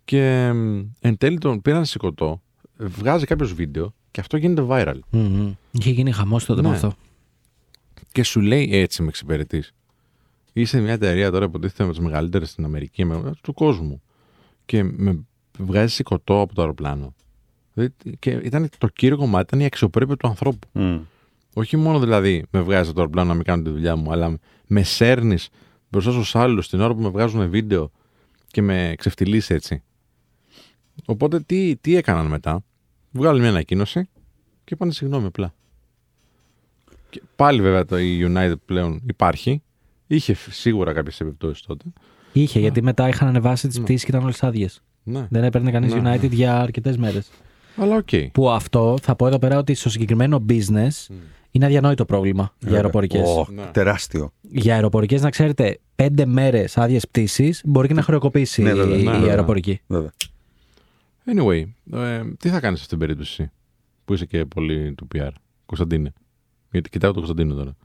Και 0.05 0.51
μ, 0.53 0.81
εν 0.99 1.17
τέλει 1.17 1.37
τον 1.37 1.61
πήραν 1.61 1.85
σηκωτό, 1.85 2.41
βγάζει 2.77 3.25
κάποιος 3.25 3.53
βίντεο 3.53 3.93
και 4.11 4.19
αυτό 4.19 4.37
γίνεται 4.37 4.65
viral. 4.69 4.99
Μμμ. 5.09 5.53
Είχε 5.71 5.89
γίνει 5.91 6.11
χαμός 6.11 6.45
τότε 6.45 6.61
με 6.61 6.67
Ναι. 6.69 6.73
αυτό. 6.75 6.93
Και 8.11 8.23
σου 8.23 8.41
λέει 8.41 8.69
έτσι 8.71 9.01
με 9.01 9.07
εξυπηρετή. 9.07 9.63
Είσαι 10.53 10.79
μια 10.81 10.93
εταιρεία 10.93 11.31
τώρα 11.31 11.49
που 11.49 11.59
τίθεται 11.59 11.85
με 11.85 11.93
τι 11.93 12.01
μεγαλύτερε 12.01 12.45
στην 12.45 12.65
Αμερική, 12.65 13.05
με, 13.05 13.33
του 13.41 13.53
κόσμου. 13.53 14.01
Και 14.65 14.83
με 14.83 15.25
βγάζει 15.57 15.93
σηκωτό 15.93 16.39
από 16.41 16.53
το 16.55 16.61
αεροπλάνο. 16.61 17.13
Δηλαδή, 17.73 17.93
Και 18.19 18.29
ήταν 18.31 18.69
το 18.77 18.87
κύριο 18.87 19.17
κομμάτι, 19.17 19.43
ήταν 19.47 19.59
η 19.59 19.65
αξιοπρέπεια 19.65 20.15
του 20.15 20.27
ανθρώπου. 20.27 20.67
Μμ. 20.71 20.99
Όχι 21.57 21.77
μόνο 21.77 21.99
δηλαδή 21.99 22.45
με 22.49 22.61
βγάζει 22.61 22.85
από 22.85 22.93
το 22.93 22.99
αεροπλάνο 22.99 23.27
να 23.29 23.35
μην 23.35 23.43
κάνω 23.43 23.63
τη 23.63 23.69
δουλειά 23.69 23.95
μου, 23.95 24.11
αλλά 24.11 24.37
με 24.67 24.83
σέρνεις 24.83 25.49
μπροστά 25.89 26.11
στους 26.11 26.35
άλλους 26.35 26.69
την 26.69 26.81
ώρα 26.81 26.93
που 26.95 27.01
με 27.01 27.09
βγάζουν 27.09 27.49
βίντεο 27.49 27.91
και 28.47 28.61
με 28.61 28.93
ξεφτυλίσεις 28.97 29.49
έτσι. 29.49 29.83
Οπότε 31.05 31.39
τι, 31.39 31.75
τι 31.75 31.95
έκαναν 31.95 32.25
μετά; 32.25 32.63
Βγάλουν 33.11 33.39
μια 33.41 33.49
ανακοίνωση 33.49 34.09
και 34.63 34.73
είπαν 34.73 34.91
συγγνώμη 34.91 35.25
απλά. 35.25 35.53
Και 37.09 37.21
πάλι 37.35 37.61
βέβαια 37.61 37.85
το 37.85 37.97
η 37.99 38.25
United 38.33 38.53
πλέον 38.65 39.01
υπάρχει. 39.07 39.61
Είχε 40.07 40.33
φ- 40.33 40.51
σίγουρα 40.53 40.93
κάποιες 40.93 41.19
επιπτώσεις 41.19 41.61
τότε. 41.65 41.85
Είχε, 42.33 42.59
γιατί 42.59 42.81
μετά 42.81 43.07
είχαν 43.07 43.27
ανεβάσει 43.27 43.67
τις 43.67 43.77
Ναι. 43.77 43.83
πτήσεις 43.83 44.03
και 44.03 44.11
ήταν 44.11 44.23
όλες 44.23 44.43
άδειες. 44.43 44.81
Ναι. 45.03 45.27
Δεν 45.29 45.43
έπαιρνε 45.43 45.71
κανείς 45.71 45.93
Ναι, 45.93 45.99
ναι. 45.99 46.15
United 46.15 46.29
για 46.31 46.59
αρκετές 46.61 46.97
μέρες. 46.97 47.29
Αλλά 47.75 47.95
οκ. 47.95 48.09
Που 48.31 48.49
αυτό 48.49 48.97
θα 49.01 49.15
πω 49.15 49.27
εδώ 49.27 49.39
πέρα 49.39 49.57
ότι 49.57 49.73
στο 49.73 49.89
συγκεκριμένο 49.89 50.45
business 50.49 51.07
είναι 51.51 51.65
αδιανόητο 51.65 52.05
πρόβλημα 52.05 52.53
για 52.59 52.75
αεροπορικές. 52.75 53.27
Ω, 53.27 53.47
Ναι. 53.53 53.65
Τεράστιο. 53.71 54.31
Για 54.41 54.73
αεροπορικές, 54.73 55.21
να 55.21 55.29
ξέρετε, 55.29 55.79
πέντε 55.95 56.25
μέρες 56.25 56.77
άδειες 56.77 57.07
πτήσης 57.07 57.61
μπορεί 57.65 57.87
και 57.87 57.93
να 57.93 58.01
χρεοκοπήσει 58.01 58.61
Ναι, 58.61 58.73
βέβαια, 58.73 58.97
η, 58.97 59.03
ναι, 59.03 59.09
η 59.09 59.13
βέβαια. 59.13 59.29
αεροπορική. 59.29 59.81
Βέβαια. 59.87 60.11
Anyway, 61.25 61.63
ε, 61.93 62.21
τι 62.39 62.49
θα 62.49 62.59
κάνεις 62.59 62.79
σε 62.79 62.83
αυτήν 62.83 62.87
την 62.87 62.97
περίπτωση 62.99 63.41
εσύ, 63.41 63.51
που 64.05 64.13
είσαι 64.13 64.25
και 64.25 64.45
πολύ 64.45 64.93
του 64.93 65.07
PR, 65.15 65.29
Κωνσταντίνε; 65.65 66.13
Γιατί 66.71 66.89
κοιτάω 66.89 67.11
τον 67.11 67.23
Κωνσταντίνο 67.23 67.55
τώρα. 67.55 67.75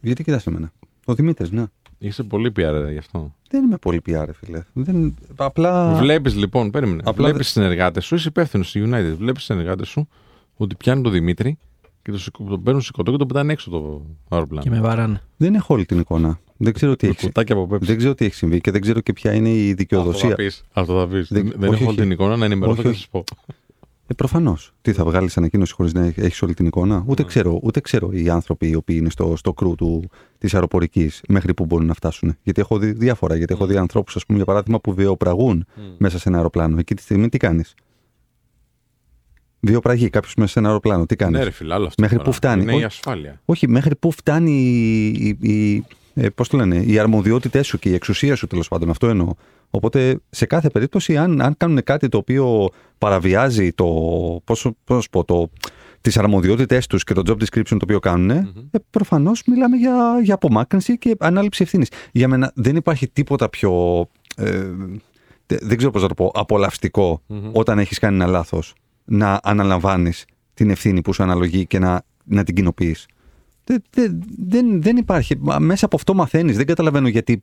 Γιατί 0.00 0.24
κοιτάς 0.24 0.46
εμένα; 0.46 0.72
Ο 1.04 1.14
Δημήτρης, 1.14 1.50
ναι. 1.50 1.64
Είσαι 1.98 2.22
πολύ 2.22 2.52
PR 2.56 2.86
γι' 2.90 2.98
αυτό. 2.98 3.34
Δεν 3.54 3.64
είμαι 3.64 3.76
πολύ 3.76 4.00
PR, 4.06 4.26
φίλε. 4.44 4.62
Δεν... 4.72 5.14
Απλά. 5.36 5.94
Βλέπεις 5.94 6.34
λοιπόν, 6.36 6.70
περίμενε. 6.70 7.02
Απλά 7.04 7.24
Βλέπεις 7.28 7.52
δε- 7.52 7.60
συνεργάτες 7.60 8.04
σου, 8.04 8.14
είσαι 8.14 8.28
υπεύθυνος 8.28 8.68
στη 8.68 8.82
United. 8.86 9.14
Βλέπεις 9.18 9.42
συνεργάτες 9.44 9.88
σου 9.88 10.08
ότι 10.56 10.74
πιάνουν 10.76 11.02
τον 11.02 11.12
Δημήτρη 11.12 11.58
και 12.02 12.10
τον 12.10 12.20
σηκω- 12.20 12.48
τον 12.48 12.62
παίρνουν 12.62 12.82
σηκωτό 12.82 13.10
και 13.10 13.16
τον 13.16 13.26
πετάνε 13.26 13.52
έξω 13.52 13.70
το 13.70 14.02
αεροπλάνο. 14.28 14.62
Και 14.62 14.70
με 14.70 14.80
βαράνε. 14.80 15.20
Δεν 15.36 15.54
έχω 15.54 15.74
όλη 15.74 15.84
την 15.84 15.98
εικόνα. 15.98 16.38
Δεν 16.56 16.72
ξέρω 16.72 16.96
τι 16.96 17.06
Με 17.06 17.12
έχει. 17.16 17.26
κουτάκι 17.26 17.52
από 17.52 17.66
πέψη. 17.66 17.86
Δεν 17.86 17.96
ξέρω 17.96 18.14
τι 18.14 18.24
έχει 18.24 18.34
συμβεί 18.34 18.60
και 18.60 18.70
δεν 18.70 18.80
ξέρω 18.80 19.00
και 19.00 19.12
ποια 19.12 19.32
είναι 19.32 19.48
η 19.48 19.74
δικαιοδοσία. 19.74 20.28
Αυτό 20.28 20.28
θα 20.28 20.34
πεις. 20.34 20.64
Αυτό 20.72 20.98
θα 21.00 21.06
πεις. 21.06 21.28
Δεν- 21.30 21.42
Δεν, 21.48 21.52
δεν 21.58 21.68
όχι, 21.70 21.82
έχω 21.82 21.90
όχι. 21.90 22.00
την 22.00 22.10
εικόνα 22.10 22.36
να 22.36 22.44
ενημερωθώ 22.44 22.72
Όχι, 22.72 22.82
και 22.82 22.88
να 22.88 22.94
σας 22.94 23.08
πω. 23.08 23.24
Ε, 24.06 24.14
Προφανώς. 24.14 24.72
Τι 24.82 24.92
θα 24.92 25.04
βγάλεις 25.04 25.36
ανακοίνωση 25.36 25.72
χωρίς 25.74 25.92
να 25.92 26.04
έχεις 26.16 26.42
όλη 26.42 26.54
την 26.54 26.66
εικόνα; 26.66 27.04
Ούτε, 27.06 27.22
Ναι. 27.22 27.28
ξέρω, 27.28 27.60
ούτε 27.62 27.80
ξέρω 27.80 28.10
οι 28.12 28.28
άνθρωποι 28.28 28.68
οι 28.68 28.74
οποίοι 28.74 28.96
είναι 29.00 29.10
στο, 29.10 29.36
στο 29.36 29.52
κρού 29.52 29.74
της 30.38 30.54
αεροπορικής 30.54 31.22
μέχρι 31.28 31.54
που 31.54 31.64
μπορούν 31.66 31.86
να 31.86 31.94
φτάσουν. 31.94 32.36
Γιατί 32.42 32.60
έχω 32.60 32.78
δει 32.78 32.92
διάφορα. 32.92 33.36
Γιατί 33.36 33.52
έχω 33.52 33.66
δει 33.66 33.76
ανθρώπους, 33.76 34.16
ας 34.16 34.24
πούμε, 34.26 34.36
για 34.38 34.46
παράδειγμα, 34.46 34.80
που 34.80 34.94
βιοπραγούν 34.94 35.66
μέσα 35.98 36.18
σε 36.18 36.28
ένα 36.28 36.36
αεροπλάνο. 36.36 36.78
Εκεί 36.78 36.94
τη 36.94 37.02
στιγμή 37.02 37.28
τι 37.28 37.36
κάνεις; 37.38 37.74
Βιοπραγεί 39.60 40.10
κάποιος 40.10 40.34
μέσα 40.34 40.52
σε 40.52 40.58
ένα 40.58 40.68
αεροπλάνο. 40.68 41.06
Τι 41.06 41.16
κάνεις; 41.16 41.38
Ναι, 41.38 41.44
ρε 41.44 41.50
φίλε, 41.50 41.74
άλλο 41.74 41.86
αυτό. 41.86 42.02
Μέχρι 42.02 42.16
τώρα. 42.16 42.28
πού 42.28 42.34
φτάνει; 42.36 42.62
Είναι 42.62 42.72
Όχι. 42.72 42.80
η 42.80 42.84
ασφάλεια. 42.84 43.40
Όχι, 43.44 43.68
μέχρι 43.68 43.96
πού 43.96 44.10
φτάνει 44.10 44.52
η, 44.52 45.36
η, 45.40 45.52
η, 45.52 45.84
ε, 46.14 46.28
πώς 46.28 46.48
το 46.48 46.56
λένε, 46.56 46.76
οι 46.76 46.98
αρμοδιότητές 46.98 47.66
σου 47.66 47.78
και 47.78 47.88
η 47.88 47.94
εξουσία 47.94 48.36
σου 48.36 48.46
τέλος 48.46 48.68
πάντων. 48.68 48.90
Αυτό 48.90 49.08
εννοώ. 49.08 49.34
Οπότε 49.74 50.18
σε 50.30 50.46
κάθε 50.46 50.68
περίπτωση, 50.70 51.16
αν, 51.16 51.40
αν 51.40 51.54
κάνουν 51.56 51.82
κάτι 51.82 52.08
το 52.08 52.18
οποίο 52.18 52.68
παραβιάζει 52.98 53.72
το. 53.72 53.84
Πώς, 54.44 54.62
πώς 54.84 54.96
να 54.96 55.00
σου 55.00 55.08
πω, 55.10 55.24
το, 55.24 55.50
τις 56.00 56.18
αρμοδιότητες 56.18 56.86
τους 56.86 57.04
και 57.04 57.14
το 57.14 57.22
job 57.26 57.42
description 57.42 57.64
το 57.68 57.78
οποίο 57.82 57.98
κάνουν, 57.98 58.30
ε, 58.30 58.52
προφανώς 58.90 59.42
μιλάμε 59.46 59.76
για, 59.76 60.20
για 60.22 60.34
απομάκρυνση 60.34 60.98
και 60.98 61.16
ανάληψη 61.18 61.62
ευθύνης. 61.62 61.88
Για 62.12 62.28
μένα 62.28 62.52
δεν 62.54 62.76
υπάρχει 62.76 63.08
τίποτα 63.08 63.48
πιο, 63.48 64.04
ε, 64.36 64.70
τε- 65.46 65.64
δεν 65.64 65.76
ξέρω 65.76 65.92
πώς 65.92 66.02
να 66.02 66.08
το 66.08 66.14
πω, 66.14 66.30
απολαυστικο 66.34 67.22
όταν 67.52 67.78
έχεις 67.78 67.98
κάνει 67.98 68.14
ένα 68.14 68.26
λάθος 68.26 68.74
να 69.04 69.40
αναλαμβάνεις 69.42 70.24
την 70.54 70.70
ευθύνη 70.70 71.00
που 71.02 71.12
σου 71.12 71.22
αναλογεί 71.22 71.66
και 71.66 71.78
να, 71.78 72.02
να 72.24 72.44
την 72.44 72.54
κοινοποιείς. 72.54 73.06
Δεν, 73.64 73.82
δεν, 73.90 74.22
δεν, 74.46 74.82
δεν 74.82 74.96
υπάρχει. 74.96 75.36
Μα 75.38 75.58
Μέσα 75.58 75.84
από 75.86 75.96
αυτό 75.96 76.14
μαθαίνεις. 76.14 76.56
Δεν 76.56 76.66
καταλαβαίνω 76.66 77.08
γιατί. 77.08 77.42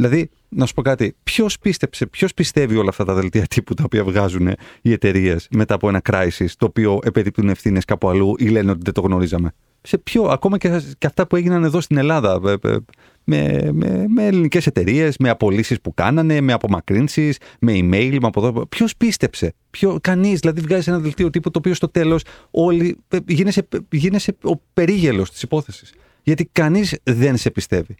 Δηλαδή, 0.00 0.30
να 0.48 0.66
σου 0.66 0.74
πω 0.74 0.82
κάτι. 0.82 1.16
Ποιος 1.22 1.58
πίστεψε, 1.58 2.06
ποιος 2.06 2.34
πιστεύει 2.34 2.76
όλα 2.76 2.88
αυτά 2.88 3.04
τα 3.04 3.14
δελτία 3.14 3.46
τύπου 3.46 3.74
τα 3.74 3.82
οποία 3.84 4.04
βγάζουν 4.04 4.54
οι 4.82 4.92
εταιρείες 4.92 5.48
μετά 5.50 5.74
από 5.74 5.88
ένα 5.88 6.02
crisis 6.10 6.46
το 6.58 6.66
οποίο 6.66 6.98
επετύπτουν 7.02 7.48
ευθύνες 7.48 7.84
κάπου 7.84 8.08
αλλού 8.08 8.34
ή 8.38 8.48
λένε 8.48 8.70
ότι 8.70 8.80
δεν 8.84 8.92
το 8.92 9.00
γνωρίζαμε; 9.00 9.52
Σε 9.82 9.98
ποιο, 9.98 10.22
ακόμα 10.22 10.58
και, 10.58 10.82
και 10.98 11.06
αυτά 11.06 11.26
που 11.26 11.36
έγιναν 11.36 11.64
εδώ 11.64 11.80
στην 11.80 11.96
Ελλάδα 11.96 12.40
ε, 12.44 12.68
ε, 12.68 12.76
με, 13.24 13.70
με, 13.72 14.04
με 14.08 14.26
ελληνικές 14.26 14.66
εταιρείες, 14.66 15.16
με 15.18 15.28
απολύσεις 15.28 15.80
που 15.80 15.94
κάνανε, 15.94 16.40
με 16.40 16.52
απομακρύνσεις, 16.52 17.38
με 17.60 17.72
email, 17.72 18.16
με 18.20 18.26
από 18.26 18.46
εδώ. 18.46 18.66
Ποιος 18.66 18.96
πίστεψε, 18.96 19.54
ποιο, 19.70 19.98
κανείς. 20.00 20.40
Δηλαδή, 20.40 20.60
βγάζει 20.60 20.90
ένα 20.90 20.98
δελτίο 20.98 21.30
τύπου 21.30 21.50
το 21.50 21.58
οποίο 21.58 21.74
στο 21.74 21.88
τέλος 21.88 22.22
όλοι 22.50 22.96
ε, 23.08 23.16
γίνεσαι, 23.26 23.68
γίνεσαι 23.90 24.36
ο 24.42 24.56
περίγελος 24.56 25.30
της 25.30 25.42
υπόθεσης. 25.42 25.92
Γιατί 26.22 26.48
κανείς 26.52 26.98
δεν 27.02 27.36
σε 27.36 27.50
πιστεύει. 27.50 27.96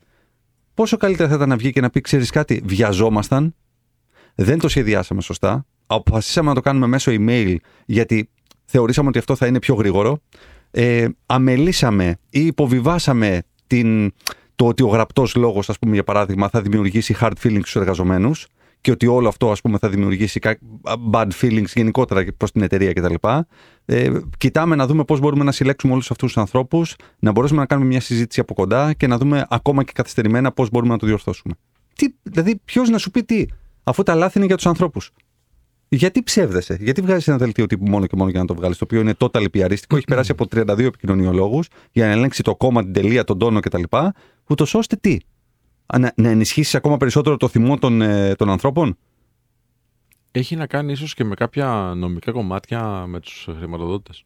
Πόσο 0.81 0.97
καλύτερα 0.97 1.29
θα 1.29 1.35
ήταν 1.35 1.49
να 1.49 1.57
βγει 1.57 1.73
και 1.73 1.81
να 1.81 1.91
πει: 1.91 2.01
Ξέρεις 2.01 2.31
κάτι, 2.31 2.63
βιαζόμασταν, 2.65 3.55
δεν 4.35 4.59
το 4.59 4.69
σχεδιάσαμε 4.69 5.21
σωστά, 5.21 5.67
αποφασίσαμε 5.87 6.49
να 6.49 6.55
το 6.55 6.61
κάνουμε 6.61 6.87
μέσω 6.87 7.13
email 7.15 7.57
γιατί 7.87 8.31
θεωρήσαμε 8.65 9.09
ότι 9.09 9.19
αυτό 9.19 9.37
θα 9.37 9.47
είναι 9.47 9.59
πιο 9.59 9.75
γρήγορο. 9.75 10.19
Ε, 10.71 11.07
αμελήσαμε 11.27 12.17
ή 12.31 12.47
υποβιβάσαμε 12.47 13.43
την, 13.67 14.13
το 14.57 14.67
ότι 14.67 14.83
ο 14.83 14.87
γραπτός 14.87 15.35
λόγος, 15.35 15.69
ας 15.69 15.79
πούμε, 15.79 15.95
για 15.95 16.05
παράδειγμα, 16.05 16.49
θα 16.49 16.61
δημιουργήσει 16.61 17.17
hard 17.21 17.33
feelings 17.43 17.61
στους 17.61 17.77
εργαζομένους 17.77 18.47
και 18.81 18.91
ότι 18.91 19.07
όλο 19.07 19.29
αυτό, 19.29 19.51
ας 19.51 19.61
πούμε, 19.61 19.79
θα 19.79 19.89
δημιουργήσει 19.89 20.39
κα- 20.41 20.59
bad 21.13 21.29
feelings 21.41 21.69
γενικότερα 21.75 22.25
προς 22.37 22.53
την 22.53 22.63
εταιρεία 22.63 22.93
κτλ. 22.93 23.15
Ε, 23.85 24.11
κοιτάμε 24.39 24.77
να 24.77 24.87
δούμε 24.87 25.05
πώς 25.05 25.21
μπορούμε 25.21 25.45
να 25.45 25.53
συλλέξουμε 25.53 25.93
όλους 25.93 26.11
αυτούς 26.11 26.33
τους 26.33 26.43
ανθρώπους, 26.43 26.97
να 27.19 27.31
μπορέσουμε 27.31 27.61
να 27.61 27.67
κάνουμε 27.67 27.89
μια 27.89 28.01
συζήτηση 28.01 28.41
από 28.41 28.55
κοντά 28.55 28.93
και 28.93 29.07
να 29.07 29.19
δούμε 29.19 29.47
ακόμα 29.49 29.85
και 29.85 29.93
καθυστερημένα 29.95 30.53
πώς 30.53 30.71
μπορούμε 30.71 30.93
να 30.93 30.99
το 30.99 31.07
διορθώσουμε. 31.07 31.55
Τι, 31.95 32.07
δηλαδή, 32.23 32.61
ποιος 32.65 32.89
να 32.89 32.99
σου 32.99 33.11
πει 33.11 33.25
τι, 33.25 33.45
αφού 33.83 34.03
τα 34.03 34.15
λάθη 34.15 34.39
είναι 34.39 34.47
για 34.47 34.57
τους 34.57 34.67
ανθρώπους. 34.67 35.11
Γιατί 35.89 36.23
ψεύδεσαι, 36.23 36.79
γιατί 36.81 37.01
βγάζεις 37.01 37.29
ένα 37.29 37.37
δελτίο 37.37 37.67
τύπου 37.67 37.89
μόνο 37.89 38.07
και 38.07 38.17
μόνο 38.17 38.31
για 38.31 38.41
να 38.41 38.47
το 38.47 38.55
βγάλεις, 38.55 38.79
το 38.79 38.85
οποίο 38.85 39.01
είναι 39.01 39.15
total 39.19 39.51
πιαρίστικο, 39.51 39.97
έχει 39.97 40.05
περάσει 40.05 40.31
από 40.31 40.47
32 40.55 40.79
επικοινωνιολόγους 40.79 41.69
για 41.93 42.07
να 42.07 42.13
ελέγξει 42.13 42.43
το 42.43 42.57
κόμμα, 42.57 42.83
την 42.83 42.93
τελεία, 42.93 43.25
τον 43.25 43.39
τόνο 43.39 43.61
κτλ. 43.61 43.83
Ούτως 44.47 44.75
ώστε 44.75 44.97
τι, 44.97 45.13
Α, 45.13 45.30
να, 45.99 46.13
να 46.17 46.29
ενισχύσεις 46.29 46.75
ακόμα 46.75 46.97
περισσότερο 46.97 47.37
το 47.37 47.49
θυμό 47.49 47.79
των, 47.79 48.03
ε, 48.03 48.35
των 48.35 48.51
ανθρώπων; 48.51 48.99
Έχει 50.31 50.57
να 50.57 50.67
κάνει 50.67 50.93
ίσως 50.93 51.15
και 51.15 51.25
με 51.25 51.35
κάποια 51.35 51.93
νομικά 51.97 52.33
κομμάτια 52.33 53.05
με 53.07 53.21
τους 53.21 53.49
χρηματοδότες. 53.59 54.25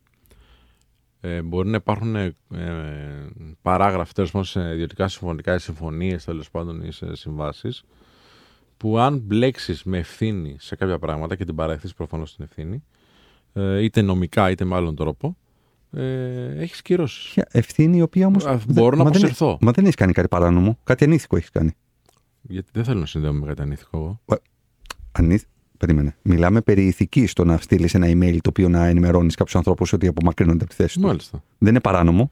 Ε, 1.20 1.43
μπορεί 1.43 1.69
να 1.69 1.77
υπάρχουν 1.77 2.16
ε, 2.16 2.36
παράγραφοι 3.62 4.12
τέλος 4.12 4.31
πάντων 4.31 4.47
σε 4.47 4.73
ιδιωτικά 4.73 5.09
συμφωνικά 5.09 5.55
ή 5.55 5.59
συμφωνίες 5.59 6.24
τέλος 6.24 6.51
πάντων 6.51 6.82
ή 6.82 6.91
σε 6.91 7.15
συμβάσεις 7.16 7.85
που 8.77 8.99
αν 8.99 9.19
μπλέξεις 9.19 9.85
με 9.85 9.99
ευθύνη 9.99 10.57
σε 10.59 10.77
κάποια 10.77 10.99
πράγματα 10.99 11.36
και 11.36 11.45
την 11.45 11.55
παραχθείς 11.55 11.95
προφανώς 11.95 12.35
την 12.35 12.45
ευθύνη 12.45 12.85
ε, 13.53 13.82
είτε 13.82 14.03
νομικά 14.03 14.51
είτε 14.51 14.65
με 14.65 14.74
άλλον 14.74 14.95
τρόπο 14.95 15.36
ε, 15.97 16.62
έχεις 16.62 16.83
κυρώσεις. 16.83 17.33
Ποια 17.33 17.47
ευθύνη 17.51 17.97
η 17.97 18.03
οποία 18.03 18.27
όμως. 18.27 18.47
Α, 18.47 18.61
μπορώ 18.69 18.97
να 18.97 19.03
αποσυρθώ. 19.03 19.59
Μα 19.61 19.71
δεν 19.71 19.85
έχεις 19.85 19.97
κάνει 19.97 20.12
κάτι 20.12 20.29
παράνομο. 20.29 20.79
Κάτι 20.85 21.05
ανήθικο 21.05 21.37
έχεις 21.37 21.51
κάνει. 21.51 21.71
Γιατί 22.43 22.71
δεν 22.73 22.85
θέλω 22.85 23.01
να 23.01 23.07
συνδέομαι 23.07 23.39
με 23.39 23.47
κάτι 23.47 23.62
ανήθικο 23.62 23.99
εγώ. 23.99 24.41
Ανήθ... 25.12 25.43
Περίμενε. 25.79 26.16
Μιλάμε 26.23 26.61
περί 26.61 26.87
ηθική 26.87 27.27
στο 27.27 27.45
να 27.45 27.57
στείλεις 27.57 27.95
ένα 27.95 28.07
email 28.07 28.37
το 28.41 28.49
οποίο 28.49 28.69
να 28.69 28.87
ενημερώνεις 28.87 29.35
κάποιους 29.35 29.57
ανθρώπους 29.57 29.93
ότι 29.93 30.07
απομακρύνονται 30.07 30.65
από 30.65 30.69
τη 30.71 30.75
θέση 30.75 31.01
του. 31.01 31.07
Μάλιστα. 31.07 31.43
Δεν 31.59 31.71
είναι 31.71 31.81
παράνομο. 31.81 32.31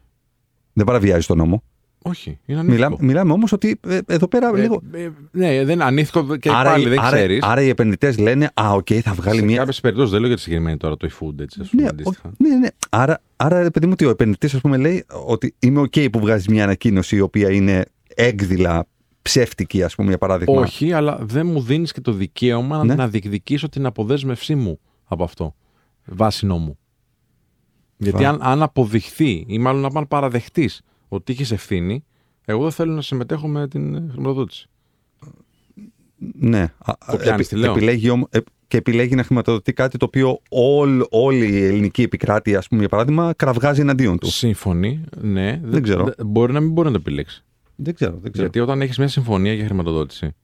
Δεν 0.73 0.87
παραβιάζει 0.87 1.27
τον 1.27 1.37
νόμο. 1.37 1.63
Όχι, 2.03 2.39
είναι 2.47 2.59
ανήθικο. 2.59 2.89
Μιλά, 2.89 2.97
μιλάμε 3.05 3.33
όμως 3.33 3.53
ότι 3.53 3.81
ε, 3.89 3.99
εδώ 4.07 4.29
πέρα 4.29 4.51
Ε, 4.55 4.61
λίγο. 4.61 4.83
ε, 4.93 5.09
ναι, 5.31 5.65
δεν 5.65 5.75
είναι 5.75 5.85
ανήθικο 5.85 6.37
και 6.37 6.51
άρα, 6.51 6.71
πάλι 6.71 6.89
δεν 6.89 6.99
άρα, 6.99 7.17
ξέρεις. 7.17 7.43
άρα 7.43 7.63
οι 7.63 7.69
επενδυτές 7.69 8.19
λένε 8.19 8.51
Α, 8.55 8.73
οκ, 8.73 8.87
θα 9.03 9.13
βγάλει 9.13 9.39
Σε 9.39 9.45
μια. 9.45 9.57
κάποιες 9.57 9.81
περιπτώσεις 9.81 10.11
δεν 10.11 10.19
λέω 10.21 10.29
για 10.29 10.37
τη 10.37 10.43
συγκεκριμένη 10.43 10.77
τώρα 10.77 10.97
το 10.97 11.09
eFood, 11.13 11.41
έτσι, 11.41 11.59
ας 11.63 11.69
πούμε, 11.69 11.83
Ναι, 11.83 11.89
αντίστοιχα. 11.89 12.29
ο- 12.29 12.33
ναι, 12.39 12.55
ναι. 12.57 12.69
Άρα, 12.91 13.21
άρα, 13.37 13.63
ρε 13.63 13.71
παιδί 13.71 13.87
μου, 13.87 13.93
ότι 13.95 14.05
ο 14.05 14.11
επενδυτής, 14.11 14.55
ας 14.55 14.61
πούμε, 14.61 14.77
λέει 14.77 15.05
ότι 15.27 15.55
είμαι 15.59 15.81
οκ 15.81 15.93
που 16.13 16.21
βγάζεις 16.21 16.49
μια 16.49 16.65
ανακοίνωση 16.65 17.17
η 17.17 17.21
οποία 17.21 17.51
είναι 17.51 17.85
έκδηλα 18.15 18.87
ψεύτικη, 19.23 19.83
ας 19.83 19.95
πούμε, 19.95 20.09
για 20.09 20.19
παράδειγμα. 20.19 20.61
Όχι, 20.61 20.93
αλλά 20.93 21.19
δεν 21.23 21.47
μου 21.47 21.61
δίνεις 21.61 21.93
και 21.93 22.01
το 22.01 22.13
δικαίωμα 22.13 22.85
Ναι. 22.85 22.95
να 22.95 23.09
διεκδικήσω 23.09 23.69
την 23.69 23.87
αποδέσμευσή 23.87 24.55
μου 24.55 24.79
από 25.05 25.25
αυτό. 25.25 25.55
Βάσει 26.05 26.47
νόμου. 26.47 26.79
Γιατί 27.97 28.23
Βα- 28.23 28.29
αν, 28.29 28.39
αν 28.43 28.63
αποδειχθεί 28.63 29.45
ή 29.49 29.59
μάλλον 29.59 29.97
αν 29.97 30.09
παραδεχτείς 30.09 30.83
ότι 31.15 31.33
είχες 31.33 31.51
ευθύνη, 31.51 32.05
εγώ 32.45 32.63
δεν 32.63 32.71
θέλω 32.71 32.93
να 32.93 33.03
συμμετέχω 33.03 33.49
με 33.49 33.69
την 33.69 33.95
ε, 33.95 34.07
χρηματοδότηση. 34.11 34.67
Ναι. 36.39 36.63
Α, 36.79 36.93
Το 37.11 37.17
πιάνεις, 37.17 37.49
τι 37.49 37.57
λέω. 37.57 37.73
επιλέγει 37.73 38.11
όμω- 38.11 38.27
ε, 38.31 38.39
και 38.69 38.77
επιλέγει 38.77 39.15
να 39.15 39.23
χρηματοδοτεί 39.25 39.73
κάτι 39.73 39.99
το 39.99 40.05
οποίο 40.05 40.41
όλ- 40.49 41.03
όλη 41.11 41.47
η 41.49 41.65
ελληνική 41.65 42.03
επικράτεια, 42.03 42.59
ας 42.59 42.69
πούμε, 42.69 42.81
για 42.81 42.89
παράδειγμα, 42.89 43.33
κραυγάζει 43.37 43.81
εναντίον 43.81 44.19
του. 44.19 44.27
Σύμφωνοι, 44.31 45.05
ναι. 45.21 45.61
Δεν 45.65 45.83
ξέρω. 45.83 46.05
δε- 46.05 46.25
μπορεί 46.25 46.53
να 46.53 46.61
μην 46.61 46.71
μπορεί 46.73 46.87
να 46.87 46.93
το 46.95 47.01
επιλέξει. 47.01 47.45
Δεν 47.77 47.95
ξέρω. 47.95 48.13
Δεν 48.23 48.33
ξέρω. 48.33 48.47
Γιατί 48.47 48.61
όταν 48.61 48.81
έχεις 48.83 48.99
μια 48.99 49.09
συμφωνία 49.09 49.53
για 49.53 49.65
χρηματοδότηση, 49.65 50.35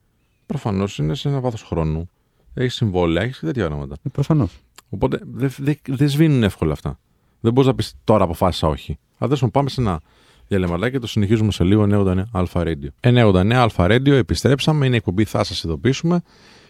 προφανώς 0.46 0.98
είναι 0.98 1.14
σε 1.14 1.28
ένα 1.28 1.40
βάθος 1.40 1.62
χρόνου. 1.62 2.10
Έχεις 2.54 2.74
συμβόλαια, 2.74 3.22
έχεις 3.22 3.38
τέτοια 3.38 3.66
πράγματα. 3.66 3.96
Προφανώς. 4.12 4.58
Οπότε 4.88 5.20
δεν 5.34 5.50
δε, 5.58 5.74
δε 5.88 6.06
σβήνουν 6.06 6.42
εύκολα 6.42 6.72
αυτά. 6.72 6.98
Δεν 7.40 7.52
μπορείς 7.52 7.68
να 7.70 7.74
πεις 7.76 7.94
τώρα 8.04 8.24
αποφάσισα 8.24 8.68
όχι. 8.68 8.98
Αν 9.18 9.28
δεν 9.28 9.50
πάμε 9.50 9.68
σε 9.68 9.80
ένα 9.80 10.00
διαλεματάκι 10.48 10.92
και 10.92 10.98
το 10.98 11.06
συνεχίζουμε 11.06 11.52
σε 11.52 11.64
λίγο 11.64 11.86
99 11.90 12.22
Αλφα 12.32 12.62
Radio. 12.64 12.88
99 13.00 13.52
Αλφα 13.52 13.86
Radio, 13.86 14.08
επιστρέψαμε. 14.08 14.86
Είναι 14.86 14.94
η 14.94 14.98
εκπομπή, 14.98 15.24
θα 15.24 15.44
σας 15.44 15.62
ειδοποιήσουμε. 15.62 16.22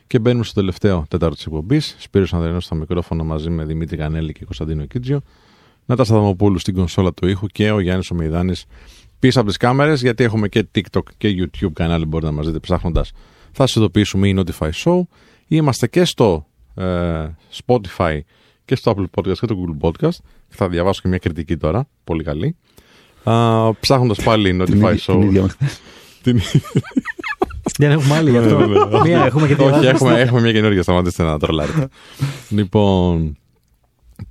Και 0.07 0.19
μπαίνουμε 0.19 0.45
στο 0.45 0.55
τελευταίο 0.55 1.05
τέταρτο 1.09 1.35
της 1.35 1.45
εκπομπής. 1.47 1.97
Σπύρος 1.99 2.35
Ανδρενός 2.35 2.65
στο 2.65 2.75
μικρόφωνο 2.75 3.25
μαζί 3.25 3.51
με 3.51 3.65
Δημήτρη 3.65 3.97
Κανέλη 3.97 4.33
και 4.33 4.45
Κωνσταντίνο 4.45 4.85
Κίτζιο. 4.85 5.21
Νάτα 5.87 6.05
Σταδαμοπούλου 6.05 6.59
στην 6.59 6.75
κονσόλα 6.75 7.13
του 7.13 7.29
ήχου 7.29 7.47
και 7.47 7.71
ο 7.71 7.81
Γιάννης 7.81 8.11
Ομιδάνη 8.11 8.53
πίσω 9.19 9.39
από 9.41 9.49
τις 9.49 9.57
κάμερες. 9.57 10.03
Γιατί 10.03 10.25
έχουμε 10.25 10.49
και 10.49 10.69
TikTok 10.75 11.03
και 11.17 11.29
YouTube 11.39 11.73
κανάλι, 11.73 12.05
μπορείτε 12.05 12.31
να 12.31 12.37
μας 12.37 12.47
δείτε 12.47 12.59
ψάχνοντας. 12.59 13.13
Θα 13.53 13.67
σας 13.67 13.77
ειδοποιήσουμε 13.77 14.29
ή 14.29 14.35
Notify 14.39 14.71
Show. 14.85 15.01
Είμαστε 15.49 15.87
και 15.87 16.05
στο 16.05 16.47
ε, 16.75 17.27
Spotify 17.65 18.21
και 18.65 18.75
στο 18.75 18.95
Apple 18.97 19.21
Podcast 19.21 19.39
και 19.39 19.47
το 19.47 19.57
Google 19.59 19.89
Podcast. 19.89 20.19
Θα 20.49 20.69
διαβάσω 20.69 21.01
και 21.03 21.09
μια 21.09 21.19
κριτική 21.19 21.57
τώρα, 21.57 21.89
πολύ 22.05 22.25
καλή. 22.25 22.57
Ψάχνοντας 23.81 24.23
πάλι 24.23 24.51
Την 24.51 24.63
Notify 24.63 24.69
ίδια- 24.75 24.91
την 24.95 25.01
Show. 25.15 25.23
ίδια 25.25 25.43
με 25.43 25.49
χθες. 25.49 25.81
Την- 26.23 26.41
Δεν 27.79 27.91
έχουμε 27.91 28.15
άλλη 28.17 28.31
γι' 28.31 28.39
αυτό. 28.39 28.59
Μία 29.05 29.25
έχουμε 29.25 29.47
και 29.47 29.55
Ναι, 29.55 29.63
Όχι, 29.65 29.79
διαβάζουμε. 29.79 29.89
έχουμε, 29.91 30.21
έχουμε 30.21 30.41
μια 30.41 30.53
καινούργια, 30.53 30.83
σταματήστε 30.83 31.23
να 31.23 31.39
τρολάρετε. 31.39 31.89
λοιπόν, 32.49 33.37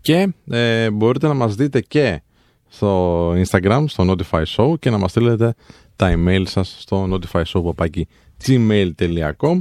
και 0.02 0.34
ε, 0.50 0.92
μπορείτε 0.92 1.28
να 1.28 1.34
μας 1.34 1.56
δείτε 1.56 1.82
και 1.82 2.22
στο 2.68 3.30
Instagram, 3.32 3.84
στο 3.88 4.06
Notify 4.16 4.44
Show 4.56 4.80
και 4.80 4.90
να 4.90 4.98
μας 4.98 5.12
στείλετε 5.12 5.54
τα 5.96 6.14
email 6.16 6.42
σας 6.46 6.76
στο 6.80 7.08
notifyshow.gmail.com 7.14 9.60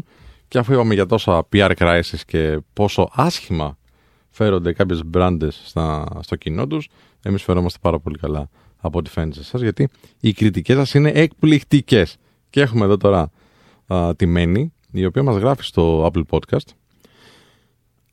και 0.49 0.59
αφού 0.59 0.73
είπαμε 0.73 0.95
για 0.95 1.07
τόσα 1.07 1.47
PR 1.53 1.73
crisis 1.79 2.21
και 2.27 2.59
πόσο 2.73 3.09
άσχημα 3.13 3.79
φέρονται 4.31 4.73
κάποιες 4.73 5.01
μπράντες 5.07 5.61
στα, 5.65 6.07
στο 6.21 6.37
κοινό 6.37 6.67
τους, 6.67 6.89
εμείς 7.23 7.43
φερόμαστε 7.43 7.79
πάρα 7.83 7.99
πολύ 7.99 8.19
καλά 8.19 8.49
από 8.87 8.99
ό,τι 8.99 9.11
φαίνεται 9.11 9.35
σε 9.35 9.41
εσάς, 9.41 9.61
γιατί 9.61 9.89
οι 10.21 10.33
κριτικές 10.33 10.77
σας 10.77 10.95
είναι 10.95 11.11
εκπληκτικές. 11.11 12.17
Και 12.51 12.61
έχουμε 12.61 12.85
εδώ 12.85 12.97
τώρα 12.97 13.31
α, 13.87 14.17
τη 14.17 14.27
Μένη, 14.27 14.73
η 14.93 15.05
οποία 15.05 15.23
μας 15.23 15.37
γράφει 15.37 15.63
στο 15.63 16.11
Apple 16.13 16.23
Podcast. 16.29 16.67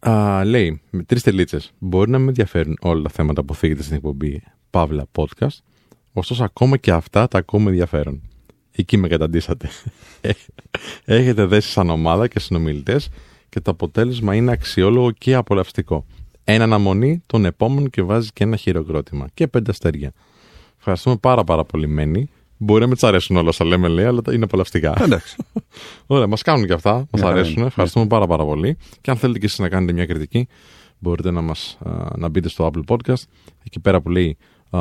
Α, 0.10 0.46
λέει, 0.46 0.82
με 0.90 1.04
τρεις 1.04 1.24
τελίτσες, 1.24 1.72
μπορεί 1.80 2.12
να 2.12 2.20
με 2.20 2.28
ενδιαφέρουν 2.28 2.78
όλα 2.82 3.02
τα 3.02 3.10
θέματα 3.10 3.44
που 3.44 3.56
θίγεται 3.56 3.84
στην 3.84 3.96
εκπομπή 3.96 4.44
Παύλα 4.70 5.06
Podcast, 5.12 5.58
ωστόσο 6.14 6.44
ακόμα 6.44 6.78
και 6.78 6.92
αυτά 6.92 7.28
τα 7.28 7.38
ακούμε 7.38 7.70
ενδιαφέρον. 7.70 8.22
Εκεί 8.72 8.98
με 8.98 9.08
καταντήσατε. 9.08 9.70
Έχετε 11.06 11.46
δέσει 11.46 11.70
σαν 11.70 11.90
ομάδα 11.90 12.28
και 12.28 12.40
συνομιλητές 12.40 13.10
και 13.50 13.60
το 13.60 13.72
αποτέλεσμα 13.72 14.36
είναι 14.36 14.52
αξιόλογο 14.52 15.12
και 15.12 15.34
απολαυστικό. 15.34 16.06
Ένα 16.44 16.64
αναμονή 16.64 17.24
τον 17.26 17.46
επόμενο 17.46 17.88
και 17.88 18.02
βάζει 18.02 18.30
και 18.34 18.44
ένα 18.44 18.56
χειροκρότημα. 18.56 19.28
Και 19.34 19.48
πέντε 19.48 19.72
αστέρια. 19.72 20.14
Ευχαριστούμε 20.86 21.18
πάρα 21.18 21.44
πάρα 21.44 21.64
πολύ 21.64 21.88
Μένη. 21.88 22.30
Μπορεί 22.58 22.82
να 22.82 22.88
μην 22.88 22.96
τς 22.96 23.04
αρέσουν 23.04 23.36
όλα 23.36 23.50
όσα 23.50 23.66
λέμε 23.66 23.88
λέει, 23.88 24.06
αλλά 24.06 24.22
είναι 24.32 24.44
απολαυστικά. 24.44 25.04
Εντάξει. 25.04 25.36
Ωραία, 26.08 26.28
μας 26.28 26.42
κάνουν 26.42 26.66
και 26.66 26.74
αυτά. 26.74 26.94
Μας 26.94 27.08
Μια 27.12 27.22
χαρά 27.24 27.34
αρέσουν. 27.34 27.56
είναι. 27.58 27.66
Ευχαριστούμε 27.66 28.08
πάρα, 28.08 28.28
πάρα 28.28 28.46
πολύ. 28.46 28.78
Και 29.02 29.12
αν 29.12 29.18
θέλετε 29.18 29.40
και 29.40 29.46
εσείς 29.46 29.60
να 29.60 29.70
κάνετε 29.70 29.94
μια 29.94 30.06
κριτική, 30.06 30.48
μπορείτε 31.00 31.32
να, 31.32 31.42
μας, 31.42 31.78
α, 31.86 31.92
να 32.18 32.30
μπείτε 32.30 32.50
στο 32.50 32.72
Apple 32.74 32.96
Podcast. 32.96 33.24
Εκεί 33.66 33.80
πέρα 33.80 34.02
που 34.02 34.10
λέει 34.10 34.38
α, 34.70 34.80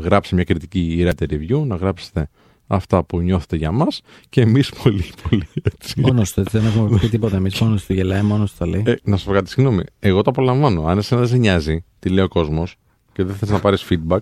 γράψτε 0.00 0.34
μια 0.34 0.44
κριτική 0.44 0.80
ή 0.80 1.06
write 1.08 1.22
a 1.22 1.32
review, 1.32 1.66
να 1.66 1.76
γράψετε 1.76 2.28
αυτά 2.66 3.04
που 3.04 3.20
νιώθετε 3.20 3.56
για 3.56 3.70
μας 3.70 4.00
και 4.28 4.40
εμείς 4.40 4.72
πολύ, 4.82 5.04
πολύ 5.28 5.48
έτσι. 5.62 6.00
Μόνος 6.00 6.32
του, 6.32 6.40
έτσι 6.40 6.58
δεν 6.58 6.66
έχουμε 6.66 6.98
πει 6.98 7.08
τίποτα 7.08 7.36
εμείς. 7.36 7.58
Μόνος 7.60 7.84
του 7.86 7.92
γελάει, 7.92 8.22
μόνος 8.22 8.50
του 8.50 8.56
τα 8.58 8.66
λέει. 8.66 8.82
Ε, 8.86 8.94
να 9.02 9.16
σου 9.16 9.24
πω 9.26 9.32
κάτι, 9.32 9.50
συγγνώμη. 9.50 9.82
Εγώ 9.98 10.22
το 10.22 10.30
απολαμβάνω. 10.30 10.84
Αν 10.86 10.98
εσένα 10.98 11.20
δεν 11.20 11.30
σε 11.30 11.36
νοιάζει, 11.36 11.84
τι 11.98 12.08
λέει 12.08 12.24
ο 12.24 12.28
κόσμος 12.28 12.76
και 13.12 13.24
δεν 13.24 13.34
θες 13.34 13.48
να 13.48 13.60
πάρεις 13.60 13.86
feedback 13.90 14.18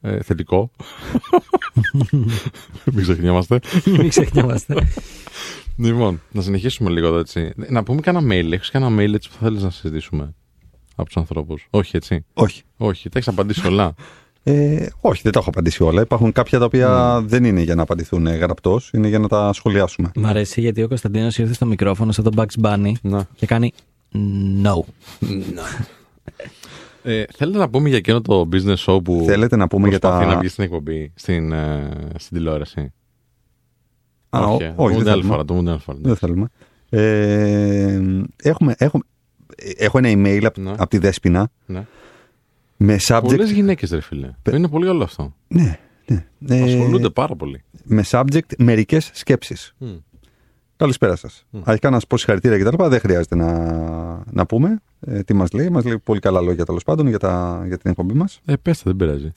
ε, 0.00 0.22
θετικό. 0.22 0.70
Μην 2.92 3.02
ξεχνιόμαστε. 3.02 3.60
Μην 3.84 4.08
ξεχνιόμαστε. 4.08 4.74
Λοιπόν, 5.76 6.20
να 6.32 6.42
συνεχίσουμε 6.42 6.90
λίγο 6.90 7.06
εδώ 7.06 7.18
έτσι. 7.18 7.52
Να 7.56 7.82
πούμε 7.82 8.00
κανένα 8.00 8.34
mail. 8.34 8.52
Έχεις 8.52 8.70
κανένα 8.70 9.02
mail 9.02 9.14
έτσι 9.14 9.28
που 9.28 9.36
θέλεις 9.40 9.62
να 9.62 9.70
συζητήσουμε 9.70 10.34
από 10.94 11.04
τους 11.06 11.16
ανθρώπους; 11.16 11.66
Όχι, 11.70 11.96
έτσι. 11.96 12.24
Όχι. 12.34 12.62
Όχι, 12.76 13.08
τα 13.08 13.18
έχεις 13.18 13.28
απαντήσει 13.30 13.66
όλα; 13.66 13.94
Ε, 14.42 14.86
όχι, 15.00 15.20
δεν 15.22 15.32
τα 15.32 15.38
έχω 15.38 15.48
απαντήσει 15.48 15.82
όλα. 15.82 16.02
Υπάρχουν 16.02 16.32
κάποια 16.32 16.58
τα 16.58 16.64
οποία 16.64 17.18
Ναι. 17.20 17.26
δεν 17.26 17.44
είναι 17.44 17.60
για 17.62 17.74
να 17.74 17.82
απαντηθούν 17.82 18.26
γραπτός, 18.26 18.90
είναι 18.94 19.08
για 19.08 19.18
να 19.18 19.28
τα 19.28 19.52
σχολιάσουμε. 19.52 20.10
Μ' 20.14 20.26
αρέσει 20.26 20.60
γιατί 20.60 20.82
ο 20.82 20.88
Κωνσταντίνος 20.88 21.38
ήρθε 21.38 21.54
στο 21.54 21.66
μικρόφωνο 21.66 22.12
σαν 22.12 22.24
τον 22.24 22.34
Bugs 22.36 22.64
Bunny 22.66 22.92
να. 23.02 23.26
και 23.36 23.46
κάνει 23.46 23.72
no. 24.62 24.80
Ε, 27.02 27.24
θέλετε 27.34 27.58
να 27.58 27.68
πούμε 27.68 27.88
για 27.88 27.98
εκείνο 27.98 28.20
το 28.20 28.48
business 28.52 28.76
show 28.76 29.04
που 29.04 29.22
Θέλετε 29.26 29.56
να 29.56 29.68
πούμε 29.68 29.88
για 29.88 29.98
προσπαθεί 29.98 30.24
τα. 30.24 30.32
να 30.34 30.38
βγει 30.38 30.48
στην 30.48 30.64
εκπομπή, 30.64 31.12
στην, 31.14 31.52
ε, 31.52 31.88
στην 32.18 32.36
τηλεόραση; 32.36 32.92
Α, 34.30 34.40
όχι, 34.40 34.62
ο- 34.62 34.66
ε, 34.66 34.74
όχι, 34.76 34.96
το 34.96 35.02
δεν 35.02 35.02
πούμε 35.02 35.02
την 35.02 35.08
άλλη 35.10 35.20
θέλουμε. 35.22 35.28
φορά. 35.28 35.44
Το 35.44 35.54
πούμε 35.54 35.60
την 35.62 35.70
άλλη 35.70 35.80
φορά. 35.80 35.98
Δεν 36.02 36.16
θέλουμε. 36.16 36.48
Ε, 36.92 38.00
έχουμε, 38.42 38.74
έχουμε, 38.78 39.02
έχω 39.76 39.98
ένα 39.98 40.08
email 40.12 40.42
από, 40.44 40.60
Ναι. 40.60 40.70
από 40.70 40.86
τη 40.88 40.98
Δέσποινα 40.98 41.50
Ναι. 41.66 41.84
με 42.76 42.96
subject. 43.06 43.20
Πολλές 43.24 43.50
γυναίκες, 43.50 43.90
ρε 43.90 44.00
φίλε. 44.00 44.30
Πε- 44.42 44.54
Είναι 44.54 44.68
πολύ 44.68 44.86
καλό 44.86 45.02
αυτό. 45.04 45.34
Ναι, 45.48 45.78
ναι. 46.06 46.26
Ε, 46.48 46.62
Ασχολούνται 46.62 47.10
πάρα 47.10 47.36
πολύ. 47.36 47.62
με 47.84 48.04
subject 48.10 48.56
μερικές 48.58 49.10
σκέψεις. 49.14 49.74
Μμ. 49.78 49.88
Καλησπέρα 50.80 51.16
σας. 51.16 51.44
Αρχικά 51.62 51.90
να 51.90 52.00
σα 52.00 52.06
πω 52.06 52.16
συγχαρητήρια 52.16 52.58
και 52.58 52.64
τα 52.64 52.70
λοιπά. 52.70 52.88
Δεν 52.88 53.00
χρειάζεται 53.00 53.34
να, 53.34 53.52
να 54.30 54.46
πούμε 54.46 54.80
ε, 55.00 55.22
τι 55.22 55.34
μας 55.34 55.52
λέει. 55.52 55.68
Μας 55.68 55.84
λέει 55.84 55.98
πολύ 55.98 56.20
καλά 56.20 56.40
λόγια 56.40 56.64
τέλος 56.64 56.84
πάντων 56.84 57.08
για, 57.08 57.18
τα, 57.18 57.62
για 57.66 57.78
την 57.78 57.90
εκπομπή 57.90 58.14
μας. 58.14 58.40
Ε, 58.44 58.56
πέστε, 58.56 58.82
δεν 58.84 58.96
πειράζει. 58.96 59.32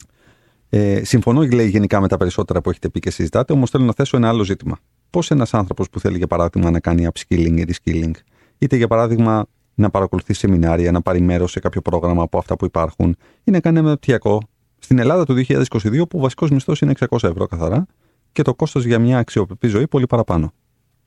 Ε, 0.68 1.04
συμφωνώ, 1.04 1.42
λέει 1.42 1.68
γενικά 1.68 2.00
με 2.00 2.08
τα 2.08 2.16
περισσότερα 2.16 2.60
που 2.60 2.70
έχετε 2.70 2.88
πει 2.88 3.00
και 3.00 3.10
συζητάτε, 3.10 3.52
όμως 3.52 3.70
θέλω 3.70 3.84
να 3.84 3.92
θέσω 3.92 4.16
ένα 4.16 4.28
άλλο 4.28 4.44
ζήτημα. 4.44 4.78
Πώς 5.10 5.30
ένας 5.30 5.54
άνθρωπος 5.54 5.90
που 5.90 6.00
θέλει, 6.00 6.16
για 6.16 6.26
παράδειγμα, 6.26 6.70
να 6.70 6.80
κάνει 6.80 7.08
upskilling 7.12 7.56
ή 7.56 7.64
reskilling, 7.68 8.12
είτε 8.58 8.76
για 8.76 8.88
παράδειγμα 8.88 9.46
να 9.74 9.90
παρακολουθεί 9.90 10.32
σεμινάρια, 10.32 10.92
να 10.92 11.02
πάρει 11.02 11.20
μέρος 11.20 11.50
σε 11.50 11.60
κάποιο 11.60 11.80
πρόγραμμα 11.80 12.22
από 12.22 12.38
αυτά 12.38 12.56
που 12.56 12.64
υπάρχουν, 12.64 13.16
ή 13.44 13.50
να 13.50 13.60
κάνει 13.60 13.78
ένα 13.78 13.86
μεταπτυχιακό 13.86 14.42
στην 14.78 14.98
Ελλάδα 14.98 15.24
του 15.24 15.44
2022, 15.48 16.08
που 16.08 16.18
ο 16.18 16.20
βασικός 16.20 16.50
μισθός 16.50 16.80
είναι 16.80 16.92
600 17.08 17.22
ευρώ 17.22 17.46
καθαρά 17.46 17.86
και 18.32 18.42
το 18.42 18.54
κόστος 18.54 18.84
για 18.84 18.98
μια 18.98 19.18
αξιοπρεπή 19.18 19.68
ζωή 19.68 19.88
πολύ 19.88 20.06
παραπάνω. 20.06 20.52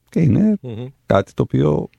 Και 0.10 0.20
είναι 0.20 0.60
κάτι 1.06 1.34
το 1.34 1.42
οποίο 1.42 1.90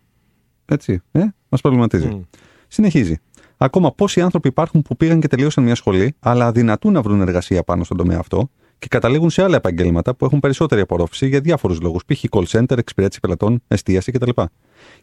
έτσι, 0.64 1.00
ε, 1.12 1.24
μας 1.48 1.60
προβληματίζει. 1.60 2.06
Μμ. 2.08 2.20
Συνεχίζει. 2.68 3.16
Ακόμα 3.56 3.92
πόσοι 3.92 4.20
άνθρωποι 4.20 4.48
υπάρχουν 4.48 4.82
που 4.82 4.96
πήγαν 4.96 5.20
και 5.20 5.28
τελείωσαν 5.28 5.64
μια 5.64 5.74
σχολή, 5.74 6.14
αλλά 6.20 6.46
αδυνατούν 6.46 6.92
να 6.92 7.02
βρουν 7.02 7.20
εργασία 7.20 7.62
πάνω 7.62 7.84
στον 7.84 7.96
τομέα 7.96 8.18
αυτό 8.18 8.50
και 8.78 8.86
καταλήγουν 8.90 9.30
σε 9.30 9.42
άλλα 9.42 9.56
επαγγέλματα 9.56 10.14
που 10.14 10.24
έχουν 10.24 10.40
περισσότερη 10.40 10.80
απορρόφηση 10.80 11.28
για 11.28 11.40
διάφορους 11.40 11.80
λόγους, 11.80 12.04
π.χ. 12.04 12.24
call 12.30 12.44
center, 12.44 12.78
εξυπηρέτηση 12.78 13.20
πελατών, 13.20 13.62
εστίαση 13.68 14.12
κτλ. 14.12 14.30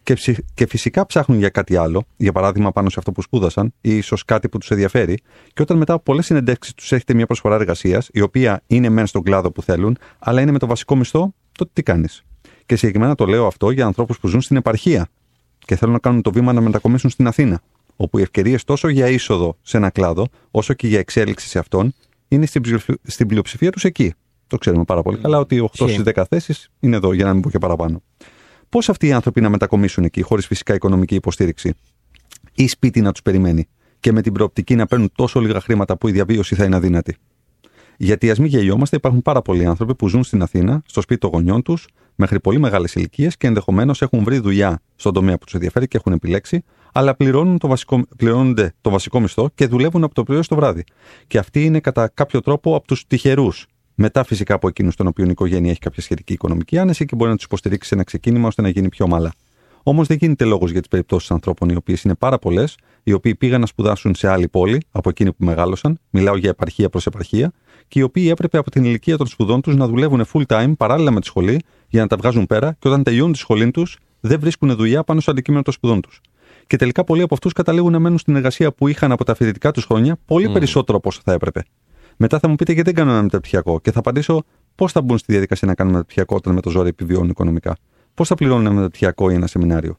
Και, 0.02 0.14
ψη- 0.14 0.44
και 0.54 0.66
φυσικά 0.66 1.06
ψάχνουν 1.06 1.38
για 1.38 1.48
κάτι 1.48 1.76
άλλο, 1.76 2.02
για 2.16 2.32
παράδειγμα 2.32 2.72
πάνω 2.72 2.88
σε 2.88 2.94
αυτό 2.98 3.12
που 3.12 3.22
σπούδασαν 3.22 3.74
ή 3.80 3.96
ίσως 3.96 4.24
κάτι 4.24 4.48
που 4.48 4.58
τους 4.58 4.70
ενδιαφέρει, 4.70 5.18
και 5.52 5.62
όταν 5.62 5.76
μετά 5.76 5.92
από 5.92 6.02
πολλές 6.02 6.26
συνεντεύξεις 6.26 6.74
τους 6.74 6.92
έχετε 6.92 7.14
μια 7.14 7.26
προσφορά 7.26 7.54
εργασίας, 7.54 8.08
η 8.12 8.20
οποία 8.20 8.62
είναι 8.66 8.88
μεν 8.88 9.06
στον 9.06 9.22
κλάδο 9.22 9.50
που 9.50 9.62
θέλουν, 9.62 9.96
αλλά 10.18 10.40
είναι 10.40 10.50
με 10.50 10.58
το 10.58 10.66
βασικό 10.66 10.96
μισθό, 10.96 11.34
τότε 11.52 11.70
τι 11.72 11.82
κάνεις; 11.82 12.24
Και 12.66 12.76
συγκεκριμένα 12.76 13.14
το 13.14 13.26
λέω 13.26 13.46
αυτό 13.46 13.70
για 13.70 13.86
ανθρώπους 13.86 14.18
που 14.18 14.28
ζουν 14.28 14.40
στην 14.40 14.56
επαρχία 14.56 15.08
και 15.58 15.76
θέλουν 15.76 15.92
να 15.92 16.00
κάνουν 16.00 16.22
το 16.22 16.32
βήμα 16.32 16.52
να 16.52 16.60
μετακομίσουν 16.60 17.10
στην 17.10 17.26
Αθήνα, 17.26 17.60
όπου 17.96 18.18
οι 18.18 18.22
ευκαιρίες 18.22 18.64
τόσο 18.64 18.88
για 18.88 19.08
είσοδο 19.08 19.56
σε 19.62 19.76
ένα 19.76 19.90
κλάδο, 19.90 20.28
όσο 20.50 20.74
και 20.74 20.86
για 20.86 20.98
εξέλιξη 20.98 21.48
σε 21.48 21.58
αυτόν, 21.58 21.94
είναι 22.28 22.46
στην, 22.46 22.62
πλειοψηφ- 22.62 22.98
στην 23.02 23.26
πλειοψηφία 23.26 23.70
τους 23.70 23.84
εκεί. 23.84 24.14
Το 24.46 24.58
ξέρουμε 24.58 24.84
πάρα 24.84 25.02
πολύ 25.02 25.18
καλά 25.18 25.38
ότι 25.38 25.60
8 25.60 25.68
Ισχύει. 25.72 26.00
στις 26.00 26.12
10 26.14 26.24
θέσεις 26.28 26.70
είναι 26.80 26.96
εδώ, 26.96 27.12
για 27.12 27.24
να 27.24 27.32
μην 27.32 27.42
πω 27.42 27.50
και 27.50 27.58
παραπάνω. 27.58 28.02
Πώς 28.68 28.88
αυτοί 28.88 29.06
οι 29.06 29.12
άνθρωποι 29.12 29.40
να 29.40 29.48
μετακομίσουν 29.48 30.04
εκεί, 30.04 30.22
χωρίς 30.22 30.46
φυσικά 30.46 30.74
οικονομική 30.74 31.14
υποστήριξη, 31.14 31.74
ή 32.54 32.68
σπίτι 32.68 33.00
να 33.00 33.12
τους 33.12 33.22
περιμένει, 33.22 33.68
και 34.00 34.12
με 34.12 34.22
την 34.22 34.32
προοπτική 34.32 34.74
να 34.74 34.86
παίρνουν 34.86 35.10
τόσο 35.14 35.40
λίγα 35.40 35.60
χρήματα 35.60 35.96
που 35.96 36.08
η 36.08 36.12
διαβίωση 36.12 36.54
θα 36.54 36.64
είναι 36.64 36.76
αδύνατη; 36.76 37.16
Γιατί 37.96 38.30
ας 38.30 38.38
μην 38.38 38.48
γελιόμαστε, 38.48 38.96
υπάρχουν 38.96 39.22
πάρα 39.22 39.42
πολλοί 39.42 39.66
άνθρωποι 39.66 39.94
που 39.94 40.08
ζουν 40.08 40.24
στην 40.24 40.42
Αθήνα, 40.42 40.82
στο 40.86 41.00
σπίτι 41.00 41.20
των 41.20 41.30
γονιών 41.30 41.62
τους, 41.62 41.86
μέχρι 42.16 42.40
πολύ 42.40 42.58
μεγάλες 42.58 42.94
ηλικίες 42.94 43.36
και 43.36 43.46
ενδεχομένως 43.46 44.02
έχουν 44.02 44.24
βρει 44.24 44.38
δουλειά 44.38 44.80
στον 44.96 45.12
τομέα 45.12 45.38
που 45.38 45.44
τους 45.44 45.54
ενδιαφέρει 45.54 45.88
και 45.88 45.96
έχουν 45.96 46.12
επιλέξει, 46.12 46.64
αλλά 46.92 47.14
πληρώνουν 47.14 47.58
το 47.58 47.68
βασικό, 47.68 48.02
πληρώνονται 48.16 48.74
το 48.80 48.90
βασικό 48.90 49.20
μισθό 49.20 49.50
και 49.54 49.66
δουλεύουν 49.66 50.04
από 50.04 50.14
το 50.14 50.22
πρωί 50.22 50.42
στο 50.42 50.56
βράδυ. 50.56 50.84
Και 51.26 51.38
αυτοί 51.38 51.64
είναι 51.64 51.80
κατά 51.80 52.10
κάποιο 52.14 52.40
τρόπο 52.40 52.76
από 52.76 52.86
τους 52.86 53.06
τυχερούς. 53.06 53.66
Μετά 53.94 54.24
φυσικά 54.24 54.54
από 54.54 54.68
εκείνους 54.68 54.96
των 54.96 55.06
οποίων 55.06 55.26
η 55.28 55.30
οικογένεια 55.32 55.70
έχει 55.70 55.80
κάποια 55.80 56.02
σχετική 56.02 56.32
οικονομική 56.32 56.78
άνεση 56.78 57.04
και 57.04 57.16
μπορεί 57.16 57.30
να 57.30 57.36
τους 57.36 57.44
υποστηρίξει 57.44 57.88
σε 57.88 57.94
ένα 57.94 58.04
ξεκίνημα 58.04 58.46
ώστε 58.46 58.62
να 58.62 58.68
γίνει 58.68 58.88
πιο 58.88 59.04
ομαλά. 59.04 59.34
Όμως 59.82 60.06
δεν 60.06 60.16
γίνεται 60.20 60.44
λόγος 60.44 60.70
για 60.70 60.80
τις 60.80 60.88
περιπτώσεις 60.88 61.30
ανθρώπων 61.30 61.68
οι 61.68 61.76
οποίες 61.76 62.02
είναι 62.02 62.14
πάρα 62.14 62.38
πολλές, 62.38 62.76
οι 63.08 63.12
οποίοι 63.12 63.34
πήγαν 63.34 63.60
να 63.60 63.66
σπουδάσουν 63.66 64.14
σε 64.14 64.28
άλλη 64.28 64.48
πόλη 64.48 64.80
από 64.90 65.08
εκείνη 65.08 65.32
που 65.32 65.44
μεγάλωσαν, 65.44 65.98
μιλάω 66.10 66.36
για 66.36 66.50
επαρχία 66.50 66.88
προς 66.88 67.06
επαρχία, 67.06 67.52
και 67.88 67.98
οι 67.98 68.02
οποίοι 68.02 68.28
έπρεπε 68.30 68.58
από 68.58 68.70
την 68.70 68.84
ηλικία 68.84 69.16
των 69.16 69.26
σπουδών 69.26 69.60
τους 69.60 69.76
να 69.76 69.86
δουλεύουν 69.86 70.24
full 70.32 70.42
time 70.46 70.72
παράλληλα 70.76 71.10
με 71.10 71.20
τη 71.20 71.26
σχολή 71.26 71.60
για 71.88 72.00
να 72.00 72.06
τα 72.06 72.16
βγάζουν 72.16 72.46
πέρα 72.46 72.76
και 72.78 72.88
όταν 72.88 73.02
τελειώνουν 73.02 73.32
τη 73.32 73.38
σχολή 73.38 73.70
τους 73.70 73.98
δεν 74.20 74.40
βρίσκουν 74.40 74.76
δουλειά 74.76 75.04
πάνω 75.04 75.20
στο 75.20 75.30
αντικείμενο 75.30 75.62
των 75.62 75.72
σπουδών 75.72 76.00
τους. 76.00 76.20
Και 76.66 76.76
τελικά 76.76 77.04
πολλοί 77.04 77.22
από 77.22 77.34
αυτούς 77.34 77.52
καταλήγουν 77.52 77.92
να 77.92 77.98
μένουν 77.98 78.18
στην 78.18 78.36
εργασία 78.36 78.72
που 78.72 78.88
είχαν 78.88 79.12
από 79.12 79.24
τα 79.24 79.34
φοιτητικά 79.34 79.70
τους 79.70 79.84
χρόνια 79.84 80.18
πολύ 80.24 80.48
περισσότερο 80.48 80.98
από 80.98 81.08
όσο 81.08 81.20
θα 81.24 81.32
έπρεπε. 81.32 81.62
Μετά 82.16 82.38
θα 82.38 82.48
μου 82.48 82.54
πείτε 82.54 82.72
γιατί 82.72 82.90
δεν 82.90 82.98
κάνω 82.98 83.12
ένα 83.12 83.22
μεταπτυχιακό 83.22 83.80
και 83.80 83.92
θα 83.92 83.98
απαντήσω 83.98 84.44
πώς 84.74 84.92
θα 84.92 85.02
μπουν 85.02 85.18
στη 85.18 85.32
διαδικασία 85.32 85.68
να 85.68 85.74
κάνουν 85.74 85.92
μεταπτυχιακό 85.92 86.36
όταν 86.36 86.54
με 86.54 86.60
το 86.60 86.70
ζόρι 86.70 86.88
επιβιώνουν 86.88 87.28
οικονομικά; 87.28 87.76
Πώς 88.14 88.28
θα 88.28 88.34
πληρώνουν 88.34 88.66
ένα 88.66 88.74
μεταπτυχιακό 88.74 89.30
ή 89.30 89.34
ένα 89.34 89.46
σεμινάριο; 89.46 89.94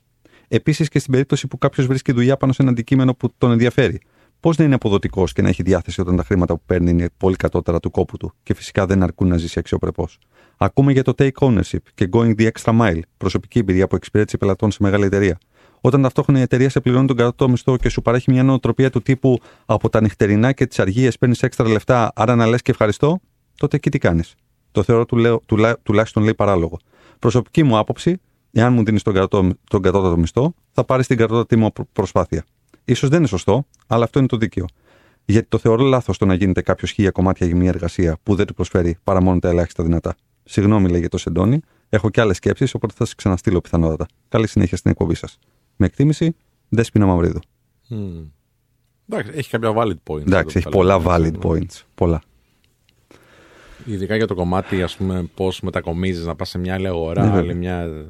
Επίσης 0.48 0.90
και 0.90 0.99
στην 0.99 1.11
περίπτωση 1.11 1.48
που 1.48 1.57
κάποιος 1.57 1.88
βρίσκει 1.88 2.11
δουλειά 2.11 2.38
πάνω 2.38 2.53
σε 2.53 2.61
ένα 2.61 2.72
αντικείμενο 2.72 3.14
που 3.14 3.34
τον 3.38 3.52
ενδιαφέρει. 3.52 4.02
Πώς 4.40 4.57
να 4.57 4.64
είναι 4.64 4.76
αποδοτικός 4.76 5.34
και 5.34 5.41
να 5.41 5.49
έχει 5.49 5.64
διάθεση 5.64 6.02
όταν 6.02 6.15
τα 6.15 6.24
χρήματα 6.24 6.53
που 6.53 6.61
παίρνει 6.65 6.90
είναι 6.90 7.10
πολύ 7.18 7.36
κατώτερα 7.36 7.80
του 7.80 7.91
κόπου 7.91 8.18
του 8.18 8.34
και 8.44 8.53
φυσικά 8.53 8.86
δεν 8.86 9.03
αρκούν 9.03 9.28
να 9.28 9.38
ζήσει 9.38 9.60
αξιοπρεπώς. 9.60 10.19
Ακούμε 10.57 10.91
για 10.91 11.03
το 11.03 11.14
take 11.18 11.32
ownership 11.40 11.78
και 11.95 12.10
going 12.11 12.36
the 12.40 12.49
extra 12.52 12.80
mile, 12.80 12.99
προσωπική 13.18 13.60
εμπειρία 13.60 13.88
που 13.88 13.95
εξυπηρέτησε 13.95 14.38
πελατών 14.38 14.72
σε 14.72 14.78
μεγάλη 14.82 15.06
εταιρεία. 15.06 15.38
Όταν 15.82 16.02
ταυτόχρονα 16.02 16.40
η 16.40 16.41
εταιρεία 16.41 16.69
σε 16.69 16.80
πληρώνει 16.80 17.07
τον 17.07 17.15
κατώτατο 17.15 17.49
μισθό 17.49 17.78
και 17.78 17.90
σου 17.90 18.02
παρέχει 18.02 18.32
μια 18.32 18.44
νοοτροπία 18.44 18.90
του 18.90 19.02
τύπου 19.02 19.40
από 19.65 19.90
τα 19.90 20.02
νυχτερινά 20.02 20.52
και 20.52 20.65
τις 20.65 20.80
αργίες 20.80 21.18
παίρνεις 21.18 21.44
έξτρα 21.44 21.68
λεφτά, 21.68 22.11
άρα 22.15 22.36
να 22.36 22.48
λες 22.48 22.61
και 22.61 22.72
ευχαριστώ, 22.72 23.19
τότε 23.57 23.76
εκεί 23.76 23.90
τι 23.90 23.98
κάνεις. 23.98 24.36
Το 24.72 24.84
θεωρώ 24.84 25.06
του 25.06 25.15
λέω, 25.15 25.41
τουλά, 25.45 25.78
τουλάχιστον 25.84 26.24
λέει 26.24 26.34
παράλογο. 26.34 26.80
Προσωπική 27.19 27.64
μου 27.64 27.78
άποψη, 27.78 28.22
εάν 28.52 28.74
μου 28.74 28.84
δίνεις 28.84 29.03
τον, 29.03 29.14
κατώτατο- 29.14 29.57
τον 29.69 29.82
κατώτατο 29.82 30.18
μισθό, 30.18 30.53
θα 30.72 30.84
πάρεις 30.84 31.07
την 31.07 31.18
κατώτατη 31.18 31.56
μου 31.56 31.72
προ- 31.72 31.88
προσπάθεια. 31.94 32.45
σω 32.95 33.07
δεν 33.07 33.18
είναι 33.18 33.28
σωστό, 33.28 33.65
αλλά 33.88 34.03
αυτό 34.03 34.19
είναι 34.19 34.28
το 34.28 34.38
δίκαιο. 34.38 34.65
Γιατί 35.26 35.48
το 35.48 35.57
θεωρώ 35.57 35.84
λάθος 35.84 36.18
το 36.18 36.26
να 36.26 36.34
γίνεται 36.34 36.61
κάποιος 36.61 36.91
χίλια 36.91 37.11
κομμάτια 37.11 37.48
για 37.48 37.56
μια 37.56 37.69
εργασία 37.69 38.18
που 38.24 38.36
δεν 38.36 38.45
του 38.45 38.53
προσφέρει 38.53 38.98
παρά 39.03 39.22
μόνο 39.22 39.40
τα 39.40 39.49
ελάχιστα 39.49 39.84
δυνατά. 39.84 40.15
Συγγνώμη, 40.44 40.90
λέγε 40.90 41.07
το 41.07 41.18
Σεντόνι. 41.18 41.60
Έχω 41.90 42.10
και 42.10 42.22
άλλες 42.22 42.36
σκέψεις, 42.36 42.74
οπότε 42.74 42.94
θα 42.98 43.06
σα 43.06 43.15
ξαναστείλω 43.15 43.61
πιθανότατα. 43.61 44.06
Καλή 44.30 44.48
συνέχεια 44.48 44.78
στην 44.78 44.91
εκπομπή 44.91 45.15
σας. 45.15 45.40
Με 45.76 45.86
εκτίμηση, 45.86 46.36
Δέσπινα 46.69 47.06
Μαυρίδου. 47.06 47.40
Μμμ. 47.88 48.24
Εντάξει, 49.10 49.32
έχει 49.36 49.49
κάποια 49.49 49.74
valid 49.76 49.95
points. 50.14 50.22
Εντάξει, 50.26 50.57
έχει 50.57 50.68
εδώ 50.68 50.69
που 50.69 50.78
πολλά 50.78 50.99
τα 51.02 51.19
λέμε, 51.19 51.38
valid 51.38 51.45
ναι. 51.45 51.52
points. 51.52 51.82
Πολλά. 51.95 52.22
Ειδικά 53.88 54.15
για 54.15 54.27
το 54.27 54.35
κομμάτι, 54.35 54.81
ας 54.84 54.95
πούμε, 54.95 55.30
πώς 55.35 55.61
μετακομίζεις 55.61 56.26
να 56.26 56.35
πας 56.35 56.49
σε 56.49 56.57
μια 56.57 56.73
άλλη 56.73 56.88
αγορά, 56.88 57.22
Ναι, 57.22 57.27
βέβαια. 57.27 57.41
άλλη 57.43 57.55
μια 57.55 57.80
ε, 57.81 58.05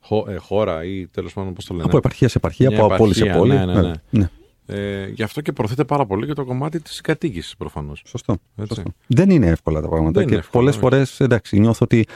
χω- 0.00 0.28
ε, 0.28 0.36
χώρα 0.36 0.84
ή 0.84 1.06
τέλος 1.06 1.32
πάντων 1.32 1.52
πώς 1.52 1.64
το 1.64 1.74
λένε. 1.74 1.84
Από 1.88 1.96
επαρχία 1.96 2.28
σε 2.28 2.38
επαρχία, 2.38 2.70
Μια 2.70 2.82
από 2.84 2.94
πόλη 2.96 3.14
σε 3.14 3.20
επαρχία, 3.22 3.40
πόλη. 3.40 3.52
ναι, 3.54 3.64
ναι, 3.64 3.72
Βέβαια. 3.72 3.94
ναι. 4.10 4.20
ναι. 4.20 4.28
Ε, 4.66 5.06
γι' 5.08 5.22
αυτό 5.22 5.40
και 5.40 5.52
προωθείται 5.52 5.84
πάρα 5.84 6.06
πολύ 6.06 6.26
και 6.26 6.32
το 6.32 6.44
κομμάτι 6.44 6.80
της 6.80 7.00
κατοίκησης 7.00 7.56
προφανώς. 7.56 8.02
Σωστό. 8.06 8.36
Έτσι. 8.56 8.74
Σωστό. 8.74 8.90
Δεν 9.06 9.30
είναι 9.30 9.46
εύκολα 9.46 9.80
τα 9.80 9.88
πράγματα. 9.88 10.12
Δεν 10.12 10.22
είναι 10.22 10.30
και 10.32 10.38
εύκολα, 10.38 10.62
πολλές 10.62 10.74
όχι. 10.74 10.82
φορές, 10.82 11.20
εντάξει, 11.20 11.58
νιώθω 11.60 11.78
ότι. 11.82 12.06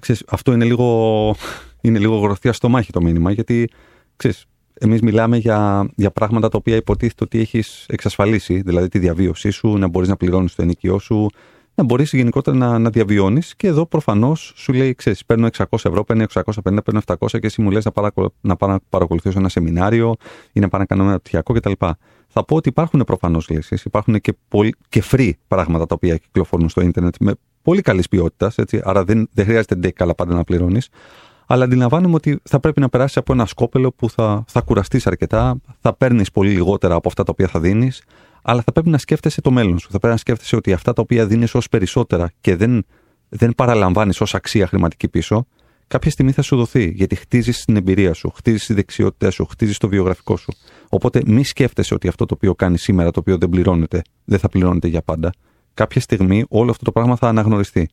Ξέρεις, 0.00 0.22
αυτό 0.28 0.52
είναι 0.52 0.64
λίγο, 0.64 1.34
είναι 1.80 1.98
λίγο 1.98 2.16
γροθιά 2.16 2.52
στο 2.52 2.68
μάχη 2.68 2.92
το 2.92 3.02
μήνυμα, 3.02 3.30
γιατί 3.32 3.68
ξέρεις, 4.16 4.44
εμείς 4.74 5.00
μιλάμε 5.00 5.36
για, 5.36 5.88
για 5.96 6.10
πράγματα 6.10 6.48
τα 6.48 6.56
οποία 6.58 6.76
υποτίθεται 6.76 7.24
ότι 7.24 7.38
έχεις 7.40 7.84
εξασφαλίσει, 7.88 8.60
δηλαδή 8.60 8.88
τη 8.88 8.98
διαβίωσή 8.98 9.50
σου, 9.50 9.76
να 9.78 9.88
μπορείς 9.88 10.08
να 10.08 10.16
πληρώνεις 10.16 10.54
το 10.54 10.62
ενοικιό 10.62 10.98
σου, 10.98 11.30
να 11.78 11.84
μπορείς 11.84 12.12
γενικότερα 12.12 12.56
να, 12.56 12.78
να 12.78 12.90
διαβιώνεις 12.90 13.56
και 13.56 13.66
εδώ 13.66 13.86
προφανώς 13.86 14.52
σου 14.56 14.72
λέει, 14.72 14.94
ξέρεις, 14.94 15.24
παίρνω 15.24 15.48
600 15.56 15.64
ευρώ, 15.70 16.04
παίρνω 16.04 16.24
650, 16.34 16.52
παίρνω 16.62 17.00
700 17.06 17.16
και 17.30 17.38
εσύ 17.46 17.62
μου 17.62 17.70
λες 17.70 17.84
να, 17.84 17.92
παρακολου... 17.92 18.34
να 18.40 18.56
πάω 18.56 18.70
να 18.70 18.78
παρακολουθήσω 18.88 19.38
ένα 19.38 19.48
σεμινάριο 19.48 20.14
ή 20.52 20.60
να 20.60 20.68
πάω 20.68 20.80
να 20.80 20.86
κάνω 20.86 21.02
ένα 21.02 21.18
πτυχιακό 21.18 21.52
κτλ. 21.52 21.72
Θα 22.28 22.44
πω 22.44 22.56
ότι 22.56 22.68
υπάρχουν 22.68 23.04
προφανώς 23.06 23.48
λύσεις. 23.48 23.84
Υπάρχουν 23.84 24.20
και, 24.20 24.36
πολύ, 24.48 24.74
και 24.88 25.02
free 25.10 25.30
πράγματα 25.48 25.86
τα 25.86 25.94
οποία 25.94 26.16
κυκλοφορούν 26.16 26.68
στο 26.68 26.80
ίντερνετ 26.80 27.14
με 27.20 27.32
πολύ 27.62 27.80
καλής 27.80 28.08
ποιότητας. 28.08 28.56
Άρα 28.82 29.04
δεν, 29.04 29.28
δεν 29.32 29.44
χρειάζεται 29.44 29.74
ντε 29.74 29.90
καλά 29.90 30.14
πάντα 30.14 30.34
να 30.34 30.44
πληρώνεις. 30.44 30.88
Αλλά 31.46 31.64
αντιλαμβάνομαι 31.64 32.14
ότι 32.14 32.38
θα 32.42 32.60
πρέπει 32.60 32.80
να 32.80 32.88
περάσεις 32.88 33.16
από 33.16 33.32
ένα 33.32 33.46
σκόπελο 33.46 33.92
που 33.92 34.10
θα, 34.10 34.44
θα 34.46 34.60
κουραστείς 34.60 35.06
αρκετά, 35.06 35.56
θα 35.80 35.94
παίρνεις 35.94 36.30
πολύ 36.30 36.50
λιγότερα 36.50 36.94
από 36.94 37.08
αυτά 37.08 37.22
τα 37.22 37.30
οποία 37.32 37.48
θα 37.48 37.60
δίνεις, 37.60 38.02
αλλά 38.48 38.62
θα 38.62 38.72
πρέπει 38.72 38.88
να 38.88 38.98
σκέφτεσαι 38.98 39.40
το 39.40 39.50
μέλλον 39.50 39.78
σου. 39.78 39.90
Θα 39.90 39.98
πρέπει 39.98 40.12
να 40.12 40.18
σκέφτεσαι 40.18 40.56
ότι 40.56 40.72
αυτά 40.72 40.92
τα 40.92 41.02
οποία 41.02 41.26
δίνεις 41.26 41.54
ως 41.54 41.68
περισσότερα 41.68 42.30
και 42.40 42.56
δεν, 42.56 42.86
δεν 43.28 43.54
παραλαμβάνεις 43.54 44.20
ως 44.20 44.34
αξία 44.34 44.66
χρηματική 44.66 45.08
πίσω, 45.08 45.46
κάποια 45.86 46.10
στιγμή 46.10 46.32
θα 46.32 46.42
σου 46.42 46.56
δοθεί. 46.56 46.90
Γιατί 46.94 47.14
χτίζεις 47.14 47.64
την 47.64 47.76
εμπειρία 47.76 48.12
σου, 48.12 48.32
χτίζεις 48.36 48.66
τις 48.66 48.74
δεξιότητές 48.74 49.34
σου, 49.34 49.44
χτίζεις 49.44 49.78
το 49.78 49.88
βιογραφικό 49.88 50.36
σου. 50.36 50.52
Οπότε 50.88 51.22
μη 51.26 51.44
σκέφτεσαι 51.44 51.94
ότι 51.94 52.08
αυτό 52.08 52.26
το 52.26 52.34
οποίο 52.34 52.54
κάνεις 52.54 52.82
σήμερα, 52.82 53.10
το 53.10 53.20
οποίο 53.20 53.38
δεν 53.38 53.48
πληρώνεται, 53.48 54.02
δεν 54.24 54.38
θα 54.38 54.48
πληρώνεται 54.48 54.88
για 54.88 55.02
πάντα. 55.02 55.32
Κάποια 55.74 56.00
στιγμή 56.00 56.44
όλο 56.48 56.70
αυτό 56.70 56.84
το 56.84 56.92
πράγμα 56.92 57.16
θα 57.16 57.28
αναγνωριστεί. 57.28 57.88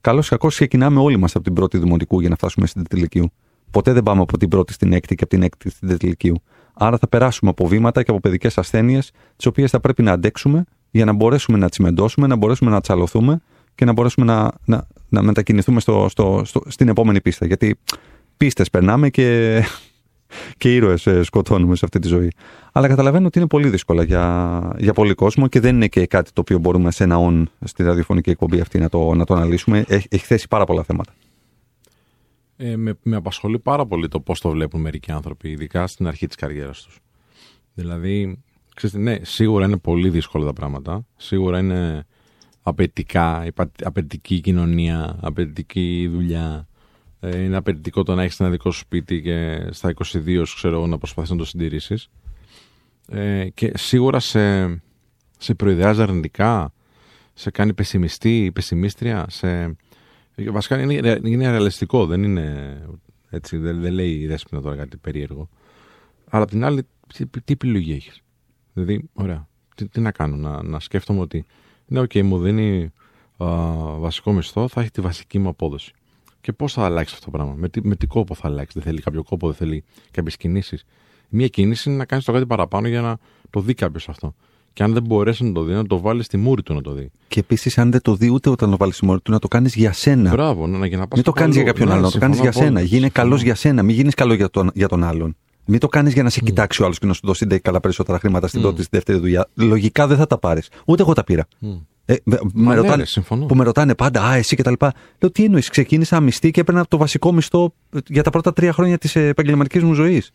Καλώς 0.00 0.26
ή 0.26 0.30
κακό 0.30 0.48
ξεκινάμε 0.48 1.00
όλοι 1.00 1.16
μας 1.16 1.34
από 1.34 1.44
την 1.44 1.52
πρώτη 1.52 1.78
δημοτικού 1.78 2.20
για 2.20 2.28
να 2.28 2.36
φτάσουμε 2.36 2.66
στην 2.66 2.82
τετηλικίου. 2.82 3.32
Ποτέ 3.70 3.92
δεν 3.92 4.02
πάμε 4.02 4.20
από 4.20 4.38
την 4.38 4.48
πρώτη 4.48 4.72
στην 4.72 4.92
έκτη 4.92 5.14
και 5.14 5.22
από 5.22 5.32
την 5.32 5.42
έκτη 5.42 5.70
στην 5.70 5.88
τετηλικίου. 5.88 6.42
Άρα 6.74 6.98
θα 6.98 7.08
περάσουμε 7.08 7.50
από 7.50 7.66
βήματα 7.66 8.02
και 8.02 8.10
από 8.10 8.20
παιδικές 8.20 8.58
ασθένειες, 8.58 9.10
τις 9.36 9.46
οποίες 9.46 9.70
θα 9.70 9.80
πρέπει 9.80 10.02
να 10.02 10.12
αντέξουμε 10.12 10.64
για 10.90 11.04
να 11.04 11.12
μπορέσουμε 11.12 11.58
να 11.58 11.68
τσιμεντώσουμε, 11.68 12.26
να 12.26 12.36
μπορέσουμε 12.36 12.70
να 12.70 12.80
τσαλωθούμε 12.80 13.40
και 13.74 13.84
να 13.84 13.92
μπορέσουμε 13.92 14.26
να, 14.26 14.52
να, 14.64 14.86
να 15.08 15.22
μετακινηθούμε 15.22 15.80
στο, 15.80 16.06
στο, 16.10 16.42
στο, 16.44 16.62
στην 16.66 16.88
επόμενη 16.88 17.20
πίστα. 17.20 17.46
Γιατί 17.46 17.78
πίστες 18.36 18.70
περνάμε 18.70 19.08
και, 19.10 19.60
και 20.56 20.74
ήρωες 20.74 21.08
σκοτώνουμε 21.22 21.76
σε 21.76 21.84
αυτή 21.84 21.98
τη 21.98 22.08
ζωή. 22.08 22.32
Αλλά 22.72 22.88
καταλαβαίνω 22.88 23.26
ότι 23.26 23.38
είναι 23.38 23.48
πολύ 23.48 23.68
δύσκολα 23.68 24.02
για, 24.02 24.60
για 24.78 24.92
πολύ 24.92 25.14
κόσμο 25.14 25.48
και 25.48 25.60
δεν 25.60 25.74
είναι 25.74 25.86
και 25.86 26.06
κάτι 26.06 26.32
το 26.32 26.40
οποίο 26.40 26.58
μπορούμε 26.58 26.90
σε 26.90 27.04
ένα 27.04 27.16
on 27.18 27.42
στη 27.64 27.82
ραδιοφωνική 27.82 28.30
εκπομπή 28.30 28.60
αυτή 28.60 28.78
να 28.78 28.88
το, 28.88 29.14
να 29.14 29.24
το 29.24 29.34
αναλύσουμε. 29.34 29.84
Έχει, 29.88 30.06
έχει 30.10 30.24
θέσει 30.24 30.48
πάρα 30.48 30.64
πολλά 30.64 30.82
θέματα. 30.82 31.12
Ε, 32.56 32.76
με, 32.76 32.98
με 33.02 33.16
απασχολεί 33.16 33.58
πάρα 33.58 33.86
πολύ 33.86 34.08
το 34.08 34.20
πώς 34.20 34.40
το 34.40 34.50
βλέπουν 34.50 34.80
μερικοί 34.80 35.12
άνθρωποι, 35.12 35.50
ειδικά 35.50 35.86
στην 35.86 36.06
αρχή 36.06 36.26
της 36.26 36.36
καριέρας 36.36 36.82
τους. 36.82 36.98
Δηλαδή, 37.74 38.42
ξέρετε, 38.74 38.98
ναι, 38.98 39.18
σίγουρα 39.22 39.64
είναι 39.64 39.76
πολύ 39.76 40.10
δύσκολα 40.10 40.44
τα 40.44 40.52
πράγματα. 40.52 41.06
Σίγουρα 41.16 41.58
είναι 41.58 42.06
απαιτητικά, 42.62 43.46
υπα- 43.46 43.70
απαιτητική 43.82 44.34
η 44.34 44.40
κοινωνία, 44.40 45.18
απαιτητική 45.20 46.00
η 46.00 46.08
δουλειά. 46.08 46.68
Ε, 47.20 47.42
είναι 47.42 47.56
απαιτητικό 47.56 48.02
το 48.02 48.14
να 48.14 48.22
έχεις 48.22 48.40
ένα 48.40 48.50
δικό 48.50 48.70
σου 48.70 48.78
σπίτι 48.78 49.22
και 49.22 49.66
στα 49.70 49.88
22 49.88 50.42
σου, 50.46 50.54
ξέρω 50.54 50.76
εγώ, 50.76 50.86
να 50.86 50.98
προσπαθείς 50.98 51.30
να 51.30 51.36
το 51.36 51.44
συντηρήσεις. 51.44 52.08
Ε, 53.08 53.48
και 53.54 53.72
σίγουρα 53.74 54.20
σε, 54.20 54.66
σε 55.38 55.54
προειδεάζει 55.54 56.02
αρνητικά, 56.02 56.72
σε 57.34 57.50
κάνει 57.50 57.74
πεσημιστή, 57.74 58.50
πεσημίστρια, 58.54 59.26
σε... 59.28 59.76
Βασικά 60.36 60.80
είναι, 60.80 61.20
είναι 61.24 61.50
ρεαλιστικό, 61.50 62.06
δεν 62.06 62.22
είναι 62.22 62.78
έτσι, 63.30 63.56
δεν, 63.56 63.80
δεν 63.80 63.92
λέει 63.92 64.10
η 64.10 64.26
Δέσποινα 64.26 64.60
τώρα 64.60 64.76
κάτι 64.76 64.96
περίεργο. 64.96 65.48
Αλλά 66.28 66.42
απ' 66.42 66.50
την 66.50 66.64
άλλη, 66.64 66.86
τι, 67.14 67.26
τι 67.26 67.52
επιλογή 67.52 67.92
έχεις; 67.92 68.22
Δηλαδή, 68.72 69.08
ωραία, 69.12 69.48
τι, 69.74 69.88
τι 69.88 70.00
να 70.00 70.12
κάνω, 70.12 70.36
να, 70.36 70.62
να 70.62 70.80
σκέφτομαι 70.80 71.20
ότι 71.20 71.44
ναι, 71.86 72.00
οκ, 72.00 72.14
μου 72.14 72.38
δίνει 72.38 72.92
α, 73.36 73.46
βασικό 73.98 74.32
μισθό, 74.32 74.68
θα 74.68 74.80
έχει 74.80 74.90
τη 74.90 75.00
βασική 75.00 75.38
μου 75.38 75.48
απόδοση. 75.48 75.92
Και 76.40 76.52
πώς 76.52 76.72
θα 76.72 76.84
αλλάξεις 76.84 77.14
αυτό 77.14 77.30
το 77.30 77.36
πράγμα, 77.36 77.54
με 77.54 77.68
τι, 77.68 77.86
με 77.86 77.96
τι 77.96 78.06
κόπο 78.06 78.34
θα 78.34 78.48
αλλάξεις, 78.48 78.74
δεν 78.74 78.82
θέλει 78.82 79.00
κάποιο 79.00 79.22
κόπο, 79.22 79.46
δεν 79.46 79.56
θέλει 79.56 79.84
κάποιες 80.10 80.36
κινήσεις; 80.36 80.84
Μία 81.28 81.48
κίνηση 81.48 81.88
είναι 81.88 81.98
να 81.98 82.04
κάνεις 82.04 82.24
το 82.24 82.32
κάτι 82.32 82.46
παραπάνω 82.46 82.88
για 82.88 83.00
να 83.00 83.18
το 83.50 83.60
δει 83.60 83.74
κάποιος 83.74 84.08
αυτό. 84.08 84.34
Και 84.74 84.82
αν 84.82 84.92
δεν 84.92 85.02
μπορέσει 85.02 85.44
να 85.44 85.52
το 85.52 85.62
δει, 85.62 85.72
να 85.72 85.86
το 85.86 86.00
βάλει 86.00 86.22
στη 86.22 86.36
μούρη 86.36 86.62
του 86.62 86.74
να 86.74 86.80
το 86.80 86.92
δει. 86.92 87.10
Και 87.28 87.40
επίσης, 87.40 87.78
αν 87.78 87.90
δεν 87.90 88.02
το 88.02 88.14
δει 88.14 88.30
ούτε 88.30 88.50
όταν 88.50 88.70
το 88.70 88.76
βάλει 88.76 88.92
στη 88.92 89.04
μούρη 89.04 89.20
του, 89.20 89.30
να 89.30 89.38
το 89.38 89.48
κάνεις 89.48 89.74
για 89.74 89.92
σένα. 89.92 90.30
Μπράβο, 90.30 90.66
να, 90.66 90.86
για 90.86 90.96
να 90.98 91.06
πας 91.06 91.16
Μην 91.16 91.24
το 91.24 91.32
κάπου 91.32 91.40
κάνεις 91.40 91.54
για 91.54 91.64
αλλού. 91.64 91.72
κάποιον 91.72 91.88
Ναι, 91.88 91.94
άλλον, 91.94 92.04
να 92.06 92.10
το 92.10 92.18
κάνεις 92.18 92.36
για 92.40 92.52
συμφωνώ 92.52 92.66
σένα. 92.66 92.78
απόλυτα. 92.80 92.96
Γίνε 92.96 93.06
Συμφωνώ. 93.06 93.28
καλός 93.28 93.42
για 93.42 93.54
σένα, 93.54 93.82
μην 93.82 93.94
γίνεις 93.94 94.14
καλό 94.14 94.34
για 94.34 94.50
τον, 94.50 94.70
για 94.74 94.88
τον 94.88 95.04
άλλον. 95.04 95.36
Μην 95.66 95.78
το 95.80 95.88
κάνεις 95.88 96.12
για 96.12 96.22
να 96.22 96.30
σε 96.30 96.40
κοιτάξει 96.40 96.82
ο 96.82 96.84
άλλος 96.84 96.98
και 96.98 97.06
να 97.06 97.12
σου 97.12 97.20
δώσει 97.24 97.46
ντε 97.46 97.58
καλά 97.58 97.80
περισσότερα 97.80 98.18
χρήματα 98.18 98.46
στην 98.46 98.60
πρώτη, 98.60 98.80
στη 98.82 98.88
δεύτερη 98.92 99.18
δουλειά. 99.18 99.48
Λογικά 99.54 100.06
δεν 100.06 100.16
θα 100.16 100.26
τα 100.26 100.38
πάρεις. 100.38 100.68
Ούτε 100.86 101.02
εγώ 101.02 101.12
τα 101.12 101.24
πήρα. 101.24 101.46
Ε, 102.04 102.14
με, 102.24 102.38
με 102.52 102.68
ναι, 102.68 102.74
ρωτάνε, 102.74 102.96
ρε, 102.96 103.04
συμφωνώ. 103.04 103.46
που 103.46 103.54
με 103.54 103.64
ρωτάνε 103.64 103.94
πάντα, 103.94 104.22
Α, 104.22 104.34
εσύ 104.34 104.56
και 104.56 104.62
τα 104.62 104.70
λοιπά. 104.70 104.92
Λέω, 105.18 105.30
τι 105.30 105.44
εννοείς, 105.44 105.68
ξεκίνησα 105.68 106.20
μισθή 106.20 106.50
και 106.50 106.60
έπαιρνα 106.60 106.84
το 106.88 106.96
βασικό 106.96 107.32
μισθό 107.32 107.74
για 108.08 108.22
τα 108.22 108.30
πρώτα 108.30 108.52
τρία 108.52 108.72
χρόνια 108.72 108.98
της 108.98 109.16
επαγγελματικής 109.16 109.82
μου 109.82 109.92
ζωής. 109.92 110.30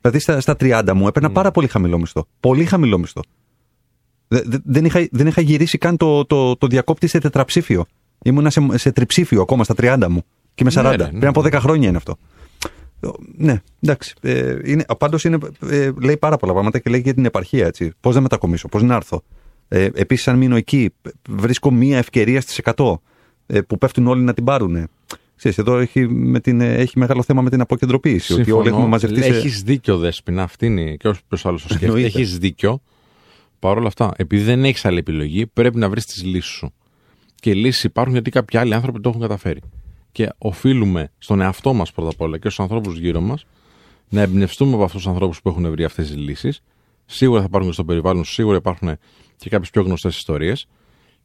Δηλαδή 0.00 0.18
στα, 0.18 0.40
στα 0.40 0.56
30 0.60 0.92
μου 0.94 1.06
έπαιρνα 1.06 1.30
πάρα 1.30 1.50
πολύ 1.50 1.66
χαμηλό 1.66 1.98
μισθό. 1.98 2.26
Πολύ 2.40 2.64
χαμηλό 2.64 2.98
μισθό. 2.98 3.20
Δε- 4.32 4.42
δε- 4.46 4.58
δεν, 4.64 4.84
είχα, 4.84 5.08
δεν 5.10 5.26
είχα 5.26 5.40
γυρίσει 5.40 5.78
καν 5.78 5.96
το, 5.96 6.24
το, 6.24 6.56
το 6.56 6.66
διακόπτη 6.66 7.06
σε 7.06 7.18
τετραψήφιο. 7.18 7.84
Ήμουνα 8.24 8.50
σε, 8.50 8.66
σε 8.74 8.92
τριψήφιο 8.92 9.40
ακόμα 9.42 9.64
στα 9.64 9.74
30 9.80 10.06
μου. 10.10 10.22
Και 10.54 10.64
με 10.64 10.70
40. 10.74 10.82
Ναι, 10.82 10.90
ρε, 10.90 10.96
ναι, 10.96 11.08
Πριν 11.10 11.26
από 11.26 11.42
ναι. 11.42 11.48
10 11.52 11.58
χρόνια 11.60 11.88
είναι 11.88 11.96
αυτό. 11.96 12.16
Ε, 13.00 13.08
Ναι, 13.36 13.60
εντάξει. 13.80 14.14
Ε, 14.20 14.56
είναι, 14.64 14.84
πάντως 14.98 15.24
είναι, 15.24 15.38
ε, 15.70 15.90
λέει 16.02 16.16
πάρα 16.16 16.36
πολλά 16.36 16.52
πράγματα 16.52 16.78
και 16.78 16.90
λέει 16.90 16.98
και 16.98 17.04
για 17.04 17.14
την 17.14 17.24
επαρχία. 17.24 17.66
Έτσι. 17.66 17.92
Πώς 18.00 18.14
να 18.14 18.20
μετακομίσω, 18.20 18.68
πώς 18.68 18.82
να 18.82 18.94
έρθω. 18.94 19.22
Ε, 19.68 19.88
Επίσης, 19.94 20.28
αν 20.28 20.38
μείνω 20.38 20.56
εκεί, 20.56 20.90
βρίσκω 21.28 21.70
μία 21.70 21.98
ευκαιρία 21.98 22.40
στις 22.40 22.60
100 22.76 22.94
ε, 23.46 23.60
που 23.60 23.78
πέφτουν 23.78 24.06
όλοι 24.06 24.22
να 24.22 24.34
την 24.34 24.44
πάρουν. 24.44 24.88
Ξέρεις, 25.36 25.58
εδώ 25.58 25.78
έχει, 25.78 26.08
με 26.08 26.40
την, 26.40 26.60
ε, 26.60 26.74
έχει 26.74 26.98
μεγάλο 26.98 27.22
θέμα 27.22 27.42
με 27.42 27.50
την 27.50 27.60
αποκεντρωποίηση. 27.60 28.32
Ότι 28.32 28.50
όλοι 28.50 28.68
έχουμε 28.68 28.86
μαζευτεί 28.86 29.22
σε... 29.22 29.28
Έχεις 29.28 29.62
δίκιο, 29.62 29.98
Δέσπινα. 29.98 30.42
Αυτή 30.42 30.66
είναι 30.66 30.94
και 30.96 31.08
όσο 31.08 31.20
ποιος 31.28 31.46
άλλος 31.46 31.62
το 31.62 31.68
σκέφτεται. 31.68 31.92
Εννοείται. 31.92 32.18
Έχεις 32.18 32.38
δίκιο. 32.38 32.82
Παρ' 33.60 33.76
όλα 33.76 33.86
αυτά, 33.86 34.12
επειδή 34.16 34.42
δεν 34.42 34.64
έχεις 34.64 34.84
άλλη 34.84 34.98
επιλογή, 34.98 35.46
πρέπει 35.46 35.78
να 35.78 35.88
βρεις 35.88 36.04
τις 36.04 36.24
λύσεις 36.24 36.50
σου. 36.50 36.72
Και 37.34 37.54
λύσεις 37.54 37.84
υπάρχουν 37.84 38.12
γιατί 38.12 38.30
κάποιοι 38.30 38.58
άλλοι 38.58 38.74
άνθρωποι 38.74 39.00
το 39.00 39.08
έχουν 39.08 39.20
καταφέρει. 39.20 39.60
Και 40.12 40.28
οφείλουμε 40.38 41.12
στον 41.18 41.40
εαυτό 41.40 41.72
μας 41.72 41.92
πρώτα 41.92 42.10
απ' 42.10 42.20
όλα 42.20 42.38
και 42.38 42.48
στους 42.48 42.60
ανθρώπους 42.60 42.98
γύρω 42.98 43.20
μας 43.20 43.46
να 44.08 44.20
εμπνευστούμε 44.20 44.74
από 44.74 44.84
αυτούς 44.84 45.02
τους 45.02 45.10
ανθρώπους 45.10 45.42
που 45.42 45.48
έχουν 45.48 45.70
βρει 45.70 45.84
αυτές 45.84 46.06
τις 46.06 46.16
λύσεις. 46.16 46.60
Σίγουρα 47.06 47.40
θα 47.40 47.46
υπάρχουν 47.48 47.68
και 47.68 47.74
στο 47.74 47.84
περιβάλλον, 47.84 48.24
σου, 48.24 48.32
σίγουρα 48.32 48.56
υπάρχουν 48.56 48.98
και 49.36 49.48
κάποιες 49.48 49.70
πιο 49.70 49.82
γνωστές 49.82 50.16
ιστορίες. 50.16 50.66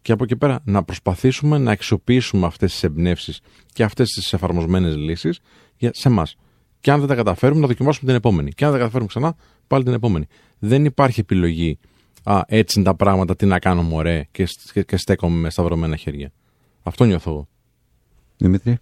Και 0.01 0.11
από 0.11 0.23
εκεί 0.23 0.35
πέρα 0.35 0.61
να 0.65 0.83
προσπαθήσουμε 0.83 1.57
να 1.57 1.71
αξιοποιήσουμε 1.71 2.45
αυτές 2.45 2.71
τις 2.71 2.83
εμπνεύσεις 2.83 3.39
και 3.73 3.83
αυτές 3.83 4.09
τις 4.09 4.33
εφαρμοσμένες 4.33 4.95
λύσεις 4.95 5.39
σε 5.77 6.07
εμάς. 6.07 6.35
Και 6.79 6.91
αν 6.91 6.99
δεν 6.99 7.07
τα 7.07 7.15
καταφέρουμε, 7.15 7.61
να 7.61 7.67
δοκιμάσουμε 7.67 8.07
την 8.07 8.15
επόμενη. 8.15 8.51
Και 8.51 8.65
αν 8.65 8.71
δεν 8.71 8.79
τα 8.79 8.85
καταφέρουμε 8.85 9.07
ξανά, 9.07 9.35
πάλι 9.67 9.83
την 9.83 9.93
επόμενη. 9.93 10.25
Δεν 10.59 10.85
υπάρχει 10.85 11.19
επιλογή. 11.19 11.79
Α, 12.25 12.41
έτσι 12.47 12.79
είναι 12.79 12.87
τα 12.87 12.95
πράγματα, 12.95 13.35
τι 13.35 13.45
να 13.45 13.59
κάνω 13.59 13.81
μωρέ, 13.81 14.27
και, 14.31 14.47
και, 14.73 14.83
και 14.83 14.97
στέκομαι 14.97 15.35
με 15.35 15.49
σταυρωμένα 15.49 15.95
χέρια. 15.95 16.31
Αυτό 16.83 17.03
νιώθω 17.05 17.31
εγώ. 17.31 17.47
Δημήτρη; 18.37 18.79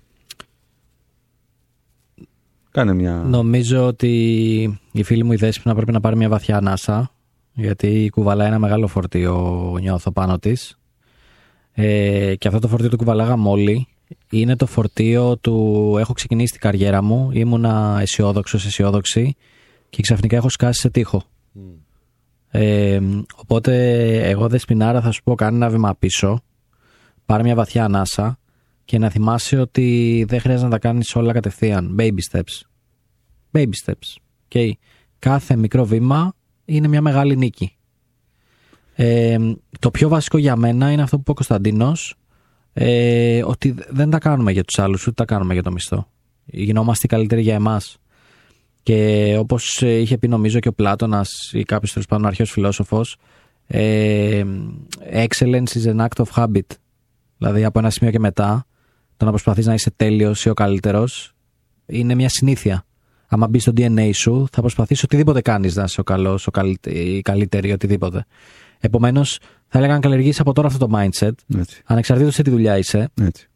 Κάνε 2.73 2.93
μια... 2.93 3.13
Νομίζω 3.13 3.85
ότι 3.85 4.79
η 4.91 5.03
φίλη 5.03 5.23
μου 5.23 5.31
η 5.31 5.35
Δέσποινα 5.35 5.75
πρέπει 5.75 5.91
να 5.91 5.99
πάρει 5.99 6.15
μια 6.15 6.29
βαθιά 6.29 6.57
ανάσα 6.57 7.11
γιατί 7.53 8.09
κουβαλάει 8.11 8.47
ένα 8.47 8.59
μεγάλο 8.59 8.87
φορτίο 8.87 9.77
νιώθω 9.81 10.11
πάνω 10.11 10.39
της 10.39 10.77
ε, 11.73 12.35
και 12.35 12.47
αυτό 12.47 12.59
το 12.59 12.67
φορτίο 12.67 12.89
το 12.89 12.95
κουβαλάγαμε 12.95 13.49
όλοι 13.49 13.87
είναι 14.29 14.55
το 14.55 14.65
φορτίο 14.65 15.37
του 15.37 15.95
έχω 15.99 16.13
ξεκινήσει 16.13 16.51
την 16.51 16.61
καριέρα 16.61 17.03
μου 17.03 17.29
ήμουνα 17.33 17.97
αισιόδοξος, 18.01 18.65
αισιόδοξη 18.65 19.35
και 19.89 20.01
ξαφνικά 20.01 20.35
έχω 20.35 20.49
σκάσει 20.49 20.79
σε 20.79 20.89
τείχο 20.89 21.23
ε, 22.55 22.99
οπότε 23.35 23.73
εγώ 24.29 24.47
Δεσποινάρα 24.47 25.01
θα 25.01 25.11
σου 25.11 25.23
πω 25.23 25.35
κάνει 25.35 25.55
ένα 25.55 25.69
βήμα 25.69 25.95
πίσω 25.95 26.41
πάρε 27.25 27.43
μια 27.43 27.55
βαθιά 27.55 27.83
ανάσα 27.85 28.39
και 28.85 28.97
να 28.97 29.09
θυμάσαι 29.09 29.57
ότι 29.57 30.25
δεν 30.27 30.39
χρειάζεται 30.39 30.65
να 30.65 30.71
τα 30.71 30.79
κάνεις 30.79 31.15
όλα 31.15 31.33
κατευθείαν 31.33 31.95
baby 31.99 32.19
steps 32.31 32.61
baby 33.53 33.71
steps. 33.85 34.17
Okay. 34.49 34.71
Κάθε 35.19 35.55
μικρό 35.55 35.85
βήμα 35.85 36.33
είναι 36.65 36.87
μια 36.87 37.01
μεγάλη 37.01 37.37
νίκη. 37.37 37.75
Ε, 38.95 39.37
το 39.79 39.91
πιο 39.91 40.09
βασικό 40.09 40.37
για 40.37 40.55
μένα 40.55 40.91
είναι 40.91 41.01
αυτό 41.01 41.15
που 41.15 41.21
είπε 41.21 41.31
ο 41.31 41.33
Κωνσταντίνος 41.33 42.15
ε, 42.73 43.43
ότι 43.43 43.75
δεν 43.89 44.09
τα 44.09 44.19
κάνουμε 44.19 44.51
για 44.51 44.63
τους 44.63 44.79
άλλους 44.79 45.01
ούτε 45.07 45.15
τα 45.15 45.25
κάνουμε 45.25 45.53
για 45.53 45.63
το 45.63 45.71
μισθό. 45.71 46.07
Γινόμαστε 46.45 47.05
οι 47.05 47.09
καλύτεροι 47.09 47.41
για 47.41 47.55
εμάς. 47.55 47.97
Και 48.83 49.35
όπως 49.39 49.81
ε, 49.81 49.97
είχε 49.99 50.17
πει 50.17 50.27
νομίζω 50.27 50.59
και 50.59 50.67
ο 50.67 50.73
Πλάτωνας 50.73 51.29
ή 51.53 51.63
κάποιος 51.63 51.91
τέλος 51.91 52.07
πάντων 52.07 52.25
αρχαίος 52.25 52.51
φιλόσοφος 52.51 53.17
ε, 53.67 54.43
excellence 55.13 55.67
is 55.73 55.95
an 55.95 56.05
act 56.07 56.25
of 56.25 56.43
habit. 56.43 56.67
Δηλαδή 57.37 57.63
από 57.63 57.79
ένα 57.79 57.89
σημείο 57.89 58.11
και 58.11 58.19
μετά 58.19 58.65
το 59.17 59.25
να 59.25 59.31
προσπαθείς 59.31 59.65
να 59.65 59.73
είσαι 59.73 59.91
τέλειος 59.95 60.45
ή 60.45 60.49
ο 60.49 60.53
καλύτερος 60.53 61.33
είναι 61.85 62.15
μια 62.15 62.29
συνήθεια 62.29 62.85
άμα 63.27 63.47
μπει 63.47 63.59
στο 63.59 63.71
DNA 63.75 64.09
σου, 64.13 64.47
θα 64.51 64.61
προσπαθήσεις 64.61 65.03
οτιδήποτε 65.03 65.41
κάνεις 65.41 65.75
να 65.75 65.83
είσαι 65.83 65.99
ο 65.99 66.03
καλός, 66.03 66.47
ο 66.47 66.51
καλ, 66.51 66.75
η 66.83 67.21
καλύτερη, 67.21 67.71
οτιδήποτε. 67.71 68.25
Επομένως, 68.79 69.39
θα 69.67 69.77
έλεγα 69.77 69.93
να 69.93 69.99
καλλιεργήσει 69.99 70.41
από 70.41 70.53
τώρα 70.53 70.67
αυτό 70.67 70.87
το 70.87 70.97
mindset, 70.99 71.31
Έτσι, 71.57 71.81
ανεξαρτήτως 71.85 72.33
σε 72.33 72.41
τι 72.41 72.49
δουλειά 72.49 72.77
είσαι, 72.77 73.09
έτσι. 73.21 73.47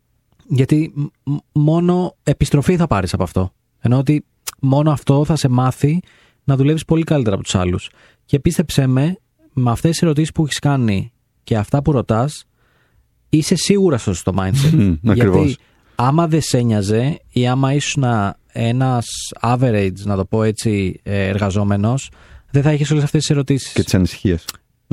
γιατί 0.47 0.93
μ- 1.23 1.37
μόνο 1.51 2.15
επιστροφή 2.23 2.75
θα 2.77 2.87
πάρεις 2.87 3.13
από 3.13 3.23
αυτό. 3.23 3.53
Ενώ 3.79 3.97
ότι 3.97 4.25
μόνο 4.59 4.91
αυτό 4.91 5.25
θα 5.25 5.35
σε 5.35 5.47
μάθει 5.47 5.99
να 6.43 6.55
δουλεύεις 6.55 6.85
πολύ 6.85 7.03
καλύτερα 7.03 7.35
από 7.35 7.43
τους 7.43 7.55
άλλους. 7.55 7.89
Και 8.25 8.39
πίστεψέ 8.39 8.87
με, 8.87 9.17
με 9.53 9.71
αυτές 9.71 9.91
τις 9.91 10.01
ερωτήσεις 10.01 10.31
που 10.31 10.43
έχεις 10.43 10.59
κάνει 10.59 11.11
και 11.43 11.57
αυτά 11.57 11.81
που 11.81 11.91
ρωτάς, 11.91 12.45
είσαι 13.29 13.55
σίγουρα 13.55 13.97
στο 13.97 14.13
σωστό 14.13 14.33
mindset. 14.37 14.71
Μμ, 14.71 15.09
ακριβώς. 15.09 15.45
Γιατί 15.45 15.61
άμα 15.95 16.27
δεν 16.27 16.41
σε 16.41 16.57
ένοιαζε 16.57 17.19
ή 17.29 17.47
άμα 17.47 17.73
ήσουν 17.73 18.03
ένας 18.47 19.05
average, 19.41 19.99
να 20.03 20.15
το 20.15 20.25
πω 20.25 20.43
έτσι, 20.43 20.99
εργαζόμενος, 21.03 22.11
δεν 22.51 22.63
θα 22.63 22.73
είχες 22.73 22.91
όλες 22.91 23.03
αυτές 23.03 23.21
τις 23.21 23.29
ερωτήσεις. 23.29 23.73
Και 23.73 23.83
τις 23.83 23.93
ανησυχίες. 23.93 24.45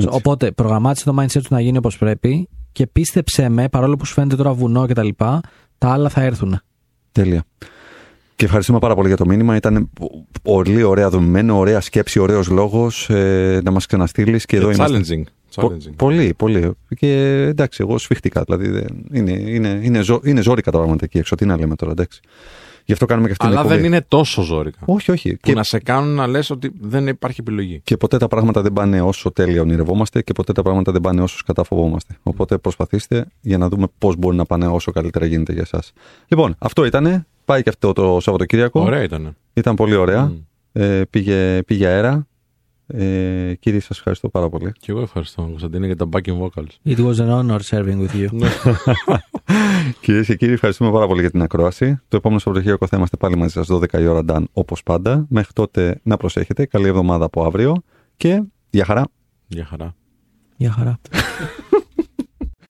Οπότε 0.07 0.51
προγραμμάτισε 0.51 1.05
το 1.05 1.15
mindset 1.19 1.41
του 1.41 1.47
να 1.49 1.61
γίνει 1.61 1.77
όπως 1.77 1.97
πρέπει 1.97 2.49
και 2.71 2.87
πίστεψέ 2.87 3.49
με, 3.49 3.69
παρόλο 3.69 3.95
που 3.95 4.05
σου 4.05 4.13
φαίνεται 4.13 4.35
τώρα 4.35 4.53
βουνό 4.53 4.85
κτλ., 4.87 5.07
τα, 5.15 5.41
τα 5.77 5.91
άλλα 5.91 6.09
θα 6.09 6.21
έρθουν. 6.21 6.59
Τέλεια. 7.11 7.43
Και 8.35 8.45
ευχαριστούμε 8.45 8.79
πάρα 8.79 8.95
πολύ 8.95 9.07
για 9.07 9.17
το 9.17 9.25
μήνυμα. 9.25 9.55
Ήταν 9.55 9.89
πολύ 10.41 10.83
ωραία 10.83 11.09
δομημένο, 11.09 11.57
ωραία 11.57 11.81
σκέψη, 11.81 12.19
ωραίος 12.19 12.47
λόγος 12.47 13.09
ε, 13.09 13.61
να 13.63 13.71
μας 13.71 13.85
ξαναστείλεις. 13.85 14.45
Και 14.45 14.55
εδώ 14.55 14.69
Και 14.69 14.75
είμαστε. 14.75 14.97
challenging. 14.97 15.23
Πο- 15.55 15.67
challenging. 15.71 15.93
πολύ, 15.95 16.33
πολύ. 16.37 16.71
Και 16.97 17.11
εντάξει, 17.49 17.77
εγώ 17.81 17.97
σφίχτηκα. 17.97 18.43
Δηλαδή 18.45 18.67
δεν- 18.69 19.05
είναι, 19.11 19.31
είναι, 19.31 19.79
είναι, 19.83 20.01
ζω, 20.01 20.19
είναι 20.23 20.41
ζόρικα 20.41 20.71
τα 20.71 20.77
πράγματα 20.77 21.05
εκεί 21.05 21.17
έξω. 21.17 21.35
Τι 21.35 21.45
να 21.45 21.57
λέμε 21.57 21.75
τώρα, 21.75 21.91
εντάξει. 21.91 22.19
Γι' 22.85 22.93
αυτό 22.93 23.05
κάνουμε 23.05 23.27
και 23.27 23.31
αυτή 23.39 23.45
Αλλά 23.45 23.55
την 23.59 23.63
δεν 23.69 23.77
εκπομπή. 23.77 23.95
είναι 23.95 24.05
τόσο 24.07 24.41
ζώρικα. 24.41 24.77
Όχι, 24.85 25.11
όχι. 25.11 25.29
Που 25.31 25.37
Και, 25.41 25.53
να 25.53 25.63
σε 25.63 25.79
κάνουν 25.79 26.13
να 26.15 26.27
λες 26.27 26.49
ότι 26.49 26.71
δεν 26.81 27.07
υπάρχει 27.07 27.41
επιλογή. 27.41 27.81
και 27.83 27.97
ποτέ 27.97 28.17
τα 28.17 28.27
πράγματα 28.27 28.61
δεν 28.61 28.73
πάνε 28.73 29.01
όσο 29.01 29.31
τέλεια 29.31 29.61
ονειρευόμαστε 29.61 30.21
και 30.21 30.33
ποτέ 30.33 30.51
τα 30.53 30.61
πράγματα 30.61 30.91
δεν 30.91 31.01
πάνε 31.01 31.21
όσο 31.21 31.37
σκατά 31.37 31.63
φοβόμαστε. 31.63 32.17
Οπότε 32.23 32.57
προσπαθήστε 32.57 33.25
για 33.41 33.57
να 33.57 33.69
δούμε 33.69 33.85
πώς 33.97 34.15
μπορεί 34.15 34.35
να 34.35 34.45
πάνε 34.45 34.67
όσο 34.67 34.91
καλύτερα 34.91 35.25
γίνεται 35.25 35.53
για 35.53 35.61
εσάς. 35.61 35.93
Λοιπόν, 36.27 36.55
αυτό 36.59 36.85
ήτανε. 36.85 37.25
Πάει 37.45 37.63
και 37.63 37.69
αυτό 37.69 37.93
το 37.93 38.17
Σαββατοκύριακο. 38.21 38.81
Ωραία 38.81 39.03
ήταν. 39.03 39.35
Ήταν 39.53 39.75
πολύ 39.75 39.95
ωραία. 39.95 40.25
Μμ. 40.25 40.37
Ε, 40.71 41.01
πήγε, 41.09 41.63
πήγε 41.63 41.87
αέρα. 41.87 42.27
Ε, 42.87 43.53
κύριε, 43.59 43.79
σας 43.79 43.97
ευχαριστώ 43.97 44.29
πάρα 44.29 44.49
πολύ. 44.49 44.71
Και 44.79 44.91
εγώ 44.91 45.01
ευχαριστώ, 45.01 45.41
Κωνσταντίνε, 45.41 45.85
για 45.85 45.95
τα 45.95 46.09
backing 46.11 46.39
vocals. 46.39 46.91
It 46.91 46.97
was 46.97 47.15
an 47.15 47.29
honor 47.29 47.59
serving 47.69 48.07
with 48.07 48.13
you. 48.13 48.27
Κυρίες 50.01 50.25
και 50.25 50.35
κύριοι, 50.35 50.53
ευχαριστούμε 50.53 50.91
πάρα 50.91 51.07
πολύ 51.07 51.21
για 51.21 51.31
την 51.31 51.41
ακρόαση. 51.41 51.99
Το 52.07 52.17
επόμενο 52.17 52.39
Σαββατοκύριακο 52.39 52.87
θα 52.87 52.97
είμαστε 52.97 53.17
πάλι 53.17 53.35
μαζί 53.35 53.51
σας 53.51 53.67
12 53.71 53.93
η 53.99 54.07
ώρα, 54.07 54.21
Dan, 54.27 54.43
όπως 54.53 54.83
πάντα. 54.83 55.25
Μέχρι 55.29 55.53
τότε 55.53 55.99
να 56.03 56.17
προσέχετε. 56.17 56.65
Καλή 56.65 56.87
εβδομάδα 56.87 57.25
από 57.25 57.45
αύριο 57.45 57.83
και 58.17 58.43
γεια 58.69 58.85
χαρά. 58.85 59.07
Γεια 59.47 59.65
χαρά. 59.65 59.95
Γεια 60.57 60.71
χαρά. 60.71 60.99